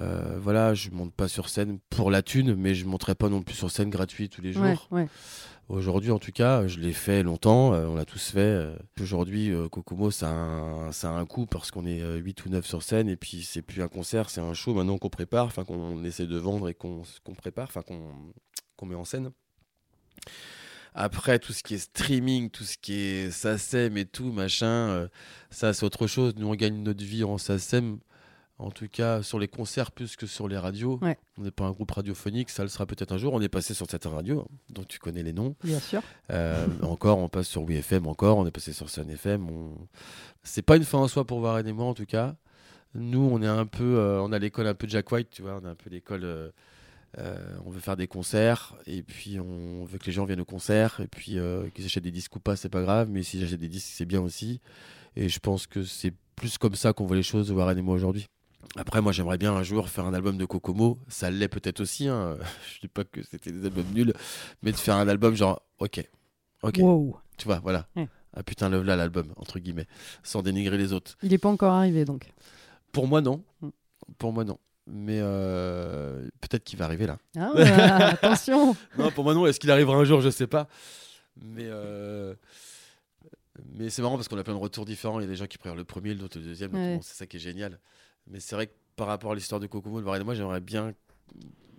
euh, 0.00 0.38
voilà, 0.40 0.74
je 0.74 0.90
monte 0.90 1.12
pas 1.12 1.28
sur 1.28 1.48
scène 1.48 1.78
pour 1.90 2.10
la 2.10 2.22
thune, 2.22 2.54
mais 2.54 2.74
je 2.74 2.86
monterai 2.86 3.14
pas 3.14 3.28
non 3.28 3.42
plus 3.42 3.54
sur 3.54 3.70
scène 3.70 3.90
gratuit 3.90 4.28
tous 4.28 4.40
les 4.40 4.52
jours. 4.52 4.62
Ouais, 4.62 4.76
ouais. 4.90 5.08
Aujourd'hui, 5.68 6.10
en 6.10 6.18
tout 6.18 6.32
cas, 6.32 6.66
je 6.66 6.78
l'ai 6.80 6.92
fait 6.92 7.22
longtemps, 7.22 7.72
euh, 7.72 7.86
on 7.86 7.94
l'a 7.94 8.04
tous 8.04 8.30
fait. 8.30 8.38
euh. 8.40 8.76
Aujourd'hui, 9.00 9.52
Kokomo, 9.70 10.10
ça 10.10 10.28
a, 10.28 10.32
un, 10.32 10.92
ça 10.92 11.10
a 11.10 11.12
un 11.12 11.24
coût 11.24 11.46
parce 11.46 11.70
qu'on 11.70 11.86
est 11.86 12.02
8 12.18 12.44
ou 12.46 12.48
9 12.50 12.66
sur 12.66 12.82
scène 12.82 13.08
et 13.08 13.16
puis 13.16 13.42
c'est 13.42 13.62
plus 13.62 13.80
un 13.82 13.88
concert, 13.88 14.28
c'est 14.28 14.40
un 14.40 14.54
show 14.54 14.74
maintenant 14.74 14.98
qu'on 14.98 15.08
prépare, 15.08 15.46
enfin 15.46 15.64
qu'on 15.64 16.02
essaie 16.04 16.26
de 16.26 16.36
vendre 16.36 16.68
et 16.68 16.74
qu'on 16.74 17.02
qu'on 17.24 17.34
prépare, 17.34 17.68
enfin 17.68 17.82
qu'on 17.82 18.86
met 18.86 18.94
en 18.96 19.04
scène. 19.04 19.30
Après, 20.94 21.38
tout 21.38 21.52
ce 21.54 21.62
qui 21.62 21.74
est 21.74 21.78
streaming, 21.78 22.50
tout 22.50 22.64
ce 22.64 22.76
qui 22.76 22.94
est 22.94 23.30
SACEM 23.30 23.96
et 23.96 24.04
tout, 24.04 24.30
machin, 24.30 25.08
ça 25.50 25.72
c'est 25.72 25.86
autre 25.86 26.06
chose. 26.06 26.34
Nous, 26.36 26.46
on 26.46 26.54
gagne 26.54 26.82
notre 26.82 27.02
vie 27.04 27.24
en 27.24 27.38
SACEM, 27.38 27.98
en 28.62 28.70
tout 28.70 28.88
cas 28.88 29.22
sur 29.22 29.38
les 29.38 29.48
concerts 29.48 29.90
plus 29.90 30.16
que 30.16 30.26
sur 30.26 30.48
les 30.48 30.56
radios. 30.56 30.98
Ouais. 31.02 31.18
On 31.38 31.42
n'est 31.42 31.50
pas 31.50 31.64
un 31.64 31.72
groupe 31.72 31.90
radiophonique, 31.90 32.50
ça 32.50 32.62
le 32.62 32.68
sera 32.68 32.86
peut-être 32.86 33.12
un 33.12 33.18
jour. 33.18 33.34
On 33.34 33.40
est 33.40 33.48
passé 33.48 33.74
sur 33.74 33.90
certaines 33.90 34.12
radios, 34.12 34.40
hein, 34.40 34.56
dont 34.70 34.84
tu 34.84 34.98
connais 34.98 35.22
les 35.22 35.32
noms. 35.32 35.56
Bien 35.64 35.80
sûr. 35.80 36.00
Euh, 36.30 36.66
encore, 36.82 37.18
on 37.18 37.28
passe 37.28 37.48
sur 37.48 37.62
WFM, 37.62 38.06
encore, 38.06 38.38
on 38.38 38.46
est 38.46 38.50
passé 38.50 38.72
sur 38.72 38.88
Sun 38.88 39.10
FM. 39.10 39.48
On... 39.50 39.74
C'est 40.42 40.62
pas 40.62 40.76
une 40.76 40.84
fin 40.84 40.98
en 40.98 41.08
soi 41.08 41.26
pour 41.26 41.38
Warren 41.38 41.66
et 41.66 41.72
moi, 41.72 41.86
en 41.86 41.94
tout 41.94 42.06
cas. 42.06 42.36
Nous, 42.94 43.20
on 43.20 43.42
est 43.42 43.46
un 43.46 43.66
peu, 43.66 43.98
euh, 43.98 44.22
on 44.22 44.32
a 44.32 44.38
l'école 44.38 44.66
un 44.66 44.74
peu 44.74 44.86
Jack 44.88 45.10
White, 45.10 45.30
tu 45.30 45.42
vois, 45.42 45.58
on 45.62 45.66
a 45.66 45.70
un 45.70 45.74
peu 45.74 45.90
l'école. 45.90 46.22
euh, 46.24 46.50
on 47.66 47.70
veut 47.70 47.80
faire 47.80 47.96
des 47.96 48.06
concerts 48.06 48.74
et 48.86 49.02
puis 49.02 49.38
on 49.38 49.84
veut 49.84 49.98
que 49.98 50.06
les 50.06 50.12
gens 50.12 50.24
viennent 50.24 50.40
au 50.40 50.46
concert 50.46 51.00
et 51.00 51.08
puis 51.08 51.36
qu'ils 51.74 51.84
achètent 51.84 52.04
des 52.04 52.10
disques 52.10 52.36
ou 52.36 52.40
pas, 52.40 52.56
c'est 52.56 52.70
pas 52.70 52.82
grave, 52.82 53.08
mais 53.10 53.22
s'ils 53.22 53.42
achètent 53.44 53.60
des 53.60 53.68
disques, 53.68 53.90
c'est 53.92 54.06
bien 54.06 54.20
aussi. 54.20 54.60
Et 55.16 55.28
je 55.28 55.38
pense 55.40 55.66
que 55.66 55.84
c'est 55.84 56.14
plus 56.36 56.58
comme 56.58 56.74
ça 56.74 56.92
qu'on 56.92 57.06
voit 57.06 57.16
les 57.16 57.22
choses, 57.22 57.50
Warren 57.52 57.76
et 57.76 57.82
moi 57.82 57.94
aujourd'hui. 57.94 58.28
Après, 58.76 59.00
moi, 59.00 59.12
j'aimerais 59.12 59.38
bien 59.38 59.52
un 59.52 59.62
jour 59.62 59.88
faire 59.88 60.04
un 60.06 60.14
album 60.14 60.36
de 60.38 60.44
Kokomo. 60.44 60.98
Ça 61.08 61.30
l'est 61.30 61.48
peut-être 61.48 61.80
aussi. 61.80 62.08
Hein. 62.08 62.36
Je 62.74 62.80
dis 62.80 62.88
pas 62.88 63.04
que 63.04 63.22
c'était 63.22 63.52
des 63.52 63.66
albums 63.66 63.86
nuls, 63.92 64.14
mais 64.62 64.72
de 64.72 64.76
faire 64.76 64.96
un 64.96 65.08
album 65.08 65.34
genre, 65.34 65.62
ok, 65.78 66.08
ok, 66.62 66.76
Wow. 66.78 67.16
tu 67.36 67.44
vois, 67.46 67.58
voilà. 67.60 67.86
Ouais. 67.96 68.08
Ah 68.34 68.42
putain, 68.42 68.70
love 68.70 68.84
là 68.84 68.96
l'album, 68.96 69.32
entre 69.36 69.58
guillemets, 69.58 69.86
sans 70.22 70.42
dénigrer 70.42 70.78
les 70.78 70.92
autres. 70.94 71.18
Il 71.22 71.30
n'est 71.30 71.38
pas 71.38 71.50
encore 71.50 71.72
arrivé, 71.74 72.04
donc. 72.06 72.32
Pour 72.92 73.06
moi, 73.06 73.20
non. 73.20 73.44
Mm. 73.60 73.68
Pour 74.18 74.32
moi, 74.32 74.44
non. 74.44 74.58
Mais 74.86 75.18
euh, 75.20 76.28
peut-être 76.40 76.64
qu'il 76.64 76.78
va 76.78 76.86
arriver 76.86 77.06
là. 77.06 77.18
Ah, 77.38 77.50
attention 78.08 78.74
Non, 78.98 79.10
pour 79.10 79.24
moi, 79.24 79.34
non. 79.34 79.46
Est-ce 79.46 79.60
qu'il 79.60 79.70
arrivera 79.70 79.96
un 79.96 80.04
jour 80.04 80.20
Je 80.22 80.30
sais 80.30 80.46
pas. 80.46 80.66
Mais, 81.40 81.66
euh, 81.66 82.34
mais 83.74 83.90
c'est 83.90 84.02
marrant 84.02 84.16
parce 84.16 84.28
qu'on 84.28 84.38
a 84.38 84.44
plein 84.44 84.54
de 84.54 84.58
retours 84.58 84.84
différents. 84.86 85.20
Il 85.20 85.24
y 85.24 85.26
a 85.26 85.28
des 85.28 85.36
gens 85.36 85.46
qui 85.46 85.58
préfèrent 85.58 85.76
le 85.76 85.84
premier, 85.84 86.14
d'autres 86.14 86.38
le 86.38 86.44
deuxième. 86.46 86.74
Ouais. 86.74 86.98
c'est 87.02 87.14
ça 87.14 87.26
qui 87.26 87.36
est 87.36 87.40
génial. 87.40 87.78
Mais 88.32 88.40
c'est 88.40 88.54
vrai 88.56 88.66
que 88.66 88.72
par 88.96 89.06
rapport 89.06 89.32
à 89.32 89.34
l'histoire 89.34 89.60
de 89.60 89.66
Kokomo, 89.66 90.00
de 90.00 90.06
et 90.20 90.24
moi, 90.24 90.34
j'aimerais 90.34 90.60
bien 90.60 90.92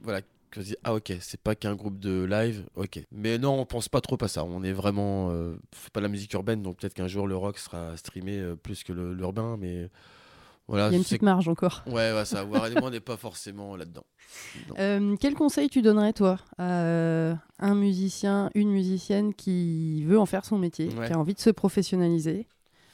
voilà, 0.01 0.21
que 0.21 0.61
je 0.61 0.65
dise, 0.67 0.77
ah 0.83 0.93
ok, 0.93 1.13
c'est 1.19 1.39
pas 1.39 1.55
qu'un 1.55 1.75
groupe 1.75 1.99
de 1.99 2.23
live, 2.23 2.65
ok. 2.75 3.01
Mais 3.11 3.37
non, 3.37 3.59
on 3.59 3.65
pense 3.65 3.89
pas 3.89 4.01
trop 4.01 4.17
à 4.21 4.27
ça. 4.27 4.43
On 4.43 4.63
est 4.63 4.73
vraiment. 4.73 5.31
Euh, 5.31 5.55
fait 5.73 5.91
pas 5.91 5.99
de 5.99 6.05
la 6.05 6.09
musique 6.09 6.33
urbaine, 6.33 6.61
donc 6.61 6.77
peut-être 6.77 6.93
qu'un 6.93 7.07
jour 7.07 7.27
le 7.27 7.35
rock 7.35 7.57
sera 7.57 7.97
streamé 7.97 8.37
euh, 8.39 8.55
plus 8.55 8.83
que 8.83 8.93
l'urbain. 8.93 9.57
Mais 9.59 9.89
voilà, 10.67 10.87
Il 10.87 10.91
y 10.91 10.95
a 10.95 10.97
une 10.97 11.03
c'est 11.03 11.15
petite 11.15 11.23
marge 11.23 11.47
encore. 11.47 11.83
Ouais, 11.87 12.13
ouais, 12.13 12.25
ça, 12.25 12.45
Warren 12.45 12.71
et 12.71 12.79
moi, 12.79 12.87
on 12.89 12.91
n'est 12.91 12.99
pas 12.99 13.17
forcément 13.17 13.75
là-dedans. 13.75 14.05
Euh, 14.79 15.15
quel 15.19 15.33
conseil 15.33 15.69
tu 15.69 15.81
donnerais, 15.81 16.13
toi, 16.13 16.37
à 16.57 16.81
euh, 16.83 17.35
un 17.59 17.75
musicien, 17.75 18.49
une 18.55 18.69
musicienne 18.71 19.33
qui 19.33 20.03
veut 20.05 20.19
en 20.19 20.25
faire 20.25 20.45
son 20.45 20.57
métier, 20.57 20.89
Ouais. 20.97 21.07
qui 21.07 21.13
a 21.13 21.19
envie 21.19 21.33
de 21.33 21.39
se 21.39 21.49
professionnaliser, 21.49 22.47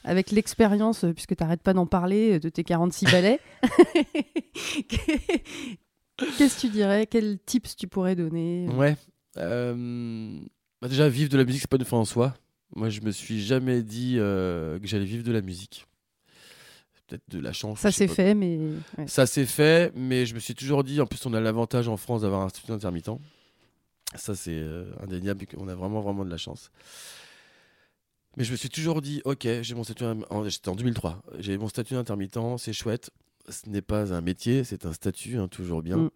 avec 0.04 0.32
l'expérience, 0.32 1.04
euh, 1.04 1.14
puisque 1.14 1.36
tu 1.36 1.44
n'arrêtes 1.44 1.62
pas 1.62 1.74
d'en 1.74 1.86
parler, 1.86 2.36
euh, 2.36 2.40
de 2.40 2.50
tes 2.50 2.64
46 2.64 3.06
ballets 3.12 3.40
Qu'est-ce 6.38 6.56
que 6.56 6.62
tu 6.62 6.70
dirais? 6.70 7.08
Quels 7.08 7.40
tips 7.46 7.76
tu 7.76 7.88
pourrais 7.88 8.16
donner 8.16 8.68
Ouais. 8.76 8.96
euh, 9.38 10.38
bah 10.82 10.88
déjà, 10.88 11.08
vivre 11.10 11.30
de 11.30 11.38
la 11.38 11.46
musique, 11.46 11.62
c'est 11.62 11.70
pas 11.70 11.78
une 11.78 11.86
fin 11.86 11.98
en 11.98 12.06
soi. 12.06 12.34
Moi, 12.76 12.90
je 12.90 13.02
me 13.02 13.12
suis 13.12 13.42
jamais 13.42 13.82
dit 13.84 14.16
euh, 14.18 14.80
que 14.80 14.88
j'allais 14.88 15.06
vivre 15.06 15.24
de 15.24 15.32
la 15.32 15.42
musique. 15.42 15.86
Peut-être 17.08 17.24
de 17.30 17.40
la 17.40 17.54
chance. 17.54 17.80
Ça 17.80 17.90
pas. 17.90 18.14
fait, 18.14 18.36
mais 18.36 18.60
ouais. 18.98 19.08
Ça 19.08 19.26
s'est 19.26 19.46
fait, 19.46 19.92
mais 19.96 20.26
je 20.26 20.36
me 20.36 20.40
suis 20.40 20.54
toujours 20.56 20.84
dit, 20.84 21.02
en 21.02 21.08
plus, 21.08 21.26
on 21.26 21.34
a 21.34 21.40
l'avantage 21.40 21.88
en 21.88 21.98
France 21.98 22.22
d'avoir 22.22 22.42
un 22.42 22.50
statut 22.50 22.72
intermittent. 22.72 23.10
Ça, 24.16 24.36
c'est 24.36 24.52
euh, 24.58 24.92
indéniable, 25.02 25.46
on 25.58 25.68
a 25.68 25.76
vraiment, 25.76 26.02
vraiment 26.02 26.26
de 26.26 26.30
la 26.30 26.38
chance. 26.38 26.70
Mais 28.38 28.44
je 28.44 28.52
me 28.52 28.58
suis 28.58 28.70
toujours 28.70 29.02
dit, 29.02 29.22
ok, 29.26 29.48
j'ai 29.62 29.76
mon 29.76 29.84
statut. 29.84 30.06
en- 30.06 30.48
J'étais 30.48 30.70
en 30.70 30.76
2003. 30.76 31.22
J'ai 31.40 31.58
mon 31.58 31.68
statut 31.68 31.96
intermittent, 31.96 32.40
c'est 32.58 32.74
chouette. 32.74 33.10
Ce 33.50 33.68
n'est 33.68 33.82
pas 33.82 34.14
un 34.14 34.22
métier, 34.22 34.64
c'est 34.64 34.86
un 34.86 34.94
statut, 34.94 35.38
hein, 35.38 35.48
toujours 35.48 35.82
bien. 35.82 35.98
Mm. 35.98 36.10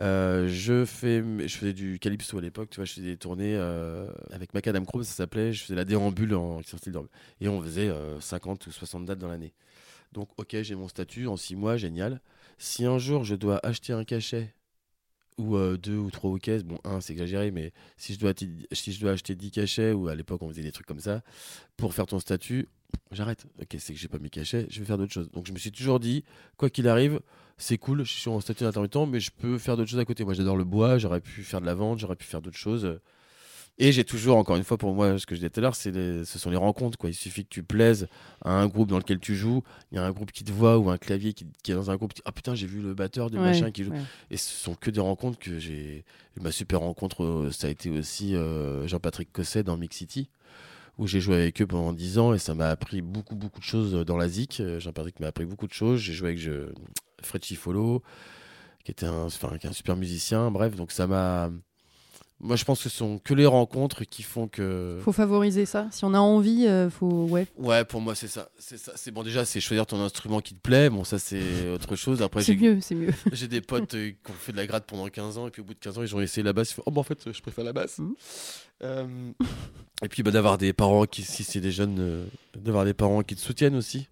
Euh, 0.00 0.48
je 0.48 0.84
fais, 0.84 1.22
je 1.46 1.56
faisais 1.56 1.72
du 1.72 2.00
calypso 2.00 2.38
à 2.38 2.40
l'époque, 2.40 2.70
tu 2.70 2.76
vois, 2.76 2.84
je 2.86 2.94
faisais 2.94 3.06
des 3.06 3.16
tournées 3.16 3.54
euh, 3.54 4.08
avec 4.32 4.52
Macadam 4.52 4.84
Chrome, 4.84 5.04
ça 5.04 5.12
s'appelait. 5.14 5.52
Je 5.52 5.62
faisais 5.62 5.76
la 5.76 5.84
déambule 5.84 6.34
en 6.34 6.60
et 7.40 7.48
on 7.48 7.62
faisait 7.62 7.88
euh, 7.88 8.20
50 8.20 8.66
ou 8.66 8.72
60 8.72 9.04
dates 9.04 9.18
dans 9.18 9.28
l'année. 9.28 9.52
Donc, 10.12 10.28
ok, 10.38 10.56
j'ai 10.62 10.74
mon 10.74 10.88
statut 10.88 11.26
en 11.28 11.36
6 11.36 11.54
mois, 11.54 11.76
génial. 11.76 12.20
Si 12.58 12.84
un 12.84 12.98
jour 12.98 13.22
je 13.24 13.34
dois 13.36 13.60
acheter 13.64 13.92
un 13.92 14.04
cachet 14.04 14.52
ou 15.38 15.56
euh, 15.56 15.76
deux 15.76 15.96
ou 15.96 16.10
trois 16.10 16.38
caisses, 16.38 16.64
bon, 16.64 16.78
un 16.84 17.00
c'est 17.00 17.12
exagéré, 17.12 17.50
mais 17.50 17.72
si 17.96 18.14
je, 18.14 18.18
dois 18.18 18.32
si 18.72 18.92
je 18.92 19.00
dois 19.00 19.12
acheter 19.12 19.34
10 19.34 19.50
cachets, 19.50 19.92
ou 19.92 20.08
à 20.08 20.14
l'époque 20.14 20.42
on 20.42 20.48
faisait 20.48 20.62
des 20.62 20.72
trucs 20.72 20.86
comme 20.86 21.00
ça, 21.00 21.22
pour 21.76 21.94
faire 21.94 22.06
ton 22.06 22.18
statut, 22.18 22.68
j'arrête. 23.10 23.46
Ok, 23.60 23.76
c'est 23.78 23.92
que 23.92 23.98
j'ai 23.98 24.08
pas 24.08 24.18
mes 24.18 24.30
cachets, 24.30 24.66
je 24.70 24.80
vais 24.80 24.86
faire 24.86 24.98
d'autres 24.98 25.12
choses. 25.12 25.30
Donc 25.30 25.46
je 25.46 25.52
me 25.52 25.58
suis 25.58 25.72
toujours 25.72 26.00
dit, 26.00 26.24
quoi 26.56 26.70
qu'il 26.70 26.88
arrive, 26.88 27.20
c'est 27.58 27.78
cool, 27.78 28.04
je 28.04 28.12
suis 28.12 28.30
en 28.30 28.40
statut 28.40 28.64
d'intermittent, 28.64 29.08
mais 29.08 29.20
je 29.20 29.30
peux 29.30 29.58
faire 29.58 29.76
d'autres 29.76 29.90
choses 29.90 30.00
à 30.00 30.04
côté. 30.04 30.24
Moi 30.24 30.34
j'adore 30.34 30.56
le 30.56 30.64
bois, 30.64 30.98
j'aurais 30.98 31.20
pu 31.20 31.42
faire 31.42 31.60
de 31.60 31.66
la 31.66 31.74
vente, 31.74 31.98
j'aurais 31.98 32.16
pu 32.16 32.26
faire 32.26 32.42
d'autres 32.42 32.58
choses. 32.58 32.98
Et 33.78 33.90
j'ai 33.90 34.04
toujours, 34.04 34.36
encore 34.36 34.56
une 34.56 34.64
fois, 34.64 34.76
pour 34.76 34.94
moi, 34.94 35.18
ce 35.18 35.24
que 35.24 35.34
je 35.34 35.40
disais 35.40 35.50
tout 35.50 35.60
à 35.60 35.62
l'heure, 35.62 35.74
ce 35.74 36.24
sont 36.24 36.50
les 36.50 36.56
rencontres. 36.56 36.98
Quoi. 36.98 37.10
Il 37.10 37.14
suffit 37.14 37.44
que 37.44 37.48
tu 37.48 37.62
plaises 37.62 38.06
à 38.44 38.52
un 38.52 38.66
groupe 38.68 38.88
dans 38.88 38.98
lequel 38.98 39.18
tu 39.18 39.34
joues, 39.34 39.62
il 39.90 39.96
y 39.96 39.98
a 39.98 40.04
un 40.04 40.10
groupe 40.12 40.30
qui 40.30 40.44
te 40.44 40.52
voit 40.52 40.78
ou 40.78 40.90
un 40.90 40.98
clavier 40.98 41.32
qui, 41.32 41.46
qui 41.62 41.72
est 41.72 41.74
dans 41.74 41.90
un 41.90 41.96
groupe, 41.96 42.12
qui 42.12 42.22
ah 42.26 42.32
putain, 42.32 42.54
j'ai 42.54 42.66
vu 42.66 42.80
le 42.80 42.92
batteur 42.94 43.30
du 43.30 43.38
Ouais, 43.38 43.44
machin 43.44 43.70
qui 43.70 43.84
joue. 43.84 43.92
ouais. 43.92 44.02
Et 44.30 44.36
ce 44.36 44.54
sont 44.54 44.74
que 44.74 44.90
des 44.90 45.00
rencontres 45.00 45.38
que 45.38 45.58
j'ai. 45.58 46.04
Ma 46.40 46.52
super 46.52 46.80
rencontre, 46.80 47.24
euh, 47.24 47.50
ça 47.50 47.66
a 47.66 47.70
été 47.70 47.90
aussi 47.90 48.34
euh, 48.34 48.86
Jean-Patrick 48.86 49.32
Cosset 49.32 49.62
dans 49.62 49.76
Mix 49.76 49.96
City, 49.96 50.28
où 50.98 51.06
j'ai 51.06 51.20
joué 51.20 51.36
avec 51.36 51.60
eux 51.62 51.66
pendant 51.66 51.92
10 51.92 52.18
ans 52.18 52.34
et 52.34 52.38
ça 52.38 52.54
m'a 52.54 52.68
appris 52.68 53.00
beaucoup, 53.00 53.36
beaucoup 53.36 53.60
de 53.60 53.64
choses 53.64 53.92
dans 54.06 54.16
la. 54.16 54.26
Euh, 54.60 54.80
Jean-Patrick 54.80 55.18
m'a 55.18 55.28
appris 55.28 55.46
beaucoup 55.46 55.66
de 55.66 55.72
choses. 55.72 55.98
J'ai 56.00 56.12
joué 56.12 56.28
avec 56.28 56.38
je... 56.38 56.72
Fred 57.22 57.44
Chifolo, 57.44 58.02
qui 58.84 58.90
était 58.90 59.06
un, 59.06 59.24
enfin, 59.24 59.56
qui 59.58 59.66
est 59.66 59.70
un 59.70 59.74
super 59.74 59.96
musicien. 59.96 60.50
Bref, 60.50 60.76
donc 60.76 60.92
ça 60.92 61.06
m'a. 61.06 61.50
Moi, 62.44 62.56
je 62.56 62.64
pense 62.64 62.82
que 62.82 62.88
ce 62.88 62.96
sont 62.96 63.18
que 63.18 63.34
les 63.34 63.46
rencontres 63.46 64.02
qui 64.02 64.24
font 64.24 64.48
que. 64.48 64.98
Faut 65.00 65.12
favoriser 65.12 65.64
ça. 65.64 65.86
Si 65.92 66.04
on 66.04 66.12
a 66.12 66.18
envie, 66.18 66.66
euh, 66.66 66.90
faut 66.90 67.26
ouais. 67.26 67.46
Ouais, 67.56 67.84
pour 67.84 68.00
moi, 68.00 68.16
c'est 68.16 68.26
ça. 68.26 68.48
C'est 68.58 68.78
ça. 68.78 68.92
C'est 68.96 69.12
bon, 69.12 69.22
déjà, 69.22 69.44
c'est 69.44 69.60
choisir 69.60 69.86
ton 69.86 70.00
instrument 70.00 70.40
qui 70.40 70.54
te 70.54 70.60
plaît. 70.60 70.90
Bon, 70.90 71.04
ça, 71.04 71.20
c'est 71.20 71.68
autre 71.72 71.94
chose. 71.94 72.20
Après, 72.20 72.42
C'est 72.42 72.56
mieux, 72.56 72.80
c'est 72.80 72.96
mieux. 72.96 73.12
j'ai 73.30 73.46
des 73.46 73.60
potes 73.60 73.94
euh, 73.94 74.10
qui 74.10 74.30
ont 74.30 74.34
fait 74.34 74.50
de 74.50 74.56
la 74.56 74.66
gratte 74.66 74.86
pendant 74.86 75.06
15 75.08 75.38
ans 75.38 75.46
et 75.46 75.50
puis 75.50 75.62
au 75.62 75.64
bout 75.64 75.74
de 75.74 75.78
15 75.78 75.98
ans 75.98 76.02
ils 76.02 76.16
ont 76.16 76.20
essayé 76.20 76.42
la 76.42 76.52
basse. 76.52 76.72
Ils 76.72 76.74
font, 76.74 76.82
oh 76.86 76.90
bah 76.90 77.00
en 77.00 77.04
fait 77.04 77.32
je 77.32 77.40
préfère 77.40 77.62
la 77.64 77.72
basse. 77.72 77.98
Mhm. 77.98 78.14
Euh, 78.82 79.06
et 80.02 80.08
puis 80.08 80.24
bah, 80.24 80.32
d'avoir 80.32 80.58
des 80.58 80.72
parents 80.72 81.04
qui, 81.06 81.22
si 81.22 81.44
c'est 81.44 81.60
des 81.60 81.70
jeunes, 81.70 81.98
euh, 82.00 82.24
d'avoir 82.56 82.84
des 82.84 82.94
parents 82.94 83.22
qui 83.22 83.36
te 83.36 83.40
soutiennent 83.40 83.76
aussi. 83.76 84.08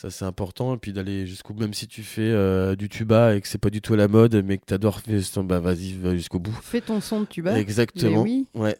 Ça 0.00 0.10
c'est 0.10 0.24
important. 0.24 0.74
Et 0.74 0.78
puis 0.78 0.92
d'aller 0.92 1.26
jusqu'au 1.26 1.54
bout, 1.54 1.62
même 1.62 1.74
si 1.74 1.88
tu 1.88 2.04
fais 2.04 2.20
euh, 2.22 2.76
du 2.76 2.88
tuba 2.88 3.34
et 3.34 3.40
que 3.40 3.48
c'est 3.48 3.58
pas 3.58 3.70
du 3.70 3.80
tout 3.80 3.94
à 3.94 3.96
la 3.96 4.06
mode, 4.06 4.36
mais 4.44 4.58
que 4.58 4.64
t'adores, 4.64 5.00
faire- 5.00 5.42
bah 5.42 5.58
vas-y, 5.58 5.94
va 5.94 6.14
jusqu'au 6.14 6.38
bout. 6.38 6.52
Fais 6.62 6.80
ton 6.80 7.00
son 7.00 7.22
de 7.22 7.26
tuba. 7.26 7.58
Exactement. 7.58 8.22
Oui. 8.22 8.46
Ouais. 8.54 8.76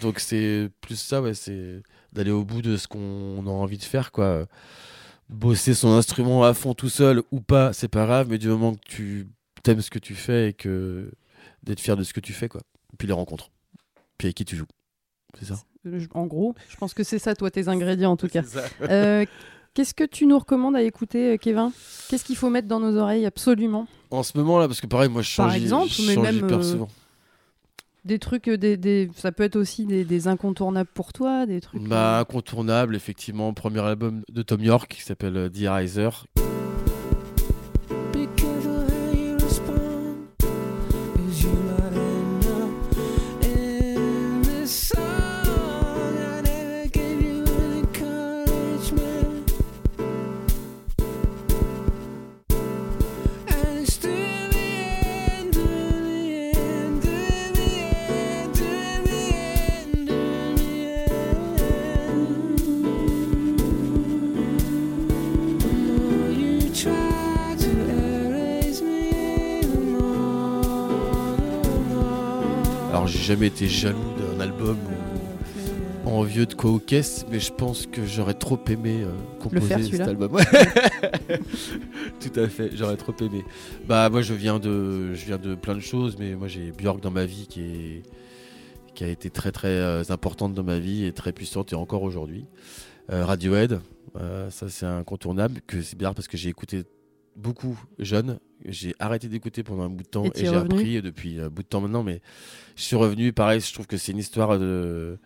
Donc 0.00 0.20
c'est 0.20 0.70
plus 0.80 0.96
ça, 0.98 1.20
ouais, 1.20 1.34
c'est 1.34 1.82
d'aller 2.14 2.30
au 2.30 2.44
bout 2.44 2.62
de 2.62 2.78
ce 2.78 2.88
qu'on 2.88 3.44
a 3.46 3.50
envie 3.50 3.76
de 3.76 3.82
faire, 3.82 4.10
quoi. 4.10 4.46
bosser 5.28 5.74
son 5.74 5.90
instrument 5.90 6.44
à 6.44 6.54
fond 6.54 6.72
tout 6.72 6.88
seul 6.88 7.22
ou 7.30 7.40
pas, 7.40 7.72
c'est 7.74 7.88
pas 7.88 8.06
grave, 8.06 8.28
mais 8.30 8.38
du 8.38 8.48
moment 8.48 8.74
que 8.74 8.80
tu 8.88 9.28
t'aimes 9.62 9.80
ce 9.82 9.90
que 9.90 9.98
tu 9.98 10.14
fais 10.14 10.48
et 10.50 10.52
que 10.54 11.10
d'être 11.62 11.80
fier 11.80 11.96
de 11.96 12.04
ce 12.04 12.12
que 12.14 12.20
tu 12.20 12.32
fais, 12.32 12.48
quoi. 12.48 12.62
Et 12.94 12.96
puis 12.96 13.06
les 13.06 13.12
rencontres. 13.14 13.50
Puis 14.18 14.26
avec 14.28 14.36
qui 14.36 14.44
tu 14.46 14.56
joues. 14.56 14.66
C'est 15.38 15.46
ça? 15.46 15.56
En 16.14 16.26
gros, 16.26 16.54
je 16.70 16.76
pense 16.76 16.94
que 16.94 17.02
c'est 17.02 17.18
ça, 17.18 17.34
toi, 17.34 17.50
tes 17.50 17.68
ingrédients 17.68 18.12
en 18.12 18.16
tout 18.16 18.28
cas. 18.32 18.42
Euh, 18.82 19.26
Qu'est-ce 19.74 19.94
que 19.94 20.04
tu 20.04 20.26
nous 20.26 20.38
recommandes 20.38 20.76
à 20.76 20.82
écouter, 20.82 21.32
euh, 21.32 21.36
Kevin? 21.38 21.70
Qu'est-ce 22.08 22.24
qu'il 22.24 22.36
faut 22.36 22.50
mettre 22.50 22.68
dans 22.68 22.78
nos 22.80 22.96
oreilles 22.98 23.24
absolument? 23.24 23.86
En 24.10 24.22
ce 24.22 24.36
moment 24.36 24.58
là, 24.58 24.66
parce 24.68 24.80
que 24.82 24.86
pareil, 24.86 25.08
moi 25.08 25.22
je 25.22 25.28
change, 25.28 25.46
Par 25.46 25.54
exemple, 25.54 25.88
je 25.90 26.02
mais 26.02 26.14
change 26.14 26.24
même, 26.26 26.36
hyper 26.36 26.58
euh, 26.58 26.62
souvent. 26.62 26.88
Des 28.04 28.18
trucs, 28.18 28.48
euh, 28.48 28.58
des, 28.58 28.76
des- 28.76 29.08
ça 29.16 29.32
peut 29.32 29.44
être 29.44 29.56
aussi 29.56 29.86
des, 29.86 30.04
des 30.04 30.28
incontournables 30.28 30.90
pour 30.92 31.12
toi, 31.14 31.46
des 31.46 31.60
trucs. 31.62 31.82
Bah, 31.88 32.18
incontournable, 32.18 32.94
effectivement. 32.96 33.54
Premier 33.54 33.80
album 33.80 34.22
de 34.30 34.42
Tom 34.42 34.60
York 34.62 34.92
qui 34.94 35.02
s'appelle 35.02 35.50
The 35.50 35.66
Riser. 35.68 36.10
Jamais 73.32 73.46
été 73.46 73.66
jaloux 73.66 74.12
d'un 74.18 74.40
album 74.40 74.76
ou 76.04 76.10
envieux 76.10 76.44
de 76.44 76.52
quoi 76.52 76.70
ou 76.70 76.78
qu'est-ce, 76.78 77.24
mais 77.30 77.40
je 77.40 77.50
pense 77.50 77.86
que 77.86 78.04
j'aurais 78.04 78.34
trop 78.34 78.60
aimé 78.68 79.04
euh, 79.04 79.10
composer 79.40 79.68
faire, 79.68 79.84
cet 79.84 80.00
album. 80.02 80.34
Ouais. 80.34 80.44
Tout 82.20 82.38
à 82.38 82.46
fait, 82.48 82.76
j'aurais 82.76 82.98
trop 82.98 83.14
aimé. 83.22 83.42
Bah, 83.88 84.10
moi, 84.10 84.20
je 84.20 84.34
viens 84.34 84.58
de, 84.58 85.14
je 85.14 85.24
viens 85.24 85.38
de 85.38 85.54
plein 85.54 85.74
de 85.74 85.80
choses, 85.80 86.18
mais 86.18 86.34
moi, 86.34 86.46
j'ai 86.46 86.72
Björk 86.72 87.00
dans 87.00 87.10
ma 87.10 87.24
vie 87.24 87.46
qui 87.46 87.62
est 87.62 88.02
qui 88.94 89.04
a 89.04 89.08
été 89.08 89.30
très 89.30 89.50
très 89.50 89.68
euh, 89.68 90.02
importante 90.10 90.52
dans 90.52 90.64
ma 90.64 90.78
vie 90.78 91.06
et 91.06 91.12
très 91.12 91.32
puissante 91.32 91.72
et 91.72 91.76
encore 91.76 92.02
aujourd'hui. 92.02 92.44
Euh, 93.10 93.24
Radiohead, 93.24 93.80
ça 94.50 94.68
c'est 94.68 94.84
incontournable, 94.84 95.62
que 95.66 95.80
c'est 95.80 95.96
bien 95.96 96.12
parce 96.12 96.28
que 96.28 96.36
j'ai 96.36 96.50
écouté 96.50 96.82
beaucoup 97.34 97.80
jeune. 97.98 98.38
J'ai 98.66 98.94
arrêté 98.98 99.28
d'écouter 99.28 99.62
pendant 99.62 99.82
un 99.84 99.88
bout 99.88 100.04
de 100.04 100.08
temps 100.08 100.24
Et 100.24 100.30
j'ai 100.36 100.48
appris 100.48 101.00
depuis 101.02 101.40
un 101.40 101.48
bout 101.48 101.62
de 101.62 101.68
temps 101.68 101.80
maintenant, 101.80 102.02
mais 102.02 102.20
je 102.76 102.82
suis 102.82 102.96
revenu. 102.96 103.32
Pareil, 103.32 103.60
je 103.60 103.72
trouve 103.72 103.86
que 103.86 103.96
c'est 103.96 104.12
une 104.12 104.18
histoire 104.18 104.58
de 104.58 105.18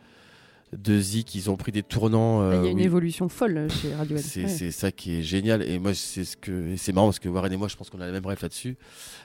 de 0.77 0.99
Zik. 0.99 1.35
Ils 1.37 1.49
ont 1.49 1.57
pris 1.57 1.71
des 1.73 1.83
tournants. 1.83 2.41
bah, 2.41 2.51
Il 2.55 2.57
y 2.57 2.59
a 2.59 2.63
euh, 2.63 2.71
une 2.73 2.79
oui. 2.79 2.85
évolution 2.85 3.29
folle 3.29 3.69
chez 3.71 3.95
Radiohead. 3.95 4.23
C'est 4.25 4.43
Ouais. 4.65 4.71
ça 4.73 4.91
qui 4.91 5.17
est 5.17 5.23
génial. 5.23 5.63
Et 5.63 5.79
moi, 5.79 5.95
c'est 5.95 6.25
ce 6.25 6.37
que 6.37 6.75
c'est 6.77 6.93
marrant 6.93 7.07
parce 7.07 7.19
que 7.21 7.29
Warren 7.29 7.53
et 7.53 7.57
moi, 7.57 7.69
je 7.69 7.77
pense 7.77 7.89
qu'on 7.89 8.01
a 8.01 8.07
la 8.07 8.13
même 8.13 8.27
rêve 8.27 8.39
là-dessus. 8.43 8.77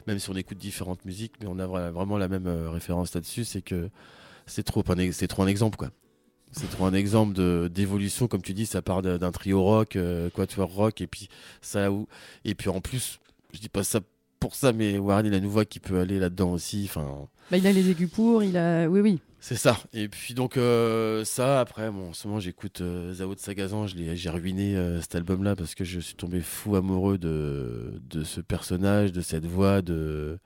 Même 0.08 0.20
si 0.20 0.30
on 0.30 0.36
écoute 0.36 0.58
différentes 0.60 1.04
musiques, 1.04 1.34
mais 1.42 1.48
on 1.48 1.58
a 1.60 1.66
vra- 1.66 1.90
vraiment 1.92 2.18
la 2.18 2.28
même 2.28 2.48
euh, 2.48 2.70
référence 2.70 3.14
là-dessus. 3.16 3.44
C'est 3.44 3.62
que 3.64 3.90
c'est 4.46 4.64
trop, 4.64 4.84
c'est 5.12 5.28
trop 5.28 5.44
un 5.44 5.48
exemple, 5.48 5.78
quoi. 5.78 5.90
C'est 6.52 6.70
trop 6.70 6.86
un 6.86 6.94
exemple 6.94 7.34
de- 7.34 7.70
d'évolution, 7.74 8.28
comme 8.28 8.42
tu 8.42 8.54
dis. 8.54 8.66
Ça 8.66 8.82
part 8.82 9.02
d'un 9.02 9.18
d'un 9.18 9.32
trio 9.32 9.64
rock, 9.64 9.96
euh, 9.96 10.30
quatuor 10.30 10.70
rock, 10.72 11.02
et 11.02 11.08
puis 11.08 11.28
ça 11.62 11.92
où 11.92 12.08
et 12.46 12.54
puis 12.56 12.70
en 12.70 12.82
plus, 12.82 13.20
je 13.54 13.60
dis 13.60 13.70
pas 13.70 13.84
ça 13.84 14.00
pour 14.40 14.56
ça, 14.56 14.74
mais 14.74 14.98
Warren 14.98 15.26
il 15.26 15.34
a 15.34 15.38
une 15.38 15.46
voix 15.48 15.66
qui 15.66 15.80
peut 15.80 16.00
aller 16.00 16.18
là-dedans 16.20 16.52
aussi. 16.54 16.84
Enfin, 16.90 17.28
Bah, 17.52 17.58
il 17.58 17.68
a 17.68 17.72
les 17.72 17.90
aigus 17.92 18.10
pour, 18.10 18.44
il 18.44 18.58
a. 18.58 18.88
Oui, 18.88 19.00
oui. 19.02 19.20
c'est 19.40 19.56
ça. 19.56 19.78
Et 19.94 20.08
puis 20.08 20.34
donc 20.34 20.58
euh, 20.58 21.24
ça, 21.26 21.60
après, 21.60 21.92
bon, 21.92 22.10
en 22.10 22.14
ce 22.14 22.28
moment 22.28 22.40
j'écoute 22.40 22.82
euh, 22.82 23.14
Zao 23.14 23.36
de 23.36 23.40
Sagazan, 23.40 23.86
j'ai 23.88 24.30
ruiné 24.32 24.76
euh, 24.76 25.00
cet 25.00 25.14
album-là 25.16 25.56
parce 25.56 25.76
que 25.76 25.84
je 25.84 26.00
suis 26.00 26.16
tombé 26.16 26.42
fou 26.42 26.76
amoureux 26.76 27.20
de, 27.20 28.02
de 28.10 28.24
ce 28.24 28.42
personnage, 28.42 29.12
de 29.12 29.22
cette 29.22 29.46
voix, 29.46 29.84
de, 29.84 30.40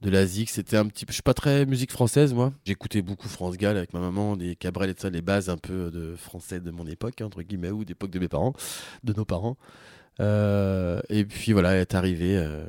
de 0.00 0.10
la 0.10 0.26
zik. 0.26 0.50
C'était 0.50 0.76
un 0.76 0.86
petit 0.86 1.06
peu... 1.06 1.10
Je 1.12 1.14
suis 1.14 1.22
pas 1.22 1.34
très 1.34 1.66
musique 1.66 1.92
française, 1.92 2.34
moi. 2.34 2.52
J'écoutais 2.64 3.00
beaucoup 3.02 3.28
France 3.28 3.56
Gall 3.56 3.76
avec 3.76 3.92
ma 3.94 4.00
maman, 4.00 4.36
des 4.36 4.56
Cabrel 4.56 4.90
et 4.90 4.94
tout 4.94 5.02
ça, 5.02 5.10
les 5.10 5.22
bases 5.22 5.48
un 5.50 5.56
peu 5.58 5.92
de 5.92 6.16
français 6.16 6.58
de 6.58 6.70
mon 6.72 6.86
époque, 6.88 7.20
hein, 7.20 7.26
entre 7.26 7.42
guillemets, 7.42 7.70
ou 7.70 7.84
d'époque 7.84 8.10
de 8.10 8.18
mes 8.18 8.28
parents, 8.28 8.54
de 9.04 9.12
nos 9.12 9.24
parents. 9.24 9.56
Euh, 10.20 11.00
et 11.08 11.24
puis 11.24 11.52
voilà, 11.52 11.72
elle 11.72 11.80
est 11.80 11.94
arrivée 11.94 12.36
euh, 12.36 12.64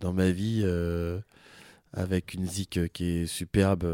dans 0.00 0.12
ma 0.12 0.30
vie 0.30 0.62
euh, 0.64 1.18
avec 1.92 2.34
une 2.34 2.46
zik 2.46 2.92
qui 2.92 3.18
est 3.18 3.26
superbe. 3.26 3.86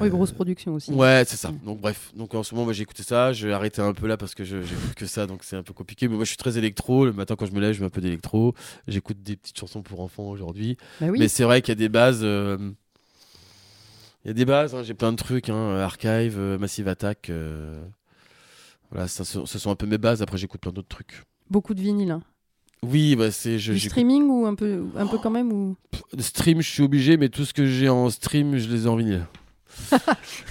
Oui, 0.00 0.10
grosse 0.10 0.32
production 0.32 0.74
aussi. 0.74 0.92
Ouais, 0.92 1.24
c'est 1.26 1.36
ça. 1.36 1.50
Mm. 1.50 1.58
Donc 1.64 1.80
bref, 1.80 2.10
donc 2.14 2.34
en 2.34 2.42
ce 2.42 2.54
moment, 2.54 2.64
moi 2.66 2.74
j'ai 2.74 2.82
écouté 2.82 3.02
ça. 3.02 3.32
J'ai 3.32 3.52
arrêté 3.52 3.80
un 3.80 3.94
peu 3.94 4.06
là 4.06 4.16
parce 4.16 4.34
que 4.34 4.44
j'écoute 4.44 4.94
que 4.96 5.06
ça, 5.06 5.26
donc 5.26 5.42
c'est 5.44 5.56
un 5.56 5.62
peu 5.62 5.72
compliqué. 5.72 6.06
Mais 6.08 6.16
moi, 6.16 6.24
je 6.24 6.28
suis 6.28 6.36
très 6.36 6.58
électro. 6.58 7.06
Le 7.06 7.12
matin, 7.12 7.34
quand 7.36 7.46
je 7.46 7.52
me 7.52 7.60
lève, 7.60 7.72
je 7.72 7.80
mets 7.80 7.86
un 7.86 7.90
peu 7.90 8.02
d'électro. 8.02 8.54
J'écoute 8.88 9.22
des 9.22 9.36
petites 9.36 9.58
chansons 9.58 9.82
pour 9.82 10.00
enfants 10.00 10.28
aujourd'hui. 10.28 10.76
Bah 11.00 11.06
oui. 11.08 11.18
Mais 11.18 11.28
c'est 11.28 11.44
vrai 11.44 11.62
qu'il 11.62 11.72
y 11.72 11.72
a 11.72 11.76
des 11.76 11.88
bases. 11.88 12.20
Il 12.22 14.28
y 14.28 14.30
a 14.30 14.34
des 14.34 14.44
bases. 14.44 14.74
hein, 14.74 14.82
J'ai 14.82 14.94
plein 14.94 15.12
de 15.12 15.16
trucs. 15.16 15.48
Hein, 15.48 15.76
Archive, 15.76 16.38
Massive 16.38 16.88
Attack. 16.88 17.30
euh, 17.30 17.82
Voilà, 18.94 19.08
ça, 19.08 19.24
ce 19.24 19.44
sont 19.58 19.70
un 19.70 19.74
peu 19.76 19.86
mes 19.86 19.98
bases. 19.98 20.22
Après, 20.22 20.38
j'écoute 20.38 20.60
plein 20.62 20.72
d'autres 20.72 20.88
trucs. 20.88 21.24
Beaucoup 21.50 21.74
de 21.74 21.80
vinyle. 21.82 22.12
hein. 22.12 22.22
Oui, 22.82 23.16
bah 23.16 23.30
c'est. 23.30 23.58
je- 23.58 23.72
Du 23.72 23.80
streaming 23.80 24.28
ou 24.28 24.46
un 24.46 24.54
peu, 24.54 24.84
un 24.96 25.06
peu 25.06 25.18
quand 25.18 25.30
même 25.30 25.52
ou... 25.52 25.76
Stream, 26.18 26.60
je 26.62 26.70
suis 26.70 26.82
obligé, 26.82 27.16
mais 27.16 27.28
tout 27.28 27.44
ce 27.44 27.52
que 27.54 27.66
j'ai 27.66 27.88
en 27.88 28.08
stream, 28.10 28.56
je 28.56 28.68
les 28.68 28.84
ai 28.84 28.88
en 28.88 28.96
vinyle. 28.96 29.26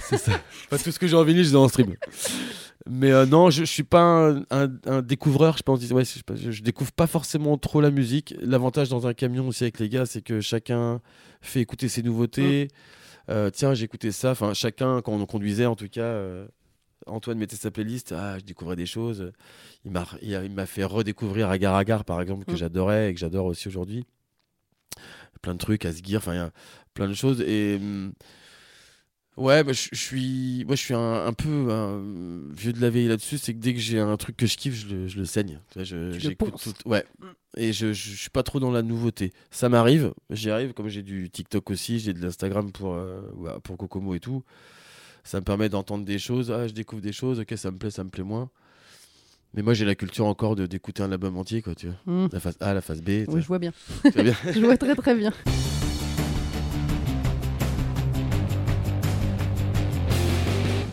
c'est 0.08 0.18
ça. 0.18 0.32
Pas 0.68 0.78
tout 0.78 0.90
ce 0.92 0.98
que 0.98 1.06
j'ai 1.06 1.16
en 1.16 1.22
vinyle, 1.24 1.44
je 1.44 1.48
les 1.50 1.54
ai 1.54 1.58
en 1.58 1.68
stream. 1.68 1.94
Mais 2.90 3.12
euh, 3.12 3.24
non, 3.24 3.48
je, 3.50 3.60
je 3.60 3.70
suis 3.70 3.82
pas 3.84 4.02
un, 4.30 4.42
un- 4.50 4.68
un 4.86 5.00
découvreur. 5.00 5.56
Je 5.56 5.62
pense, 5.62 5.80
ouais, 5.90 6.02
je, 6.04 6.60
découvre 6.62 6.92
pas 6.92 7.06
forcément 7.06 7.56
trop 7.56 7.80
la 7.80 7.90
musique. 7.90 8.34
L'avantage 8.42 8.90
dans 8.90 9.06
un 9.06 9.14
camion 9.14 9.48
aussi 9.48 9.64
avec 9.64 9.78
les 9.78 9.88
gars, 9.88 10.04
c'est 10.04 10.20
que 10.20 10.40
chacun 10.40 11.00
fait 11.40 11.60
écouter 11.60 11.88
ses 11.88 12.02
nouveautés. 12.02 12.68
Euh, 13.30 13.48
tiens, 13.50 13.72
j'ai 13.72 13.84
écouté 13.84 14.12
ça. 14.12 14.32
Enfin, 14.32 14.52
chacun, 14.52 15.00
quand 15.00 15.12
on 15.12 15.24
conduisait, 15.24 15.64
en 15.66 15.76
tout 15.76 15.88
cas, 15.88 16.02
euh, 16.02 16.46
Antoine 17.06 17.38
mettait 17.38 17.56
sa 17.56 17.70
playlist. 17.70 18.12
Ah, 18.12 18.38
je 18.38 18.44
découvrais 18.44 18.76
des 18.76 18.86
choses. 18.86 19.32
Il 19.84 19.90
m'a, 19.90 20.06
il 20.22 20.50
m'a 20.50 20.66
fait 20.66 20.84
redécouvrir 20.84 21.48
Agar 21.50 21.74
Agar, 21.74 22.04
par 22.04 22.20
exemple, 22.20 22.44
que 22.44 22.52
Mm. 22.52 22.56
j'adorais 22.56 23.10
et 23.10 23.14
que 23.14 23.20
j'adore 23.20 23.46
aussi 23.46 23.68
aujourd'hui. 23.68 24.04
Plein 25.42 25.54
de 25.54 25.58
trucs, 25.58 25.84
Asgir, 25.84 26.18
enfin, 26.18 26.50
plein 26.94 27.08
de 27.08 27.14
choses. 27.14 27.40
Et. 27.42 27.76
hum, 27.80 28.12
Ouais, 29.36 29.64
bah, 29.64 29.72
je 29.72 29.88
je 29.90 29.98
suis, 29.98 30.64
moi 30.64 30.76
je 30.76 30.80
suis 30.80 30.94
un, 30.94 31.26
un 31.26 31.32
peu 31.32 31.48
un 31.72 32.00
vieux 32.54 32.72
de 32.72 32.80
la 32.80 32.88
vieille 32.88 33.08
là-dessus. 33.08 33.36
C'est 33.36 33.52
que 33.52 33.58
dès 33.58 33.74
que 33.74 33.80
j'ai 33.80 33.98
un 33.98 34.16
truc 34.16 34.36
que 34.36 34.46
je 34.46 34.56
kiffe, 34.56 34.74
je 34.76 34.94
le, 34.94 35.08
je 35.08 35.18
le 35.18 35.24
saigne. 35.24 35.58
J'écoute 35.76 36.54
tout. 36.62 36.88
Ouais. 36.88 37.04
Et 37.56 37.72
je, 37.72 37.92
je, 37.92 38.14
suis 38.14 38.30
pas 38.30 38.44
trop 38.44 38.60
dans 38.60 38.70
la 38.70 38.82
nouveauté. 38.82 39.32
Ça 39.50 39.68
m'arrive, 39.68 40.14
j'y 40.30 40.50
arrive. 40.50 40.72
Comme 40.72 40.86
j'ai 40.86 41.02
du 41.02 41.30
TikTok 41.30 41.68
aussi, 41.70 41.98
j'ai 41.98 42.12
de 42.12 42.20
l'Instagram 42.22 42.70
pour 42.70 42.94
euh, 42.94 43.22
pour 43.64 43.76
Kokomo 43.76 44.14
et 44.14 44.20
tout. 44.20 44.44
Ça 45.24 45.40
me 45.40 45.44
permet 45.44 45.68
d'entendre 45.68 46.04
des 46.04 46.18
choses. 46.18 46.50
Ah, 46.52 46.68
je 46.68 46.72
découvre 46.74 47.02
des 47.02 47.12
choses. 47.12 47.40
Ok, 47.40 47.54
ça 47.56 47.70
me 47.70 47.78
plaît, 47.78 47.90
ça 47.90 48.04
me 48.04 48.10
plaît 48.10 48.22
moins. 48.24 48.50
Mais 49.54 49.62
moi, 49.62 49.72
j'ai 49.72 49.84
la 49.84 49.94
culture 49.94 50.26
encore 50.26 50.56
de 50.56 50.66
d'écouter 50.66 51.02
un 51.02 51.10
album 51.12 51.36
entier, 51.38 51.62
quoi. 51.62 51.74
Tu 51.74 51.86
vois, 51.86 51.96
Hmm. 52.06 52.28
la 52.32 52.40
phase 52.40 52.56
A, 52.60 52.74
la 52.74 52.80
phase 52.80 53.00
B. 53.02 53.24
Oui, 53.28 53.40
je 53.40 53.46
vois 53.46 53.58
bien. 53.58 53.72
vois, 54.02 54.12
je 54.52 54.60
vois 54.60 54.76
très 54.76 54.94
très 54.94 55.14
bien. 55.14 55.32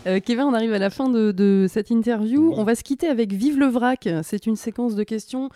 Euh, 0.06 0.18
Kevin, 0.18 0.44
on 0.46 0.54
arrive 0.54 0.72
à 0.72 0.78
la 0.80 0.90
fin 0.90 1.08
de, 1.08 1.30
de 1.30 1.66
cette 1.68 1.90
interview. 1.90 2.52
On 2.56 2.64
va 2.64 2.74
se 2.74 2.82
quitter 2.82 3.06
avec 3.06 3.32
Vive 3.32 3.58
le 3.58 3.66
vrac. 3.66 4.08
C'est 4.24 4.46
une 4.46 4.56
séquence 4.56 4.94
de 4.96 5.04
questions 5.04 5.48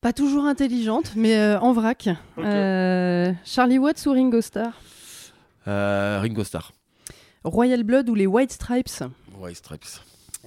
pas 0.00 0.12
toujours 0.12 0.44
intelligentes, 0.44 1.14
mais 1.16 1.36
euh, 1.36 1.58
en 1.58 1.72
vrac. 1.72 2.08
Euh, 2.38 3.32
Charlie 3.44 3.78
Watts 3.78 4.06
ou 4.06 4.12
Ringo 4.12 4.40
Starr? 4.40 4.70
Ringo 5.66 6.44
Starr. 6.44 6.72
Royal 7.48 7.82
Blood 7.82 8.08
ou 8.08 8.14
les 8.14 8.26
White 8.26 8.52
Stripes 8.52 9.02
White 9.38 9.56
Stripes. 9.56 9.86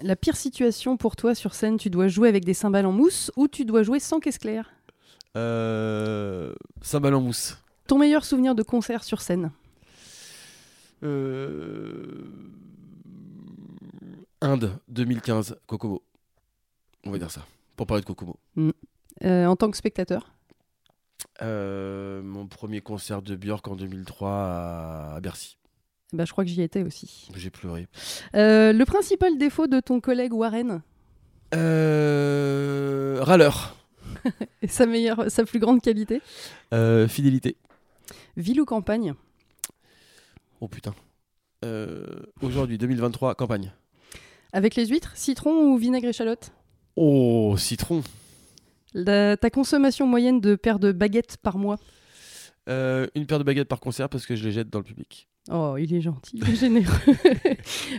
La 0.02 0.16
pire 0.16 0.36
situation 0.38 0.98
pour 0.98 1.16
toi 1.16 1.36
sur 1.36 1.54
scène, 1.54 1.78
tu 1.78 1.90
dois 1.90 2.08
jouer 2.08 2.30
avec 2.30 2.46
des 2.46 2.54
cymbales 2.54 2.86
en 2.86 2.92
mousse 2.92 3.32
ou 3.36 3.48
tu 3.48 3.66
dois 3.66 3.84
jouer 3.84 4.00
sans 4.00 4.20
caisse 4.20 4.38
claire 4.38 4.70
Euh... 5.38 6.54
Cymbale 6.82 7.16
en 7.16 7.22
mousse. 7.22 7.58
Ton 7.88 7.98
meilleur 8.00 8.24
souvenir 8.26 8.56
de 8.56 8.64
concert 8.64 9.04
sur 9.04 9.22
scène 9.22 9.52
Euh, 11.04 12.26
Inde 14.42 14.78
2015, 14.88 15.58
Kokomo. 15.68 16.02
On 17.06 17.12
va 17.12 17.18
dire 17.18 17.32
ça. 17.32 17.46
Pour 17.76 17.86
parler 17.88 18.02
de 18.02 18.08
Kokomo. 18.08 18.38
Euh, 19.24 19.46
en 19.46 19.56
tant 19.56 19.70
que 19.72 19.78
spectateur 19.78 20.32
Euh, 21.42 22.22
mon 22.24 22.48
premier 22.48 22.82
concert 22.82 23.22
de 23.22 23.36
Björk 23.36 23.68
en 23.68 23.76
2003 23.76 24.30
à, 24.32 25.14
à 25.16 25.20
Bercy. 25.20 25.58
Bah, 26.14 26.26
Je 26.26 26.32
crois 26.32 26.44
que 26.44 26.50
j'y 26.50 26.62
étais 26.62 26.84
aussi. 26.84 27.28
J'ai 27.36 27.50
pleuré. 27.50 27.88
Euh, 28.36 28.74
le 28.74 28.86
principal 28.86 29.38
défaut 29.38 29.68
de 29.68 29.80
ton 29.80 30.00
collègue 30.00 30.34
Warren? 30.34 30.82
Euh, 31.54 33.18
Râleur. 33.22 33.76
Et 34.62 34.68
sa 34.68 34.86
meilleure, 34.86 35.30
sa 35.32 35.44
plus 35.46 35.60
grande 35.60 35.82
qualité? 35.82 36.22
Euh, 36.74 37.08
fidélité. 37.08 37.58
Ville 38.38 38.62
ou 38.62 38.66
campagne? 38.66 39.14
Oh 40.60 40.68
putain. 40.68 40.94
Aujourd'hui, 42.42 42.78
2023, 42.78 43.36
campagne. 43.36 43.72
Avec 44.54 44.76
les 44.76 44.88
huîtres, 44.88 45.12
citron 45.16 45.68
ou 45.72 45.78
vinaigre 45.78 46.08
échalote 46.08 46.52
Oh, 46.96 47.56
citron. 47.58 48.02
La- 48.94 49.38
Ta 49.38 49.50
consommation 49.50 50.06
moyenne 50.08 50.42
de 50.42 50.56
paires 50.56 50.80
de 50.80 50.92
baguettes 50.92 51.38
par 51.38 51.58
mois? 51.58 51.78
Une 52.68 53.26
paire 53.28 53.40
de 53.40 53.44
baguettes 53.44 53.68
par 53.68 53.80
concert 53.80 54.10
parce 54.10 54.26
que 54.26 54.36
je 54.36 54.44
les 54.44 54.52
jette 54.52 54.70
dans 54.70 54.80
le 54.80 54.86
public. 54.86 55.28
Oh, 55.54 55.76
il 55.78 55.94
est 55.94 56.02
gentil, 56.02 56.38
il 56.38 56.50
est 56.50 56.56
généreux. 56.56 56.94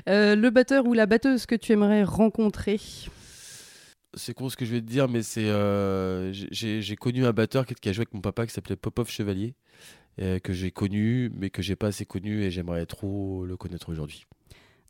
Euh, 0.09 0.35
le 0.35 0.51
batteur 0.51 0.87
ou 0.87 0.95
la 0.95 1.07
batteuse 1.07 1.47
que 1.47 1.55
tu 1.55 1.73
aimerais 1.73 2.03
rencontrer? 2.03 2.81
C'est 4.15 4.35
con 4.35 4.49
ce 4.49 4.57
que 4.57 4.65
je 4.65 4.73
vais 4.73 4.81
te 4.81 4.87
dire, 4.87 5.09
mais 5.09 5.23
c'est 5.23 5.49
euh, 5.49 6.33
j'ai 6.33 6.97
connu 6.97 7.25
un 7.25 7.33
batteur 7.33 7.67
qui 7.67 7.75
qui 7.75 7.89
a 7.89 7.93
joué 7.93 8.03
avec 8.03 8.15
mon 8.15 8.21
papa 8.21 8.47
qui 8.47 8.53
s'appelait 8.53 8.77
Popov 8.77 9.09
Chevalier, 9.09 9.55
euh, 10.21 10.39
que 10.39 10.53
j'ai 10.53 10.71
connu, 10.71 11.31
mais 11.35 11.51
que 11.51 11.63
j'ai 11.63 11.77
pas 11.77 11.89
assez 11.89 12.05
connu 12.05 12.43
et 12.43 12.51
j'aimerais 12.51 12.87
trop 12.87 13.45
le 13.45 13.57
connaître 13.57 13.91
aujourd'hui. 13.91 14.27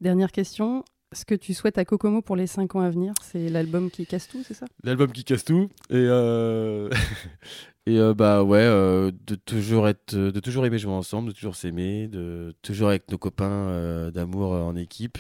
Dernière 0.01 0.33
question. 0.33 0.85
Ce 1.13 1.27
que 1.27 1.35
tu 1.35 1.53
souhaites 1.53 1.77
à 1.77 1.85
Kokomo 1.85 2.23
pour 2.23 2.37
les 2.37 2.47
5 2.47 2.75
ans 2.75 2.81
à 2.81 2.89
venir, 2.89 3.13
c'est 3.23 3.51
l'album 3.51 3.91
qui 3.91 4.07
casse 4.07 4.29
tout, 4.29 4.43
c'est 4.47 4.55
ça? 4.55 4.65
L'album 4.83 5.13
qui 5.13 5.25
casse 5.25 5.45
tout 5.45 5.69
et 5.91 5.95
euh, 5.95 6.89
et 7.87 7.99
euh, 7.99 8.15
bah 8.15 8.45
ouais, 8.45 8.61
euh, 8.61 9.11
de 9.27 9.35
toujours 9.35 9.89
être, 9.89 10.15
de 10.15 10.41
toujours 10.41 10.65
aimer 10.67 10.79
jouer 10.79 10.93
ensemble, 10.93 11.31
de 11.31 11.35
toujours 11.35 11.57
s'aimer, 11.57 12.07
de 12.07 12.55
toujours 12.63 12.91
avec 12.91 13.11
nos 13.11 13.19
copains 13.19 13.51
euh, 13.51 14.11
d'amour 14.13 14.53
en 14.53 14.77
équipe. 14.77 15.19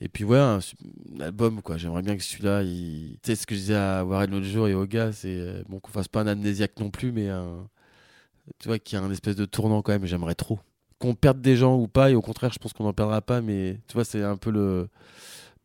Et 0.00 0.08
puis 0.08 0.22
ouais, 0.22 0.38
un, 0.38 0.60
album 1.20 1.62
quoi. 1.62 1.78
J'aimerais 1.78 2.02
bien 2.02 2.16
que 2.16 2.22
celui-là, 2.22 2.62
il... 2.62 3.18
tu 3.22 3.32
sais 3.32 3.36
ce 3.36 3.46
que 3.46 3.56
je 3.56 3.60
disais 3.60 3.74
à 3.74 4.04
Warren 4.04 4.30
l'autre 4.30 4.46
jour 4.46 4.68
et 4.68 4.74
au 4.74 4.86
gars, 4.86 5.12
c'est 5.12 5.64
bon 5.68 5.80
qu'on 5.80 5.90
fasse 5.90 6.08
pas 6.08 6.20
un 6.20 6.28
amnésiaque 6.28 6.78
non 6.78 6.90
plus, 6.90 7.10
mais 7.10 7.28
tu 8.58 8.68
vois, 8.68 8.78
qu'il 8.78 8.98
y 8.98 9.02
a 9.02 9.04
un 9.04 9.10
espèce 9.10 9.36
de 9.36 9.44
tournant 9.44 9.82
quand 9.82 9.92
même. 9.92 10.06
J'aimerais 10.06 10.36
trop 10.36 10.60
qu'on 10.98 11.14
perde 11.14 11.40
des 11.40 11.56
gens 11.56 11.76
ou 11.76 11.88
pas, 11.88 12.10
et 12.10 12.14
au 12.14 12.22
contraire, 12.22 12.52
je 12.52 12.58
pense 12.58 12.72
qu'on 12.72 12.84
n'en 12.84 12.92
perdra 12.92 13.20
pas, 13.20 13.40
mais 13.40 13.80
tu 13.88 13.94
vois, 13.94 14.04
c'est 14.04 14.22
un 14.22 14.36
peu 14.36 14.50
le 14.50 14.88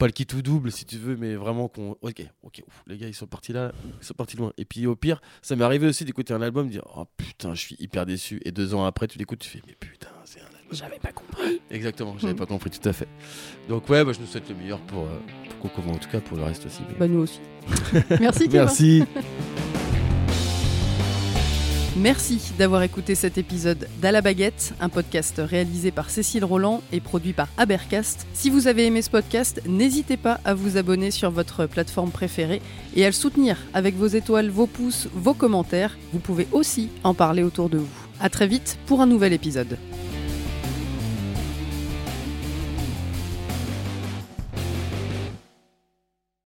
pas 0.01 0.07
le 0.07 0.11
kit 0.13 0.27
ou 0.35 0.41
double 0.41 0.71
si 0.71 0.83
tu 0.85 0.97
veux, 0.97 1.15
mais 1.15 1.35
vraiment 1.35 1.67
qu'on. 1.67 1.91
Ok, 2.01 2.25
ok, 2.43 2.63
ouf, 2.67 2.83
les 2.87 2.97
gars 2.97 3.07
ils 3.07 3.13
sont 3.13 3.27
partis 3.27 3.53
là, 3.53 3.71
ils 4.01 4.05
sont 4.05 4.15
partis 4.15 4.35
loin. 4.35 4.51
Et 4.57 4.65
puis 4.65 4.87
au 4.87 4.95
pire, 4.95 5.21
ça 5.43 5.55
m'est 5.55 5.63
arrivé 5.63 5.85
aussi 5.87 6.03
d'écouter 6.05 6.33
un 6.33 6.41
album, 6.41 6.65
de 6.67 6.71
dire 6.71 6.83
oh 6.97 7.05
putain, 7.17 7.53
je 7.53 7.61
suis 7.61 7.75
hyper 7.79 8.05
déçu. 8.07 8.41
Et 8.43 8.51
deux 8.51 8.73
ans 8.73 8.83
après, 8.83 9.07
tu 9.07 9.19
l'écoutes, 9.19 9.39
tu 9.39 9.49
fais 9.49 9.61
mais 9.67 9.75
putain, 9.79 10.07
c'est 10.25 10.39
un 10.41 10.45
album. 10.45 10.57
J'avais 10.71 10.97
pas 10.99 11.11
compris. 11.11 11.61
Exactement, 11.69 12.15
j'avais 12.17 12.33
Mm. 12.33 12.37
pas 12.37 12.45
compris 12.47 12.69
tout 12.71 12.89
à 12.89 12.93
fait. 12.93 13.07
Donc 13.69 13.87
ouais, 13.89 14.03
bah, 14.03 14.11
je 14.13 14.19
nous 14.19 14.25
souhaite 14.25 14.49
le 14.49 14.55
meilleur 14.55 14.79
pour, 14.79 15.03
euh, 15.03 15.19
pour 15.59 15.71
Kokomo, 15.71 15.93
en 15.93 15.97
tout 15.97 16.09
cas 16.09 16.19
pour 16.19 16.35
le 16.37 16.43
reste 16.43 16.65
aussi. 16.65 16.81
mais- 16.89 16.95
Bah 16.97 17.07
nous 17.07 17.19
aussi. 17.19 17.39
Merci. 18.19 18.49
Merci. 18.51 19.03
Merci 21.97 22.53
d'avoir 22.57 22.83
écouté 22.83 23.15
cet 23.15 23.37
épisode 23.37 23.89
d'À 24.01 24.13
la 24.13 24.21
baguette, 24.21 24.73
un 24.79 24.87
podcast 24.87 25.41
réalisé 25.43 25.91
par 25.91 26.09
Cécile 26.09 26.45
Roland 26.45 26.81
et 26.93 27.01
produit 27.01 27.33
par 27.33 27.49
Abercast. 27.57 28.25
Si 28.33 28.49
vous 28.49 28.67
avez 28.67 28.85
aimé 28.85 29.01
ce 29.01 29.09
podcast, 29.09 29.61
n'hésitez 29.67 30.15
pas 30.15 30.39
à 30.45 30.53
vous 30.53 30.77
abonner 30.77 31.11
sur 31.11 31.31
votre 31.31 31.65
plateforme 31.65 32.11
préférée 32.11 32.61
et 32.95 33.03
à 33.03 33.09
le 33.09 33.13
soutenir 33.13 33.57
avec 33.73 33.95
vos 33.95 34.07
étoiles, 34.07 34.49
vos 34.49 34.67
pouces, 34.67 35.09
vos 35.13 35.33
commentaires. 35.33 35.97
Vous 36.13 36.19
pouvez 36.19 36.47
aussi 36.53 36.87
en 37.03 37.13
parler 37.13 37.43
autour 37.43 37.67
de 37.67 37.79
vous. 37.79 38.07
À 38.21 38.29
très 38.29 38.47
vite 38.47 38.77
pour 38.85 39.01
un 39.01 39.07
nouvel 39.07 39.33
épisode. 39.33 39.77